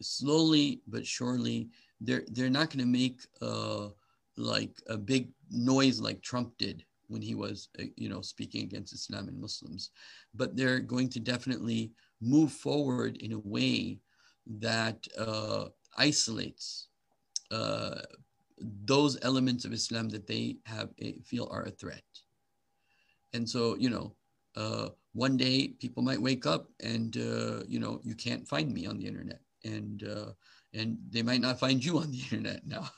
slowly 0.00 0.80
but 0.88 1.06
surely, 1.06 1.68
they're 2.00 2.24
they're 2.28 2.50
not 2.50 2.70
going 2.70 2.84
to 2.84 2.86
make 2.86 3.20
uh, 3.42 3.88
like 4.36 4.80
a 4.88 4.96
big 4.96 5.28
noise 5.50 6.00
like 6.00 6.22
Trump 6.22 6.56
did 6.58 6.84
when 7.08 7.22
he 7.22 7.34
was, 7.34 7.68
uh, 7.80 7.84
you 7.96 8.08
know, 8.08 8.20
speaking 8.20 8.62
against 8.62 8.92
Islam 8.92 9.28
and 9.28 9.40
Muslims. 9.40 9.90
But 10.34 10.56
they're 10.56 10.80
going 10.80 11.08
to 11.10 11.20
definitely 11.20 11.92
move 12.20 12.52
forward 12.52 13.16
in 13.18 13.32
a 13.32 13.38
way 13.38 14.00
that 14.48 15.06
uh, 15.16 15.66
isolates 15.96 16.88
uh, 17.50 18.00
those 18.84 19.18
elements 19.22 19.64
of 19.64 19.72
Islam 19.72 20.08
that 20.08 20.26
they 20.26 20.56
have 20.64 20.90
eh, 21.00 21.12
feel 21.24 21.48
are 21.50 21.64
a 21.64 21.70
threat. 21.70 22.02
And 23.32 23.48
so, 23.48 23.76
you 23.76 23.90
know, 23.90 24.14
uh, 24.56 24.88
one 25.12 25.36
day 25.36 25.68
people 25.78 26.02
might 26.02 26.20
wake 26.20 26.46
up 26.46 26.68
and 26.80 27.16
uh, 27.16 27.62
you 27.66 27.78
know 27.78 28.00
you 28.02 28.14
can't 28.14 28.46
find 28.46 28.72
me 28.72 28.86
on 28.86 28.98
the 28.98 29.06
internet, 29.06 29.40
and 29.64 30.02
uh, 30.02 30.32
and 30.74 30.98
they 31.10 31.22
might 31.22 31.40
not 31.40 31.60
find 31.60 31.84
you 31.84 31.98
on 31.98 32.10
the 32.10 32.18
internet 32.30 32.66
now 32.66 32.88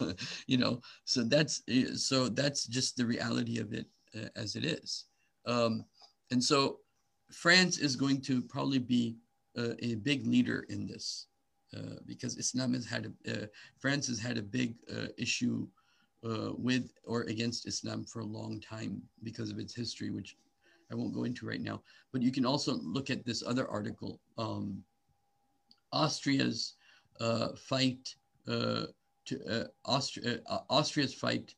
you 0.46 0.56
know. 0.56 0.80
So 1.04 1.22
that's 1.22 1.62
so 1.96 2.28
that's 2.28 2.66
just 2.66 2.96
the 2.96 3.04
reality 3.04 3.58
of 3.58 3.72
it 3.72 3.86
uh, 4.16 4.28
as 4.36 4.56
it 4.56 4.64
is. 4.64 5.04
Um, 5.46 5.84
and 6.30 6.42
so 6.42 6.78
france 7.32 7.78
is 7.78 7.94
going 7.94 8.20
to 8.20 8.42
probably 8.42 8.78
be 8.78 9.16
a 9.56 9.94
big 9.96 10.26
leader 10.26 10.66
in 10.68 10.86
this 10.86 11.26
because 12.06 12.36
islam 12.36 12.74
has 12.74 12.86
had 12.86 13.12
a, 13.26 13.32
uh, 13.32 13.46
france 13.78 14.06
has 14.08 14.18
had 14.18 14.36
a 14.38 14.42
big 14.42 14.74
uh, 14.92 15.06
issue 15.18 15.66
uh, 16.24 16.50
with 16.56 16.92
or 17.04 17.22
against 17.22 17.66
islam 17.66 18.04
for 18.04 18.20
a 18.20 18.24
long 18.38 18.60
time 18.60 19.00
because 19.22 19.50
of 19.50 19.58
its 19.58 19.74
history 19.74 20.10
which 20.10 20.36
i 20.90 20.94
won't 20.94 21.14
go 21.14 21.24
into 21.24 21.46
right 21.46 21.60
now 21.60 21.80
but 22.12 22.22
you 22.22 22.32
can 22.32 22.44
also 22.44 22.74
look 22.82 23.10
at 23.10 23.24
this 23.24 23.42
other 23.46 23.68
article 23.68 24.20
um, 24.38 24.82
austria's 25.92 26.74
uh, 27.20 27.48
fight 27.54 28.14
uh, 28.48 28.86
to 29.26 29.44
uh, 29.46 29.66
Austria, 29.84 30.38
Austria's 30.70 31.14
fight. 31.14 31.54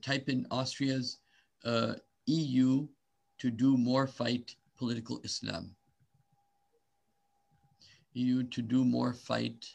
type 0.00 0.28
in 0.28 0.46
Austria's 0.50 1.18
EU 2.26 2.88
to 3.38 3.50
do 3.50 3.76
more 3.76 4.06
fight 4.06 4.56
political 4.78 5.20
Islam. 5.24 5.76
EU 8.14 8.42
to 8.44 8.62
do 8.62 8.84
more 8.84 9.12
fight. 9.12 9.66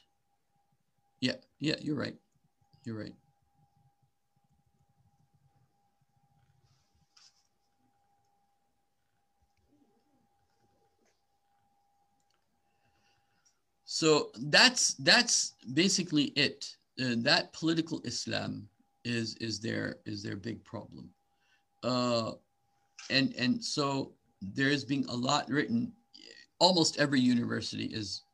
Yeah, 1.21 1.35
yeah, 1.59 1.75
you're 1.81 1.95
right. 1.95 2.15
You're 2.83 2.97
right. 2.97 3.15
So 13.85 14.31
that's 14.51 14.95
that's 14.95 15.53
basically 15.73 16.25
it. 16.35 16.75
Uh, 16.99 17.15
that 17.19 17.53
political 17.53 18.01
Islam 18.03 18.67
is 19.05 19.35
is 19.39 19.61
their 19.61 19.99
is 20.05 20.21
their 20.21 20.35
big 20.35 20.61
problem, 20.65 21.09
uh, 21.81 22.33
and 23.09 23.33
and 23.37 23.63
so 23.63 24.11
there 24.41 24.67
is 24.67 24.83
being 24.83 25.05
a 25.05 25.15
lot 25.15 25.47
written. 25.49 25.93
Almost 26.59 26.99
every 26.99 27.21
university 27.21 27.85
is 27.85 28.24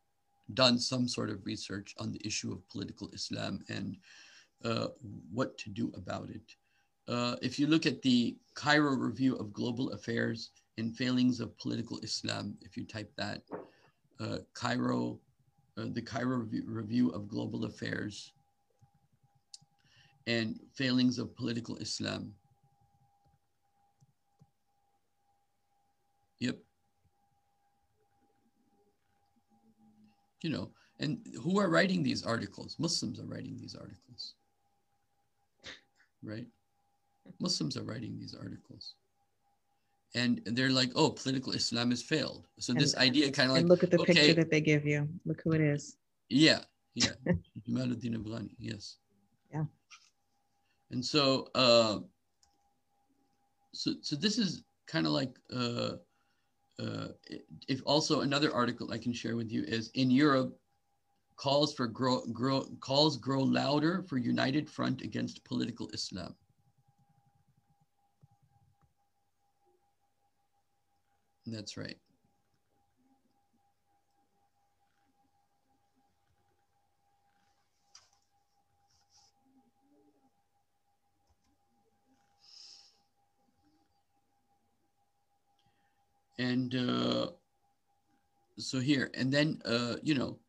done 0.53 0.79
some 0.79 1.07
sort 1.07 1.29
of 1.29 1.45
research 1.45 1.95
on 1.99 2.11
the 2.11 2.21
issue 2.25 2.51
of 2.51 2.67
political 2.69 3.09
Islam 3.13 3.63
and 3.69 3.97
uh, 4.63 4.87
what 5.31 5.57
to 5.57 5.69
do 5.69 5.91
about 5.95 6.29
it. 6.29 6.55
Uh, 7.07 7.35
if 7.41 7.59
you 7.59 7.67
look 7.67 7.85
at 7.85 8.01
the 8.01 8.37
Cairo 8.53 8.95
Review 8.95 9.35
of 9.35 9.51
Global 9.53 9.91
Affairs 9.91 10.51
and 10.77 10.95
Failings 10.95 11.39
of 11.39 11.57
Political 11.57 11.99
Islam, 11.99 12.55
if 12.61 12.77
you 12.77 12.85
type 12.85 13.11
that, 13.17 13.41
uh, 14.19 14.37
Cairo 14.53 15.19
uh, 15.77 15.85
the 15.93 16.01
Cairo 16.01 16.37
Review, 16.37 16.63
Review 16.65 17.09
of 17.11 17.27
Global 17.27 17.65
Affairs 17.65 18.33
and 20.27 20.59
Failings 20.73 21.17
of 21.17 21.35
Political 21.35 21.77
Islam. 21.77 22.33
Yep. 26.39 26.57
You 30.41 30.49
know, 30.49 30.71
and 30.99 31.19
who 31.41 31.59
are 31.59 31.69
writing 31.69 32.03
these 32.03 32.25
articles? 32.25 32.75
Muslims 32.79 33.19
are 33.19 33.25
writing 33.25 33.57
these 33.57 33.75
articles, 33.75 34.33
right? 36.23 36.47
Muslims 37.39 37.77
are 37.77 37.83
writing 37.83 38.17
these 38.19 38.35
articles. 38.35 38.95
And 40.13 40.41
they're 40.45 40.71
like, 40.71 40.91
oh, 40.95 41.09
political 41.11 41.53
Islam 41.53 41.89
has 41.91 42.01
failed. 42.03 42.47
So 42.59 42.73
And- 42.73 42.81
this 42.81 42.95
idea 42.97 43.31
kind 43.31 43.49
of 43.49 43.57
like, 43.57 43.65
look 43.65 43.83
at 43.83 43.91
the 43.91 43.99
okay, 44.01 44.13
picture 44.13 44.33
that 44.33 44.51
they 44.51 44.59
give 44.61 44.85
you. 44.85 45.07
Look 45.25 45.41
who 45.43 45.53
it 45.53 45.61
is. 45.61 45.97
yeah, 46.29 46.59
yeah. 46.95 47.11
Jamaluddin 47.67 48.15
Afghani, 48.17 48.55
yes. 48.59 48.97
Yeah. 49.53 49.63
And 50.91 51.03
so, 51.05 51.47
uh, 51.55 51.99
so, 53.73 53.93
so 54.01 54.15
this 54.17 54.37
is 54.37 54.63
kind 54.87 55.05
of 55.07 55.13
like, 55.13 55.31
uh, 55.55 55.91
uh, 56.79 57.07
if 57.67 57.81
also 57.85 58.21
another 58.21 58.53
article 58.53 58.91
I 58.91 58.97
can 58.97 59.13
share 59.13 59.35
with 59.35 59.51
you 59.51 59.63
is 59.63 59.91
in 59.93 60.09
Europe, 60.09 60.57
calls 61.35 61.73
for 61.73 61.87
grow, 61.87 62.21
grow 62.33 62.65
calls 62.79 63.17
grow 63.17 63.41
louder 63.41 64.03
for 64.07 64.17
united 64.17 64.69
front 64.69 65.01
against 65.01 65.43
political 65.43 65.89
Islam. 65.93 66.35
That's 71.47 71.77
right. 71.77 71.97
And 86.41 86.73
uh, 86.73 87.27
so 88.57 88.79
here, 88.79 89.11
and 89.13 89.31
then 89.31 89.61
uh, 89.63 89.95
you 90.01 90.15
know, 90.15 90.39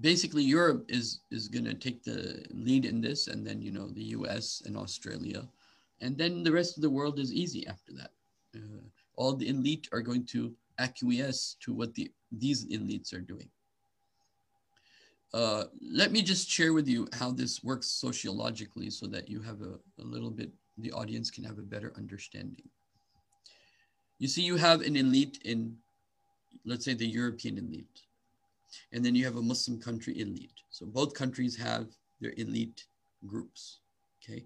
basically 0.00 0.42
Europe 0.42 0.86
is 0.88 1.20
is 1.30 1.48
going 1.48 1.66
to 1.66 1.74
take 1.74 2.02
the 2.02 2.46
lead 2.50 2.86
in 2.86 3.00
this, 3.00 3.28
and 3.28 3.46
then 3.46 3.60
you 3.60 3.72
know 3.72 3.88
the 3.88 4.16
U.S. 4.16 4.62
and 4.64 4.76
Australia, 4.76 5.42
and 6.00 6.16
then 6.16 6.42
the 6.42 6.52
rest 6.52 6.76
of 6.76 6.82
the 6.82 6.94
world 6.98 7.18
is 7.18 7.30
easy 7.32 7.66
after 7.66 7.92
that. 7.92 8.12
Uh, 8.56 8.80
all 9.16 9.36
the 9.36 9.48
elite 9.48 9.86
are 9.92 10.00
going 10.00 10.24
to 10.32 10.56
acquiesce 10.78 11.56
to 11.60 11.74
what 11.74 11.94
the 11.94 12.10
these 12.32 12.64
elites 12.72 13.12
are 13.12 13.20
doing. 13.20 13.50
Uh, 15.34 15.64
let 15.92 16.10
me 16.10 16.22
just 16.22 16.48
share 16.48 16.72
with 16.72 16.88
you 16.88 17.06
how 17.12 17.30
this 17.30 17.62
works 17.62 17.86
sociologically 17.86 18.88
so 18.90 19.06
that 19.06 19.28
you 19.28 19.40
have 19.42 19.60
a, 19.62 19.78
a 20.02 20.04
little 20.04 20.30
bit, 20.30 20.50
the 20.78 20.90
audience 20.90 21.30
can 21.30 21.44
have 21.44 21.58
a 21.58 21.70
better 21.74 21.92
understanding. 21.96 22.66
You 24.20 24.28
see, 24.28 24.42
you 24.42 24.56
have 24.56 24.82
an 24.82 24.96
elite 24.96 25.40
in, 25.46 25.76
let's 26.66 26.84
say, 26.84 26.92
the 26.92 27.06
European 27.06 27.56
elite, 27.56 28.02
and 28.92 29.02
then 29.02 29.14
you 29.14 29.24
have 29.24 29.36
a 29.36 29.42
Muslim 29.42 29.80
country 29.80 30.20
elite. 30.20 30.60
So 30.68 30.84
both 30.84 31.14
countries 31.14 31.56
have 31.56 31.86
their 32.20 32.34
elite 32.36 32.84
groups, 33.26 33.78
okay? 34.22 34.44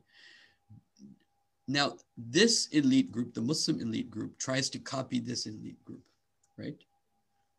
Now, 1.67 1.97
this 2.17 2.69
elite 2.69 3.11
group, 3.11 3.35
the 3.35 3.41
Muslim 3.41 3.81
elite 3.81 4.13
group, 4.13 4.39
tries 4.39 4.71
to 4.71 4.79
copy 4.79 5.19
this 5.19 5.47
elite 5.47 5.85
group, 5.85 6.05
right? 6.57 6.77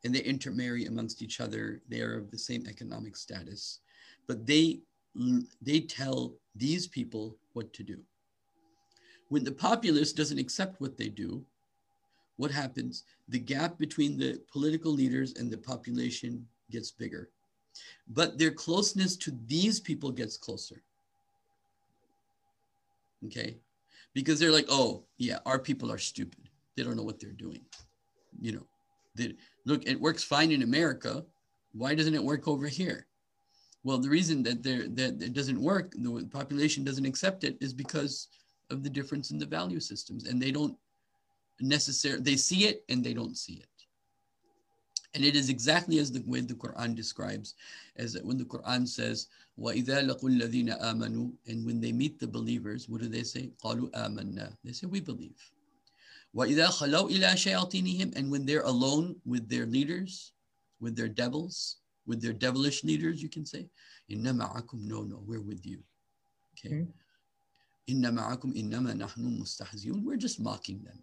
And 0.06 0.16
they 0.16 0.22
intermarry 0.22 0.86
amongst 0.86 1.22
each 1.22 1.42
other. 1.42 1.82
They 1.90 2.00
are 2.00 2.18
of 2.18 2.32
the 2.32 2.38
same 2.38 2.66
economic 2.66 3.18
status, 3.18 3.80
but 4.26 4.48
they 4.48 4.80
they 5.62 5.80
tell 5.80 6.34
these 6.56 6.88
people 6.88 7.38
what 7.54 7.72
to 7.74 7.84
do. 7.84 8.00
When 9.30 9.44
the 9.44 9.52
populace 9.52 10.12
doesn't 10.14 10.40
accept 10.40 10.82
what 10.82 10.98
they 10.98 11.08
do, 11.08 11.46
what 12.38 12.52
happens? 12.52 13.04
The 13.30 13.40
gap 13.40 13.78
between 13.78 14.18
the 14.18 14.42
political 14.52 14.92
leaders 14.92 15.34
and 15.38 15.50
the 15.50 15.58
population 15.58 16.46
gets 16.72 16.92
bigger, 16.92 17.30
but 18.08 18.38
their 18.38 18.52
closeness 18.52 19.16
to 19.18 19.32
these 19.46 19.80
people 19.80 20.12
gets 20.12 20.38
closer. 20.38 20.84
Okay, 23.26 23.58
because 24.14 24.40
they're 24.40 24.52
like, 24.52 24.68
oh, 24.70 25.06
yeah, 25.18 25.40
our 25.46 25.58
people 25.58 25.92
are 25.92 25.98
stupid. 25.98 26.50
They 26.76 26.84
don't 26.84 26.98
know 26.98 27.04
what 27.04 27.20
they're 27.20 27.32
doing. 27.32 27.62
You 28.40 28.52
know, 28.54 28.68
they, 29.16 29.36
look, 29.66 29.88
it 29.88 30.00
works 30.00 30.24
fine 30.24 30.52
in 30.52 30.62
America. 30.62 31.26
Why 31.74 31.96
doesn't 31.96 32.14
it 32.14 32.24
work 32.24 32.48
over 32.48 32.68
here? 32.68 33.08
Well, 33.84 33.98
the 33.98 34.10
reason 34.10 34.44
that 34.44 34.64
there 34.64 34.88
that 34.90 35.22
it 35.22 35.34
doesn't 35.34 35.62
work, 35.62 35.94
the 35.98 36.28
population 36.32 36.84
doesn't 36.84 37.06
accept 37.06 37.44
it, 37.44 37.58
is 37.62 37.74
because 37.74 38.28
of 38.72 38.84
the 38.84 38.90
difference 38.90 39.32
in 39.32 39.38
the 39.38 39.46
value 39.46 39.80
systems, 39.80 40.26
and 40.26 40.42
they 40.42 40.52
don't 40.52 40.76
necessarily 41.61 42.23
they 42.23 42.37
see 42.37 42.67
it 42.67 42.85
and 42.89 43.05
they 43.05 43.15
don't 43.15 43.37
see 43.37 43.55
it. 43.55 43.67
And 45.15 45.25
it 45.25 45.35
is 45.35 45.49
exactly 45.49 45.99
as 45.99 46.13
the 46.13 46.23
way 46.25 46.41
the 46.41 46.55
Quran 46.55 46.95
describes, 46.95 47.55
as 47.97 48.13
that 48.13 48.25
when 48.25 48.39
the 48.39 48.45
Quran 48.45 48.87
says, 48.87 49.27
وَإِذَا 49.59 50.09
لَقُوا 50.09 50.41
الَّذِينَ 50.41 50.81
آمَنُوا 50.81 51.33
And 51.49 51.67
when 51.67 51.81
they 51.81 51.91
meet 51.91 52.21
the 52.21 52.29
believers, 52.29 52.89
what 52.89 53.01
do 53.01 53.09
they 53.09 53.25
say? 53.25 53.51
قَالُوا 53.63 53.91
آمَنَّا 53.91 54.57
They 54.63 54.73
say, 54.73 54.87
we 54.87 55.01
believe. 55.01 55.37
وَإِذَا 56.35 56.67
خَلَوْا 56.69 57.11
إِلَى 57.11 57.33
شَيَاطِينِهِمْ 57.35 58.17
And 58.17 58.31
when 58.31 58.47
they're 58.47 58.63
alone 58.63 59.17
with 59.27 59.49
their 59.49 59.67
leaders, 59.67 60.33
with 60.81 60.95
their 60.95 61.09
devils, 61.09 61.79
with 62.07 62.23
their 62.23 62.33
devilish 62.33 62.85
leaders, 62.85 63.21
you 63.21 63.29
can 63.29 63.45
say, 63.45 63.67
إِنَّ 64.11 64.23
مَعَكُمْ 64.23 64.81
No, 64.87 65.03
no, 65.03 65.25
we're 65.27 65.43
with 65.43 65.67
you. 65.67 65.81
Okay. 66.57 66.87
إِنَّ 67.89 68.03
مَعَكُمْ 68.03 68.55
إِنَّمَا 68.57 68.95
نَحْنُ 68.95 69.41
مُسْتَهْزِئُونَ 69.41 70.05
We're 70.05 70.17
just 70.17 70.39
mocking 70.39 70.81
them 70.85 71.03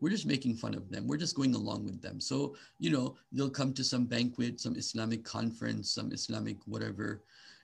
we're 0.00 0.10
just 0.10 0.26
making 0.26 0.56
fun 0.56 0.74
of 0.74 0.90
them. 0.90 1.06
We're 1.06 1.16
just 1.16 1.36
going 1.36 1.54
along 1.54 1.84
with 1.84 2.02
them. 2.02 2.20
So, 2.20 2.56
you 2.78 2.90
know, 2.90 3.16
they'll 3.32 3.50
come 3.50 3.72
to 3.74 3.84
some 3.84 4.06
banquet, 4.06 4.60
some 4.60 4.76
Islamic 4.76 5.24
conference, 5.24 5.90
some 5.90 6.12
Islamic 6.12 6.56
whatever, 6.66 7.22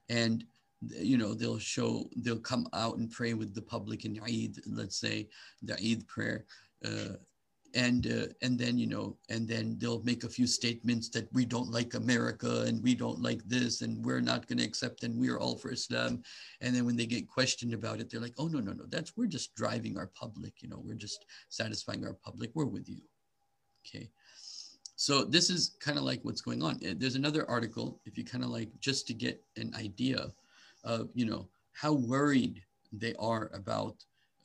and 0.08 0.44
you 0.88 1.16
know, 1.16 1.32
they'll 1.32 1.58
show, 1.58 2.08
they'll 2.16 2.38
come 2.38 2.66
out 2.72 2.96
and 2.96 3.10
pray 3.10 3.34
with 3.34 3.54
the 3.54 3.62
public 3.62 4.04
in 4.04 4.18
Eid, 4.20 4.56
let's 4.66 4.96
say 4.96 5.28
the 5.62 5.74
Eid 5.74 6.06
prayer. 6.08 6.44
Uh, 6.84 7.14
and 7.74 8.06
uh, 8.06 8.26
and 8.42 8.58
then 8.58 8.78
you 8.78 8.86
know 8.86 9.16
and 9.28 9.48
then 9.48 9.76
they'll 9.78 10.02
make 10.02 10.24
a 10.24 10.28
few 10.28 10.46
statements 10.46 11.08
that 11.08 11.32
we 11.32 11.44
don't 11.44 11.70
like 11.70 11.94
america 11.94 12.62
and 12.66 12.82
we 12.82 12.94
don't 12.94 13.20
like 13.20 13.42
this 13.44 13.82
and 13.82 14.04
we're 14.04 14.20
not 14.20 14.46
going 14.46 14.58
to 14.58 14.64
accept 14.64 15.04
and 15.04 15.18
we're 15.18 15.38
all 15.38 15.56
for 15.56 15.70
islam. 15.70 16.22
And 16.60 16.74
then 16.74 16.84
when 16.84 16.96
they 16.96 17.06
get 17.06 17.28
questioned 17.28 17.74
about 17.74 18.00
it 18.00 18.10
they're 18.10 18.20
like 18.20 18.34
oh 18.38 18.48
no 18.48 18.60
no 18.60 18.72
no 18.72 18.84
that's 18.88 19.16
we're 19.16 19.26
just 19.26 19.54
driving 19.54 19.96
our 19.96 20.10
public 20.14 20.62
you 20.62 20.68
know 20.68 20.80
we're 20.84 20.94
just 20.94 21.24
satisfying 21.48 22.04
our 22.04 22.14
public 22.14 22.50
we're 22.54 22.64
with 22.66 22.88
you. 22.88 23.02
Okay. 23.86 24.10
So 24.96 25.24
this 25.24 25.50
is 25.50 25.76
kind 25.80 25.98
of 25.98 26.04
like 26.04 26.20
what's 26.22 26.40
going 26.40 26.62
on. 26.62 26.78
There's 26.80 27.16
another 27.16 27.48
article 27.50 28.00
if 28.06 28.16
you 28.16 28.24
kind 28.24 28.44
of 28.44 28.50
like 28.50 28.68
just 28.78 29.06
to 29.08 29.14
get 29.14 29.42
an 29.56 29.74
idea 29.74 30.30
of 30.84 31.08
you 31.14 31.26
know 31.26 31.48
how 31.72 31.92
worried 31.92 32.62
they 32.92 33.14
are 33.18 33.50
about 33.54 33.96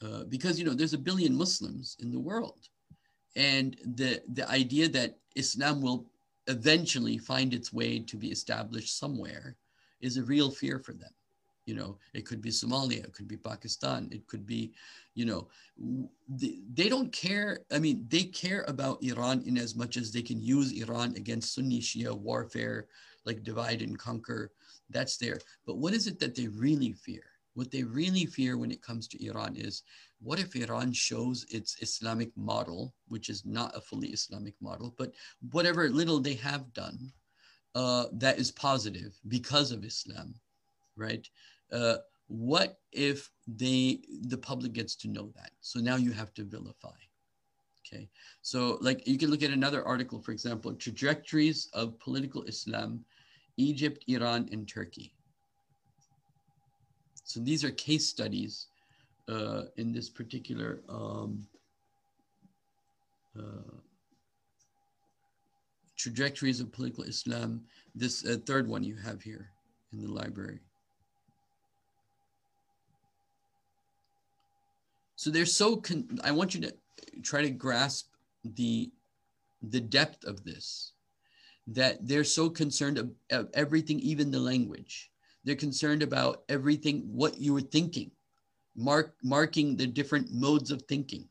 uh, 0.01 0.23
because 0.29 0.57
you 0.57 0.65
know 0.65 0.73
there's 0.73 0.93
a 0.93 0.97
billion 0.97 1.35
muslims 1.35 1.97
in 1.99 2.11
the 2.11 2.19
world 2.19 2.69
and 3.35 3.77
the 3.85 4.21
the 4.33 4.49
idea 4.49 4.89
that 4.89 5.17
Islam 5.35 5.81
will 5.81 6.07
eventually 6.47 7.17
find 7.17 7.53
its 7.53 7.71
way 7.73 7.99
to 7.99 8.17
be 8.17 8.31
established 8.31 8.97
somewhere 8.97 9.57
is 10.01 10.17
a 10.17 10.23
real 10.23 10.49
fear 10.49 10.79
for 10.79 10.93
them. 10.93 11.11
You 11.65 11.75
know, 11.75 11.97
it 12.13 12.25
could 12.25 12.41
be 12.41 12.49
Somalia, 12.49 13.03
it 13.03 13.13
could 13.13 13.27
be 13.27 13.35
Pakistan, 13.35 14.07
it 14.11 14.25
could 14.27 14.45
be, 14.45 14.71
you 15.15 15.25
know, 15.25 15.49
they, 16.29 16.59
they 16.73 16.87
don't 16.87 17.11
care. 17.11 17.59
I 17.73 17.79
mean, 17.79 18.05
they 18.07 18.23
care 18.23 18.63
about 18.69 19.03
Iran 19.03 19.43
in 19.45 19.57
as 19.57 19.75
much 19.75 19.97
as 19.97 20.11
they 20.11 20.21
can 20.21 20.41
use 20.41 20.71
Iran 20.71 21.15
against 21.17 21.53
Sunni 21.53 21.81
Shia 21.81 22.17
warfare, 22.17 22.87
like 23.25 23.43
divide 23.43 23.81
and 23.81 23.99
conquer. 23.99 24.51
That's 24.89 25.17
there. 25.17 25.39
But 25.65 25.77
what 25.77 25.93
is 25.93 26.07
it 26.07 26.19
that 26.19 26.35
they 26.35 26.47
really 26.47 26.93
fear? 26.93 27.23
What 27.53 27.69
they 27.69 27.83
really 27.83 28.25
fear 28.25 28.57
when 28.57 28.71
it 28.71 28.81
comes 28.81 29.07
to 29.09 29.25
Iran 29.25 29.57
is 29.57 29.83
what 30.19 30.39
if 30.39 30.55
Iran 30.55 30.91
shows 30.91 31.45
its 31.49 31.81
Islamic 31.81 32.35
model, 32.35 32.93
which 33.07 33.29
is 33.29 33.45
not 33.45 33.75
a 33.75 33.81
fully 33.81 34.09
Islamic 34.09 34.55
model, 34.61 34.95
but 34.97 35.13
whatever 35.51 35.89
little 35.89 36.19
they 36.19 36.33
have 36.35 36.73
done 36.73 37.11
uh, 37.75 38.05
that 38.13 38.39
is 38.39 38.51
positive 38.51 39.15
because 39.27 39.71
of 39.71 39.85
Islam, 39.85 40.33
right? 40.95 41.27
Uh, 41.71 41.97
what 42.27 42.79
if 42.91 43.29
they 43.47 44.01
the 44.21 44.37
public 44.37 44.73
gets 44.73 44.95
to 44.95 45.07
know 45.07 45.31
that? 45.35 45.51
So 45.61 45.79
now 45.79 45.95
you 45.95 46.11
have 46.11 46.33
to 46.35 46.43
vilify. 46.43 46.97
Okay, 47.85 48.09
so 48.41 48.77
like 48.81 49.07
you 49.07 49.17
can 49.17 49.29
look 49.29 49.43
at 49.43 49.51
another 49.51 49.85
article, 49.85 50.19
for 50.19 50.31
example, 50.31 50.73
trajectories 50.73 51.69
of 51.73 51.97
political 51.99 52.43
Islam, 52.43 53.05
Egypt, 53.55 54.03
Iran, 54.07 54.49
and 54.51 54.67
Turkey. 54.67 55.13
So 57.23 57.39
these 57.39 57.63
are 57.63 57.71
case 57.71 58.07
studies 58.07 58.67
uh, 59.29 59.63
in 59.77 59.93
this 59.93 60.09
particular 60.09 60.81
um, 60.89 61.45
uh, 63.37 63.71
trajectories 65.97 66.59
of 66.61 66.71
political 66.71 67.03
Islam. 67.03 67.61
This 67.95 68.25
uh, 68.25 68.37
third 68.45 68.67
one 68.67 68.83
you 68.83 68.95
have 68.95 69.21
here 69.21 69.49
in 69.93 70.01
the 70.01 70.11
library. 70.11 70.59
So 75.15 75.29
they're 75.31 75.45
so. 75.45 75.81
I 76.23 76.31
want 76.31 76.55
you 76.55 76.61
to 76.61 76.75
try 77.23 77.41
to 77.41 77.49
grasp 77.49 78.09
the 78.43 78.91
the 79.61 79.81
depth 79.81 80.25
of 80.25 80.43
this. 80.43 80.93
that 81.67 82.07
they're 82.07 82.23
so 82.23 82.49
concerned 82.49 82.97
of, 82.97 83.11
of 83.31 83.49
everything, 83.53 83.99
even 83.99 84.31
the 84.31 84.39
language. 84.39 85.11
They're 85.43 85.55
concerned 85.55 86.03
about 86.03 86.43
everything, 86.49 87.01
what 87.11 87.39
you 87.39 87.53
were 87.53 87.61
thinking, 87.61 88.11
mark, 88.77 89.15
marking 89.23 89.75
the 89.75 89.87
different 89.87 90.31
modes 90.31 90.71
of 90.71 90.81
thinking. 90.83 91.27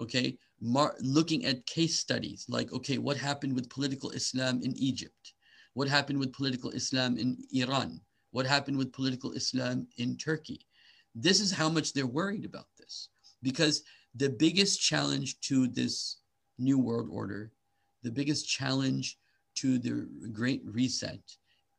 Okay, 0.00 0.38
Mar- 0.60 0.96
looking 1.00 1.44
at 1.46 1.64
case 1.66 1.98
studies 1.98 2.46
like, 2.48 2.72
okay, 2.72 2.98
what 2.98 3.16
happened 3.16 3.54
with 3.54 3.70
political 3.70 4.10
Islam 4.10 4.60
in 4.62 4.76
Egypt? 4.76 5.34
What 5.74 5.88
happened 5.88 6.18
with 6.18 6.32
political 6.32 6.70
Islam 6.70 7.16
in 7.16 7.38
Iran? 7.52 8.00
What 8.32 8.46
happened 8.46 8.76
with 8.76 8.92
political 8.92 9.32
Islam 9.32 9.86
in 9.96 10.16
Turkey? 10.16 10.66
This 11.14 11.40
is 11.40 11.52
how 11.52 11.68
much 11.68 11.92
they're 11.92 12.06
worried 12.06 12.44
about 12.44 12.66
this 12.78 13.08
because 13.42 13.82
the 14.14 14.28
biggest 14.28 14.80
challenge 14.80 15.40
to 15.40 15.66
this 15.66 16.18
new 16.58 16.78
world 16.78 17.08
order, 17.10 17.52
the 18.02 18.10
biggest 18.10 18.48
challenge 18.48 19.18
to 19.56 19.78
the 19.78 20.08
great 20.32 20.62
reset 20.64 21.20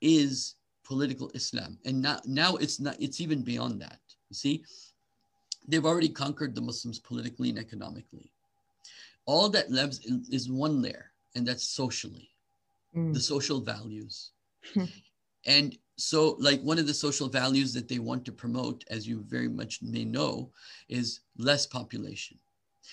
is 0.01 0.55
political 0.83 1.31
Islam. 1.33 1.77
And 1.85 2.01
now, 2.01 2.19
now 2.25 2.55
it's 2.55 2.79
not, 2.79 2.95
it's 2.99 3.21
even 3.21 3.43
beyond 3.43 3.81
that. 3.81 3.99
You 4.29 4.35
see, 4.35 4.63
they've 5.67 5.85
already 5.85 6.09
conquered 6.09 6.55
the 6.55 6.61
Muslims 6.61 6.99
politically 6.99 7.49
and 7.49 7.59
economically. 7.59 8.31
All 9.25 9.49
that 9.49 9.71
left 9.71 10.05
is 10.29 10.49
one 10.49 10.81
layer, 10.81 11.11
and 11.35 11.47
that's 11.47 11.63
socially, 11.63 12.29
mm. 12.95 13.13
the 13.13 13.19
social 13.19 13.61
values. 13.61 14.31
and 15.45 15.77
so, 15.97 16.35
like 16.39 16.61
one 16.61 16.79
of 16.79 16.87
the 16.87 16.93
social 16.93 17.29
values 17.29 17.73
that 17.73 17.87
they 17.87 17.99
want 17.99 18.25
to 18.25 18.31
promote, 18.31 18.83
as 18.89 19.07
you 19.07 19.23
very 19.27 19.47
much 19.47 19.81
may 19.81 20.03
know, 20.03 20.49
is 20.89 21.21
less 21.37 21.67
population. 21.67 22.37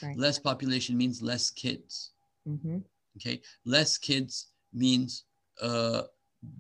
Right. 0.03 0.17
Less 0.17 0.39
population 0.39 0.97
means 0.97 1.23
less 1.23 1.51
kids. 1.51 2.11
Mm-hmm. 2.47 2.79
Okay, 3.17 3.41
less 3.65 3.99
kids 3.99 4.49
means 4.73 5.25
uh, 5.61 6.03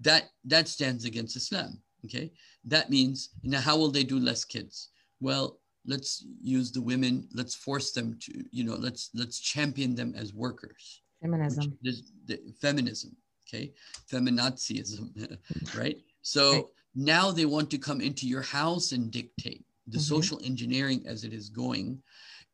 that 0.00 0.30
that 0.44 0.68
stands 0.68 1.04
against 1.04 1.36
Islam. 1.36 1.80
Okay, 2.04 2.32
that 2.64 2.90
means 2.90 3.30
now 3.42 3.60
how 3.60 3.76
will 3.76 3.90
they 3.90 4.04
do 4.04 4.18
less 4.18 4.44
kids? 4.44 4.88
Well, 5.20 5.58
let's 5.88 6.24
use 6.40 6.70
the 6.70 6.82
women. 6.82 7.26
Let's 7.32 7.54
force 7.54 7.90
them 7.92 8.16
to 8.20 8.44
you 8.52 8.62
know 8.62 8.76
let's 8.76 9.10
let's 9.14 9.40
champion 9.40 9.94
them 9.94 10.14
as 10.16 10.32
workers. 10.32 11.02
Feminism. 11.20 11.76
The, 11.82 12.38
feminism. 12.60 13.16
Okay, 13.48 13.72
feminazism, 14.12 15.38
right? 15.76 15.96
So 16.20 16.52
right. 16.52 16.64
now 16.94 17.30
they 17.30 17.46
want 17.46 17.70
to 17.70 17.78
come 17.78 18.00
into 18.00 18.28
your 18.28 18.42
house 18.42 18.92
and 18.92 19.10
dictate 19.10 19.64
the 19.86 19.96
mm-hmm. 19.96 20.14
social 20.14 20.38
engineering 20.44 21.02
as 21.06 21.24
it 21.24 21.32
is 21.32 21.48
going. 21.48 22.02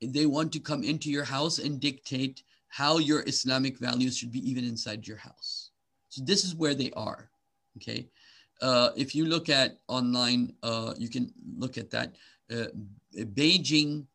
They 0.01 0.27
want 0.27 0.53
to 0.53 0.61
come 0.61 0.85
into 0.85 1.11
your 1.11 1.25
house 1.25 1.59
and 1.59 1.81
dictate 1.81 2.45
how 2.69 2.99
your 2.99 3.25
Islamic 3.27 3.79
values 3.79 4.17
should 4.17 4.33
be 4.33 4.49
even 4.49 4.65
inside 4.65 5.07
your 5.07 5.17
house. 5.17 5.71
So 6.11 6.23
this 6.25 6.45
is 6.45 6.55
where 6.55 6.75
they 6.75 6.93
are. 6.93 7.29
Okay. 7.77 8.09
Uh, 8.63 8.91
if 8.97 9.15
you 9.15 9.27
look 9.27 9.49
at 9.49 9.79
online, 9.89 10.55
uh, 10.63 10.95
you 10.97 11.09
can 11.09 11.33
look 11.59 11.77
at 11.77 11.91
that. 11.91 12.15
Uh, 12.53 12.67
Beijing, 13.17 14.07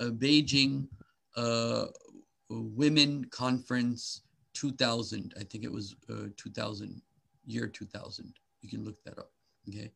uh, 0.00 0.06
Beijing 0.06 0.88
uh, 1.36 1.86
Women 2.50 3.24
Conference 3.26 4.22
2000. 4.54 5.34
I 5.38 5.44
think 5.44 5.64
it 5.64 5.72
was 5.72 5.96
uh, 6.10 6.28
2000, 6.36 7.00
year 7.46 7.66
2000. 7.66 8.32
You 8.62 8.68
can 8.68 8.84
look 8.84 9.02
that 9.04 9.18
up. 9.18 9.30
Okay. 9.68 9.90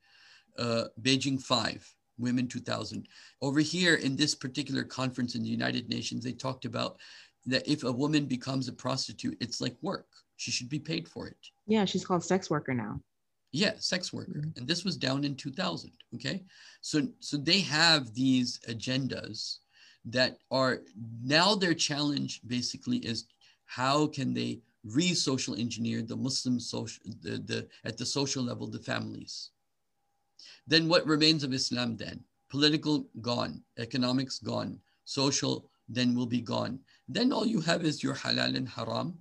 Beijing 1.02 1.40
5, 1.40 1.94
Women 2.18 2.46
2000. 2.46 3.06
Over 3.40 3.60
here 3.60 3.96
in 3.96 4.16
this 4.16 4.34
particular 4.34 4.84
conference 4.84 5.34
in 5.34 5.42
the 5.42 5.48
United 5.48 5.88
Nations, 5.88 6.24
they 6.24 6.32
talked 6.32 6.64
about 6.64 6.98
that 7.46 7.66
if 7.68 7.84
a 7.84 7.92
woman 7.92 8.26
becomes 8.26 8.68
a 8.68 8.72
prostitute, 8.72 9.36
it's 9.40 9.60
like 9.60 9.76
work. 9.82 10.06
She 10.36 10.50
should 10.50 10.68
be 10.68 10.78
paid 10.78 11.08
for 11.08 11.26
it. 11.26 11.36
Yeah, 11.66 11.84
she's 11.84 12.04
called 12.04 12.24
sex 12.24 12.50
worker 12.50 12.74
now. 12.74 13.00
Yeah, 13.52 13.72
sex 13.78 14.12
worker. 14.12 14.38
Mm-hmm. 14.38 14.58
And 14.58 14.66
this 14.66 14.84
was 14.84 14.96
down 14.96 15.24
in 15.24 15.36
2000. 15.36 15.92
Okay. 16.14 16.42
So, 16.80 17.06
so 17.20 17.36
they 17.36 17.60
have 17.60 18.14
these 18.14 18.58
agendas 18.68 19.58
that 20.06 20.38
are 20.50 20.80
now 21.22 21.54
their 21.54 21.74
challenge 21.74 22.40
basically 22.46 22.98
is 22.98 23.26
how 23.66 24.06
can 24.06 24.34
they 24.34 24.60
re-social 24.84 25.54
engineer 25.54 26.02
the 26.02 26.16
Muslim 26.16 26.58
social, 26.58 27.02
the, 27.20 27.38
the, 27.38 27.68
at 27.84 27.96
the 27.96 28.06
social 28.06 28.42
level, 28.42 28.66
the 28.66 28.78
families. 28.78 29.50
Then 30.66 30.88
what 30.88 31.06
remains 31.06 31.44
of 31.44 31.52
Islam 31.52 31.96
then? 31.96 32.20
Political 32.50 33.06
gone, 33.20 33.62
economics 33.78 34.38
gone, 34.38 34.78
social 35.04 35.70
then 35.88 36.14
will 36.14 36.26
be 36.26 36.40
gone. 36.40 36.80
Then 37.08 37.32
all 37.32 37.46
you 37.46 37.60
have 37.60 37.84
is 37.84 38.02
your 38.02 38.14
halal 38.14 38.56
and 38.56 38.68
haram. 38.68 39.18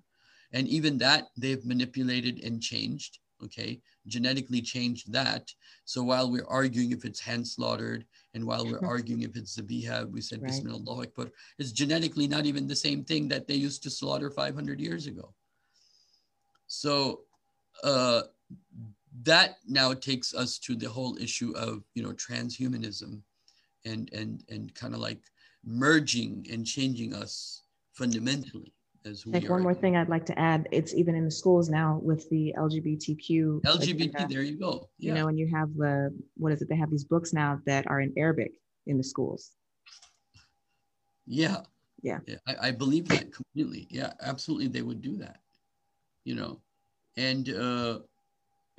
And 0.53 0.67
even 0.67 0.97
that 0.97 1.27
they've 1.37 1.65
manipulated 1.65 2.43
and 2.43 2.61
changed, 2.61 3.19
okay? 3.43 3.79
Genetically 4.07 4.61
changed 4.61 5.11
that. 5.11 5.51
So 5.85 6.03
while 6.03 6.31
we're 6.31 6.47
arguing 6.47 6.91
if 6.91 7.05
it's 7.05 7.19
hand 7.19 7.47
slaughtered 7.47 8.05
and 8.33 8.45
while 8.45 8.65
we're 8.65 8.85
arguing 8.85 9.23
if 9.23 9.35
it's 9.35 9.57
zabiha, 9.57 10.09
we 10.09 10.21
said 10.21 10.41
right. 10.41 10.51
Bismillah 10.51 11.01
Akbar, 11.01 11.27
it's 11.59 11.71
genetically 11.71 12.27
not 12.27 12.45
even 12.45 12.67
the 12.67 12.75
same 12.75 13.03
thing 13.03 13.27
that 13.29 13.47
they 13.47 13.55
used 13.55 13.83
to 13.83 13.89
slaughter 13.89 14.29
500 14.29 14.79
years 14.79 15.07
ago. 15.07 15.33
So 16.67 17.21
uh, 17.83 18.21
that 19.23 19.57
now 19.67 19.93
takes 19.93 20.33
us 20.33 20.57
to 20.59 20.75
the 20.75 20.89
whole 20.89 21.17
issue 21.17 21.53
of 21.55 21.83
you 21.93 22.03
know 22.03 22.13
transhumanism, 22.13 23.21
and 23.85 24.11
and 24.13 24.43
and 24.49 24.73
kind 24.73 24.93
of 24.93 25.01
like 25.01 25.21
merging 25.65 26.47
and 26.51 26.65
changing 26.65 27.13
us 27.13 27.63
fundamentally 27.93 28.73
as 29.05 29.25
we 29.25 29.33
like 29.33 29.49
one 29.49 29.63
more 29.63 29.73
thing 29.73 29.95
I'd 29.95 30.09
like 30.09 30.25
to 30.27 30.39
add, 30.39 30.67
it's 30.71 30.93
even 30.93 31.15
in 31.15 31.25
the 31.25 31.31
schools 31.31 31.69
now 31.69 31.99
with 32.03 32.29
the 32.29 32.53
LGBTQ. 32.57 33.61
LGBT, 33.61 34.09
agenda. 34.09 34.27
there 34.29 34.43
you 34.43 34.57
go. 34.57 34.89
Yeah. 34.97 35.09
You 35.09 35.19
know, 35.19 35.27
and 35.27 35.39
you 35.39 35.47
have 35.53 35.75
the 35.75 36.13
what 36.37 36.51
is 36.51 36.61
it? 36.61 36.69
They 36.69 36.75
have 36.75 36.91
these 36.91 37.05
books 37.05 37.33
now 37.33 37.59
that 37.65 37.87
are 37.87 38.01
in 38.01 38.13
Arabic 38.17 38.53
in 38.87 38.97
the 38.97 39.03
schools. 39.03 39.51
Yeah. 41.25 41.57
Yeah. 42.01 42.19
yeah 42.25 42.37
I, 42.47 42.67
I 42.67 42.71
believe 42.71 43.07
that 43.09 43.31
completely. 43.31 43.87
Yeah, 43.89 44.13
absolutely. 44.21 44.67
They 44.67 44.81
would 44.81 45.01
do 45.01 45.17
that 45.17 45.37
you 46.23 46.35
know, 46.35 46.59
and 47.17 47.49
uh, 47.49 47.99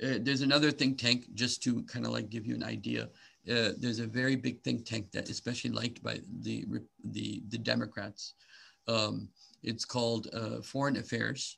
uh, 0.03 0.19
there's 0.21 0.41
another 0.41 0.71
think 0.71 0.97
tank 0.97 1.25
just 1.33 1.61
to 1.63 1.83
kind 1.83 2.05
of 2.05 2.11
like 2.11 2.29
give 2.29 2.45
you 2.45 2.55
an 2.55 2.63
idea. 2.63 3.09
Uh, 3.49 3.71
there's 3.77 3.99
a 3.99 4.07
very 4.07 4.35
big 4.35 4.61
think 4.63 4.85
tank 4.85 5.11
that 5.11 5.29
especially 5.29 5.69
liked 5.69 6.01
by 6.01 6.19
the 6.41 6.65
the 7.03 7.43
the 7.49 7.57
Democrats. 7.57 8.33
Um, 8.87 9.29
it's 9.63 9.85
called 9.85 10.27
uh, 10.33 10.61
Foreign 10.61 10.97
Affairs. 10.97 11.57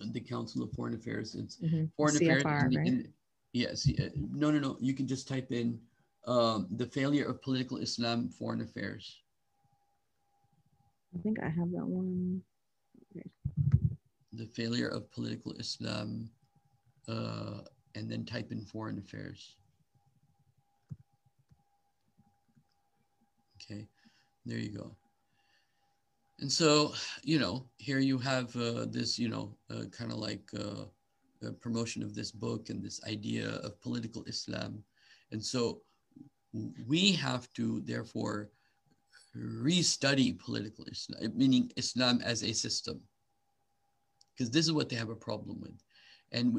The 0.00 0.20
Council 0.20 0.64
of 0.64 0.72
Foreign 0.72 0.94
Affairs. 0.94 1.34
It's 1.36 1.58
mm-hmm. 1.58 1.84
Foreign 1.96 2.16
CFR, 2.16 2.40
Affairs. 2.40 2.76
Right? 2.76 3.06
Yes. 3.52 3.86
Yeah, 3.86 4.08
no, 4.16 4.50
no, 4.50 4.58
no. 4.58 4.76
You 4.80 4.94
can 4.94 5.06
just 5.06 5.28
type 5.28 5.52
in 5.52 5.78
um, 6.26 6.66
the 6.72 6.86
failure 6.86 7.24
of 7.24 7.42
political 7.42 7.76
Islam, 7.78 8.28
foreign 8.28 8.62
affairs. 8.62 9.20
I 11.14 11.20
think 11.22 11.38
I 11.40 11.48
have 11.48 11.70
that 11.72 11.86
one 11.86 12.42
the 14.32 14.46
failure 14.46 14.88
of 14.88 15.10
political 15.10 15.52
Islam, 15.54 16.30
uh, 17.08 17.60
and 17.94 18.10
then 18.10 18.24
type 18.24 18.50
in 18.50 18.62
foreign 18.62 18.98
affairs. 18.98 19.56
Okay, 23.56 23.86
there 24.46 24.58
you 24.58 24.70
go. 24.70 24.96
And 26.42 26.50
so, 26.50 26.92
you 27.22 27.38
know, 27.38 27.66
here 27.78 28.00
you 28.00 28.18
have 28.18 28.54
uh, 28.56 28.86
this, 28.90 29.16
you 29.16 29.28
know, 29.28 29.54
uh, 29.70 29.84
kind 29.96 30.10
of 30.10 30.18
like 30.18 30.42
uh, 30.58 30.86
promotion 31.60 32.02
of 32.02 32.16
this 32.16 32.32
book 32.32 32.68
and 32.68 32.82
this 32.82 33.00
idea 33.04 33.48
of 33.62 33.80
political 33.80 34.24
Islam. 34.24 34.82
And 35.30 35.42
so 35.42 35.82
we 36.88 37.12
have 37.12 37.50
to, 37.52 37.80
therefore, 37.82 38.50
restudy 39.36 40.36
political 40.36 40.84
Islam, 40.86 41.32
meaning 41.36 41.70
Islam 41.76 42.20
as 42.24 42.42
a 42.42 42.52
system 42.52 43.00
because 44.34 44.50
this 44.50 44.66
is 44.66 44.72
what 44.72 44.88
they 44.88 44.96
have 44.96 45.10
a 45.10 45.14
problem 45.14 45.60
with. 45.60 45.80
And 46.32 46.58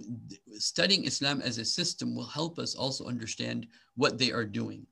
studying 0.60 1.04
Islam 1.04 1.42
as 1.42 1.58
a 1.58 1.66
system 1.66 2.16
will 2.16 2.28
help 2.28 2.58
us 2.58 2.74
also 2.74 3.06
understand 3.06 3.68
what 3.96 4.18
they 4.18 4.32
are 4.32 4.46
doing 4.46 4.88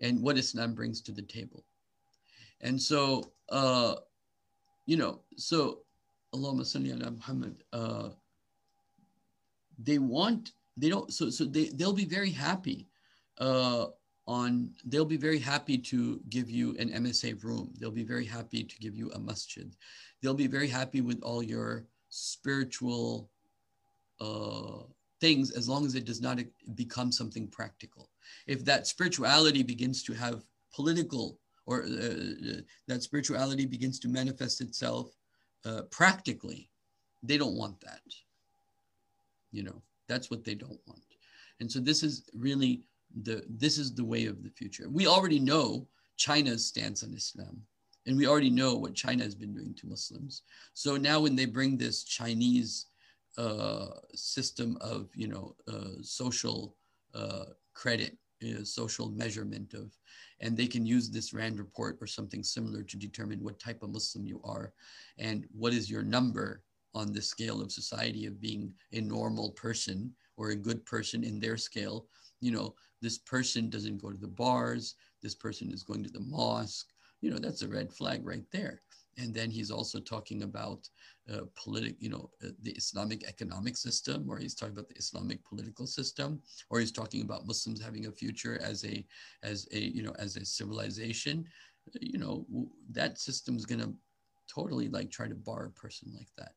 and 0.00 0.22
what 0.22 0.38
Islam 0.38 0.72
brings 0.72 1.02
to 1.02 1.12
the 1.12 1.20
table. 1.20 1.62
And 2.64 2.80
so, 2.80 3.32
uh, 3.50 3.94
you 4.86 4.96
know, 4.96 5.20
so 5.36 5.82
Allahumma 6.34 6.62
salli 6.62 6.90
ala 6.92 7.12
Muhammad, 7.12 7.62
uh, 7.72 8.08
they 9.78 9.98
want, 9.98 10.52
they 10.76 10.88
don't, 10.88 11.12
so, 11.12 11.30
so 11.30 11.44
they, 11.44 11.66
they'll 11.74 11.92
be 11.92 12.04
very 12.04 12.30
happy 12.30 12.88
uh, 13.38 13.86
on, 14.26 14.70
they'll 14.86 15.04
be 15.04 15.16
very 15.16 15.38
happy 15.38 15.78
to 15.78 16.20
give 16.28 16.50
you 16.50 16.74
an 16.78 16.88
MSA 16.90 17.44
room. 17.44 17.72
They'll 17.78 17.92
be 18.02 18.04
very 18.04 18.24
happy 18.24 18.64
to 18.64 18.78
give 18.78 18.96
you 18.96 19.12
a 19.12 19.18
masjid 19.18 19.70
they'll 20.24 20.32
be 20.32 20.46
very 20.46 20.68
happy 20.68 21.02
with 21.02 21.20
all 21.22 21.42
your 21.42 21.84
spiritual 22.08 23.30
uh, 24.20 24.84
things 25.20 25.50
as 25.50 25.68
long 25.68 25.84
as 25.84 25.94
it 25.94 26.06
does 26.06 26.22
not 26.22 26.38
become 26.74 27.12
something 27.12 27.46
practical. 27.48 28.08
If 28.46 28.64
that 28.64 28.86
spirituality 28.86 29.62
begins 29.62 30.02
to 30.04 30.14
have 30.14 30.42
political 30.74 31.38
or 31.66 31.84
uh, 31.84 31.86
uh, 31.86 32.60
that 32.88 33.02
spirituality 33.02 33.66
begins 33.66 33.98
to 34.00 34.08
manifest 34.08 34.60
itself 34.60 35.14
uh, 35.64 35.82
practically, 35.90 36.70
they 37.22 37.38
don't 37.38 37.56
want 37.56 37.80
that. 37.80 38.02
You 39.50 39.62
know, 39.62 39.82
that's 40.08 40.30
what 40.30 40.44
they 40.44 40.54
don't 40.54 40.80
want. 40.86 41.02
And 41.60 41.70
so 41.70 41.80
this 41.80 42.02
is 42.02 42.28
really 42.34 42.84
the 43.22 43.44
this 43.48 43.78
is 43.78 43.94
the 43.94 44.04
way 44.04 44.26
of 44.26 44.42
the 44.42 44.50
future. 44.50 44.88
We 44.90 45.06
already 45.06 45.38
know 45.38 45.86
China's 46.16 46.66
stance 46.66 47.02
on 47.02 47.14
Islam, 47.14 47.62
and 48.06 48.16
we 48.16 48.26
already 48.26 48.50
know 48.50 48.74
what 48.74 48.94
China 48.94 49.24
has 49.24 49.34
been 49.34 49.54
doing 49.54 49.74
to 49.74 49.86
Muslims. 49.86 50.42
So 50.74 50.96
now 50.96 51.20
when 51.20 51.36
they 51.36 51.46
bring 51.46 51.78
this 51.78 52.04
Chinese 52.04 52.86
uh, 53.38 53.86
system 54.14 54.76
of 54.80 55.08
you 55.14 55.28
know 55.28 55.54
uh, 55.68 56.02
social 56.02 56.76
uh, 57.14 57.46
credit, 58.40 58.60
uh, 58.60 58.64
social 58.64 59.10
measurement 59.10 59.74
of, 59.74 59.96
and 60.40 60.56
they 60.56 60.66
can 60.66 60.86
use 60.86 61.10
this 61.10 61.32
Rand 61.32 61.58
report 61.58 61.98
or 62.00 62.06
something 62.06 62.42
similar 62.42 62.82
to 62.82 62.96
determine 62.96 63.42
what 63.42 63.58
type 63.58 63.82
of 63.82 63.90
Muslim 63.90 64.26
you 64.26 64.40
are, 64.44 64.72
and 65.18 65.46
what 65.52 65.72
is 65.72 65.90
your 65.90 66.02
number 66.02 66.62
on 66.94 67.12
the 67.12 67.22
scale 67.22 67.60
of 67.60 67.72
society 67.72 68.26
of 68.26 68.40
being 68.40 68.72
a 68.92 69.00
normal 69.00 69.50
person 69.52 70.12
or 70.36 70.50
a 70.50 70.56
good 70.56 70.84
person 70.86 71.24
in 71.24 71.40
their 71.40 71.56
scale. 71.56 72.06
You 72.40 72.52
know, 72.52 72.74
this 73.02 73.18
person 73.18 73.68
doesn't 73.68 74.00
go 74.00 74.10
to 74.10 74.18
the 74.18 74.28
bars. 74.28 74.94
This 75.22 75.34
person 75.34 75.72
is 75.72 75.82
going 75.82 76.04
to 76.04 76.10
the 76.10 76.20
mosque. 76.20 76.86
You 77.20 77.30
know, 77.30 77.38
that's 77.38 77.62
a 77.62 77.68
red 77.68 77.92
flag 77.92 78.24
right 78.24 78.44
there. 78.52 78.82
And 79.18 79.34
then 79.34 79.50
he's 79.50 79.70
also 79.70 80.00
talking 80.00 80.42
about 80.42 80.88
uh, 81.32 81.42
political, 81.56 81.96
you 82.00 82.10
know, 82.10 82.30
uh, 82.44 82.48
the 82.62 82.72
Islamic 82.72 83.24
economic 83.24 83.76
system, 83.76 84.26
or 84.28 84.38
he's 84.38 84.54
talking 84.54 84.74
about 84.74 84.88
the 84.88 84.96
Islamic 84.96 85.44
political 85.44 85.86
system, 85.86 86.40
or 86.70 86.80
he's 86.80 86.92
talking 86.92 87.22
about 87.22 87.46
Muslims 87.46 87.82
having 87.82 88.06
a 88.06 88.12
future 88.12 88.60
as 88.62 88.84
a, 88.84 89.04
as 89.42 89.66
a, 89.72 89.78
you 89.78 90.02
know, 90.02 90.14
as 90.18 90.36
a 90.36 90.44
civilization. 90.44 91.46
You 92.00 92.18
know, 92.18 92.46
that 92.90 93.18
system's 93.18 93.64
going 93.64 93.80
to 93.80 93.94
totally 94.52 94.88
like 94.88 95.10
try 95.10 95.28
to 95.28 95.34
bar 95.34 95.66
a 95.66 95.70
person 95.70 96.12
like 96.14 96.28
that. 96.36 96.52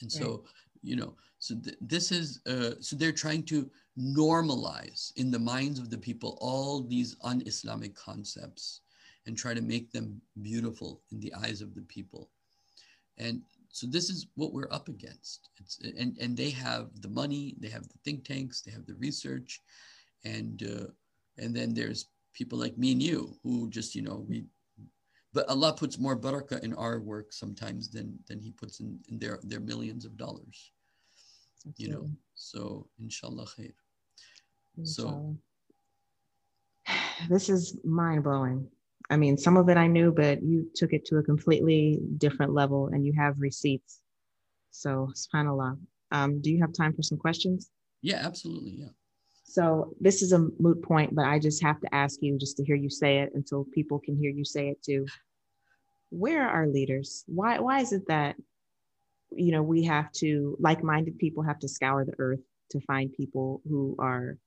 And 0.00 0.10
so, 0.10 0.30
right. 0.30 0.38
you 0.82 0.96
know, 0.96 1.14
so 1.38 1.54
th- 1.56 1.76
this 1.80 2.12
is, 2.12 2.40
uh, 2.46 2.72
so 2.80 2.96
they're 2.96 3.12
trying 3.12 3.44
to 3.44 3.70
normalize 3.98 5.12
in 5.16 5.30
the 5.30 5.38
minds 5.38 5.78
of 5.78 5.90
the 5.90 5.98
people 5.98 6.38
all 6.40 6.82
these 6.82 7.16
un 7.22 7.42
Islamic 7.46 7.94
concepts 7.94 8.80
and 9.26 9.36
try 9.36 9.54
to 9.54 9.60
make 9.60 9.92
them 9.92 10.20
beautiful 10.42 11.02
in 11.12 11.20
the 11.20 11.32
eyes 11.34 11.62
of 11.62 11.74
the 11.74 11.82
people. 11.82 12.30
And 13.18 13.42
so 13.70 13.86
this 13.86 14.10
is 14.10 14.26
what 14.34 14.52
we're 14.52 14.72
up 14.72 14.88
against. 14.88 15.48
It's, 15.58 15.78
and, 15.80 16.16
and 16.18 16.36
they 16.36 16.50
have 16.50 16.88
the 17.00 17.08
money, 17.08 17.54
they 17.58 17.68
have 17.68 17.88
the 17.88 17.98
think 18.04 18.24
tanks, 18.24 18.62
they 18.62 18.70
have 18.70 18.86
the 18.86 18.94
research, 18.94 19.60
and, 20.24 20.62
uh, 20.62 20.86
and 21.38 21.54
then 21.54 21.72
there's 21.74 22.06
people 22.34 22.58
like 22.58 22.76
me 22.76 22.92
and 22.92 23.02
you 23.02 23.36
who 23.42 23.68
just, 23.70 23.94
you 23.94 24.02
know, 24.02 24.24
we 24.28 24.44
but 25.34 25.48
Allah 25.48 25.72
puts 25.72 25.98
more 25.98 26.16
barakah 26.16 26.62
in 26.62 26.74
our 26.74 27.00
work 27.00 27.32
sometimes 27.32 27.90
than 27.90 28.18
than 28.28 28.38
He 28.38 28.52
puts 28.52 28.80
in, 28.80 28.98
in 29.08 29.18
their 29.18 29.38
their 29.42 29.60
millions 29.60 30.04
of 30.04 30.16
dollars. 30.16 30.72
You 31.76 31.88
know, 31.88 32.10
so 32.34 32.88
inshallah 32.98 33.46
khair. 33.46 33.72
So 34.82 35.36
this 37.28 37.48
is 37.48 37.78
mind 37.84 38.24
blowing. 38.24 38.68
I 39.12 39.16
mean, 39.18 39.36
some 39.36 39.58
of 39.58 39.68
it 39.68 39.76
I 39.76 39.88
knew, 39.88 40.10
but 40.10 40.42
you 40.42 40.70
took 40.74 40.94
it 40.94 41.04
to 41.06 41.18
a 41.18 41.22
completely 41.22 42.00
different 42.16 42.54
level 42.54 42.86
and 42.86 43.04
you 43.04 43.12
have 43.12 43.34
receipts. 43.38 44.00
So, 44.70 45.12
subhanAllah. 45.14 45.78
Um, 46.12 46.40
do 46.40 46.50
you 46.50 46.62
have 46.62 46.72
time 46.72 46.94
for 46.94 47.02
some 47.02 47.18
questions? 47.18 47.68
Yeah, 48.00 48.22
absolutely. 48.24 48.76
Yeah. 48.78 48.92
So, 49.44 49.94
this 50.00 50.22
is 50.22 50.32
a 50.32 50.48
moot 50.58 50.82
point, 50.82 51.14
but 51.14 51.26
I 51.26 51.38
just 51.38 51.62
have 51.62 51.78
to 51.82 51.94
ask 51.94 52.22
you 52.22 52.38
just 52.38 52.56
to 52.56 52.64
hear 52.64 52.74
you 52.74 52.88
say 52.88 53.18
it 53.18 53.32
until 53.34 53.66
people 53.74 53.98
can 53.98 54.16
hear 54.16 54.30
you 54.30 54.46
say 54.46 54.68
it 54.68 54.82
too. 54.82 55.04
Where 56.08 56.48
are 56.48 56.62
our 56.62 56.66
leaders? 56.66 57.22
Why, 57.26 57.58
why 57.58 57.80
is 57.80 57.92
it 57.92 58.08
that, 58.08 58.36
you 59.30 59.52
know, 59.52 59.62
we 59.62 59.84
have 59.84 60.10
to, 60.12 60.56
like 60.58 60.82
minded 60.82 61.18
people 61.18 61.42
have 61.42 61.58
to 61.58 61.68
scour 61.68 62.06
the 62.06 62.14
earth 62.18 62.40
to 62.70 62.80
find 62.80 63.12
people 63.12 63.60
who 63.68 63.94
are 63.98 64.38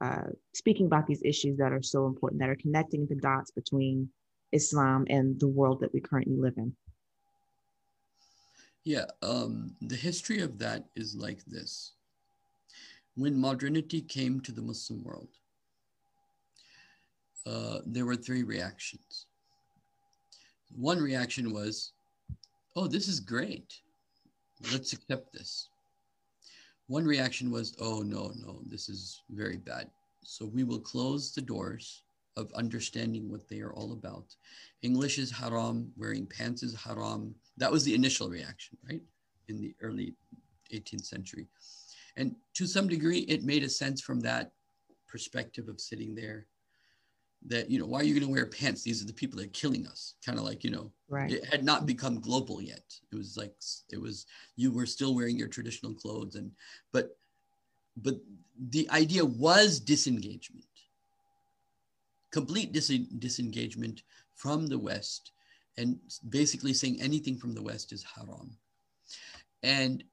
uh, 0.00 0.28
speaking 0.54 0.86
about 0.86 1.06
these 1.06 1.22
issues 1.24 1.58
that 1.58 1.72
are 1.72 1.82
so 1.82 2.06
important, 2.06 2.40
that 2.40 2.50
are 2.50 2.56
connecting 2.56 3.06
the 3.06 3.14
dots 3.14 3.50
between 3.50 4.10
Islam 4.52 5.06
and 5.08 5.38
the 5.38 5.48
world 5.48 5.80
that 5.80 5.92
we 5.92 6.00
currently 6.00 6.36
live 6.36 6.54
in? 6.56 6.74
Yeah, 8.84 9.06
um, 9.22 9.74
the 9.80 9.96
history 9.96 10.40
of 10.40 10.58
that 10.58 10.84
is 10.94 11.16
like 11.16 11.44
this. 11.46 11.92
When 13.16 13.38
modernity 13.38 14.02
came 14.02 14.40
to 14.40 14.52
the 14.52 14.62
Muslim 14.62 15.02
world, 15.02 15.28
uh, 17.46 17.78
there 17.86 18.04
were 18.04 18.16
three 18.16 18.42
reactions. 18.42 19.26
One 20.76 21.00
reaction 21.00 21.52
was, 21.52 21.92
oh, 22.74 22.86
this 22.86 23.06
is 23.06 23.20
great. 23.20 23.80
Let's 24.72 24.92
accept 24.92 25.32
this. 25.32 25.68
One 26.86 27.04
reaction 27.04 27.50
was, 27.50 27.74
oh, 27.80 28.02
no, 28.02 28.32
no, 28.36 28.60
this 28.66 28.88
is 28.88 29.22
very 29.30 29.56
bad. 29.56 29.88
So 30.22 30.46
we 30.46 30.64
will 30.64 30.80
close 30.80 31.32
the 31.32 31.40
doors 31.40 32.02
of 32.36 32.52
understanding 32.54 33.30
what 33.30 33.48
they 33.48 33.60
are 33.60 33.72
all 33.72 33.92
about. 33.92 34.34
English 34.82 35.18
is 35.18 35.30
haram, 35.30 35.90
wearing 35.96 36.26
pants 36.26 36.62
is 36.62 36.74
haram. 36.74 37.34
That 37.56 37.72
was 37.72 37.84
the 37.84 37.94
initial 37.94 38.28
reaction, 38.28 38.76
right? 38.88 39.02
In 39.48 39.56
the 39.56 39.74
early 39.80 40.14
18th 40.72 41.06
century. 41.06 41.46
And 42.16 42.34
to 42.54 42.66
some 42.66 42.88
degree, 42.88 43.20
it 43.20 43.44
made 43.44 43.62
a 43.62 43.68
sense 43.68 44.00
from 44.00 44.20
that 44.20 44.52
perspective 45.08 45.68
of 45.68 45.80
sitting 45.80 46.14
there 46.14 46.46
that 47.46 47.70
you 47.70 47.78
know 47.78 47.86
why 47.86 48.00
are 48.00 48.04
you 48.04 48.14
going 48.14 48.26
to 48.26 48.32
wear 48.32 48.46
pants? 48.46 48.82
These 48.82 49.02
are 49.02 49.06
the 49.06 49.12
people 49.12 49.38
that 49.38 49.46
are 49.46 49.50
killing 49.50 49.86
us. 49.86 50.14
Kind 50.24 50.38
of 50.38 50.44
like 50.44 50.64
you 50.64 50.70
know 50.70 50.92
right. 51.08 51.32
it 51.32 51.44
had 51.44 51.64
not 51.64 51.86
become 51.86 52.20
global 52.20 52.60
yet. 52.62 52.84
It 53.12 53.16
was 53.16 53.36
like 53.36 53.54
it 53.90 54.00
was 54.00 54.26
you 54.56 54.72
were 54.72 54.86
still 54.86 55.14
wearing 55.14 55.36
your 55.36 55.48
traditional 55.48 55.94
clothes 55.94 56.36
and 56.36 56.50
but 56.92 57.16
but 57.96 58.16
the 58.70 58.88
idea 58.90 59.24
was 59.24 59.80
disengagement. 59.80 60.64
Complete 62.32 62.72
dis- 62.72 63.08
disengagement 63.18 64.02
from 64.34 64.66
the 64.66 64.78
west 64.78 65.32
and 65.76 65.98
basically 66.28 66.72
saying 66.72 67.00
anything 67.00 67.36
from 67.36 67.52
the 67.52 67.62
west 67.62 67.92
is 67.92 68.04
haram. 68.04 68.56
And 69.62 70.04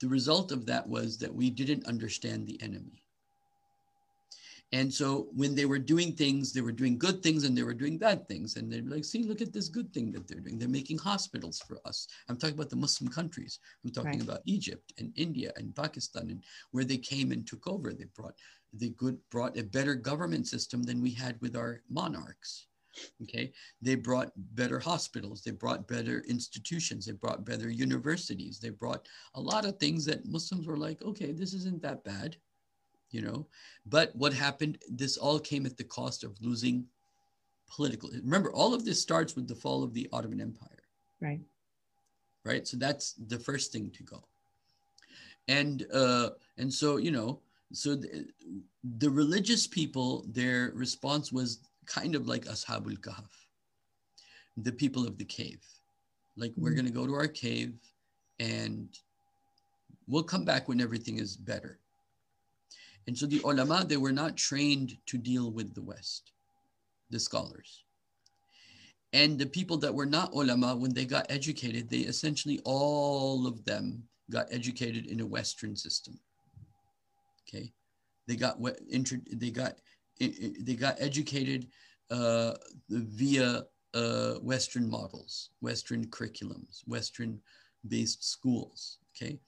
the 0.00 0.08
result 0.08 0.50
of 0.52 0.66
that 0.66 0.88
was 0.88 1.18
that 1.18 1.34
we 1.34 1.50
didn't 1.50 1.86
understand 1.86 2.46
the 2.46 2.60
enemy 2.62 3.04
and 4.72 4.92
so 4.92 5.28
when 5.34 5.56
they 5.56 5.64
were 5.64 5.80
doing 5.80 6.12
things, 6.12 6.52
they 6.52 6.60
were 6.60 6.70
doing 6.70 6.96
good 6.96 7.22
things 7.22 7.42
and 7.42 7.58
they 7.58 7.64
were 7.64 7.74
doing 7.74 7.98
bad 7.98 8.28
things. 8.28 8.54
And 8.54 8.70
they'd 8.70 8.84
be 8.84 8.94
like, 8.94 9.04
see, 9.04 9.24
look 9.24 9.40
at 9.40 9.52
this 9.52 9.68
good 9.68 9.92
thing 9.92 10.12
that 10.12 10.28
they're 10.28 10.40
doing. 10.40 10.58
They're 10.58 10.68
making 10.68 10.98
hospitals 10.98 11.60
for 11.66 11.78
us. 11.84 12.06
I'm 12.28 12.36
talking 12.36 12.54
about 12.54 12.70
the 12.70 12.76
Muslim 12.76 13.10
countries. 13.10 13.58
I'm 13.84 13.90
talking 13.90 14.12
right. 14.12 14.22
about 14.22 14.42
Egypt 14.46 14.92
and 14.98 15.12
India 15.16 15.52
and 15.56 15.74
Pakistan 15.74 16.30
and 16.30 16.44
where 16.70 16.84
they 16.84 16.98
came 16.98 17.32
and 17.32 17.46
took 17.46 17.66
over. 17.66 17.92
They 17.92 18.06
brought 18.14 18.34
they 18.72 18.90
good 18.90 19.18
brought 19.32 19.58
a 19.58 19.64
better 19.64 19.96
government 19.96 20.46
system 20.46 20.84
than 20.84 21.02
we 21.02 21.10
had 21.10 21.40
with 21.40 21.56
our 21.56 21.82
monarchs. 21.90 22.68
Okay. 23.22 23.52
They 23.82 23.96
brought 23.96 24.30
better 24.54 24.78
hospitals. 24.78 25.42
They 25.42 25.50
brought 25.50 25.88
better 25.88 26.24
institutions. 26.28 27.06
They 27.06 27.12
brought 27.12 27.44
better 27.44 27.70
universities. 27.70 28.60
They 28.60 28.70
brought 28.70 29.08
a 29.34 29.40
lot 29.40 29.64
of 29.64 29.78
things 29.78 30.04
that 30.04 30.26
Muslims 30.26 30.68
were 30.68 30.76
like, 30.76 31.02
okay, 31.02 31.32
this 31.32 31.54
isn't 31.54 31.82
that 31.82 32.04
bad 32.04 32.36
you 33.10 33.22
know? 33.22 33.46
But 33.86 34.14
what 34.14 34.32
happened 34.32 34.78
this 34.88 35.16
all 35.16 35.38
came 35.38 35.66
at 35.66 35.76
the 35.76 35.84
cost 35.84 36.24
of 36.24 36.40
losing 36.40 36.86
political 37.70 38.10
remember 38.10 38.52
all 38.52 38.74
of 38.74 38.84
this 38.84 39.00
starts 39.00 39.36
with 39.36 39.46
the 39.46 39.54
fall 39.54 39.82
of 39.82 39.94
the 39.94 40.08
ottoman 40.12 40.40
empire. 40.40 40.82
Right. 41.20 41.40
Right? 42.44 42.66
So 42.66 42.76
that's 42.76 43.12
the 43.12 43.38
first 43.38 43.72
thing 43.72 43.90
to 43.90 44.02
go. 44.02 44.24
And 45.48 45.86
uh 45.92 46.30
and 46.58 46.72
so 46.72 46.96
you 46.96 47.10
know 47.10 47.40
so 47.72 47.94
the, 47.94 48.26
the 48.98 49.10
religious 49.10 49.66
people 49.66 50.24
their 50.28 50.72
response 50.74 51.32
was 51.32 51.60
kind 51.86 52.14
of 52.14 52.26
like 52.26 52.44
ashabul 52.46 52.98
kahf 52.98 53.30
the 54.56 54.72
people 54.72 55.06
of 55.06 55.16
the 55.16 55.24
cave. 55.24 55.64
Like 56.36 56.52
mm-hmm. 56.52 56.62
we're 56.62 56.74
going 56.74 56.86
to 56.86 56.92
go 56.92 57.06
to 57.06 57.14
our 57.14 57.28
cave 57.28 57.74
and 58.38 58.88
we'll 60.06 60.22
come 60.22 60.44
back 60.44 60.68
when 60.68 60.80
everything 60.80 61.18
is 61.18 61.36
better 61.36 61.78
and 63.06 63.16
so 63.16 63.26
the 63.26 63.40
ulama, 63.44 63.84
they 63.86 63.96
were 63.96 64.12
not 64.12 64.36
trained 64.36 64.96
to 65.06 65.18
deal 65.18 65.50
with 65.50 65.74
the 65.74 65.82
West, 65.82 66.32
the 67.10 67.18
scholars. 67.18 67.84
And 69.12 69.38
the 69.38 69.46
people 69.46 69.76
that 69.78 69.94
were 69.94 70.06
not 70.06 70.32
ulama, 70.32 70.76
when 70.76 70.94
they 70.94 71.04
got 71.04 71.26
educated, 71.28 71.88
they 71.88 71.98
essentially 71.98 72.60
all 72.64 73.46
of 73.46 73.64
them 73.64 74.04
got 74.30 74.46
educated 74.52 75.06
in 75.06 75.20
a 75.20 75.26
Western 75.26 75.74
system. 75.74 76.18
Okay, 77.48 77.72
they 78.28 78.36
got 78.36 78.60
what 78.60 78.78
they 79.32 79.50
got 79.50 79.74
they 80.20 80.74
got 80.74 80.96
educated 81.00 81.66
uh, 82.10 82.54
via 82.88 83.64
uh, 83.94 84.34
Western 84.34 84.88
models, 84.88 85.50
Western 85.60 86.06
curriculums, 86.06 86.86
Western 86.86 87.40
based 87.88 88.22
schools. 88.22 88.98
Okay, 89.16 89.40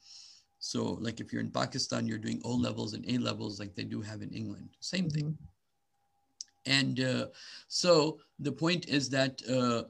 so 0.65 0.97
like 1.01 1.19
if 1.19 1.33
you're 1.33 1.43
in 1.43 1.51
Pakistan, 1.51 2.07
you're 2.07 2.19
doing 2.19 2.41
O 2.45 2.55
levels 2.55 2.95
and 2.95 3.05
A 3.11 3.19
levels 3.19 3.59
like 3.59 3.75
they 3.75 3.83
do 3.83 4.01
have 4.01 4.23
in 4.23 4.31
England. 4.31 4.69
Same 4.79 5.11
thing. 5.11 5.25
Mm-hmm. 5.25 6.73
And 6.73 7.01
uh, 7.01 7.27
so 7.67 8.21
the 8.39 8.53
point 8.53 8.89
is 8.89 9.11
that 9.11 9.43
uh, 9.51 9.89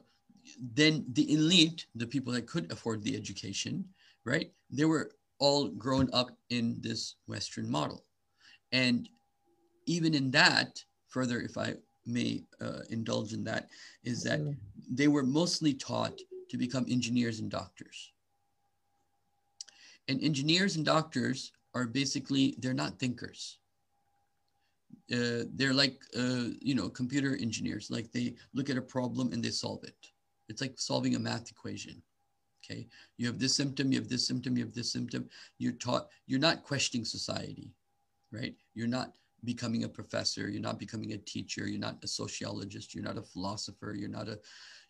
then 0.73 1.05
the 1.13 1.31
elite, 1.31 1.85
the 1.93 2.07
people 2.07 2.33
that 2.33 2.47
could 2.47 2.71
afford 2.71 3.03
the 3.03 3.15
education, 3.15 3.85
right? 4.25 4.51
They 4.71 4.85
were 4.85 5.11
all 5.37 5.67
grown 5.67 6.09
up 6.11 6.31
in 6.49 6.77
this 6.81 7.17
Western 7.27 7.69
model. 7.69 8.03
And 8.71 9.07
even 9.85 10.15
in 10.15 10.31
that, 10.31 10.83
further, 11.07 11.39
if 11.39 11.55
I 11.55 11.75
may 12.07 12.45
uh, 12.59 12.79
indulge 12.89 13.33
in 13.33 13.43
that, 13.43 13.69
is 14.03 14.23
that 14.23 14.41
they 14.89 15.07
were 15.07 15.23
mostly 15.23 15.75
taught 15.75 16.17
to 16.49 16.57
become 16.57 16.87
engineers 16.89 17.39
and 17.39 17.51
doctors. 17.51 18.12
And 20.07 20.21
engineers 20.21 20.75
and 20.75 20.85
doctors 20.85 21.51
are 21.73 21.85
basically, 21.85 22.55
they're 22.59 22.73
not 22.73 22.99
thinkers. 22.99 23.59
Uh, 25.11 25.43
they're 25.53 25.73
like, 25.73 25.99
uh, 26.17 26.49
you 26.61 26.75
know, 26.75 26.89
computer 26.89 27.35
engineers. 27.35 27.89
Like 27.89 28.11
they 28.11 28.35
look 28.53 28.69
at 28.69 28.77
a 28.77 28.81
problem 28.81 29.31
and 29.31 29.43
they 29.43 29.49
solve 29.49 29.83
it. 29.83 29.95
It's 30.49 30.61
like 30.61 30.79
solving 30.79 31.15
a 31.15 31.19
math 31.19 31.49
equation. 31.49 32.01
Okay. 32.63 32.87
You 33.17 33.27
have 33.27 33.39
this 33.39 33.55
symptom, 33.55 33.91
you 33.91 33.99
have 33.99 34.09
this 34.09 34.25
symptom, 34.25 34.57
you 34.57 34.63
have 34.63 34.73
this 34.73 34.91
symptom. 34.91 35.29
You're 35.57 35.73
taught, 35.73 36.07
you're 36.27 36.39
not 36.39 36.63
questioning 36.63 37.05
society, 37.05 37.73
right? 38.31 38.55
You're 38.73 38.87
not 38.87 39.13
becoming 39.43 39.83
a 39.83 39.89
professor. 39.89 40.49
You're 40.49 40.61
not 40.61 40.79
becoming 40.79 41.13
a 41.13 41.17
teacher. 41.17 41.67
You're 41.67 41.79
not 41.79 42.03
a 42.03 42.07
sociologist. 42.07 42.95
You're 42.95 43.03
not 43.03 43.17
a 43.17 43.21
philosopher. 43.21 43.93
You're 43.93 44.09
not 44.09 44.29
a, 44.29 44.39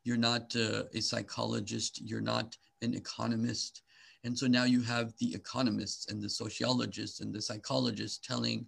you're 0.03 0.17
not 0.17 0.53
a, 0.55 0.81
uh, 0.81 0.83
a 0.93 1.01
psychologist. 1.01 2.01
You're 2.01 2.21
not 2.21 2.55
an 2.81 2.93
economist. 2.93 3.81
And 4.23 4.37
so 4.37 4.47
now 4.47 4.63
you 4.63 4.81
have 4.81 5.13
the 5.19 5.33
economists 5.33 6.09
and 6.09 6.21
the 6.21 6.29
sociologists 6.29 7.19
and 7.19 7.33
the 7.33 7.41
psychologists 7.41 8.25
telling 8.25 8.65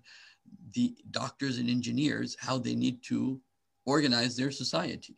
the 0.74 0.96
doctors 1.12 1.58
and 1.58 1.70
engineers 1.70 2.36
how 2.40 2.58
they 2.58 2.76
need 2.76 3.02
to 3.04 3.40
organize 3.86 4.36
their 4.36 4.52
society. 4.52 5.16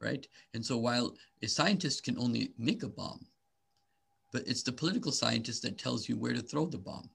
Right? 0.00 0.26
And 0.54 0.64
so 0.64 0.76
while 0.76 1.14
a 1.42 1.48
scientist 1.48 2.04
can 2.04 2.18
only 2.18 2.52
make 2.58 2.82
a 2.82 2.88
bomb, 2.88 3.26
but 4.32 4.46
it's 4.46 4.62
the 4.62 4.72
political 4.72 5.12
scientist 5.12 5.62
that 5.62 5.78
tells 5.78 6.08
you 6.08 6.16
where 6.16 6.32
to 6.32 6.40
throw 6.40 6.66
the 6.66 6.78
bomb. 6.78 7.10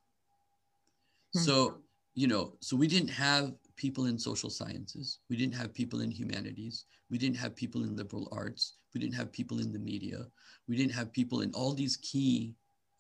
Hmm. 1.34 1.40
So, 1.40 1.78
you 2.14 2.28
know, 2.28 2.54
so 2.62 2.78
we 2.78 2.88
didn't 2.88 3.10
have 3.10 3.54
people 3.78 4.08
in 4.08 4.18
social 4.18 4.50
sciences. 4.50 5.20
We 5.30 5.38
didn't 5.38 5.56
have 5.56 5.74
people 5.74 6.02
in 6.02 6.12
humanities. 6.12 6.86
We 7.10 7.18
didn't 7.18 7.38
have 7.38 7.56
people 7.56 7.84
in 7.84 7.96
liberal 7.96 8.28
arts. 8.32 8.78
We 8.94 9.00
didn't 9.00 9.16
have 9.16 9.32
people 9.32 9.60
in 9.60 9.72
the 9.72 9.80
media. 9.80 10.26
We 10.68 10.76
didn't 10.76 10.94
have 10.94 11.14
people 11.14 11.42
in 11.42 11.52
all 11.54 11.74
these 11.74 11.98
key 11.98 12.56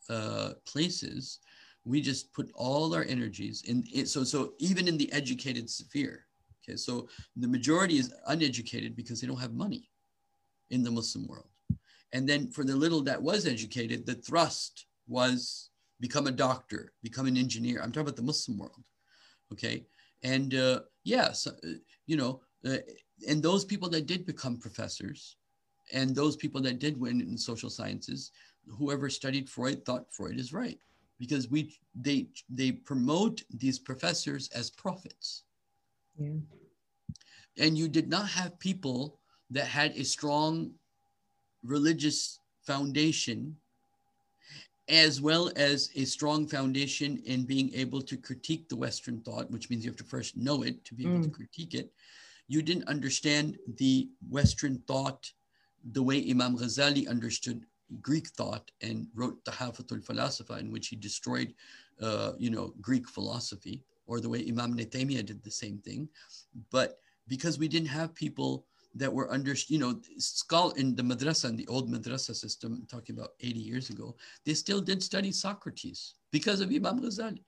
uh, 0.09 0.51
places. 0.65 1.39
We 1.83 1.99
just 2.01 2.33
put 2.33 2.51
all 2.53 2.95
our 2.95 3.03
energies 3.03 3.63
in 3.67 3.83
it. 3.93 4.07
So, 4.07 4.23
so 4.23 4.53
even 4.59 4.87
in 4.87 4.97
the 4.97 5.11
educated 5.11 5.69
sphere, 5.69 6.25
okay, 6.63 6.77
so 6.77 7.09
the 7.35 7.47
majority 7.47 7.97
is 7.97 8.13
uneducated 8.27 8.95
because 8.95 9.19
they 9.19 9.27
don't 9.27 9.39
have 9.39 9.53
money 9.53 9.89
in 10.69 10.83
the 10.83 10.91
Muslim 10.91 11.27
world. 11.27 11.49
And 12.13 12.27
then 12.27 12.49
for 12.51 12.63
the 12.63 12.75
little 12.75 13.01
that 13.03 13.21
was 13.21 13.45
educated, 13.45 14.05
the 14.05 14.15
thrust 14.15 14.85
was 15.07 15.69
become 15.99 16.27
a 16.27 16.31
doctor, 16.31 16.93
become 17.03 17.25
an 17.25 17.37
engineer. 17.37 17.81
I'm 17.81 17.91
talking 17.91 18.01
about 18.07 18.15
the 18.15 18.21
Muslim 18.21 18.57
world. 18.57 18.83
Okay. 19.51 19.85
And 20.23 20.53
uh, 20.55 20.81
yes, 21.03 21.47
uh, 21.47 21.51
you 22.05 22.17
know, 22.17 22.41
uh, 22.65 22.77
and 23.27 23.41
those 23.41 23.65
people 23.65 23.89
that 23.89 24.05
did 24.05 24.25
become 24.25 24.57
professors 24.57 25.37
and 25.93 26.15
those 26.15 26.35
people 26.35 26.61
that 26.61 26.79
did 26.79 26.99
win 26.99 27.21
in 27.21 27.37
social 27.37 27.69
sciences, 27.69 28.31
whoever 28.67 29.09
studied 29.09 29.49
Freud 29.49 29.85
thought 29.85 30.11
Freud 30.11 30.39
is 30.39 30.53
right 30.53 30.79
because 31.19 31.49
we 31.49 31.75
they 31.95 32.27
they 32.49 32.71
promote 32.71 33.43
these 33.49 33.79
professors 33.79 34.49
as 34.53 34.69
prophets. 34.69 35.43
Yeah. 36.17 36.39
And 37.59 37.77
you 37.77 37.87
did 37.87 38.07
not 38.07 38.27
have 38.29 38.59
people 38.59 39.19
that 39.49 39.65
had 39.65 39.95
a 39.95 40.03
strong 40.03 40.71
religious 41.63 42.39
foundation 42.65 43.55
as 44.89 45.19
well 45.19 45.51
as 45.55 45.89
a 45.95 46.05
strong 46.05 46.47
foundation 46.47 47.21
in 47.25 47.43
being 47.43 47.73
able 47.73 48.01
to 48.01 48.15
critique 48.15 48.69
the 48.69 48.75
Western 48.75 49.19
thought, 49.21 49.51
which 49.51 49.69
means 49.69 49.83
you 49.83 49.91
have 49.91 49.97
to 49.97 50.03
first 50.03 50.37
know 50.37 50.63
it 50.63 50.83
to 50.85 50.93
be 50.93 51.03
able 51.03 51.19
mm. 51.19 51.23
to 51.23 51.29
critique 51.29 51.73
it. 51.73 51.91
You 52.47 52.61
didn't 52.61 52.87
understand 52.87 53.57
the 53.75 54.09
Western 54.29 54.79
thought 54.87 55.29
the 55.91 56.01
way 56.01 56.25
Imam 56.29 56.57
Ghazali 56.57 57.07
understood 57.09 57.65
Greek 58.01 58.27
thought 58.29 58.71
and 58.81 59.07
wrote 59.13 59.43
Tahafatul 59.43 60.05
Falasifa, 60.05 60.59
in 60.59 60.71
which 60.71 60.87
he 60.87 60.95
destroyed, 60.95 61.53
uh, 62.01 62.33
you 62.37 62.49
know, 62.49 62.73
Greek 62.81 63.07
philosophy, 63.07 63.83
or 64.05 64.19
the 64.19 64.29
way 64.29 64.45
Imam 64.47 64.75
Taymiyyah 64.75 65.25
did 65.25 65.43
the 65.43 65.51
same 65.51 65.79
thing. 65.79 66.07
But 66.71 66.99
because 67.27 67.59
we 67.59 67.67
didn't 67.67 67.89
have 67.89 68.15
people 68.15 68.65
that 68.97 69.13
were 69.13 69.31
under, 69.31 69.55
you 69.67 69.79
know, 69.79 69.99
skull 70.17 70.71
in 70.71 70.95
the 70.95 71.03
madrasa, 71.03 71.49
in 71.49 71.55
the 71.55 71.67
old 71.67 71.89
madrasa 71.91 72.35
system, 72.35 72.85
talking 72.89 73.15
about 73.15 73.33
80 73.39 73.59
years 73.59 73.89
ago, 73.89 74.15
they 74.45 74.53
still 74.53 74.81
did 74.81 75.01
study 75.01 75.31
Socrates 75.31 76.15
because 76.31 76.61
of 76.61 76.69
Imam 76.69 76.99
Ghazali, 76.99 77.43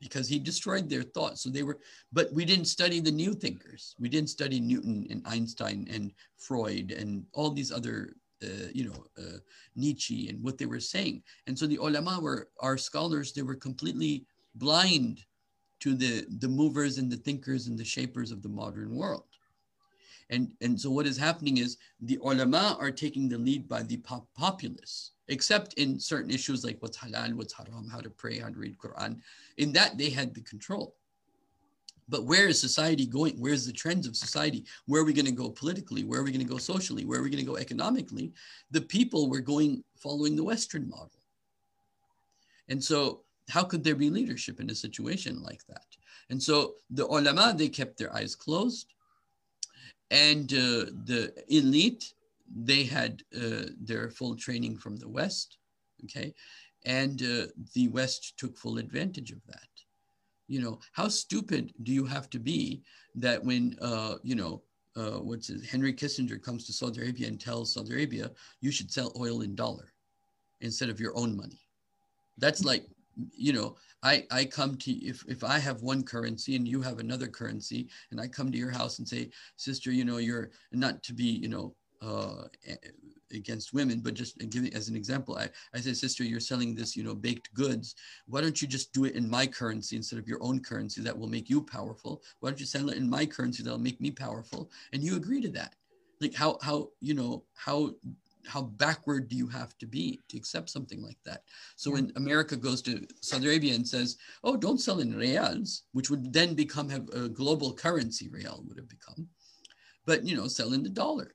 because 0.00 0.28
he 0.28 0.38
destroyed 0.38 0.88
their 0.88 1.02
thought. 1.02 1.38
So 1.38 1.50
they 1.50 1.62
were, 1.62 1.78
but 2.12 2.32
we 2.32 2.44
didn't 2.44 2.66
study 2.66 3.00
the 3.00 3.10
new 3.10 3.34
thinkers. 3.34 3.94
We 3.98 4.08
didn't 4.08 4.30
study 4.30 4.60
Newton 4.60 5.06
and 5.10 5.22
Einstein 5.26 5.86
and 5.90 6.12
Freud 6.38 6.92
and 6.92 7.24
all 7.32 7.50
these 7.50 7.70
other, 7.70 8.14
uh, 8.42 8.68
you 8.72 8.84
know, 8.88 9.04
uh, 9.18 9.38
Nietzsche 9.76 10.28
and 10.28 10.42
what 10.42 10.58
they 10.58 10.66
were 10.66 10.80
saying. 10.80 11.22
And 11.46 11.58
so 11.58 11.66
the 11.66 11.76
ulama 11.76 12.18
were, 12.20 12.48
our 12.60 12.78
scholars, 12.78 13.32
they 13.32 13.42
were 13.42 13.56
completely 13.56 14.26
blind 14.54 15.24
to 15.80 15.94
the, 15.94 16.26
the 16.38 16.48
movers 16.48 16.98
and 16.98 17.10
the 17.10 17.16
thinkers 17.16 17.66
and 17.66 17.78
the 17.78 17.84
shapers 17.84 18.30
of 18.30 18.42
the 18.42 18.48
modern 18.48 18.94
world. 18.94 19.24
And, 20.30 20.48
and 20.60 20.80
so 20.80 20.90
what 20.90 21.06
is 21.06 21.18
happening 21.18 21.58
is 21.58 21.76
the 22.00 22.18
ulama 22.22 22.76
are 22.80 22.92
taking 22.92 23.28
the 23.28 23.36
lead 23.36 23.68
by 23.68 23.82
the 23.82 23.96
pop- 23.98 24.28
populace, 24.34 25.10
except 25.28 25.74
in 25.74 25.98
certain 25.98 26.30
issues 26.30 26.64
like 26.64 26.80
what's 26.80 26.96
halal, 26.96 27.34
what's 27.34 27.52
haram, 27.52 27.88
how 27.90 28.00
to 28.00 28.10
pray, 28.10 28.38
how 28.38 28.48
to 28.48 28.58
read 28.58 28.78
Quran. 28.78 29.18
In 29.58 29.72
that, 29.72 29.98
they 29.98 30.08
had 30.08 30.32
the 30.32 30.40
control. 30.42 30.94
But 32.08 32.24
where 32.24 32.48
is 32.48 32.60
society 32.60 33.06
going? 33.06 33.36
Where's 33.38 33.66
the 33.66 33.72
trends 33.72 34.06
of 34.06 34.16
society? 34.16 34.64
Where 34.86 35.02
are 35.02 35.04
we 35.04 35.12
going 35.12 35.26
to 35.26 35.32
go 35.32 35.50
politically? 35.50 36.04
Where 36.04 36.20
are 36.20 36.24
we 36.24 36.32
going 36.32 36.44
to 36.44 36.52
go 36.52 36.58
socially? 36.58 37.04
Where 37.04 37.20
are 37.20 37.22
we 37.22 37.30
going 37.30 37.44
to 37.44 37.50
go 37.50 37.56
economically? 37.56 38.32
The 38.70 38.80
people 38.80 39.28
were 39.28 39.40
going 39.40 39.84
following 39.96 40.34
the 40.34 40.44
Western 40.44 40.88
model. 40.88 41.10
And 42.68 42.82
so, 42.82 43.22
how 43.48 43.64
could 43.64 43.82
there 43.82 43.96
be 43.96 44.10
leadership 44.10 44.60
in 44.60 44.70
a 44.70 44.74
situation 44.74 45.42
like 45.42 45.66
that? 45.66 45.86
And 46.30 46.40
so, 46.40 46.74
the 46.90 47.06
ulama, 47.06 47.52
they 47.56 47.68
kept 47.68 47.96
their 47.96 48.14
eyes 48.14 48.36
closed 48.36 48.86
and 50.10 50.52
uh, 50.52 50.90
the 51.04 51.32
elite 51.48 52.12
they 52.64 52.84
had 52.84 53.22
uh, 53.36 53.66
their 53.80 54.10
full 54.10 54.34
training 54.34 54.76
from 54.76 54.96
the 54.96 55.08
west 55.08 55.58
okay? 56.04 56.34
And 56.86 57.22
uh, 57.22 57.46
the 57.74 57.88
west 57.88 58.38
took 58.38 58.56
full 58.56 58.78
advantage 58.78 59.32
of 59.32 59.44
that. 59.48 59.68
You 60.48 60.60
know 60.62 60.80
how 60.92 61.08
stupid 61.08 61.72
do 61.84 61.92
you 61.92 62.04
have 62.06 62.28
to 62.30 62.40
be 62.40 62.82
that 63.14 63.44
when 63.44 63.76
uh, 63.80 64.14
you 64.22 64.34
know 64.34 64.62
uh, 64.96 65.20
what's 65.20 65.48
it, 65.50 65.64
henry 65.64 65.92
kissinger 65.92 66.42
comes 66.42 66.66
to 66.66 66.72
saudi 66.72 67.00
arabia 67.00 67.28
and 67.28 67.40
tells 67.40 67.74
saudi 67.74 67.92
arabia 67.92 68.28
you 68.60 68.72
should 68.72 68.90
sell 68.90 69.12
oil 69.16 69.42
in 69.42 69.54
dollar 69.54 69.92
instead 70.60 70.90
of 70.90 71.00
your 71.00 71.16
own 71.16 71.36
money. 71.36 71.60
That's 72.38 72.64
like 72.64 72.84
you 73.36 73.52
know 73.52 73.76
i 74.02 74.24
i 74.30 74.44
come 74.44 74.76
to 74.76 74.92
if 75.04 75.24
if 75.28 75.42
i 75.44 75.58
have 75.58 75.82
one 75.82 76.02
currency 76.02 76.56
and 76.56 76.66
you 76.66 76.80
have 76.80 76.98
another 76.98 77.26
currency 77.26 77.88
and 78.10 78.20
i 78.20 78.26
come 78.26 78.50
to 78.50 78.58
your 78.58 78.70
house 78.70 78.98
and 78.98 79.08
say 79.08 79.30
sister 79.56 79.90
you 79.90 80.04
know 80.04 80.18
you're 80.18 80.50
not 80.72 81.02
to 81.02 81.12
be 81.12 81.24
you 81.24 81.48
know 81.48 81.74
uh, 82.02 82.44
against 83.32 83.72
women, 83.72 84.00
but 84.00 84.14
just 84.14 84.38
giving 84.50 84.72
as 84.74 84.88
an 84.88 84.96
example, 84.96 85.36
I, 85.36 85.48
I 85.74 85.80
say, 85.80 85.92
sister, 85.92 86.24
you're 86.24 86.40
selling 86.40 86.74
this, 86.74 86.96
you 86.96 87.02
know, 87.02 87.14
baked 87.14 87.52
goods. 87.54 87.94
Why 88.26 88.40
don't 88.40 88.60
you 88.60 88.68
just 88.68 88.92
do 88.92 89.04
it 89.04 89.14
in 89.14 89.28
my 89.28 89.46
currency 89.46 89.96
instead 89.96 90.18
of 90.18 90.26
your 90.26 90.42
own 90.42 90.60
currency? 90.60 91.02
That 91.02 91.18
will 91.18 91.28
make 91.28 91.50
you 91.50 91.60
powerful. 91.62 92.22
Why 92.40 92.50
don't 92.50 92.60
you 92.60 92.66
sell 92.66 92.90
it 92.90 92.96
in 92.96 93.08
my 93.08 93.26
currency? 93.26 93.62
That'll 93.62 93.78
make 93.78 94.00
me 94.00 94.10
powerful. 94.10 94.70
And 94.92 95.02
you 95.02 95.16
agree 95.16 95.40
to 95.42 95.50
that. 95.50 95.74
Like 96.20 96.34
how, 96.34 96.58
how, 96.62 96.88
you 97.00 97.14
know, 97.14 97.44
how 97.54 97.92
how 98.46 98.62
backward 98.62 99.28
do 99.28 99.36
you 99.36 99.46
have 99.48 99.76
to 99.78 99.86
be 99.86 100.20
to 100.28 100.36
accept 100.36 100.70
something 100.70 101.02
like 101.02 101.18
that? 101.24 101.42
So 101.76 101.90
when 101.90 102.12
America 102.16 102.56
goes 102.56 102.82
to 102.82 103.06
Saudi 103.20 103.46
Arabia 103.46 103.74
and 103.74 103.86
says, 103.86 104.16
"Oh, 104.44 104.56
don't 104.56 104.80
sell 104.80 105.00
in 105.00 105.14
riyals," 105.14 105.82
which 105.92 106.10
would 106.10 106.32
then 106.32 106.54
become 106.54 106.88
have 106.88 107.08
a 107.10 107.28
global 107.28 107.72
currency, 107.74 108.28
riyal 108.28 108.66
would 108.66 108.78
have 108.78 108.88
become, 108.88 109.28
but 110.06 110.24
you 110.24 110.36
know, 110.36 110.48
sell 110.48 110.72
in 110.72 110.82
the 110.82 110.88
dollar, 110.88 111.34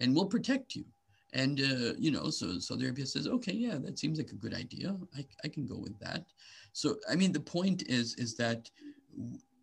and 0.00 0.14
we'll 0.14 0.26
protect 0.26 0.74
you. 0.74 0.84
And 1.32 1.60
uh, 1.60 1.94
you 1.98 2.10
know, 2.10 2.30
so 2.30 2.58
Saudi 2.58 2.84
Arabia 2.84 3.06
says, 3.06 3.26
"Okay, 3.26 3.52
yeah, 3.52 3.78
that 3.78 3.98
seems 3.98 4.18
like 4.18 4.30
a 4.30 4.36
good 4.36 4.54
idea. 4.54 4.96
I, 5.16 5.26
I 5.44 5.48
can 5.48 5.66
go 5.66 5.78
with 5.78 5.98
that." 5.98 6.24
So 6.72 6.96
I 7.10 7.16
mean, 7.16 7.32
the 7.32 7.40
point 7.40 7.82
is 7.86 8.14
is 8.14 8.36
that 8.36 8.70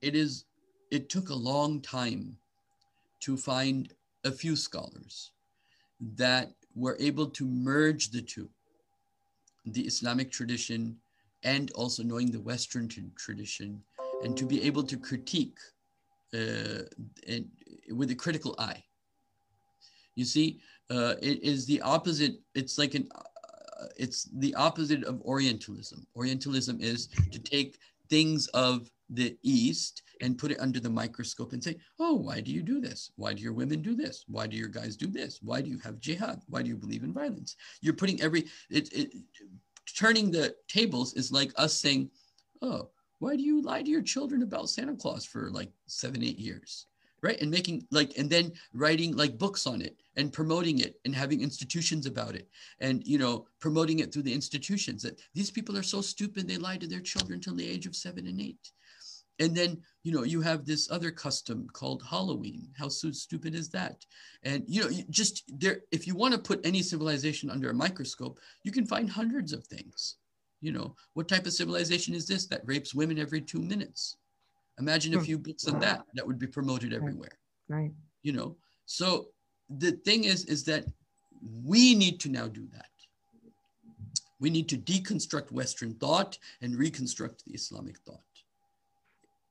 it 0.02 0.16
is 0.16 0.46
it 0.92 1.10
took 1.10 1.30
a 1.30 1.36
long 1.36 1.82
time 1.82 2.38
to 3.22 3.38
find 3.38 3.94
a 4.26 4.32
few 4.32 4.56
scholars 4.56 5.32
that 6.16 6.52
were 6.76 6.98
able 7.00 7.28
to 7.28 7.46
merge 7.46 8.10
the 8.12 8.22
two 8.22 8.50
the 9.66 9.82
Islamic 9.82 10.32
tradition 10.32 10.98
and 11.44 11.72
also 11.72 12.04
knowing 12.04 12.32
the 12.32 12.40
Western 12.40 12.90
tradition, 13.16 13.82
and 14.24 14.38
to 14.38 14.46
be 14.46 14.62
able 14.64 14.84
to 14.84 14.98
critique 14.98 15.58
uh, 16.34 16.84
and, 17.28 17.50
with 17.92 18.12
a 18.12 18.16
critical 18.16 18.56
eye. 18.60 18.84
You 20.16 20.26
see, 20.26 20.60
uh, 20.90 21.16
it 21.22 21.44
is 21.44 21.66
the 21.66 21.82
opposite. 21.82 22.36
It's 22.54 22.78
like 22.78 22.94
an, 22.94 23.08
uh, 23.16 23.88
it's 23.98 24.30
the 24.36 24.54
opposite 24.56 25.04
of 25.04 25.22
Orientalism. 25.22 26.06
Orientalism 26.16 26.80
is 26.80 27.08
to 27.32 27.40
take 27.40 27.80
things 28.10 28.48
of 28.48 28.92
the 29.12 29.38
East 29.44 30.04
and 30.22 30.38
put 30.38 30.52
it 30.52 30.60
under 30.60 30.80
the 30.80 30.90
microscope 30.90 31.54
and 31.54 31.64
say, 31.64 31.76
oh, 32.00 32.16
why 32.16 32.40
do 32.40 32.52
you 32.52 32.62
do 32.62 32.80
this? 32.80 33.12
Why 33.16 33.34
do 33.34 33.42
your 33.42 33.54
women 33.54 33.82
do 33.82 33.96
this? 33.96 34.24
Why 34.28 34.48
do 34.48 34.56
your 34.56 34.70
guys 34.70 34.96
do 34.96 35.08
this? 35.08 35.40
Why 35.42 35.62
do 35.62 35.70
you 35.70 35.80
have 35.80 36.00
jihad? 36.00 36.42
Why 36.48 36.62
do 36.62 36.70
you 36.70 36.78
believe 36.78 37.04
in 37.04 37.14
violence? 37.14 37.56
You're 37.82 37.94
putting 37.94 38.22
every, 38.22 38.46
it, 38.70 38.92
it, 38.94 39.14
turning 39.98 40.32
the 40.32 40.56
tables 40.68 41.14
is 41.16 41.32
like 41.32 41.52
us 41.58 41.78
saying, 41.78 42.10
oh, 42.62 42.90
why 43.20 43.36
do 43.36 43.44
you 43.44 43.62
lie 43.62 43.84
to 43.84 43.90
your 43.90 44.02
children 44.02 44.44
about 44.44 44.70
Santa 44.70 44.96
Claus 44.96 45.26
for 45.26 45.52
like 45.52 45.72
seven, 45.88 46.24
eight 46.24 46.40
years? 46.40 46.88
Right. 47.24 47.40
And 47.40 47.52
making 47.52 47.86
like, 47.92 48.18
and 48.18 48.28
then 48.28 48.52
writing 48.74 49.16
like 49.16 49.38
books 49.38 49.68
on 49.68 49.84
it 49.84 49.96
and 50.18 50.34
promoting 50.34 50.80
it 50.80 51.00
and 51.06 51.14
having 51.14 51.42
institutions 51.42 52.08
about 52.08 52.34
it 52.34 52.48
and, 52.80 53.06
you 53.06 53.20
know, 53.20 53.46
promoting 53.60 54.00
it 54.00 54.12
through 54.12 54.24
the 54.24 54.34
institutions 54.34 55.04
that 55.04 55.22
these 55.36 55.52
people 55.52 55.78
are 55.78 55.84
so 55.84 56.02
stupid. 56.02 56.48
They 56.48 56.58
lie 56.58 56.78
to 56.78 56.88
their 56.88 57.00
children 57.00 57.40
till 57.40 57.54
the 57.56 57.70
age 57.70 57.86
of 57.86 57.96
seven 57.96 58.26
and 58.26 58.42
eight. 58.42 58.72
And 59.42 59.54
then, 59.54 59.82
you 60.04 60.14
know, 60.14 60.24
you 60.24 60.40
have 60.40 60.66
this 60.66 60.90
other 60.90 61.12
custom 61.12 61.68
called 61.74 62.04
Halloween. 62.10 62.70
How 62.78 62.88
so 62.88 63.12
stupid 63.12 63.54
is 63.54 63.70
that? 63.72 64.06
And, 64.44 64.64
you 64.68 64.82
know, 64.82 64.90
just 65.10 65.44
there, 65.60 65.82
if 65.92 66.08
you 66.08 66.16
want 66.16 66.34
to 66.34 66.40
put 66.40 66.66
any 66.66 66.82
civilization 66.82 67.50
under 67.50 67.70
a 67.70 67.74
microscope, 67.74 68.40
you 68.64 68.72
can 68.72 68.86
find 68.86 69.10
hundreds 69.10 69.52
of 69.52 69.68
things 69.68 70.16
you 70.62 70.72
know, 70.72 70.96
what 71.16 71.28
type 71.28 71.46
of 71.46 71.54
civilization 71.54 72.14
is 72.14 72.28
this 72.28 72.46
that 72.48 72.62
rapes 72.66 72.94
women 72.94 73.20
every 73.20 73.42
two 73.42 73.60
minutes? 73.60 74.18
Imagine 74.80 75.16
a 75.16 75.18
hmm. 75.18 75.24
few 75.24 75.38
books 75.38 75.68
on 75.68 75.80
that 75.80 76.06
that 76.14 76.26
would 76.26 76.40
be 76.40 76.48
promoted 76.48 76.94
everywhere. 76.94 77.38
Right. 77.68 77.92
You 78.24 78.34
know, 78.34 78.56
so 78.86 79.28
the 79.70 79.92
thing 79.92 80.24
is, 80.26 80.46
is 80.46 80.64
that 80.66 80.86
we 81.64 81.96
need 81.96 82.20
to 82.22 82.30
now 82.30 82.48
do 82.48 82.68
that. 82.74 82.86
We 84.40 84.50
need 84.50 84.70
to 84.70 84.78
deconstruct 84.78 85.52
Western 85.52 85.96
thought 85.96 86.38
and 86.62 86.76
reconstruct 86.76 87.44
the 87.46 87.54
Islamic 87.54 87.98
thought. 88.00 88.22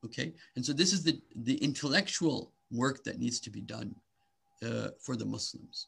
Okay, 0.05 0.33
and 0.55 0.65
so 0.65 0.73
this 0.73 0.93
is 0.93 1.03
the, 1.03 1.21
the 1.43 1.55
intellectual 1.57 2.51
work 2.71 3.03
that 3.03 3.19
needs 3.19 3.39
to 3.41 3.49
be 3.49 3.61
done 3.61 3.93
uh, 4.65 4.89
for 4.99 5.15
the 5.15 5.25
Muslims 5.25 5.87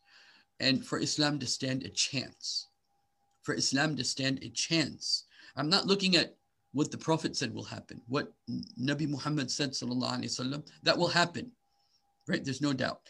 and 0.60 0.86
for 0.86 1.00
Islam 1.00 1.40
to 1.40 1.48
stand 1.48 1.84
a 1.84 1.90
chance. 1.90 2.68
For 3.42 3.56
Islam 3.56 3.96
to 3.98 4.04
stand 4.04 4.40
a 4.44 4.50
chance. 4.50 5.26
I'm 5.56 5.70
not 5.70 5.88
looking 5.88 6.16
at 6.16 6.36
what 6.74 6.92
the 6.92 6.98
Prophet 6.98 7.36
said 7.36 7.54
will 7.54 7.64
happen, 7.64 8.02
what 8.08 8.34
Nabi 8.82 9.08
Muhammad 9.08 9.50
said, 9.52 9.72
sallallahu 9.72 10.20
alaihi 10.20 10.40
wasallam, 10.40 10.68
that 10.82 10.98
will 10.98 11.08
happen, 11.08 11.52
right? 12.28 12.44
There's 12.44 12.62
no 12.62 12.74
doubt. 12.74 13.02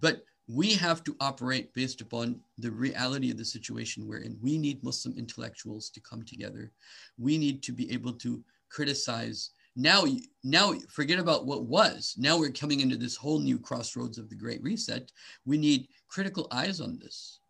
But 0.00 0.22
we 0.48 0.74
have 0.74 1.02
to 1.04 1.16
operate 1.20 1.72
based 1.72 2.00
upon 2.00 2.40
the 2.58 2.70
reality 2.70 3.30
of 3.30 3.38
the 3.38 3.44
situation 3.44 4.06
we're 4.06 4.18
in. 4.18 4.36
We 4.42 4.58
need 4.58 4.82
Muslim 4.84 5.16
intellectuals 5.16 5.90
to 5.90 6.00
come 6.00 6.24
together. 6.24 6.72
We 7.18 7.38
need 7.38 7.62
to 7.62 7.72
be 7.72 7.90
able 7.92 8.12
to 8.14 8.42
criticize 8.68 9.50
now, 9.76 10.04
now 10.42 10.74
forget 10.88 11.18
about 11.18 11.46
what 11.46 11.64
was. 11.64 12.14
Now 12.18 12.38
we're 12.38 12.50
coming 12.50 12.80
into 12.80 12.96
this 12.96 13.16
whole 13.16 13.38
new 13.38 13.58
crossroads 13.58 14.18
of 14.18 14.28
the 14.28 14.34
Great 14.34 14.62
Reset. 14.62 15.10
We 15.44 15.58
need 15.58 15.88
critical 16.08 16.48
eyes 16.50 16.80
on 16.80 16.98
this. 16.98 17.40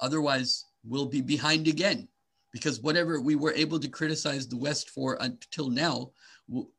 Otherwise, 0.00 0.64
we'll 0.84 1.06
be 1.06 1.20
behind 1.20 1.66
again 1.66 2.08
because 2.52 2.80
whatever 2.80 3.20
we 3.20 3.36
were 3.36 3.52
able 3.52 3.78
to 3.80 3.88
criticize 3.88 4.46
the 4.46 4.56
West 4.56 4.90
for 4.90 5.16
until 5.20 5.70
now, 5.70 6.10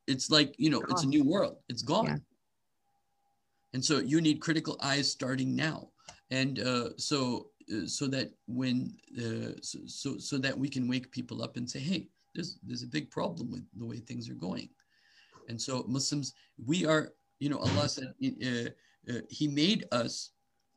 it's 0.08 0.30
like, 0.30 0.56
you 0.58 0.70
know, 0.70 0.82
it's 0.90 1.04
a 1.04 1.08
new 1.08 1.24
world, 1.24 1.58
it's 1.68 1.84
gone. 1.84 2.06
Yeah. 2.06 2.18
And 3.74 3.86
so 3.86 4.00
you 4.00 4.20
need 4.22 4.42
critical 4.42 4.78
eyes 4.82 5.12
starting 5.12 5.56
now. 5.56 5.90
And 6.32 6.60
uh, 6.60 6.90
so, 6.98 7.50
uh, 7.72 7.86
so 7.86 8.08
that 8.08 8.32
when, 8.48 8.96
uh, 9.18 9.60
so, 9.62 9.80
so, 9.86 10.18
so 10.18 10.38
that 10.40 10.58
we 10.58 10.70
can 10.70 10.88
wake 10.88 11.12
people 11.12 11.44
up 11.44 11.58
and 11.58 11.70
say, 11.70 11.80
hey, 11.80 12.08
there's, 12.36 12.60
there's 12.64 12.84
a 12.84 12.88
big 12.88 13.10
problem 13.10 13.52
with 13.52 13.64
the 13.78 13.86
way 13.86 13.98
things 13.98 14.30
are 14.30 14.36
going. 14.36 14.70
And 15.48 15.60
so 15.60 15.84
Muslims, 15.88 16.34
we 16.64 16.86
are, 16.86 17.14
you 17.40 17.50
know, 17.50 17.58
Allah 17.58 17.90
said, 17.90 18.14
uh, 18.24 18.70
uh, 19.12 19.22
He 19.30 19.48
made 19.48 19.86
us 19.92 20.32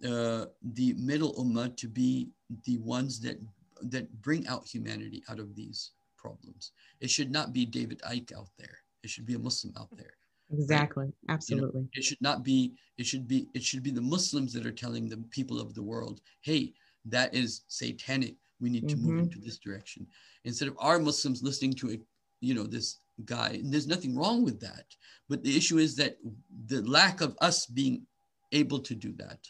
uh, 0.05 0.47
the 0.75 0.95
middle 0.95 1.35
ummah 1.35 1.77
to 1.77 1.89
be 1.89 2.31
the 2.65 2.79
ones 2.79 3.21
that 3.21 3.39
that 3.83 4.11
bring 4.23 4.47
out 4.47 4.67
humanity 4.67 5.23
out 5.29 5.41
of 5.41 5.55
these 5.57 5.91
problems. 6.17 6.73
It 7.01 7.11
should 7.11 7.33
not 7.33 7.53
be 7.53 7.67
David 7.67 8.01
Icke 8.09 8.33
out 8.37 8.49
there. 8.59 8.79
It 9.03 9.11
should 9.11 9.27
be 9.27 9.35
a 9.35 9.39
Muslim 9.39 9.75
out 9.77 9.89
there. 9.97 10.15
Exactly. 10.53 11.07
Right? 11.07 11.15
Absolutely. 11.29 11.81
You 11.81 11.85
know, 11.85 11.89
it 11.95 12.05
should 12.05 12.21
not 12.21 12.45
be. 12.45 12.75
It 12.99 13.07
should 13.07 13.27
be. 13.27 13.49
It 13.55 13.63
should 13.63 13.83
be 13.83 13.91
the 13.91 14.01
Muslims 14.01 14.53
that 14.53 14.67
are 14.67 14.73
telling 14.73 15.09
the 15.09 15.17
people 15.31 15.61
of 15.61 15.75
the 15.75 15.83
world, 15.83 16.21
"Hey, 16.43 16.75
that 17.07 17.35
is 17.35 17.63
satanic. 17.69 18.37
We 18.63 18.71
need 18.71 18.89
to 18.89 18.97
mm-hmm. 18.97 19.07
move 19.07 19.19
into 19.25 19.39
this 19.41 19.59
direction." 19.59 20.07
Instead 20.45 20.69
of 20.69 20.77
our 20.79 20.99
Muslims 20.99 21.43
listening 21.43 21.75
to 21.75 21.91
a, 21.91 21.99
you 22.41 22.55
know, 22.55 22.65
this 22.65 22.99
guy, 23.25 23.51
and 23.63 23.73
there's 23.73 23.87
nothing 23.87 24.17
wrong 24.17 24.43
with 24.43 24.59
that. 24.61 24.87
But 25.29 25.43
the 25.43 25.57
issue 25.57 25.79
is 25.79 25.97
that 25.97 26.17
the 26.67 26.83
lack 26.83 27.21
of 27.21 27.37
us 27.41 27.67
being 27.67 28.07
able 28.53 28.81
to 28.81 28.95
do 28.95 29.13
that 29.15 29.41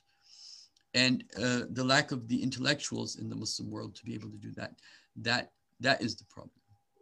and 0.94 1.24
uh, 1.38 1.62
the 1.70 1.84
lack 1.84 2.12
of 2.12 2.28
the 2.28 2.42
intellectuals 2.42 3.16
in 3.16 3.28
the 3.28 3.36
Muslim 3.36 3.70
world 3.70 3.94
to 3.96 4.04
be 4.04 4.14
able 4.14 4.30
to 4.30 4.36
do 4.36 4.52
that. 4.52 4.74
That 5.16 5.50
that 5.80 6.02
is 6.02 6.16
the 6.16 6.24
problem. 6.24 6.52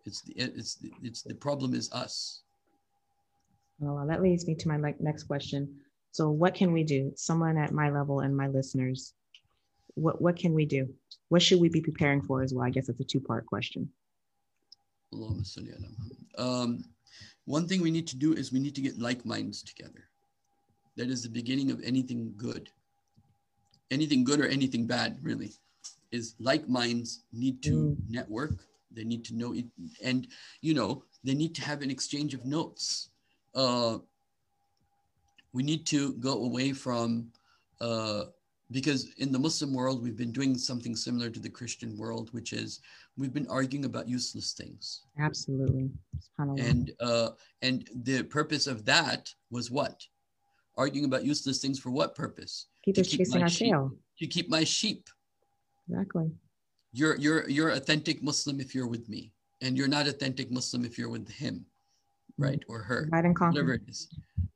It's 0.04 0.22
the 0.22 0.34
it's 0.36 0.76
the, 0.76 0.92
it's 1.02 1.22
the 1.22 1.34
problem 1.34 1.74
is 1.74 1.92
us. 1.92 2.42
Well, 3.78 4.06
that 4.06 4.22
leads 4.22 4.46
me 4.46 4.54
to 4.56 4.68
my 4.68 4.94
next 5.00 5.24
question. 5.24 5.76
So, 6.12 6.30
what 6.30 6.54
can 6.54 6.72
we 6.72 6.84
do? 6.84 7.12
Someone 7.16 7.56
at 7.56 7.72
my 7.72 7.90
level 7.90 8.20
and 8.20 8.36
my 8.36 8.48
listeners, 8.48 9.14
what 9.94 10.20
what 10.20 10.36
can 10.36 10.54
we 10.54 10.66
do? 10.66 10.88
What 11.28 11.42
should 11.42 11.60
we 11.60 11.68
be 11.68 11.80
preparing 11.80 12.22
for 12.22 12.42
as 12.42 12.52
well? 12.52 12.66
I 12.66 12.70
guess 12.70 12.88
it's 12.88 13.00
a 13.00 13.04
two 13.04 13.20
part 13.20 13.46
question. 13.46 13.90
Um, 16.38 16.84
one 17.44 17.66
thing 17.66 17.82
we 17.82 17.90
need 17.90 18.06
to 18.08 18.16
do 18.16 18.32
is 18.32 18.52
we 18.52 18.60
need 18.60 18.74
to 18.76 18.80
get 18.80 18.98
like 18.98 19.26
minds 19.26 19.62
together. 19.62 20.08
That 20.96 21.08
is 21.08 21.22
the 21.22 21.28
beginning 21.28 21.70
of 21.70 21.80
anything 21.82 22.32
good 22.36 22.70
anything 23.90 24.24
good 24.24 24.40
or 24.40 24.46
anything 24.46 24.86
bad, 24.86 25.18
really, 25.22 25.52
is 26.12 26.34
like 26.38 26.68
minds 26.68 27.24
need 27.32 27.62
to 27.64 27.70
mm. 27.70 27.96
network. 28.08 28.52
They 28.90 29.04
need 29.04 29.24
to 29.26 29.34
know 29.34 29.52
it, 29.52 29.66
and 30.02 30.26
you 30.62 30.74
know 30.74 31.04
they 31.22 31.34
need 31.34 31.54
to 31.56 31.62
have 31.62 31.82
an 31.82 31.90
exchange 31.90 32.34
of 32.34 32.44
notes. 32.44 33.10
Uh, 33.54 33.98
we 35.52 35.62
need 35.62 35.86
to 35.86 36.14
go 36.14 36.44
away 36.44 36.72
from 36.72 37.28
uh, 37.80 38.24
because 38.70 39.12
in 39.18 39.32
the 39.32 39.38
Muslim 39.38 39.74
world 39.74 40.02
we've 40.02 40.16
been 40.16 40.32
doing 40.32 40.56
something 40.56 40.94
similar 40.94 41.30
to 41.30 41.40
the 41.40 41.48
Christian 41.48 41.96
world, 41.96 42.32
which 42.32 42.52
is 42.52 42.80
we've 43.16 43.32
been 43.32 43.48
arguing 43.48 43.84
about 43.84 44.08
useless 44.08 44.52
things. 44.52 45.02
Absolutely. 45.18 45.90
And 46.38 46.92
uh, 47.00 47.30
and 47.62 47.88
the 48.04 48.22
purpose 48.22 48.66
of 48.66 48.84
that 48.84 49.28
was 49.50 49.70
what? 49.70 50.04
Arguing 50.76 51.06
about 51.06 51.24
useless 51.24 51.60
things 51.60 51.78
for 51.78 51.90
what 51.90 52.14
purpose? 52.14 52.66
Keep 52.84 52.98
us 52.98 53.08
chasing 53.08 53.42
our 53.42 53.48
sheep, 53.48 53.72
tail. 53.72 53.92
To 54.18 54.26
keep 54.26 54.48
my 54.48 54.64
sheep. 54.64 55.08
Exactly. 55.88 56.30
You're 56.92 57.16
you're 57.16 57.48
you're 57.48 57.70
authentic 57.70 58.22
Muslim 58.22 58.60
if 58.60 58.74
you're 58.74 58.88
with 58.88 59.08
me, 59.08 59.32
and 59.60 59.76
you're 59.76 59.88
not 59.88 60.06
authentic 60.06 60.50
Muslim 60.50 60.84
if 60.84 60.96
you're 60.98 61.10
with 61.10 61.28
him, 61.28 61.66
right, 62.38 62.62
or 62.68 62.80
her, 62.82 63.08
right 63.12 63.24
and 63.24 63.36
whatever 63.38 63.74
it 63.74 63.82
is. 63.88 64.08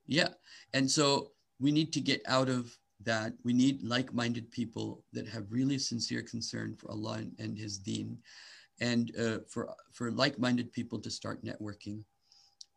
Yeah, 0.07 0.29
and 0.73 0.89
so 0.89 1.31
we 1.59 1.71
need 1.71 1.93
to 1.93 2.01
get 2.01 2.21
out 2.27 2.49
of 2.49 2.77
that. 3.03 3.33
We 3.43 3.53
need 3.53 3.83
like-minded 3.83 4.51
people 4.51 5.03
that 5.13 5.27
have 5.27 5.51
really 5.51 5.77
sincere 5.77 6.21
concern 6.21 6.75
for 6.75 6.91
Allah 6.91 7.13
and, 7.19 7.33
and 7.39 7.57
His 7.57 7.77
Deen, 7.77 8.17
and 8.79 9.11
uh, 9.17 9.39
for 9.49 9.73
for 9.93 10.11
like-minded 10.11 10.71
people 10.73 10.99
to 10.99 11.11
start 11.11 11.43
networking, 11.43 12.03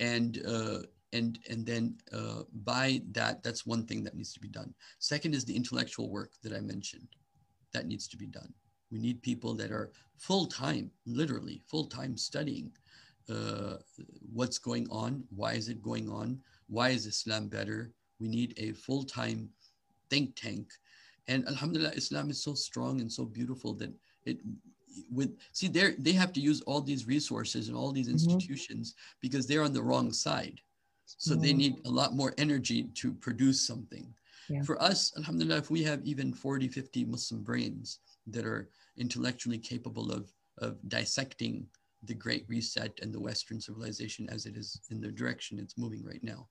and 0.01 0.43
uh, 0.47 0.81
and 1.12 1.39
and 1.51 1.65
then 1.65 1.97
uh, 2.12 2.43
by 2.65 3.03
that 3.12 3.43
that's 3.43 3.66
one 3.66 3.85
thing 3.86 4.05
that 4.05 4.16
needs 4.16 4.32
to 4.35 4.40
be 4.40 4.49
done. 4.49 4.74
Second 4.99 5.35
is 5.35 5.45
the 5.45 5.57
intellectual 5.57 6.11
work 6.11 6.32
that 6.43 6.53
i 6.53 6.61
mentioned 6.61 7.09
that 7.73 7.86
needs 7.86 8.09
to 8.09 8.16
be 8.16 8.27
done. 8.27 8.53
We 8.90 8.99
need 8.99 9.23
people 9.23 9.55
that 9.55 9.70
are 9.70 9.93
full-time 10.16 10.90
literally 11.07 11.62
full-time 11.70 12.16
studying 12.16 12.73
uh, 13.31 13.77
what's 14.32 14.59
going 14.59 14.89
on 14.90 15.23
why 15.31 15.53
is 15.53 15.69
it 15.69 15.81
going 15.81 16.09
on 16.11 16.40
why 16.69 16.90
is 16.90 17.07
islam 17.07 17.49
better? 17.49 17.93
We 18.20 18.28
need 18.28 18.55
a 18.59 18.73
full-time 18.73 19.49
think 20.10 20.35
tank 20.36 20.68
and 21.26 21.47
alhamdulillah 21.48 21.93
islam 21.94 22.30
is 22.30 22.43
so 22.43 22.55
strong 22.55 23.01
and 23.01 23.10
so 23.10 23.24
beautiful 23.24 23.72
that 23.74 23.93
it 24.24 24.39
with 25.12 25.36
see 25.52 25.68
they 25.68 25.94
they 25.98 26.12
have 26.12 26.32
to 26.32 26.40
use 26.40 26.60
all 26.62 26.80
these 26.80 27.06
resources 27.06 27.68
and 27.68 27.76
all 27.76 27.93
these 27.93 28.09
mm-hmm. 28.09 28.30
institutions 28.30 28.93
mm-hmm. 28.93 29.18
because 29.20 29.47
they're 29.47 29.62
on 29.62 29.72
the 29.72 29.82
wrong 29.82 30.12
side 30.12 30.60
so 31.16 31.35
they 31.35 31.55
need 31.55 31.80
a 31.86 31.90
lot 31.90 32.14
more 32.14 32.35
energy 32.36 32.85
to 32.94 33.12
produce 33.14 33.66
something. 33.66 34.12
Yeah. 34.51 34.62
For 34.62 34.80
us, 34.82 35.12
alhamdulillah, 35.16 35.59
if 35.59 35.70
we 35.70 35.82
have 35.85 36.05
even 36.05 36.32
40, 36.32 36.68
50 36.68 37.05
Muslim 37.06 37.43
brains 37.43 38.01
that 38.26 38.44
are 38.44 38.68
intellectually 38.98 39.59
capable 39.59 40.12
of, 40.12 40.30
of 40.59 40.76
dissecting 40.89 41.66
the 42.05 42.14
Great 42.14 42.44
Reset 42.48 42.98
and 43.01 43.12
the 43.12 43.20
Western 43.20 43.60
civilization 43.60 44.28
as 44.30 44.47
it 44.47 44.56
is 44.56 44.80
in 44.90 45.01
the 45.01 45.10
direction 45.10 45.59
it's 45.59 45.78
moving 45.78 46.05
right 46.05 46.22
now, 46.22 46.47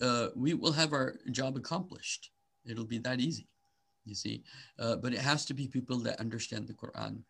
uh, 0.00 0.28
we 0.36 0.54
will 0.54 0.72
have 0.72 0.92
our 0.92 1.16
job 1.30 1.56
accomplished. 1.56 2.30
It'll 2.64 2.84
be 2.84 2.98
that 2.98 3.20
easy. 3.20 3.48
You 4.04 4.14
see, 4.14 4.42
uh, 4.80 4.96
but 4.96 5.12
it 5.12 5.20
has 5.20 5.44
to 5.46 5.54
be 5.54 5.68
people 5.68 5.98
that 5.98 6.18
understand 6.18 6.66
the 6.66 6.74
Quran. 6.74 7.22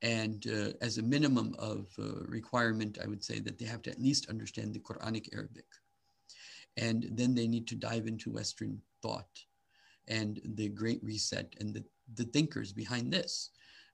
And 0.00 0.46
uh, 0.46 0.72
as 0.80 0.98
a 0.98 1.02
minimum 1.02 1.54
of 1.58 1.86
uh, 1.98 2.24
requirement, 2.26 2.98
I 3.02 3.06
would 3.06 3.22
say 3.22 3.40
that 3.40 3.58
they 3.58 3.66
have 3.66 3.82
to 3.82 3.90
at 3.90 4.00
least 4.00 4.28
understand 4.30 4.74
the 4.74 4.80
Quranic 4.80 5.28
Arabic. 5.34 5.66
And 6.76 7.08
then 7.12 7.34
they 7.34 7.46
need 7.46 7.66
to 7.68 7.76
dive 7.76 8.06
into 8.06 8.32
Western 8.32 8.80
thought 9.02 9.28
and 10.08 10.40
the 10.56 10.68
Great 10.68 11.02
Reset 11.02 11.54
and 11.60 11.74
the, 11.74 11.84
the 12.14 12.24
thinkers 12.24 12.72
behind 12.72 13.12
this. 13.12 13.50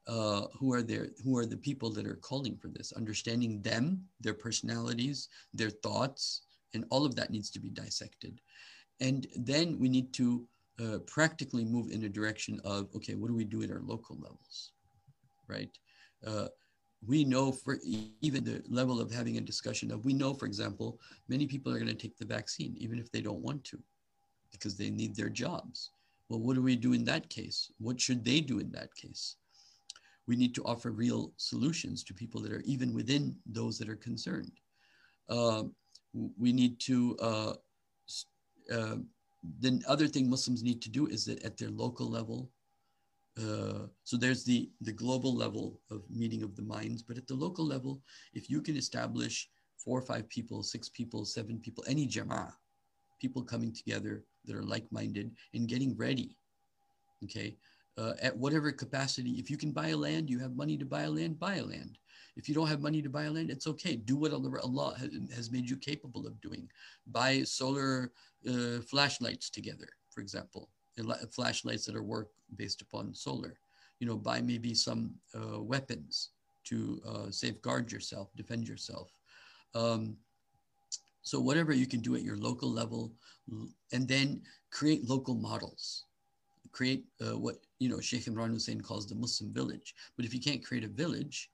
Uh, 0.07 0.47
who 0.59 0.73
are 0.73 0.83
there? 0.83 1.09
Who 1.23 1.37
are 1.37 1.47
the 1.47 1.59
people 1.59 1.91
that 1.91 2.07
are 2.07 2.17
calling 2.17 2.57
for 2.57 2.69
this? 2.69 2.93
Understanding 2.93 3.61
them, 3.62 4.03
their 4.21 4.35
personalities, 4.35 5.29
their 5.53 5.71
thoughts, 5.71 6.43
and 6.75 6.85
all 6.91 7.05
of 7.05 7.15
that 7.17 7.31
needs 7.31 7.51
to 7.51 7.61
be 7.61 7.69
dissected. 7.69 8.41
And 9.01 9.27
then 9.37 9.79
we 9.79 9.89
need 9.89 10.12
to 10.15 10.47
uh, 10.81 10.98
practically 11.07 11.65
move 11.65 11.90
in 11.90 12.05
a 12.05 12.09
direction 12.09 12.61
of 12.65 12.89
okay, 12.94 13.15
what 13.15 13.28
do 13.28 13.35
we 13.35 13.44
do 13.44 13.62
at 13.62 13.70
our 13.70 13.82
local 13.85 14.16
levels, 14.16 14.73
right? 15.48 15.70
Uh, 16.27 16.47
we 17.07 17.24
know 17.24 17.51
for 17.51 17.78
even 18.20 18.44
the 18.44 18.62
level 18.69 19.01
of 19.01 19.11
having 19.11 19.39
a 19.39 19.40
discussion 19.40 19.90
of 19.90 20.05
we 20.05 20.12
know, 20.12 20.35
for 20.35 20.47
example, 20.47 20.98
many 21.28 21.47
people 21.47 21.73
are 21.73 21.78
going 21.78 21.89
to 21.89 21.94
take 21.94 22.16
the 22.19 22.24
vaccine 22.24 22.74
even 22.77 22.98
if 22.98 23.11
they 23.11 23.20
don't 23.20 23.40
want 23.43 23.65
to, 23.65 23.78
because 24.52 24.77
they 24.77 24.90
need 24.90 25.16
their 25.16 25.31
jobs. 25.31 25.90
Well, 26.28 26.40
what 26.40 26.55
do 26.55 26.62
we 26.62 26.77
do 26.77 26.93
in 26.93 27.05
that 27.05 27.28
case? 27.28 27.73
What 27.78 28.01
should 28.01 28.24
they 28.24 28.40
do 28.40 28.59
in 28.59 28.70
that 28.73 28.94
case? 28.94 29.36
We 30.27 30.36
need 30.36 30.55
to 30.55 30.65
offer 30.65 30.93
real 30.93 31.32
solutions 31.39 32.05
to 32.05 32.15
people 32.15 32.40
that 32.43 32.52
are 32.52 32.62
even 32.65 32.94
within 32.94 33.35
those 33.47 33.78
that 33.78 33.89
are 33.89 33.97
concerned. 33.97 34.52
Uh, 35.28 35.65
we 36.12 36.52
need 36.52 36.78
to 36.81 37.16
uh, 37.20 37.55
uh, 38.73 38.97
the 39.61 39.83
other 39.87 40.07
thing 40.07 40.29
Muslims 40.29 40.62
need 40.62 40.83
to 40.83 40.91
do 40.91 41.07
is 41.07 41.25
that 41.25 41.43
at 41.43 41.57
their 41.57 41.71
local 41.71 42.09
level, 42.09 42.51
uh, 43.39 43.87
so 44.05 44.17
there's 44.17 44.45
the, 44.45 44.71
the 44.83 44.93
global 44.93 45.35
level 45.35 45.81
of 45.91 46.03
meeting 46.11 46.43
of 46.43 46.57
the 46.57 46.62
minds, 46.62 47.03
but 47.03 47.17
at 47.17 47.27
the 47.27 47.35
local 47.35 47.67
level, 47.67 48.03
if 48.35 48.51
you 48.51 48.61
can 48.61 48.77
establish 48.77 49.49
four 49.79 49.99
or 49.99 50.03
five 50.03 50.29
people, 50.29 50.62
six 50.62 50.89
people, 50.89 51.25
seven 51.25 51.59
people, 51.59 51.85
any 51.89 52.07
jama'ah, 52.07 52.53
people 53.21 53.43
coming 53.43 53.73
together 53.73 54.25
that 54.45 54.57
are 54.57 54.62
like-minded 54.62 55.31
and 55.55 55.69
getting 55.69 55.97
ready, 55.97 56.37
okay, 57.25 57.57
uh, 57.99 58.12
at 58.21 58.37
whatever 58.37 58.73
capacity, 58.73 59.33
if 59.33 59.51
you 59.51 59.57
can 59.57 59.73
buy 59.73 59.89
a 59.89 59.97
land, 59.97 60.29
you 60.29 60.39
have 60.39 60.57
money 60.57 60.77
to 60.77 60.85
buy 60.85 61.03
a 61.03 61.11
land, 61.11 61.39
buy 61.39 61.57
a 61.57 61.65
land. 61.65 61.99
If 62.41 62.49
you 62.49 62.55
don't 62.55 62.69
have 62.69 62.81
money 62.81 63.03
to 63.03 63.11
buy 63.11 63.29
land, 63.29 63.51
it's 63.51 63.67
okay. 63.67 63.97
Do 63.97 64.17
what 64.17 64.33
Allah 64.33 64.97
has 65.37 65.51
made 65.51 65.69
you 65.69 65.77
capable 65.77 66.27
of 66.27 66.41
doing. 66.41 66.71
Buy 67.09 67.43
solar 67.43 68.12
uh, 68.49 68.81
flashlights 68.81 69.51
together, 69.51 69.91
for 70.09 70.23
example, 70.23 70.71
flashlights 71.31 71.85
that 71.85 71.95
are 71.95 72.03
work 72.03 72.29
based 72.57 72.81
upon 72.81 73.15
solar. 73.15 73.61
You 73.99 74.07
know, 74.07 74.17
buy 74.17 74.41
maybe 74.41 74.73
some 74.73 75.11
uh, 75.35 75.61
weapons 75.61 76.31
to 76.65 77.03
uh, 77.07 77.31
safeguard 77.31 77.93
yourself, 77.93 78.31
defend 78.35 78.67
yourself. 78.67 79.12
Um, 79.75 80.17
so 81.21 81.41
whatever 81.41 81.75
you 81.75 81.87
can 81.87 82.01
do 82.01 82.17
at 82.17 82.23
your 82.23 82.39
local 82.39 82.71
level, 82.71 83.12
and 83.93 84.09
then 84.09 84.41
create 84.71 85.07
local 85.07 85.35
models. 85.35 86.05
Create 86.73 87.05
uh, 87.21 87.37
what 87.37 87.57
you 87.81 87.91
know 87.91 88.01
Sheikh 88.01 88.25
Imran 88.25 88.55
Hosein 88.55 88.83
calls 88.83 89.07
the 89.07 89.15
Muslim 89.15 89.53
village. 89.53 89.95
But 90.17 90.25
if 90.25 90.33
you 90.33 90.41
can't 90.41 90.65
create 90.65 90.85
a 90.85 90.89
village 90.89 91.51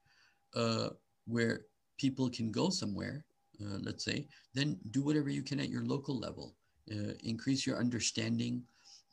uh, 0.56 0.88
where 1.26 1.66
people 1.98 2.30
can 2.30 2.50
go 2.50 2.70
somewhere, 2.70 3.24
uh, 3.60 3.78
let's 3.82 4.04
say, 4.04 4.26
then 4.54 4.78
do 4.90 5.02
whatever 5.02 5.28
you 5.30 5.42
can 5.42 5.60
at 5.60 5.68
your 5.68 5.84
local 5.84 6.18
level. 6.18 6.56
Uh, 6.90 7.12
increase 7.22 7.66
your 7.66 7.78
understanding. 7.78 8.62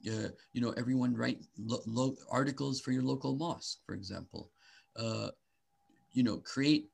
Uh, 0.08 0.30
you 0.54 0.62
know, 0.62 0.74
everyone 0.78 1.16
write 1.16 1.40
articles 2.32 2.80
for 2.80 2.92
your 2.92 3.04
local 3.04 3.36
mosque, 3.36 3.80
for 3.86 3.94
example. 3.94 4.52
Uh, 4.96 5.30
you 6.12 6.24
know, 6.24 6.38
create 6.38 6.90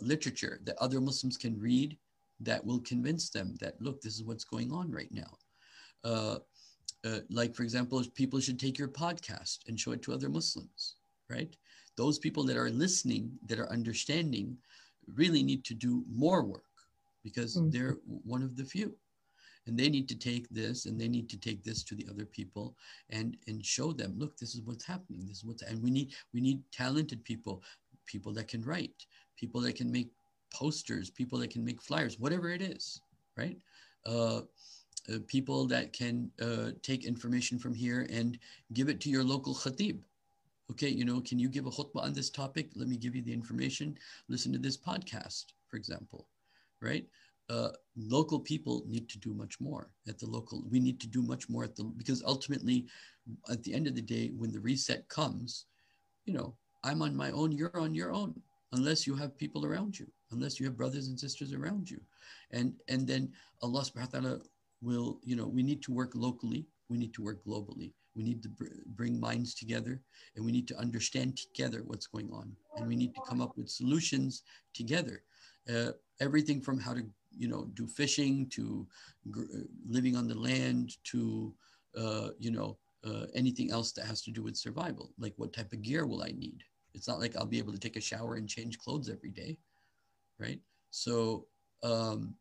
literature 0.00 0.60
that 0.64 0.76
other 0.78 1.00
Muslims 1.00 1.36
can 1.36 1.58
read 1.58 1.96
that 2.40 2.64
will 2.64 2.80
convince 2.80 3.30
them 3.30 3.54
that 3.60 3.80
look, 3.80 4.00
this 4.00 4.14
is 4.14 4.24
what's 4.24 4.44
going 4.44 4.70
on 4.70 4.90
right 4.90 5.10
now. 5.10 5.38
Uh, 6.04 6.38
like 7.28 7.54
for 7.54 7.62
example, 7.62 8.02
people 8.14 8.40
should 8.40 8.58
take 8.58 8.78
your 8.78 8.88
podcast 8.88 9.58
and 9.68 9.78
show 9.78 9.92
it 9.92 10.02
to 10.02 10.12
other 10.12 10.28
Muslims, 10.28 10.96
right? 11.30 11.54
Those 11.96 12.18
people 12.18 12.44
that 12.44 12.56
are 12.56 12.70
listening, 12.70 13.30
that 13.46 13.58
are 13.58 13.70
understanding, 13.70 14.56
really 15.14 15.42
need 15.42 15.64
to 15.64 15.74
do 15.74 16.04
more 16.10 16.42
work 16.42 16.62
because 17.22 17.56
mm-hmm. 17.56 17.70
they're 17.70 17.98
one 18.24 18.42
of 18.42 18.56
the 18.56 18.64
few. 18.64 18.96
And 19.66 19.78
they 19.78 19.88
need 19.88 20.08
to 20.10 20.18
take 20.18 20.46
this 20.50 20.84
and 20.84 21.00
they 21.00 21.08
need 21.08 21.30
to 21.30 21.38
take 21.38 21.64
this 21.64 21.82
to 21.84 21.94
the 21.94 22.06
other 22.10 22.26
people 22.26 22.76
and 23.08 23.34
and 23.46 23.64
show 23.64 23.92
them 23.92 24.14
look 24.18 24.36
this 24.36 24.54
is 24.54 24.60
what's 24.60 24.84
happening. 24.84 25.24
This 25.26 25.38
is 25.38 25.44
what's 25.44 25.62
and 25.62 25.82
we 25.82 25.90
need 25.90 26.12
we 26.34 26.42
need 26.42 26.60
talented 26.70 27.24
people 27.24 27.62
people 28.04 28.30
that 28.34 28.46
can 28.46 28.62
write 28.62 29.06
people 29.38 29.62
that 29.62 29.74
can 29.74 29.90
make 29.90 30.10
posters 30.52 31.08
people 31.08 31.38
that 31.38 31.50
can 31.50 31.64
make 31.64 31.80
flyers 31.80 32.20
whatever 32.20 32.50
it 32.50 32.60
is 32.60 33.00
right? 33.36 33.56
Uh, 34.06 34.40
uh, 35.12 35.18
people 35.26 35.66
that 35.66 35.92
can 35.92 36.30
uh, 36.40 36.70
take 36.82 37.04
information 37.04 37.58
from 37.58 37.74
here 37.74 38.06
and 38.10 38.38
give 38.72 38.88
it 38.88 39.00
to 39.00 39.10
your 39.10 39.24
local 39.24 39.54
khatib 39.54 39.98
okay 40.70 40.88
you 40.88 41.04
know 41.04 41.20
can 41.20 41.38
you 41.38 41.48
give 41.48 41.66
a 41.66 41.70
khutbah 41.70 42.02
on 42.02 42.12
this 42.12 42.30
topic 42.30 42.70
let 42.74 42.88
me 42.88 42.96
give 42.96 43.14
you 43.14 43.22
the 43.22 43.32
information 43.32 43.96
listen 44.28 44.52
to 44.52 44.58
this 44.58 44.76
podcast 44.76 45.46
for 45.68 45.76
example 45.76 46.28
right 46.80 47.06
uh, 47.50 47.68
local 47.96 48.40
people 48.40 48.84
need 48.86 49.08
to 49.08 49.18
do 49.18 49.34
much 49.34 49.60
more 49.60 49.90
at 50.08 50.18
the 50.18 50.26
local. 50.26 50.64
We 50.70 50.80
need 50.80 51.00
to 51.00 51.06
do 51.06 51.22
much 51.22 51.48
more 51.48 51.64
at 51.64 51.76
the 51.76 51.84
because 51.84 52.22
ultimately, 52.24 52.86
at 53.50 53.62
the 53.62 53.74
end 53.74 53.86
of 53.86 53.94
the 53.94 54.02
day, 54.02 54.32
when 54.36 54.50
the 54.50 54.60
reset 54.60 55.08
comes, 55.08 55.66
you 56.24 56.32
know, 56.32 56.56
I'm 56.84 57.02
on 57.02 57.14
my 57.14 57.30
own. 57.32 57.52
You're 57.52 57.76
on 57.78 57.94
your 57.94 58.12
own, 58.12 58.34
unless 58.72 59.06
you 59.06 59.14
have 59.16 59.36
people 59.36 59.66
around 59.66 59.98
you, 59.98 60.06
unless 60.30 60.58
you 60.58 60.66
have 60.66 60.76
brothers 60.76 61.08
and 61.08 61.18
sisters 61.18 61.52
around 61.52 61.90
you, 61.90 62.00
and 62.50 62.72
and 62.88 63.06
then 63.06 63.32
Allah 63.62 63.82
Subhanahu 63.82 64.12
wa 64.14 64.20
Taala 64.20 64.46
will. 64.80 65.20
You 65.22 65.36
know, 65.36 65.46
we 65.46 65.62
need 65.62 65.82
to 65.82 65.92
work 65.92 66.12
locally. 66.14 66.66
We 66.88 66.98
need 66.98 67.14
to 67.14 67.22
work 67.22 67.44
globally. 67.44 67.92
We 68.16 68.22
need 68.22 68.42
to 68.42 68.48
br- 68.48 68.66
bring 68.86 69.18
minds 69.18 69.54
together, 69.54 70.00
and 70.36 70.44
we 70.44 70.52
need 70.52 70.68
to 70.68 70.78
understand 70.78 71.36
together 71.36 71.82
what's 71.84 72.06
going 72.06 72.30
on, 72.32 72.52
and 72.76 72.86
we 72.86 72.96
need 72.96 73.14
to 73.14 73.20
come 73.20 73.40
up 73.40 73.56
with 73.56 73.68
solutions 73.68 74.42
together. 74.72 75.22
Uh, 75.68 75.92
everything 76.20 76.60
from 76.60 76.78
how 76.78 76.94
to 76.94 77.04
you 77.36 77.48
know, 77.48 77.64
do 77.74 77.86
fishing 77.86 78.46
to 78.50 78.86
living 79.88 80.16
on 80.16 80.28
the 80.28 80.34
land 80.34 80.96
to, 81.04 81.54
uh, 81.96 82.28
you 82.38 82.50
know, 82.50 82.78
uh, 83.04 83.26
anything 83.34 83.70
else 83.70 83.92
that 83.92 84.06
has 84.06 84.22
to 84.22 84.30
do 84.30 84.42
with 84.42 84.56
survival. 84.56 85.12
Like 85.18 85.34
what 85.36 85.52
type 85.52 85.72
of 85.72 85.82
gear 85.82 86.06
will 86.06 86.22
I 86.22 86.32
need? 86.36 86.62
It's 86.94 87.08
not 87.08 87.20
like 87.20 87.36
I'll 87.36 87.46
be 87.46 87.58
able 87.58 87.72
to 87.72 87.78
take 87.78 87.96
a 87.96 88.00
shower 88.00 88.36
and 88.36 88.48
change 88.48 88.78
clothes 88.78 89.10
every 89.10 89.30
day, 89.30 89.58
right? 90.38 90.60
So 90.90 91.46
um, 91.82 92.34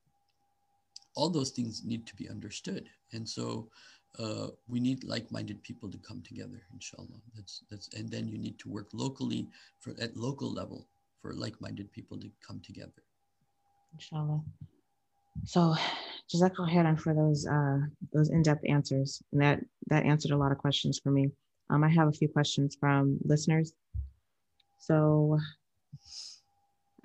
all 1.16 1.30
those 1.30 1.52
things 1.52 1.84
need 1.84 2.06
to 2.08 2.16
be 2.16 2.30
understood. 2.30 2.88
And 3.12 3.28
so 3.28 3.70
uh, 4.20 4.48
we 4.68 4.80
need 4.80 5.04
like-minded 5.04 5.64
people 5.64 5.90
to 5.90 5.98
come 5.98 6.22
together, 6.22 6.62
inshallah. 6.74 7.22
That's 7.36 7.64
that's 7.70 7.90
and 7.94 8.10
then 8.10 8.28
you 8.28 8.38
need 8.38 8.60
to 8.60 8.70
work 8.70 8.90
locally 8.94 9.48
for 9.80 9.94
at 10.00 10.16
local 10.16 10.52
level 10.52 10.88
for 11.22 11.34
like-minded 11.34 11.92
people 11.92 12.20
to 12.20 12.30
come 12.46 12.60
together. 12.60 13.02
Inshallah. 13.94 14.42
So 15.46 15.76
Jazakallah 16.32 16.72
khairan 16.72 17.00
for 17.00 17.14
those 17.14 17.48
uh, 17.48 17.80
those 18.14 18.30
in-depth 18.30 18.64
answers. 18.68 19.22
And 19.32 19.42
that 19.42 19.60
that 19.88 20.06
answered 20.06 20.32
a 20.32 20.38
lot 20.38 20.52
of 20.52 20.58
questions 20.58 21.00
for 21.00 21.12
me. 21.12 21.32
Um, 21.70 21.84
I 21.84 21.90
have 21.90 22.08
a 22.08 22.14
few 22.14 22.28
questions 22.28 22.78
from 22.80 23.18
listeners. 23.24 23.74
So 24.78 25.40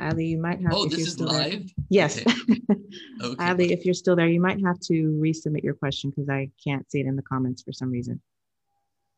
Ali, 0.01 0.27
you 0.27 0.41
might 0.41 0.61
have. 0.63 0.73
Oh, 0.73 0.87
this 0.87 1.07
is 1.07 1.21
live. 1.21 1.53
There. 1.53 1.85
Yes. 1.89 2.19
Okay. 2.19 2.61
okay. 3.23 3.45
Ali, 3.45 3.73
if 3.73 3.85
you're 3.85 3.95
still 3.95 4.15
there, 4.15 4.29
you 4.29 4.41
might 4.41 4.65
have 4.65 4.79
to 4.81 5.21
resubmit 5.23 5.65
your 5.65 5.75
question 5.75 6.11
because 6.11 6.29
I 6.29 6.51
can't 6.63 6.89
see 6.91 7.01
it 7.01 7.07
in 7.07 7.17
the 7.17 7.23
comments 7.23 7.63
for 7.63 7.73
some 7.73 7.91
reason. 7.91 8.21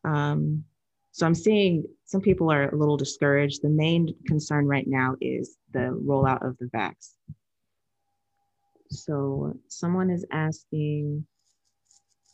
Um, 0.03 0.63
so 1.11 1.25
I'm 1.25 1.35
seeing 1.35 1.83
some 2.05 2.21
people 2.21 2.51
are 2.51 2.69
a 2.69 2.75
little 2.75 2.97
discouraged. 2.97 3.61
The 3.61 3.69
main 3.69 4.15
concern 4.25 4.65
right 4.65 4.87
now 4.87 5.15
is 5.21 5.57
the 5.71 5.99
rollout 6.05 6.47
of 6.47 6.57
the 6.57 6.65
vax. 6.67 7.15
So 8.89 9.57
someone 9.67 10.09
is 10.09 10.25
asking, 10.31 11.25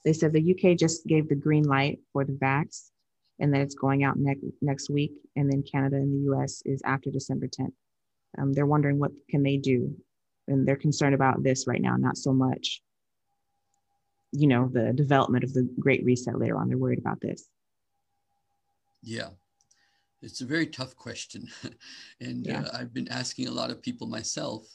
they 0.05 0.13
said 0.13 0.31
the 0.31 0.51
UK 0.55 0.77
just 0.77 1.05
gave 1.05 1.27
the 1.27 1.35
green 1.35 1.63
light 1.63 1.99
for 2.13 2.23
the 2.23 2.33
vax 2.33 2.89
and 3.39 3.53
that 3.53 3.61
it's 3.61 3.75
going 3.75 4.03
out 4.03 4.17
next 4.17 4.43
next 4.61 4.89
week. 4.89 5.11
And 5.35 5.51
then 5.51 5.63
Canada 5.63 5.97
and 5.97 6.13
the 6.13 6.31
US 6.33 6.61
is 6.65 6.81
after 6.85 7.11
December 7.11 7.47
10th. 7.47 7.73
Um, 8.37 8.53
they're 8.53 8.65
wondering 8.65 8.99
what 8.99 9.11
can 9.29 9.43
they 9.43 9.57
do? 9.57 9.95
And 10.47 10.67
they're 10.67 10.75
concerned 10.75 11.15
about 11.15 11.43
this 11.43 11.67
right 11.67 11.81
now, 11.81 11.95
not 11.97 12.17
so 12.17 12.31
much, 12.31 12.81
you 14.31 14.47
know, 14.47 14.69
the 14.71 14.93
development 14.93 15.43
of 15.43 15.53
the 15.53 15.69
Great 15.79 16.05
Reset 16.05 16.39
later 16.39 16.57
on. 16.57 16.69
They're 16.69 16.77
worried 16.77 16.99
about 16.99 17.19
this. 17.19 17.47
Yeah, 19.03 19.29
it's 20.21 20.41
a 20.41 20.45
very 20.45 20.67
tough 20.67 20.95
question. 20.95 21.47
and 22.21 22.45
yeah. 22.45 22.61
uh, 22.61 22.77
I've 22.77 22.93
been 22.93 23.07
asking 23.09 23.47
a 23.47 23.51
lot 23.51 23.71
of 23.71 23.81
people 23.81 24.07
myself 24.07 24.67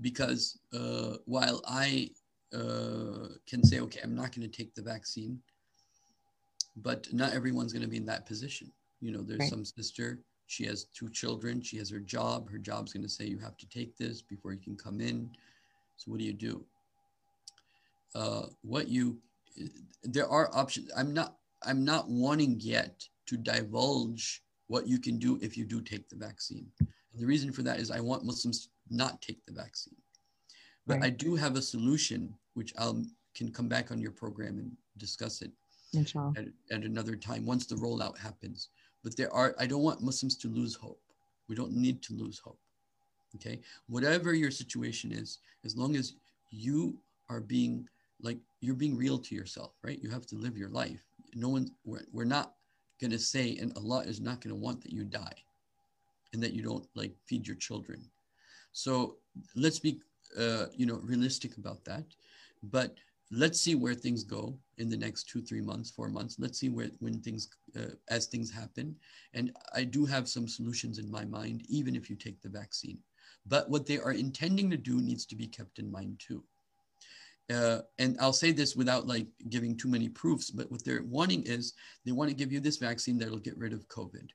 because 0.00 0.58
uh, 0.74 1.16
while 1.24 1.60
I 1.66 2.10
uh, 2.54 3.28
can 3.48 3.64
say, 3.64 3.80
okay, 3.80 4.00
I'm 4.02 4.14
not 4.14 4.34
going 4.34 4.48
to 4.48 4.56
take 4.56 4.74
the 4.74 4.82
vaccine, 4.82 5.40
but 6.76 7.12
not 7.12 7.32
everyone's 7.32 7.72
going 7.72 7.82
to 7.82 7.88
be 7.88 7.96
in 7.96 8.06
that 8.06 8.26
position. 8.26 8.72
You 9.00 9.12
know, 9.12 9.22
there's 9.22 9.40
Right. 9.40 9.50
some 9.50 9.64
sister, 9.64 10.20
she 10.46 10.64
has 10.66 10.84
two 10.84 11.08
children, 11.08 11.60
she 11.60 11.76
has 11.78 11.90
her 11.90 11.98
job. 11.98 12.50
Her 12.50 12.58
job's 12.58 12.92
going 12.92 13.02
to 13.02 13.08
say, 13.08 13.26
you 13.26 13.38
have 13.38 13.56
to 13.58 13.68
take 13.68 13.96
this 13.96 14.22
before 14.22 14.52
you 14.52 14.60
can 14.60 14.76
come 14.76 15.00
in. 15.00 15.30
So, 15.96 16.10
what 16.10 16.20
do 16.20 16.24
you 16.24 16.32
do? 16.32 16.64
Uh, 18.14 18.46
what 18.62 18.88
you, 18.88 19.18
there 20.04 20.28
are 20.28 20.50
options. 20.54 20.90
I'm 20.96 21.12
not, 21.12 21.36
I'm 21.64 21.84
not 21.84 22.08
wanting 22.08 22.56
yet 22.60 23.06
to 23.26 23.36
divulge 23.36 24.42
what 24.68 24.86
you 24.86 24.98
can 24.98 25.18
do 25.18 25.38
if 25.42 25.56
you 25.56 25.64
do 25.64 25.80
take 25.80 26.08
the 26.08 26.16
vaccine. 26.16 26.66
And 26.78 27.20
the 27.20 27.26
reason 27.26 27.52
for 27.52 27.62
that 27.62 27.78
is 27.78 27.90
I 27.90 28.00
want 28.00 28.24
Muslims 28.24 28.68
not 28.88 29.20
take 29.20 29.44
the 29.46 29.52
vaccine. 29.52 29.96
But 30.86 31.00
Right. 31.00 31.06
I 31.06 31.10
do 31.10 31.34
have 31.34 31.56
a 31.56 31.62
solution, 31.62 32.32
which 32.54 32.72
I'll 32.78 33.04
can 33.34 33.52
come 33.52 33.68
back 33.68 33.90
on 33.90 34.00
your 34.00 34.12
program 34.12 34.58
and 34.58 34.72
discuss 34.96 35.42
it 35.42 35.50
at, 36.36 36.46
at 36.70 36.84
another 36.84 37.16
time 37.16 37.44
once 37.44 37.66
the 37.66 37.74
rollout 37.74 38.16
happens. 38.16 38.70
But 39.06 39.16
there 39.16 39.32
are, 39.32 39.54
I 39.56 39.66
don't 39.66 39.84
want 39.84 40.02
Muslims 40.02 40.36
to 40.38 40.48
lose 40.48 40.74
hope. 40.74 41.00
We 41.48 41.54
don't 41.54 41.70
need 41.70 42.02
to 42.02 42.12
lose 42.12 42.40
hope. 42.40 42.58
Okay. 43.36 43.60
Whatever 43.86 44.34
your 44.34 44.50
situation 44.50 45.12
is, 45.12 45.38
as 45.64 45.76
long 45.76 45.94
as 45.94 46.14
you 46.50 46.98
are 47.30 47.40
being 47.40 47.88
like, 48.20 48.38
you're 48.60 48.74
being 48.74 48.96
real 48.96 49.16
to 49.18 49.34
yourself, 49.36 49.74
right? 49.84 50.02
You 50.02 50.10
have 50.10 50.26
to 50.26 50.34
live 50.34 50.58
your 50.58 50.70
life. 50.70 51.04
No 51.36 51.50
one, 51.50 51.70
we're, 51.84 52.00
we're 52.10 52.24
not 52.24 52.54
going 53.00 53.12
to 53.12 53.18
say, 53.20 53.56
and 53.60 53.72
Allah 53.76 54.00
is 54.00 54.20
not 54.20 54.40
going 54.40 54.52
to 54.52 54.60
want 54.60 54.82
that 54.82 54.92
you 54.92 55.04
die 55.04 55.38
and 56.32 56.42
that 56.42 56.52
you 56.52 56.64
don't 56.64 56.88
like 56.96 57.12
feed 57.26 57.46
your 57.46 57.58
children. 57.58 58.10
So 58.72 59.18
let's 59.54 59.78
be, 59.78 60.00
uh, 60.36 60.66
you 60.74 60.84
know, 60.84 60.98
realistic 61.04 61.58
about 61.58 61.84
that. 61.84 62.06
But 62.60 62.96
let's 63.30 63.60
see 63.60 63.74
where 63.74 63.94
things 63.94 64.22
go 64.22 64.58
in 64.78 64.88
the 64.88 64.96
next 64.96 65.28
two 65.28 65.42
three 65.42 65.60
months 65.60 65.90
four 65.90 66.08
months. 66.08 66.36
Let's 66.38 66.58
see 66.58 66.68
where 66.68 66.90
when 67.00 67.20
things 67.20 67.48
uh, 67.76 67.94
as 68.08 68.26
things 68.26 68.50
happen. 68.50 68.96
And 69.34 69.52
i 69.74 69.84
do 69.84 70.04
have 70.04 70.28
some 70.28 70.48
solutions 70.48 70.98
in 70.98 71.10
my 71.10 71.24
mind 71.24 71.62
even 71.68 71.96
if 71.96 72.08
you 72.08 72.16
take 72.16 72.40
the 72.40 72.48
vaccine. 72.48 72.98
But 73.46 73.68
what 73.70 73.86
they 73.86 73.98
are 73.98 74.12
intending 74.12 74.70
to 74.70 74.76
do 74.76 75.00
needs 75.00 75.26
to 75.26 75.36
be 75.36 75.46
kept 75.46 75.78
in 75.78 75.90
mind 75.90 76.20
too. 76.20 76.44
Uh, 77.48 77.78
and 78.00 78.16
i'll 78.20 78.32
say 78.32 78.50
this 78.50 78.74
without 78.74 79.06
like 79.06 79.28
giving 79.50 79.76
too 79.76 79.86
many 79.86 80.08
proofs 80.08 80.50
but 80.50 80.68
what 80.68 80.84
they're 80.84 81.04
wanting 81.04 81.44
is 81.44 81.74
they 82.04 82.10
want 82.10 82.28
to 82.28 82.34
give 82.34 82.50
you 82.50 82.58
this 82.58 82.76
vaccine 82.76 83.16
that'll 83.16 83.38
get 83.38 83.56
rid 83.56 83.72
of 83.72 83.86
covid 83.86 84.30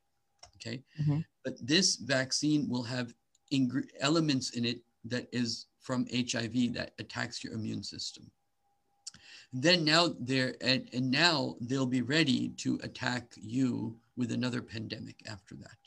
okay? 0.56 0.82
Mhm. 1.02 1.26
but 1.44 1.56
this 1.62 1.98
vaccine 1.98 2.70
will 2.70 2.84
have 2.84 3.14
ingre- 3.52 3.90
elements 4.00 4.52
in 4.52 4.64
it 4.64 4.80
that 5.04 5.28
is 5.34 5.66
from 5.82 6.06
hiv 6.06 6.74
that 6.74 6.94
attacks 7.00 7.44
your 7.44 7.52
immune 7.52 7.84
system 7.84 8.32
then 9.54 9.84
now 9.84 10.14
they're 10.20 10.56
and, 10.62 10.88
and 10.94 11.12
now 11.12 11.56
they'll 11.62 11.86
be 11.86 12.02
ready 12.02 12.50
to 12.58 12.80
attack 12.84 13.34
you 13.36 13.96
with 14.16 14.32
another 14.32 14.62
pandemic 14.62 15.22
after 15.30 15.56
that. 15.56 15.78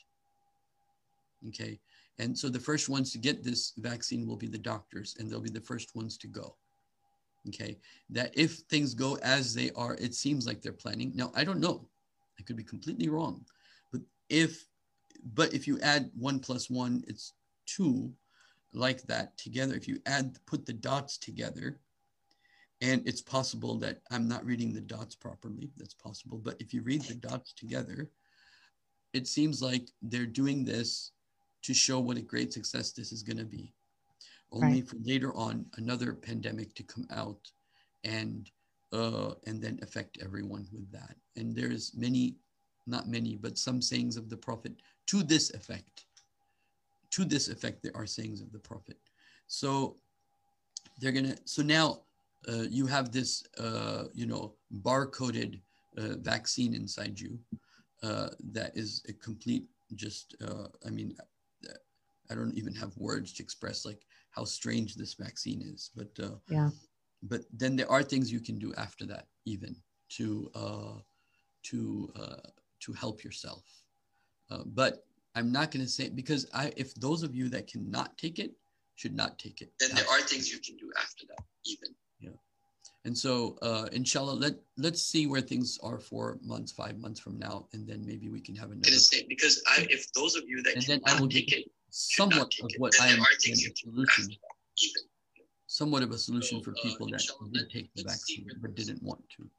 Okay? 1.49 1.79
And 2.19 2.37
so 2.37 2.49
the 2.49 2.61
first 2.61 2.89
ones 2.89 3.11
to 3.13 3.19
get 3.19 3.43
this 3.43 3.73
vaccine 3.79 4.27
will 4.27 4.37
be 4.37 4.47
the 4.47 4.59
doctors 4.59 5.17
and 5.19 5.31
they'll 5.31 5.41
be 5.41 5.51
the 5.51 5.61
first 5.61 5.97
ones 5.97 6.17
to 6.19 6.27
go. 6.27 6.55
Okay? 7.49 7.79
That 8.11 8.33
if 8.35 8.53
things 8.71 8.95
go 8.95 9.17
as 9.23 9.55
they 9.55 9.71
are 9.77 9.95
it 9.95 10.15
seems 10.15 10.47
like 10.47 10.61
they're 10.61 10.73
planning. 10.73 11.13
Now 11.15 11.33
i 11.35 11.43
don't 11.43 11.61
know. 11.61 11.87
I 12.39 12.43
could 12.43 12.57
be 12.57 12.65
completely 12.65 13.09
wrong. 13.09 13.45
But 13.93 14.03
if 14.29 14.67
but 15.35 15.55
if 15.55 15.67
you 15.67 15.81
add 15.81 16.11
one 16.15 16.39
plus 16.39 16.69
one 16.69 17.03
it's 17.07 17.33
two 17.65 18.13
like 18.75 19.03
that 19.05 19.39
together. 19.39 19.75
If 19.75 19.89
you 19.89 20.01
add 20.05 20.37
put 20.45 20.67
the 20.67 20.73
dots 20.75 21.17
together 21.17 21.79
and 22.85 23.01
it's 23.09 23.23
possible 23.23 23.79
that 23.79 24.01
I'm 24.11 24.29
not 24.29 24.45
reading 24.45 24.75
the 24.75 24.81
dots 24.83 25.15
properly. 25.15 25.71
That's 25.79 25.95
possible. 25.95 26.37
But 26.37 26.57
if 26.61 26.75
you 26.75 26.83
read 26.83 27.01
the 27.03 27.15
dots 27.15 27.55
together, 27.55 28.11
it 29.15 29.27
seems 29.27 29.63
like 29.63 29.89
they're 30.03 30.27
doing 30.27 30.65
this 30.65 31.13
to 31.63 31.73
show 31.73 31.99
what 31.99 32.19
a 32.19 32.23
great 32.23 32.53
success 32.53 32.93
this 32.93 33.11
is 33.11 33.23
going 33.23 33.39
to 33.39 33.47
be. 33.47 33.73
Only 34.53 34.83
Right. 34.83 34.89
for 34.89 34.97
later 35.03 35.35
on 35.35 35.65
another 35.79 36.13
pandemic 36.13 36.75
to 36.75 36.83
come 36.83 37.07
out 37.11 37.51
and 38.05 38.51
uh, 38.93 39.35
and 39.47 39.61
then 39.61 39.81
affect 39.83 40.19
everyone 40.23 40.69
with 40.71 40.89
that. 40.93 41.17
And 41.37 41.57
there's 41.57 41.97
many, 41.97 42.37
not 42.87 43.09
many, 43.09 43.35
but 43.35 43.59
some 43.59 43.81
sayings 43.83 44.17
of 44.17 44.29
the 44.29 44.37
Prophet 44.37 44.73
to 45.07 45.23
this 45.23 45.51
effect. 45.55 46.05
To 47.13 47.25
this 47.25 47.49
effect, 47.49 47.83
there 47.83 47.97
are 47.97 48.07
sayings 48.07 48.41
of 48.43 48.53
the 48.53 48.59
Prophet. 48.59 48.99
So 49.47 49.97
they're 51.01 51.13
gonna. 51.13 51.37
So 51.45 51.63
now 51.63 52.04
you 52.71 52.87
have 52.87 53.11
this, 53.11 53.45
uh, 53.59 54.05
you 54.13 54.27
know, 54.27 54.55
barcoded 54.83 55.61
uh, 55.97 56.17
vaccine 56.19 56.75
inside 56.75 57.19
you 57.19 57.39
uh, 58.03 58.29
that 58.53 58.77
is 58.77 59.03
a 59.09 59.13
complete, 59.13 59.65
just, 59.95 60.35
uh, 60.47 60.69
I 60.87 60.91
mean, 60.91 61.17
I 62.31 62.35
don't 62.35 62.57
even 62.57 62.75
have 62.75 62.97
words 62.97 63.33
to 63.35 63.43
express 63.43 63.85
like 63.85 64.03
how 64.31 64.45
strange 64.45 64.95
this 64.95 65.15
vaccine 65.15 65.63
is. 65.63 65.91
But 65.95 66.11
uh, 66.23 66.37
Yeah. 66.49 66.71
but 67.23 67.43
then 67.53 67.77
there 67.77 67.91
are 67.91 68.03
things 68.03 68.33
you 68.33 68.41
can 68.41 68.59
do 68.59 68.73
after 68.77 69.07
that, 69.07 69.27
even 69.45 69.77
to 70.17 70.51
uh, 70.55 70.99
to 71.65 72.11
uh, 72.17 72.49
to 72.81 72.93
help 72.93 73.25
yourself. 73.25 73.65
Uh, 74.51 74.65
but 74.67 75.07
I'm 75.35 75.51
not 75.53 75.71
going 75.71 75.85
to 75.85 75.91
say 75.91 76.09
because 76.09 76.47
I, 76.55 76.73
if 76.77 76.95
those 76.95 77.23
of 77.23 77.35
you 77.35 77.49
that 77.51 77.67
cannot 77.67 78.17
take 78.19 78.39
it 78.39 78.53
should 78.95 79.15
not 79.15 79.39
take 79.39 79.61
it. 79.61 79.73
then 79.81 79.91
there 79.95 80.09
are 80.09 80.21
things 80.21 80.51
you 80.53 80.61
can 80.61 80.77
do 80.77 80.91
after 80.97 81.27
that, 81.27 81.45
even. 81.67 81.95
And 83.07 83.17
so, 83.17 83.59
uh, 83.61 83.87
inshallah, 83.93 84.33
let 84.33 84.55
let's 84.79 85.03
see 85.03 85.27
where 85.27 85.43
things 85.43 85.79
are 85.83 85.99
four 85.99 86.39
months, 86.43 86.73
five 86.73 86.99
months 86.99 87.21
from 87.21 87.39
now, 87.39 87.69
and 87.75 87.87
then 87.87 88.05
maybe 88.07 88.31
we 88.31 88.41
can 88.41 88.55
have 88.57 88.71
another 88.71 88.89
It 88.89 88.95
is 88.95 89.07
saying 89.09 89.27
because 89.29 89.63
I, 89.67 89.87
if 89.91 90.11
those 90.15 90.37
of 90.37 90.45
you 90.49 90.63
that 90.63 90.77
And 90.77 90.85
then 90.85 91.01
I 91.05 91.21
will 91.21 91.29
take 91.29 91.49
get 91.49 91.59
it, 91.61 91.73
somewhat 91.91 92.51
take 92.51 92.65
of 92.65 92.71
what 92.79 92.93
then 92.99 93.09
I 93.09 93.13
am 93.13 93.21
are 93.21 93.25
understand 93.27 93.43
things 93.43 93.61
a 93.61 93.69
you 93.69 93.73
can 93.75 93.91
do 93.91 93.97
solution, 94.07 94.25
after 94.25 94.41
that, 94.41 94.85
even. 94.85 95.03
somewhat 95.67 96.03
of 96.03 96.11
a 96.13 96.19
solution 96.19 96.63
for 96.63 96.73
So, 96.75 96.81
uh, 96.81 96.83
people 96.83 97.07
that 97.09 97.21
did 97.53 97.61
let- 97.61 97.71
take 97.71 97.95
the 97.95 98.03
vaccine 98.05 98.47
but 98.63 98.75
this- 98.75 98.87
didn't 98.87 99.03
want 99.03 99.23
to. 99.37 99.51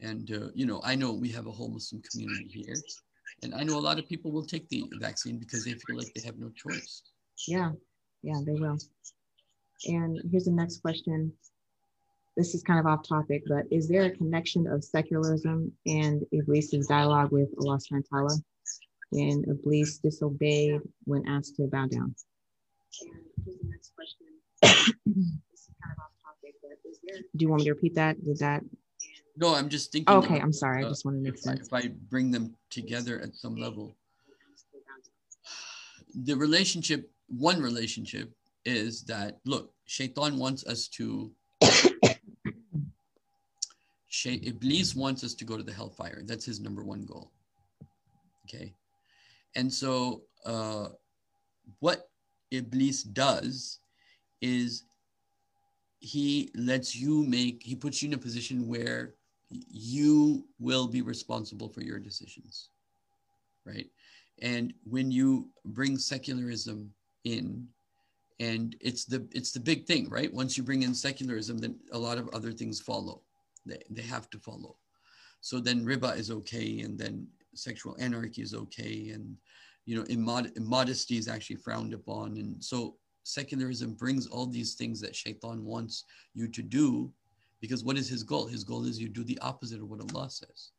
And 0.00 0.30
uh, 0.32 0.48
you 0.54 0.66
know, 0.66 0.80
I 0.84 0.94
know 0.94 1.12
we 1.12 1.30
have 1.30 1.46
a 1.46 1.50
whole 1.52 1.68
Muslim 1.70 2.02
community 2.02 2.48
here, 2.66 2.76
and 3.42 3.54
I 3.54 3.62
know 3.62 3.78
a 3.78 3.86
lot 3.88 3.98
of 3.98 4.06
people 4.06 4.30
will 4.30 4.44
take 4.44 4.68
the 4.68 4.84
vaccine 4.98 5.38
because 5.38 5.64
they 5.64 5.72
feel 5.74 5.96
like 5.96 6.12
they 6.12 6.20
have 6.22 6.38
no 6.38 6.50
choice. 6.50 7.02
Yeah, 7.48 7.72
yeah, 8.22 8.40
they 8.44 8.52
will. 8.52 8.78
And 9.86 10.20
here's 10.30 10.44
the 10.44 10.50
next 10.52 10.82
question. 10.82 11.32
This 12.36 12.54
is 12.54 12.62
kind 12.62 12.80
of 12.80 12.86
off 12.86 13.06
topic, 13.06 13.42
but 13.46 13.64
is 13.70 13.88
there 13.88 14.04
a 14.04 14.10
connection 14.10 14.66
of 14.66 14.82
secularism 14.82 15.70
and 15.86 16.24
Iblis's 16.32 16.86
dialogue 16.86 17.30
with 17.30 17.50
Allah 17.60 17.76
subhanahu 17.78 18.04
wa 18.10 18.18
ta'ala 18.20 18.36
when 19.10 19.44
Iblis 19.48 19.98
disobeyed 19.98 20.80
when 21.04 21.28
asked 21.28 21.56
to 21.56 21.66
bow 21.66 21.86
down? 21.86 22.14
And 23.02 23.10
here's 23.44 23.58
the 23.58 23.68
next 23.68 23.92
question. 23.94 24.26
This 24.62 25.60
is 25.60 25.74
kind 25.82 25.92
of 25.92 26.04
off 26.04 26.12
topic, 26.24 26.54
but 26.62 26.78
is 26.90 26.98
there- 27.04 27.20
Do 27.36 27.42
you 27.44 27.48
want 27.50 27.60
me 27.60 27.64
to 27.66 27.74
repeat 27.74 27.94
that? 27.96 28.24
Did 28.24 28.38
that? 28.38 28.64
No, 29.36 29.54
I'm 29.54 29.68
just 29.68 29.92
thinking. 29.92 30.14
Okay, 30.14 30.40
I'm 30.40 30.52
sorry. 30.52 30.84
I 30.84 30.86
uh, 30.86 30.90
just 30.90 31.04
want 31.04 31.16
to 31.18 31.22
make 31.22 31.34
if 31.38 31.46
I, 31.46 31.52
if 31.52 31.72
I 31.72 31.88
bring 32.08 32.30
them 32.30 32.54
together 32.70 33.20
at 33.20 33.34
some 33.34 33.56
level, 33.56 33.94
the 36.14 36.34
relationship, 36.34 37.10
one 37.28 37.60
relationship 37.60 38.30
is 38.64 39.02
that 39.04 39.38
look, 39.44 39.72
Shaitan 39.86 40.38
wants 40.38 40.64
us 40.66 40.88
to, 40.88 41.30
Shay, 41.30 41.41
Iblis 44.24 44.94
wants 44.94 45.24
us 45.24 45.34
to 45.34 45.44
go 45.44 45.56
to 45.56 45.62
the 45.62 45.72
hellfire. 45.72 46.22
That's 46.24 46.44
his 46.44 46.60
number 46.60 46.84
one 46.84 47.04
goal. 47.04 47.30
Okay. 48.44 48.74
And 49.54 49.72
so, 49.72 50.22
uh, 50.44 50.88
what 51.80 52.10
Iblis 52.50 53.02
does 53.04 53.78
is 54.40 54.84
he 56.00 56.50
lets 56.54 56.94
you 56.96 57.24
make, 57.24 57.62
he 57.62 57.74
puts 57.74 58.02
you 58.02 58.08
in 58.08 58.14
a 58.14 58.18
position 58.18 58.68
where 58.68 59.14
you 59.50 60.46
will 60.58 60.88
be 60.88 61.02
responsible 61.02 61.68
for 61.68 61.82
your 61.82 61.98
decisions. 61.98 62.70
Right. 63.64 63.88
And 64.40 64.74
when 64.84 65.10
you 65.10 65.48
bring 65.64 65.96
secularism 65.96 66.92
in, 67.24 67.68
and 68.40 68.74
it's 68.80 69.04
the 69.04 69.24
it's 69.30 69.52
the 69.52 69.60
big 69.60 69.86
thing, 69.86 70.08
right? 70.08 70.32
Once 70.32 70.56
you 70.56 70.64
bring 70.64 70.82
in 70.82 70.94
secularism, 70.94 71.58
then 71.58 71.78
a 71.92 71.98
lot 71.98 72.18
of 72.18 72.28
other 72.30 72.50
things 72.50 72.80
follow. 72.80 73.20
They, 73.66 73.78
they 73.90 74.02
have 74.02 74.28
to 74.30 74.38
follow. 74.38 74.76
So 75.40 75.60
then 75.60 75.84
riba 75.84 76.16
is 76.16 76.30
okay, 76.30 76.80
and 76.80 76.98
then 76.98 77.26
sexual 77.54 77.96
anarchy 77.98 78.42
is 78.42 78.54
okay, 78.54 79.10
and 79.10 79.36
you 79.84 79.96
know 79.96 80.04
immod- 80.04 80.56
immodesty 80.56 81.16
is 81.16 81.28
actually 81.28 81.56
frowned 81.56 81.94
upon, 81.94 82.36
and 82.36 82.62
so 82.62 82.96
secularism 83.24 83.94
brings 83.94 84.26
all 84.26 84.46
these 84.46 84.74
things 84.74 85.00
that 85.00 85.16
shaitan 85.16 85.64
wants 85.64 86.04
you 86.34 86.48
to 86.48 86.62
do, 86.62 87.12
because 87.60 87.84
what 87.84 87.96
is 87.96 88.08
his 88.08 88.22
goal? 88.22 88.46
His 88.46 88.64
goal 88.64 88.84
is 88.84 89.00
you 89.00 89.08
do 89.08 89.24
the 89.24 89.38
opposite 89.40 89.80
of 89.80 89.88
what 89.88 90.00
Allah 90.00 90.30
says. 90.30 90.70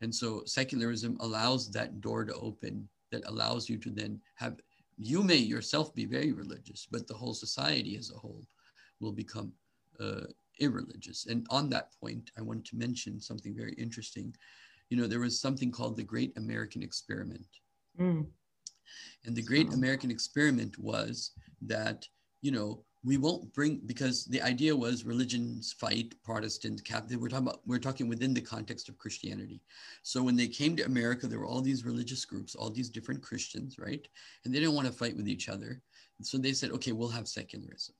And 0.00 0.14
so 0.14 0.42
secularism 0.44 1.16
allows 1.20 1.70
that 1.70 2.00
door 2.00 2.24
to 2.24 2.34
open 2.34 2.88
that 3.10 3.26
allows 3.26 3.68
you 3.68 3.78
to 3.78 3.90
then 3.90 4.20
have, 4.34 4.56
you 4.98 5.22
may 5.22 5.36
yourself 5.36 5.94
be 5.94 6.04
very 6.04 6.32
religious, 6.32 6.86
but 6.90 7.06
the 7.06 7.14
whole 7.14 7.34
society 7.34 7.96
as 7.96 8.10
a 8.10 8.18
whole 8.18 8.44
will 9.00 9.12
become 9.12 9.52
uh, 10.00 10.26
irreligious. 10.60 11.26
And 11.26 11.46
on 11.50 11.68
that 11.70 11.90
point, 12.00 12.30
I 12.38 12.42
want 12.42 12.64
to 12.66 12.76
mention 12.76 13.20
something 13.20 13.54
very 13.54 13.74
interesting. 13.74 14.34
You 14.90 14.96
know, 14.96 15.06
there 15.06 15.20
was 15.20 15.40
something 15.40 15.70
called 15.70 15.96
the 15.96 16.02
Great 16.02 16.36
American 16.36 16.82
Experiment. 16.82 17.46
Mm. 17.98 18.26
And 19.24 19.36
the 19.36 19.42
Great. 19.42 19.72
American 19.72 20.10
Experiment 20.10 20.78
was 20.78 21.32
that, 21.62 22.06
you 22.42 22.52
know, 22.52 22.84
we 23.04 23.18
won't 23.18 23.52
bring 23.52 23.80
because 23.84 24.24
the 24.24 24.40
idea 24.40 24.74
was 24.74 25.04
religions 25.04 25.74
fight 25.78 26.14
Protestant 26.24 26.82
Catholic. 26.84 27.20
We're 27.20 27.28
talking 27.28 27.48
about 27.48 27.60
we're 27.66 27.78
talking 27.78 28.08
within 28.08 28.32
the 28.32 28.40
context 28.40 28.88
of 28.88 28.96
Christianity. 28.96 29.60
So 30.02 30.22
when 30.22 30.36
they 30.36 30.48
came 30.48 30.74
to 30.76 30.86
America, 30.86 31.26
there 31.26 31.38
were 31.38 31.46
all 31.46 31.60
these 31.60 31.84
religious 31.84 32.24
groups, 32.24 32.54
all 32.54 32.70
these 32.70 32.88
different 32.88 33.22
Christians, 33.22 33.78
right? 33.78 34.06
And 34.44 34.54
they 34.54 34.58
didn't 34.58 34.74
want 34.74 34.86
to 34.86 34.92
fight 34.92 35.16
with 35.16 35.28
each 35.28 35.50
other. 35.50 35.82
And 36.18 36.26
so 36.26 36.38
they 36.38 36.52
said, 36.52 36.70
okay, 36.70 36.92
we'll 36.92 37.08
have 37.08 37.28
secularism. 37.28 37.94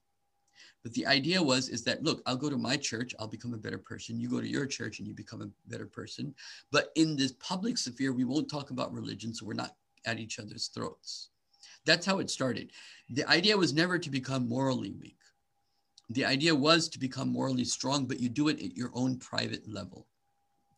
But 0.84 0.92
the 0.92 1.06
idea 1.06 1.42
was 1.42 1.70
is 1.70 1.82
that 1.84 2.04
look, 2.04 2.22
I'll 2.26 2.36
go 2.36 2.50
to 2.50 2.58
my 2.58 2.76
church, 2.76 3.14
I'll 3.18 3.26
become 3.26 3.54
a 3.54 3.58
better 3.58 3.78
person. 3.78 4.20
You 4.20 4.28
go 4.28 4.40
to 4.40 4.46
your 4.46 4.66
church 4.66 4.98
and 4.98 5.08
you 5.08 5.14
become 5.14 5.40
a 5.40 5.50
better 5.68 5.86
person. 5.86 6.34
But 6.70 6.90
in 6.94 7.16
this 7.16 7.32
public 7.32 7.78
sphere, 7.78 8.12
we 8.12 8.24
won't 8.24 8.50
talk 8.50 8.70
about 8.70 8.92
religion, 8.92 9.34
so 9.34 9.46
we're 9.46 9.54
not 9.54 9.74
at 10.04 10.20
each 10.20 10.38
other's 10.38 10.68
throats. 10.68 11.30
That's 11.86 12.04
how 12.04 12.18
it 12.18 12.30
started. 12.30 12.70
The 13.08 13.26
idea 13.28 13.56
was 13.56 13.72
never 13.72 13.98
to 13.98 14.10
become 14.10 14.46
morally 14.46 14.92
weak. 15.00 15.18
The 16.10 16.26
idea 16.26 16.54
was 16.54 16.90
to 16.90 16.98
become 16.98 17.28
morally 17.28 17.64
strong, 17.64 18.04
but 18.04 18.20
you 18.20 18.28
do 18.28 18.48
it 18.48 18.62
at 18.62 18.76
your 18.76 18.90
own 18.92 19.18
private 19.18 19.66
level. 19.66 20.06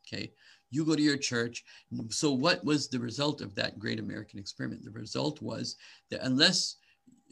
Okay. 0.07 0.33
You 0.71 0.85
go 0.85 0.95
to 0.95 1.03
your 1.03 1.17
church. 1.17 1.65
So, 2.11 2.33
what 2.33 2.65
was 2.65 2.89
the 2.89 3.01
result 3.01 3.41
of 3.41 3.55
that 3.57 3.79
great 3.79 3.99
American 3.99 4.39
experiment? 4.39 4.85
The 4.85 4.91
result 4.91 5.43
was 5.43 5.77
that 6.11 6.23
unless, 6.23 6.77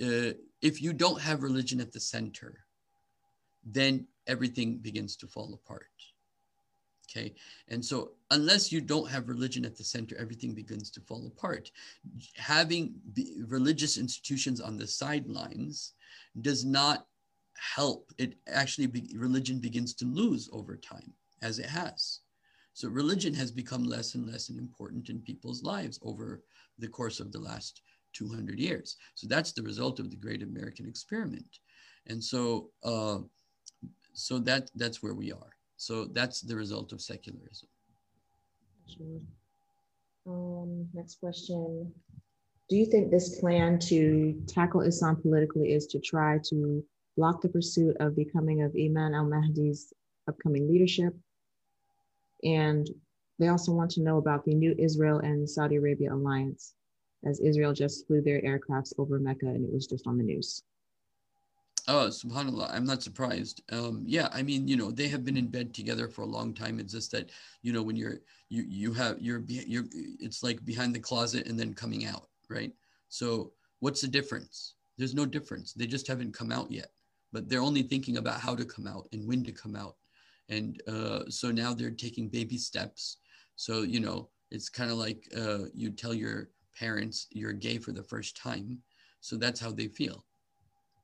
uh, 0.02 0.34
if 0.60 0.82
you 0.82 0.92
don't 0.92 1.20
have 1.20 1.42
religion 1.42 1.80
at 1.80 1.92
the 1.92 2.01
center, 2.01 2.63
then 3.64 4.06
everything 4.26 4.78
begins 4.78 5.16
to 5.16 5.26
fall 5.26 5.54
apart. 5.54 5.86
Okay. 7.10 7.34
And 7.68 7.84
so, 7.84 8.12
unless 8.30 8.72
you 8.72 8.80
don't 8.80 9.08
have 9.10 9.28
religion 9.28 9.64
at 9.64 9.76
the 9.76 9.84
center, 9.84 10.16
everything 10.18 10.54
begins 10.54 10.90
to 10.92 11.00
fall 11.00 11.26
apart. 11.26 11.70
Having 12.36 12.94
religious 13.46 13.98
institutions 13.98 14.60
on 14.60 14.76
the 14.76 14.86
sidelines 14.86 15.92
does 16.40 16.64
not 16.64 17.06
help. 17.56 18.10
It 18.18 18.34
actually, 18.48 18.86
be- 18.86 19.14
religion 19.16 19.60
begins 19.60 19.94
to 19.94 20.06
lose 20.06 20.48
over 20.52 20.76
time, 20.76 21.12
as 21.42 21.58
it 21.58 21.66
has. 21.66 22.20
So, 22.72 22.88
religion 22.88 23.34
has 23.34 23.52
become 23.52 23.84
less 23.84 24.14
and 24.14 24.26
less 24.26 24.48
important 24.48 25.08
in 25.08 25.20
people's 25.20 25.62
lives 25.62 26.00
over 26.02 26.42
the 26.78 26.88
course 26.88 27.20
of 27.20 27.30
the 27.30 27.38
last 27.38 27.82
200 28.14 28.58
years. 28.58 28.96
So, 29.14 29.28
that's 29.28 29.52
the 29.52 29.62
result 29.62 30.00
of 30.00 30.10
the 30.10 30.16
great 30.16 30.42
American 30.42 30.88
experiment. 30.88 31.60
And 32.06 32.22
so, 32.22 32.70
uh, 32.82 33.18
so 34.14 34.38
that 34.38 34.70
that's 34.74 35.02
where 35.02 35.14
we 35.14 35.32
are. 35.32 35.50
So 35.76 36.06
that's 36.06 36.40
the 36.40 36.56
result 36.56 36.92
of 36.92 37.02
secularism. 37.02 37.68
Um, 40.26 40.88
next 40.94 41.20
question. 41.20 41.92
Do 42.70 42.76
you 42.76 42.86
think 42.86 43.10
this 43.10 43.40
plan 43.40 43.78
to 43.90 44.40
tackle 44.46 44.80
Islam 44.80 45.16
politically 45.16 45.72
is 45.72 45.86
to 45.88 46.00
try 46.00 46.38
to 46.48 46.82
block 47.16 47.42
the 47.42 47.48
pursuit 47.48 47.96
of 48.00 48.16
becoming 48.16 48.62
of 48.62 48.74
Imam 48.74 49.14
al 49.14 49.26
Mahdi's 49.26 49.92
upcoming 50.28 50.70
leadership? 50.70 51.14
And 52.42 52.88
they 53.38 53.48
also 53.48 53.72
want 53.72 53.90
to 53.92 54.02
know 54.02 54.18
about 54.18 54.44
the 54.44 54.54
new 54.54 54.74
Israel 54.78 55.18
and 55.18 55.48
Saudi 55.48 55.76
Arabia 55.76 56.14
alliance, 56.14 56.74
as 57.26 57.40
Israel 57.40 57.72
just 57.72 58.06
flew 58.06 58.22
their 58.22 58.40
aircrafts 58.42 58.92
over 58.96 59.18
Mecca 59.18 59.46
and 59.46 59.64
it 59.64 59.72
was 59.72 59.86
just 59.86 60.06
on 60.06 60.16
the 60.16 60.24
news. 60.24 60.62
Oh, 61.86 62.09
subhanallah, 62.09 62.70
I'm 62.73 62.86
not 62.86 63.02
surprised. 63.02 63.61
Um, 63.70 64.05
yeah, 64.06 64.28
I 64.32 64.43
mean, 64.43 64.66
you 64.66 64.77
know, 64.77 64.90
they 64.90 65.06
have 65.09 65.23
been 65.23 65.36
in 65.36 65.48
bed 65.48 65.74
together 65.74 66.09
for 66.09 66.23
a 66.23 66.27
long 66.27 66.55
time. 66.55 66.81
It's 66.81 66.93
just 66.94 67.11
that, 67.12 67.31
you 67.62 67.74
know, 67.74 67.82
when 67.82 67.94
you're 67.94 68.20
you 68.48 68.65
you 68.66 68.93
have 68.94 69.20
you're 69.20 69.43
you're 69.47 69.85
it's 69.93 70.43
like 70.43 70.65
behind 70.65 70.94
the 70.94 71.01
closet 71.01 71.47
and 71.47 71.61
then 71.61 71.74
coming 71.74 72.06
out, 72.06 72.28
right? 72.48 72.73
So 73.11 73.52
what's 73.81 74.01
the 74.01 74.09
difference? 74.09 74.74
There's 74.97 75.15
no 75.15 75.27
difference. 75.27 75.74
They 75.74 75.86
just 75.86 76.06
haven't 76.06 76.32
come 76.32 76.52
out 76.52 76.70
yet, 76.70 76.90
but 77.32 77.51
they're 77.51 77.61
only 77.61 77.82
thinking 77.82 78.16
about 78.16 78.40
how 78.40 78.55
to 78.56 78.65
come 78.65 78.86
out 78.86 79.06
and 79.12 79.28
when 79.28 79.44
to 79.44 79.52
come 79.52 79.77
out, 79.77 79.97
and 80.48 80.82
uh, 80.89 81.24
so 81.28 81.51
now 81.51 81.74
they're 81.74 81.90
taking 81.90 82.31
baby 82.31 82.56
steps. 82.56 83.19
So 83.56 83.82
you 83.82 84.01
know, 84.01 84.31
it's 84.51 84.70
kind 84.70 84.90
of 84.90 84.97
like 84.97 85.28
uh, 85.36 85.66
you 85.74 85.90
tell 85.90 86.15
your 86.15 86.48
parents 86.78 87.27
you're 87.31 87.52
gay 87.52 87.77
for 87.77 87.93
the 87.93 88.02
first 88.02 88.39
time, 88.39 88.78
so 89.20 89.36
that's 89.36 89.61
how 89.61 89.70
they 89.70 89.89
feel 89.89 90.24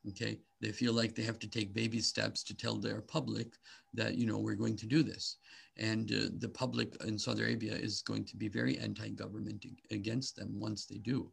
okay 0.08 0.38
they 0.60 0.72
feel 0.72 0.92
like 0.92 1.14
they 1.14 1.22
have 1.22 1.38
to 1.40 1.48
take 1.48 1.74
baby 1.74 2.00
steps 2.00 2.42
to 2.44 2.56
tell 2.56 2.76
their 2.76 3.00
public 3.00 3.54
that 3.94 4.14
you 4.14 4.26
know 4.26 4.38
we're 4.38 4.54
going 4.54 4.76
to 4.76 4.86
do 4.86 5.02
this. 5.02 5.36
And 5.76 6.12
uh, 6.12 6.28
the 6.38 6.48
public 6.48 6.96
in 7.04 7.18
saudi 7.18 7.42
arabia 7.42 7.74
is 7.74 8.02
going 8.02 8.24
to 8.26 8.36
be 8.36 8.48
very 8.48 8.78
anti-government 8.78 9.64
against 9.90 10.36
them 10.36 10.60
once 10.60 10.86
they 10.86 10.98
do. 10.98 11.32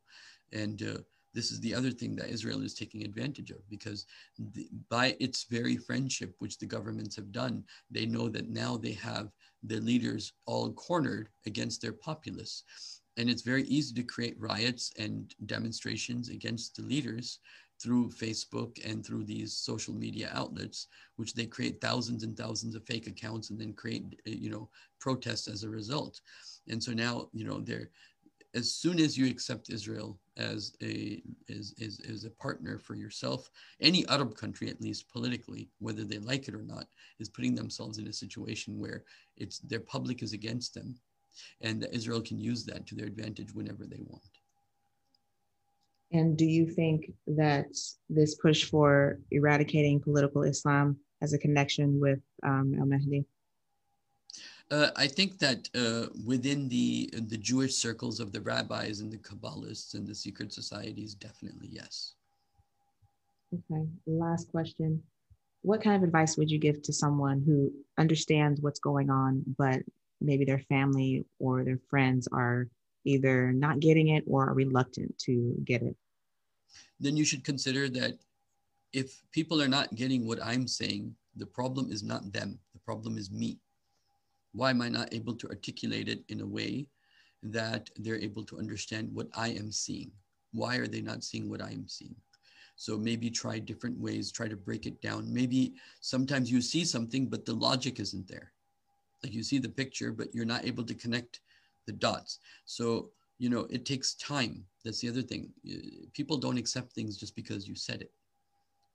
And 0.54 0.82
uh, 0.82 0.98
this 1.34 1.52
is 1.52 1.60
the 1.60 1.76
other 1.76 1.92
thing 1.92 2.16
that 2.16 2.30
israel 2.30 2.64
is 2.64 2.74
taking 2.74 3.04
advantage 3.04 3.52
of 3.52 3.68
because 3.70 4.06
the, 4.54 4.70
by 4.90 5.16
its 5.20 5.46
very 5.50 5.78
friendship 5.78 6.34
which 6.40 6.58
the 6.58 6.66
governments 6.66 7.16
have 7.16 7.32
done 7.32 7.64
they 7.92 8.06
know 8.06 8.28
that 8.30 8.50
now 8.50 8.78
they 8.78 8.94
have 8.94 9.30
their 9.64 9.82
leaders 9.82 10.34
all 10.46 10.72
cornered 10.74 11.30
against 11.46 11.82
their 11.82 11.94
populace. 11.94 12.64
And 13.18 13.30
it's 13.30 13.42
very 13.42 13.64
easy 13.64 13.94
to 13.96 14.04
create 14.04 14.40
riots 14.40 14.94
and 15.00 15.34
demonstrations 15.46 16.30
against 16.30 16.76
the 16.76 16.84
leaders 16.84 17.40
through 17.82 18.10
Facebook 18.10 18.84
and 18.90 19.06
through 19.06 19.24
these 19.24 19.54
social 19.54 19.94
media 19.94 20.32
outlets, 20.34 20.88
which 21.18 21.34
they 21.34 21.46
create 21.46 21.80
thousands 21.80 22.24
and 22.24 22.36
thousands 22.36 22.76
of 22.76 22.84
fake 22.84 23.08
accounts 23.08 23.50
and 23.50 23.60
then 23.60 23.74
create, 23.74 24.20
uh, 24.28 24.32
you 24.32 24.50
know, 24.50 24.70
protests 25.00 25.48
as 25.48 25.64
a 25.64 25.70
result. 25.70 26.22
And 26.68 26.82
so 26.82 26.92
now, 26.92 27.30
you 27.34 27.46
know, 27.46 27.60
they're 27.60 27.90
as 28.54 28.74
soon 28.74 29.00
as 29.00 29.18
you 29.18 29.28
accept 29.28 29.70
Israel 29.70 30.20
as 30.38 30.74
a 30.82 31.22
as, 31.50 31.74
as, 31.82 32.00
as 32.10 32.24
a 32.24 32.30
partner 32.32 32.80
for 32.80 32.96
yourself, 32.96 33.50
any 33.82 34.08
Arab 34.08 34.36
country, 34.36 34.70
at 34.70 34.82
least 34.82 35.12
politically, 35.12 35.70
whether 35.80 36.04
they 36.04 36.18
like 36.18 36.48
it 36.48 36.56
or 36.56 36.64
not, 36.64 36.88
is 37.20 37.30
putting 37.30 37.56
themselves 37.56 37.98
in 37.98 38.08
a 38.08 38.14
situation 38.14 38.80
where 38.80 39.04
it's 39.36 39.60
their 39.60 39.80
public 39.80 40.24
is 40.24 40.34
against 40.34 40.74
them, 40.74 40.96
and 41.62 41.88
Israel 41.92 42.22
can 42.22 42.40
use 42.40 42.66
that 42.66 42.88
to 42.88 42.96
their 42.96 43.06
advantage 43.06 43.54
whenever 43.54 43.86
they 43.86 44.02
want. 44.08 44.37
And 46.12 46.38
do 46.38 46.46
you 46.46 46.68
think 46.70 47.12
that 47.28 47.68
this 48.10 48.36
push 48.36 48.64
for 48.66 49.20
eradicating 49.32 50.00
political 50.00 50.44
Islam 50.44 50.98
has 51.22 51.34
a 51.34 51.38
connection 51.38 52.00
with 52.00 52.20
um, 52.44 52.76
Al 52.80 52.86
Mahdi? 52.86 53.26
Uh, 54.70 54.90
I 54.96 55.08
think 55.08 55.40
that 55.40 55.70
uh, 55.76 56.08
within 56.26 56.68
the 56.68 57.10
the 57.14 57.38
Jewish 57.38 57.76
circles 57.76 58.20
of 58.20 58.34
the 58.34 58.42
rabbis 58.42 59.00
and 59.00 59.12
the 59.12 59.18
Kabbalists 59.18 59.94
and 59.94 60.06
the 60.06 60.16
secret 60.16 60.52
societies, 60.52 61.16
definitely 61.16 61.70
yes. 61.72 62.16
Okay, 63.54 63.88
last 64.06 64.52
question. 64.52 65.02
What 65.62 65.82
kind 65.82 65.96
of 65.96 66.04
advice 66.04 66.38
would 66.38 66.52
you 66.52 66.60
give 66.60 66.82
to 66.84 66.94
someone 66.94 67.42
who 67.46 67.72
understands 67.98 68.62
what's 68.62 68.80
going 68.80 69.10
on, 69.10 69.44
but 69.58 69.82
maybe 70.20 70.44
their 70.44 70.60
family 70.60 71.26
or 71.40 71.64
their 71.64 71.80
friends 71.90 72.28
are 72.32 72.68
either 73.06 73.52
not 73.54 73.80
getting 73.80 74.10
it 74.10 74.24
or 74.28 74.50
are 74.50 74.54
reluctant 74.54 75.18
to 75.20 75.56
get 75.64 75.82
it? 75.82 75.96
Then 77.00 77.16
you 77.16 77.26
should 77.26 77.44
consider 77.44 77.90
that 77.90 78.18
if 78.94 79.22
people 79.32 79.62
are 79.62 79.68
not 79.68 79.96
getting 79.96 80.26
what 80.26 80.44
I'm 80.44 80.68
saying, 80.68 81.16
the 81.36 81.46
problem 81.46 81.92
is 81.92 82.04
not 82.04 82.32
them, 82.34 82.60
the 82.74 82.80
problem 82.80 83.18
is 83.18 83.32
me. 83.32 83.60
Why 84.54 84.72
am 84.72 84.82
I 84.82 84.90
not 84.90 85.14
able 85.14 85.36
to 85.36 85.50
articulate 85.50 86.08
it 86.08 86.24
in 86.30 86.42
a 86.42 86.48
way 86.48 86.88
that 87.44 87.90
they're 87.98 88.20
able 88.20 88.44
to 88.46 88.58
understand 88.58 89.14
what 89.14 89.28
I 89.36 89.50
am 89.50 89.72
seeing? 89.72 90.12
Why 90.52 90.78
are 90.78 90.88
they 90.88 91.02
not 91.02 91.24
seeing 91.24 91.50
what 91.50 91.62
I 91.62 91.72
am 91.72 91.88
seeing? 91.88 92.16
So 92.76 92.98
maybe 92.98 93.30
try 93.30 93.60
different 93.60 94.00
ways, 94.00 94.32
try 94.32 94.48
to 94.48 94.56
break 94.56 94.86
it 94.86 95.02
down. 95.02 95.32
Maybe 95.34 95.74
sometimes 96.02 96.52
you 96.52 96.62
see 96.62 96.86
something, 96.86 97.28
but 97.28 97.46
the 97.46 97.54
logic 97.54 98.00
isn't 98.00 98.28
there. 98.28 98.52
Like 99.24 99.34
you 99.34 99.44
see 99.44 99.58
the 99.58 99.70
picture, 99.70 100.12
but 100.12 100.34
you're 100.34 100.46
not 100.46 100.66
able 100.66 100.84
to 100.86 100.94
connect 100.94 101.42
the 101.88 101.94
dots. 101.94 102.40
So, 102.66 103.10
you 103.40 103.50
know, 103.50 103.66
it 103.70 103.86
takes 103.86 104.14
time. 104.16 104.64
That's 104.86 105.00
the 105.00 105.10
other 105.10 105.24
thing. 105.24 105.50
People 106.14 106.38
don't 106.38 106.58
accept 106.58 106.94
things 106.94 107.18
just 107.18 107.36
because 107.36 107.68
you 107.68 107.76
said 107.76 108.02
it, 108.02 108.12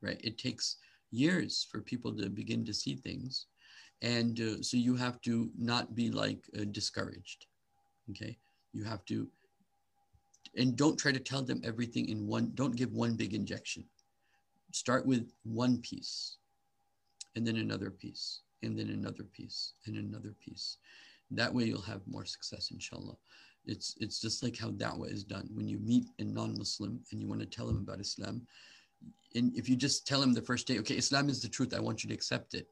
right? 0.00 0.20
It 0.22 0.38
takes 0.38 0.76
years 1.10 1.66
for 1.70 1.80
people 1.80 2.14
to 2.16 2.28
begin 2.28 2.64
to 2.64 2.74
see 2.74 2.94
things. 2.94 3.46
And 4.00 4.40
uh, 4.40 4.62
so 4.62 4.76
you 4.76 4.96
have 4.96 5.20
to 5.22 5.50
not 5.56 5.94
be 5.94 6.10
like 6.10 6.44
uh, 6.58 6.64
discouraged. 6.70 7.46
Okay. 8.10 8.36
You 8.72 8.84
have 8.84 9.04
to, 9.06 9.28
and 10.56 10.76
don't 10.76 10.98
try 10.98 11.12
to 11.12 11.20
tell 11.20 11.42
them 11.42 11.60
everything 11.64 12.08
in 12.08 12.26
one, 12.26 12.52
don't 12.54 12.76
give 12.76 12.92
one 12.92 13.14
big 13.14 13.34
injection. 13.34 13.84
Start 14.72 15.06
with 15.06 15.30
one 15.44 15.78
piece 15.78 16.38
and 17.36 17.46
then 17.46 17.56
another 17.56 17.90
piece 17.90 18.40
and 18.62 18.78
then 18.78 18.88
another 18.88 19.24
piece 19.24 19.74
and 19.86 19.96
another 19.96 20.34
piece. 20.40 20.78
That 21.34 21.52
way 21.52 21.64
you'll 21.64 21.80
have 21.82 22.00
more 22.06 22.24
success, 22.24 22.70
inshallah. 22.70 23.16
It's, 23.64 23.94
it's 24.00 24.20
just 24.20 24.42
like 24.42 24.58
how 24.58 24.70
da'wah 24.70 25.12
is 25.12 25.24
done. 25.24 25.48
When 25.54 25.68
you 25.68 25.78
meet 25.78 26.06
a 26.18 26.24
non-Muslim 26.24 27.00
and 27.10 27.20
you 27.20 27.28
want 27.28 27.40
to 27.40 27.46
tell 27.46 27.68
him 27.68 27.78
about 27.78 28.00
Islam, 28.00 28.46
and 29.34 29.56
if 29.56 29.68
you 29.68 29.76
just 29.76 30.06
tell 30.06 30.22
him 30.22 30.32
the 30.32 30.42
first 30.42 30.66
day, 30.66 30.78
okay, 30.80 30.96
Islam 30.96 31.28
is 31.28 31.40
the 31.40 31.48
truth, 31.48 31.74
I 31.74 31.80
want 31.80 32.02
you 32.02 32.08
to 32.08 32.14
accept 32.14 32.54
it, 32.54 32.66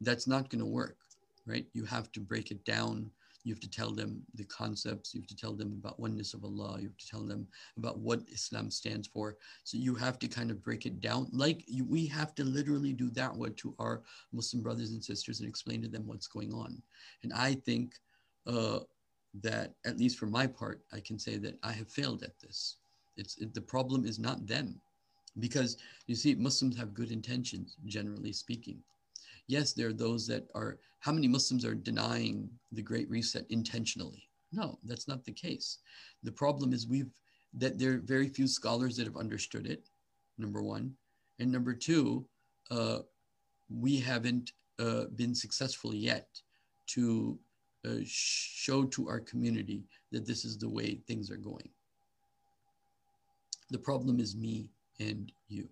that's 0.00 0.26
not 0.26 0.50
going 0.50 0.60
to 0.60 0.66
work, 0.66 0.98
right? 1.46 1.66
You 1.72 1.84
have 1.84 2.12
to 2.12 2.20
break 2.20 2.50
it 2.50 2.64
down. 2.64 3.10
You 3.46 3.54
have 3.54 3.60
to 3.60 3.70
tell 3.70 3.92
them 3.92 4.22
the 4.34 4.42
concepts. 4.60 5.14
You 5.14 5.20
have 5.20 5.28
to 5.28 5.36
tell 5.36 5.54
them 5.60 5.70
about 5.78 6.00
oneness 6.00 6.34
of 6.34 6.42
Allah. 6.42 6.78
You 6.80 6.88
have 6.88 6.96
to 6.96 7.08
tell 7.08 7.22
them 7.22 7.46
about 7.78 7.96
what 8.00 8.22
Islam 8.38 8.72
stands 8.72 9.06
for. 9.06 9.36
So 9.62 9.78
you 9.78 9.94
have 9.94 10.18
to 10.18 10.26
kind 10.26 10.50
of 10.50 10.64
break 10.64 10.84
it 10.84 11.00
down. 11.00 11.28
Like 11.30 11.62
you, 11.68 11.84
we 11.84 12.06
have 12.08 12.34
to 12.34 12.44
literally 12.44 12.92
do 12.92 13.08
that 13.10 13.30
to 13.62 13.74
our 13.78 14.02
Muslim 14.32 14.64
brothers 14.64 14.90
and 14.90 15.02
sisters 15.10 15.38
and 15.38 15.48
explain 15.48 15.80
to 15.82 15.88
them 15.88 16.08
what's 16.08 16.26
going 16.26 16.52
on. 16.52 16.82
And 17.22 17.32
I 17.32 17.54
think 17.54 17.94
uh, 18.48 18.80
that, 19.42 19.74
at 19.84 19.96
least 19.96 20.18
for 20.18 20.26
my 20.26 20.48
part, 20.48 20.82
I 20.92 20.98
can 20.98 21.16
say 21.16 21.36
that 21.44 21.56
I 21.62 21.70
have 21.70 21.88
failed 21.88 22.24
at 22.24 22.36
this. 22.40 22.78
It's 23.16 23.38
it, 23.38 23.54
the 23.54 23.68
problem 23.74 24.04
is 24.04 24.18
not 24.18 24.44
them, 24.44 24.80
because 25.38 25.76
you 26.08 26.16
see, 26.16 26.34
Muslims 26.34 26.76
have 26.76 26.94
good 27.00 27.12
intentions, 27.12 27.76
generally 27.84 28.32
speaking. 28.32 28.78
Yes, 29.48 29.72
there 29.72 29.88
are 29.88 29.92
those 29.92 30.26
that 30.26 30.48
are. 30.54 30.78
How 31.00 31.12
many 31.12 31.28
Muslims 31.28 31.64
are 31.64 31.74
denying 31.74 32.48
the 32.72 32.82
Great 32.82 33.08
Reset 33.08 33.46
intentionally? 33.50 34.28
No, 34.52 34.78
that's 34.84 35.06
not 35.06 35.24
the 35.24 35.32
case. 35.32 35.78
The 36.24 36.32
problem 36.32 36.72
is 36.72 36.88
we've 36.88 37.12
that 37.54 37.78
there 37.78 37.94
are 37.94 37.98
very 37.98 38.28
few 38.28 38.48
scholars 38.48 38.96
that 38.96 39.06
have 39.06 39.16
understood 39.16 39.66
it. 39.66 39.88
Number 40.38 40.62
one, 40.62 40.94
and 41.38 41.50
number 41.50 41.74
two, 41.74 42.26
uh, 42.70 42.98
we 43.70 43.98
haven't 43.98 44.52
uh, 44.78 45.04
been 45.14 45.34
successful 45.34 45.94
yet 45.94 46.28
to 46.88 47.38
uh, 47.86 48.00
show 48.04 48.84
to 48.84 49.08
our 49.08 49.20
community 49.20 49.84
that 50.12 50.26
this 50.26 50.44
is 50.44 50.58
the 50.58 50.68
way 50.68 51.00
things 51.06 51.30
are 51.30 51.36
going. 51.36 51.68
The 53.70 53.78
problem 53.78 54.20
is 54.20 54.36
me 54.36 54.68
and 55.00 55.32
you. 55.48 55.62
Mm, 55.62 55.68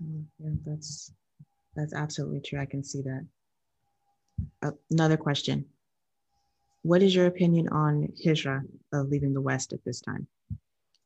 Yeah, 0.00 0.50
that's, 0.64 1.12
that's 1.76 1.92
absolutely 1.92 2.40
true. 2.40 2.60
I 2.60 2.66
can 2.66 2.82
see 2.82 3.02
that. 3.02 3.26
Uh, 4.62 4.70
Another 4.90 5.16
question. 5.16 5.66
What 6.82 7.02
is 7.02 7.14
your 7.14 7.26
opinion 7.26 7.68
on 7.68 8.08
Hijra 8.24 8.62
of 8.92 9.08
leaving 9.10 9.34
the 9.34 9.40
West 9.40 9.72
at 9.72 9.84
this 9.84 10.00
time? 10.00 10.26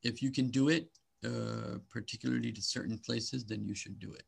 If 0.03 0.23
you 0.23 0.31
can 0.31 0.49
do 0.49 0.69
it, 0.69 0.89
uh, 1.25 1.79
particularly 1.91 2.53
to 2.53 2.62
certain 2.62 2.99
places, 2.99 3.45
then 3.45 3.65
you 3.65 3.75
should 3.75 3.99
do 3.99 4.12
it. 4.12 4.23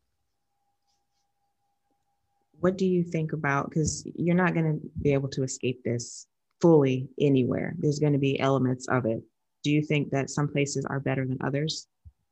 What 2.59 2.79
do 2.79 2.87
you 2.87 3.05
think 3.05 3.33
about, 3.33 3.69
because 3.69 4.05
you're 4.17 4.35
not 4.35 4.55
going 4.55 4.81
to 4.81 4.91
be 5.03 5.13
able 5.13 5.29
to 5.29 5.43
escape 5.43 5.85
this 5.85 6.27
fully 6.61 7.09
anywhere. 7.21 7.75
There's 7.79 7.99
going 7.99 8.15
to 8.15 8.19
be 8.19 8.41
elements 8.41 8.89
of 8.89 9.05
it. 9.05 9.23
Do 9.63 9.71
you 9.71 9.83
think 9.83 10.11
that 10.11 10.31
some 10.31 10.49
places 10.49 10.87
are 10.87 11.01
better 11.01 11.27
than 11.27 11.39
others? 11.45 11.87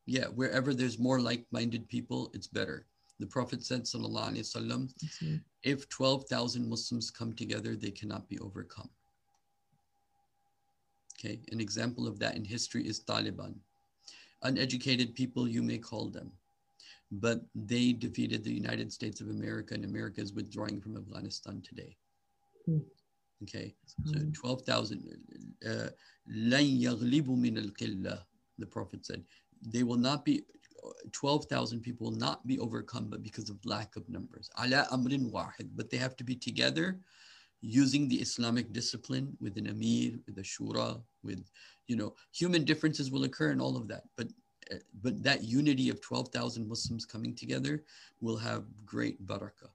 yeah, 0.06 0.26
wherever 0.26 0.74
there's 0.74 0.98
more 0.98 1.20
like-minded 1.20 1.88
people, 1.88 2.30
it's 2.34 2.46
better. 2.46 2.86
The 3.20 3.26
Prophet 3.26 3.64
said, 3.64 3.84
Sallallahu 3.84 4.32
Alaihi 4.32 4.40
Wasallam, 4.40 5.40
if 5.62 5.88
12,000 5.88 6.68
Muslims 6.68 7.10
come 7.10 7.32
together, 7.32 7.76
they 7.76 7.90
cannot 7.90 8.28
be 8.28 8.38
overcome. 8.40 8.90
Okay, 11.18 11.40
an 11.52 11.60
example 11.60 12.06
of 12.06 12.18
that 12.18 12.36
in 12.36 12.44
history 12.44 12.86
is 12.86 13.00
Taliban. 13.00 13.54
Uneducated 14.42 15.14
people, 15.14 15.48
you 15.48 15.62
may 15.62 15.78
call 15.78 16.10
them, 16.10 16.32
but 17.12 17.40
they 17.54 17.92
defeated 17.92 18.44
the 18.44 18.52
United 18.52 18.92
States 18.92 19.20
of 19.20 19.28
America, 19.28 19.74
and 19.74 19.84
America 19.84 20.20
is 20.20 20.34
withdrawing 20.34 20.80
from 20.80 20.96
Afghanistan 20.96 21.62
today. 21.62 21.96
Okay, 23.44 23.74
so 24.04 24.18
12,000. 24.34 25.16
Uh, 25.66 25.88
the 28.58 28.66
Prophet 28.66 29.04
said, 29.04 29.24
they 29.64 29.82
will 29.82 29.96
not 29.96 30.24
be 30.24 30.42
12,000 31.12 31.80
people 31.80 32.10
will 32.10 32.18
not 32.18 32.46
be 32.46 32.58
overcome 32.58 33.06
but 33.08 33.22
because 33.22 33.48
of 33.48 33.64
lack 33.64 33.96
of 33.96 34.08
numbers. 34.08 34.50
Ala 34.62 34.86
amrin 34.92 35.30
wahid, 35.30 35.70
but 35.74 35.90
they 35.90 35.96
have 35.96 36.16
to 36.16 36.24
be 36.24 36.34
together 36.34 36.98
using 37.60 38.08
the 38.08 38.16
Islamic 38.16 38.72
discipline 38.72 39.36
with 39.40 39.56
an 39.56 39.68
amir, 39.68 40.12
with 40.26 40.38
a 40.38 40.42
shura, 40.42 41.00
with, 41.22 41.42
you 41.86 41.96
know, 41.96 42.14
human 42.32 42.64
differences 42.64 43.10
will 43.10 43.24
occur 43.24 43.50
and 43.50 43.60
all 43.60 43.76
of 43.76 43.88
that. 43.88 44.04
But, 44.16 44.28
eh, 44.70 44.78
but 45.02 45.22
that 45.22 45.44
unity 45.44 45.88
of 45.88 46.00
12,000 46.02 46.68
Muslims 46.68 47.06
coming 47.06 47.34
together 47.34 47.82
will 48.20 48.36
have 48.36 48.64
great 48.84 49.26
barakah, 49.26 49.70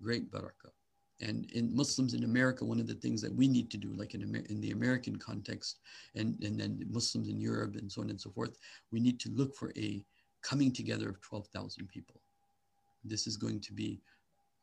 great 0.00 0.30
barakah 0.30 0.72
and 1.20 1.50
in 1.52 1.74
Muslims 1.74 2.14
in 2.14 2.24
America, 2.24 2.64
one 2.64 2.80
of 2.80 2.86
the 2.86 2.94
things 2.94 3.22
that 3.22 3.34
we 3.34 3.46
need 3.46 3.70
to 3.70 3.76
do, 3.76 3.92
like 3.94 4.14
in, 4.14 4.22
Amer- 4.22 4.46
in, 4.48 4.60
the 4.60 4.72
American 4.72 5.16
context, 5.16 5.78
and, 6.14 6.42
and 6.42 6.58
then 6.58 6.84
Muslims 6.90 7.28
in 7.28 7.40
Europe 7.40 7.76
and 7.76 7.90
so 7.90 8.02
on 8.02 8.10
and 8.10 8.20
so 8.20 8.30
forth, 8.30 8.58
we 8.90 9.00
need 9.00 9.20
to 9.20 9.30
look 9.30 9.54
for 9.54 9.72
a 9.76 10.04
coming 10.42 10.72
together 10.72 11.08
of 11.08 11.20
12,000 11.20 11.88
people. 11.88 12.20
This 13.04 13.26
is 13.26 13.36
going 13.36 13.60
to 13.60 13.72
be 13.72 14.00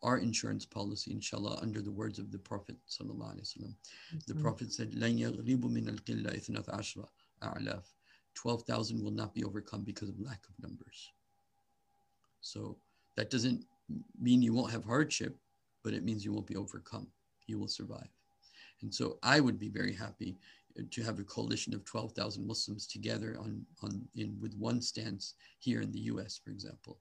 our 0.03 0.17
insurance 0.17 0.65
policy, 0.65 1.11
inshallah, 1.11 1.59
under 1.61 1.81
the 1.81 1.91
words 1.91 2.19
of 2.19 2.31
the 2.31 2.39
Prophet. 2.39 2.75
Mm-hmm. 2.89 4.17
The 4.27 4.35
Prophet 4.35 4.73
said, 4.73 4.93
12,000 8.33 9.03
will 9.03 9.11
not 9.11 9.33
be 9.33 9.43
overcome 9.43 9.83
because 9.83 10.09
of 10.09 10.19
lack 10.19 10.41
of 10.47 10.61
numbers. 10.61 11.11
So 12.41 12.77
that 13.15 13.29
doesn't 13.29 13.65
mean 14.19 14.41
you 14.41 14.53
won't 14.53 14.71
have 14.71 14.83
hardship 14.85 15.37
but 15.83 15.93
it 15.93 16.03
means 16.03 16.23
you 16.23 16.33
won't 16.33 16.47
be 16.47 16.55
overcome. 16.55 17.07
You 17.47 17.59
will 17.59 17.67
survive. 17.67 18.09
And 18.81 18.93
so 18.93 19.17
I 19.23 19.39
would 19.39 19.59
be 19.59 19.69
very 19.69 19.93
happy 19.93 20.37
uh, 20.79 20.83
to 20.89 21.03
have 21.03 21.19
a 21.19 21.23
coalition 21.23 21.73
of 21.73 21.85
12,000 21.85 22.45
Muslims 22.45 22.87
together 22.87 23.37
on, 23.39 23.65
on 23.83 24.01
in 24.15 24.37
with 24.41 24.55
one 24.55 24.81
stance 24.81 25.35
here 25.59 25.81
in 25.81 25.91
the 25.91 25.99
US, 26.11 26.39
for 26.43 26.51
example. 26.51 26.97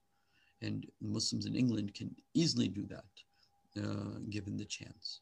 And 0.63 0.87
Muslims 1.01 1.47
in 1.47 1.55
England 1.55 1.95
can 1.95 2.15
easily 2.35 2.69
do 2.69 2.87
that, 2.87 3.83
uh, 3.83 4.19
given 4.29 4.57
the 4.57 4.65
chance. 4.65 5.21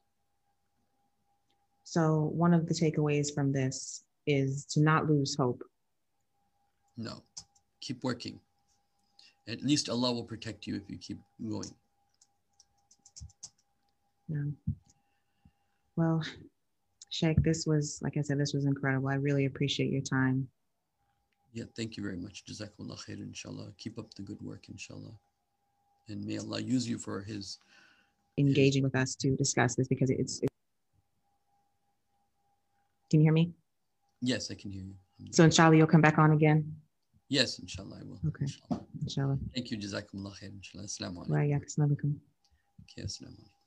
So 1.85 2.31
one 2.35 2.53
of 2.53 2.67
the 2.67 2.75
takeaways 2.75 3.33
from 3.33 3.53
this 3.53 4.03
is 4.27 4.67
to 4.67 4.81
not 4.81 5.09
lose 5.09 5.37
hope. 5.37 5.63
No, 6.97 7.23
keep 7.81 8.03
working. 8.03 8.41
At 9.47 9.63
least 9.63 9.89
Allah 9.89 10.13
will 10.13 10.25
protect 10.25 10.67
you 10.67 10.77
if 10.77 10.91
you 10.91 10.99
keep 10.99 11.19
going. 11.49 11.71
Yeah. 14.29 14.43
Well, 15.97 16.23
Sheikh, 17.11 17.43
this 17.43 17.67
was, 17.67 18.01
like 18.03 18.17
I 18.17 18.21
said, 18.23 18.39
this 18.39 18.53
was 18.53 18.67
incredible. 18.67 19.09
I 19.09 19.15
really 19.15 19.47
appreciate 19.47 19.91
your 19.91 20.03
time. 20.03 20.49
Yeah, 21.53 21.65
thank 21.77 21.97
you 21.97 22.03
very 22.03 22.17
much. 22.17 22.45
Jazakumullah 22.45 22.99
khair, 23.05 23.21
inshallah. 23.21 23.73
Keep 23.79 23.99
up 23.99 24.13
the 24.15 24.23
good 24.23 24.41
work, 24.43 24.69
inshallah. 24.69 25.15
And 26.09 26.25
may 26.25 26.39
Allah 26.39 26.61
use 26.61 26.87
you 26.89 26.99
for 26.99 27.23
His. 27.23 27.59
engaging 28.39 28.83
with 28.85 28.95
us 28.95 29.15
to 29.17 29.35
discuss 29.37 29.75
this 29.75 29.89
because 29.89 30.11
it's. 30.11 30.41
it- 30.43 30.49
Can 33.11 33.21
you 33.21 33.25
hear 33.25 33.33
me? 33.33 33.53
Yes, 34.21 34.51
I 34.51 34.55
can 34.55 34.71
hear 34.71 34.83
you. 34.83 34.95
So 35.33 35.45
inshallah, 35.45 35.77
you'll 35.77 35.87
come 35.87 36.03
back 36.03 36.19
on 36.19 36.33
again. 36.33 36.77
yes, 37.29 37.59
inshallah, 37.59 37.99
I 38.01 38.05
will. 38.05 38.21
Okay. 38.29 38.45
Inshallah. 38.45 38.85
Inshallah. 39.03 39.39
Thank 39.55 39.71
you. 39.71 39.79
Jazakumullah 39.79 40.35
khair, 40.39 40.53
inshallah. 40.53 40.85
Assalamu 40.85 41.27
alaikum. 41.27 41.31
Wa 41.31 41.85
alaikum. 41.87 42.15
Okay, 42.85 43.03
assalamu 43.03 43.35
alaikum. 43.41 43.58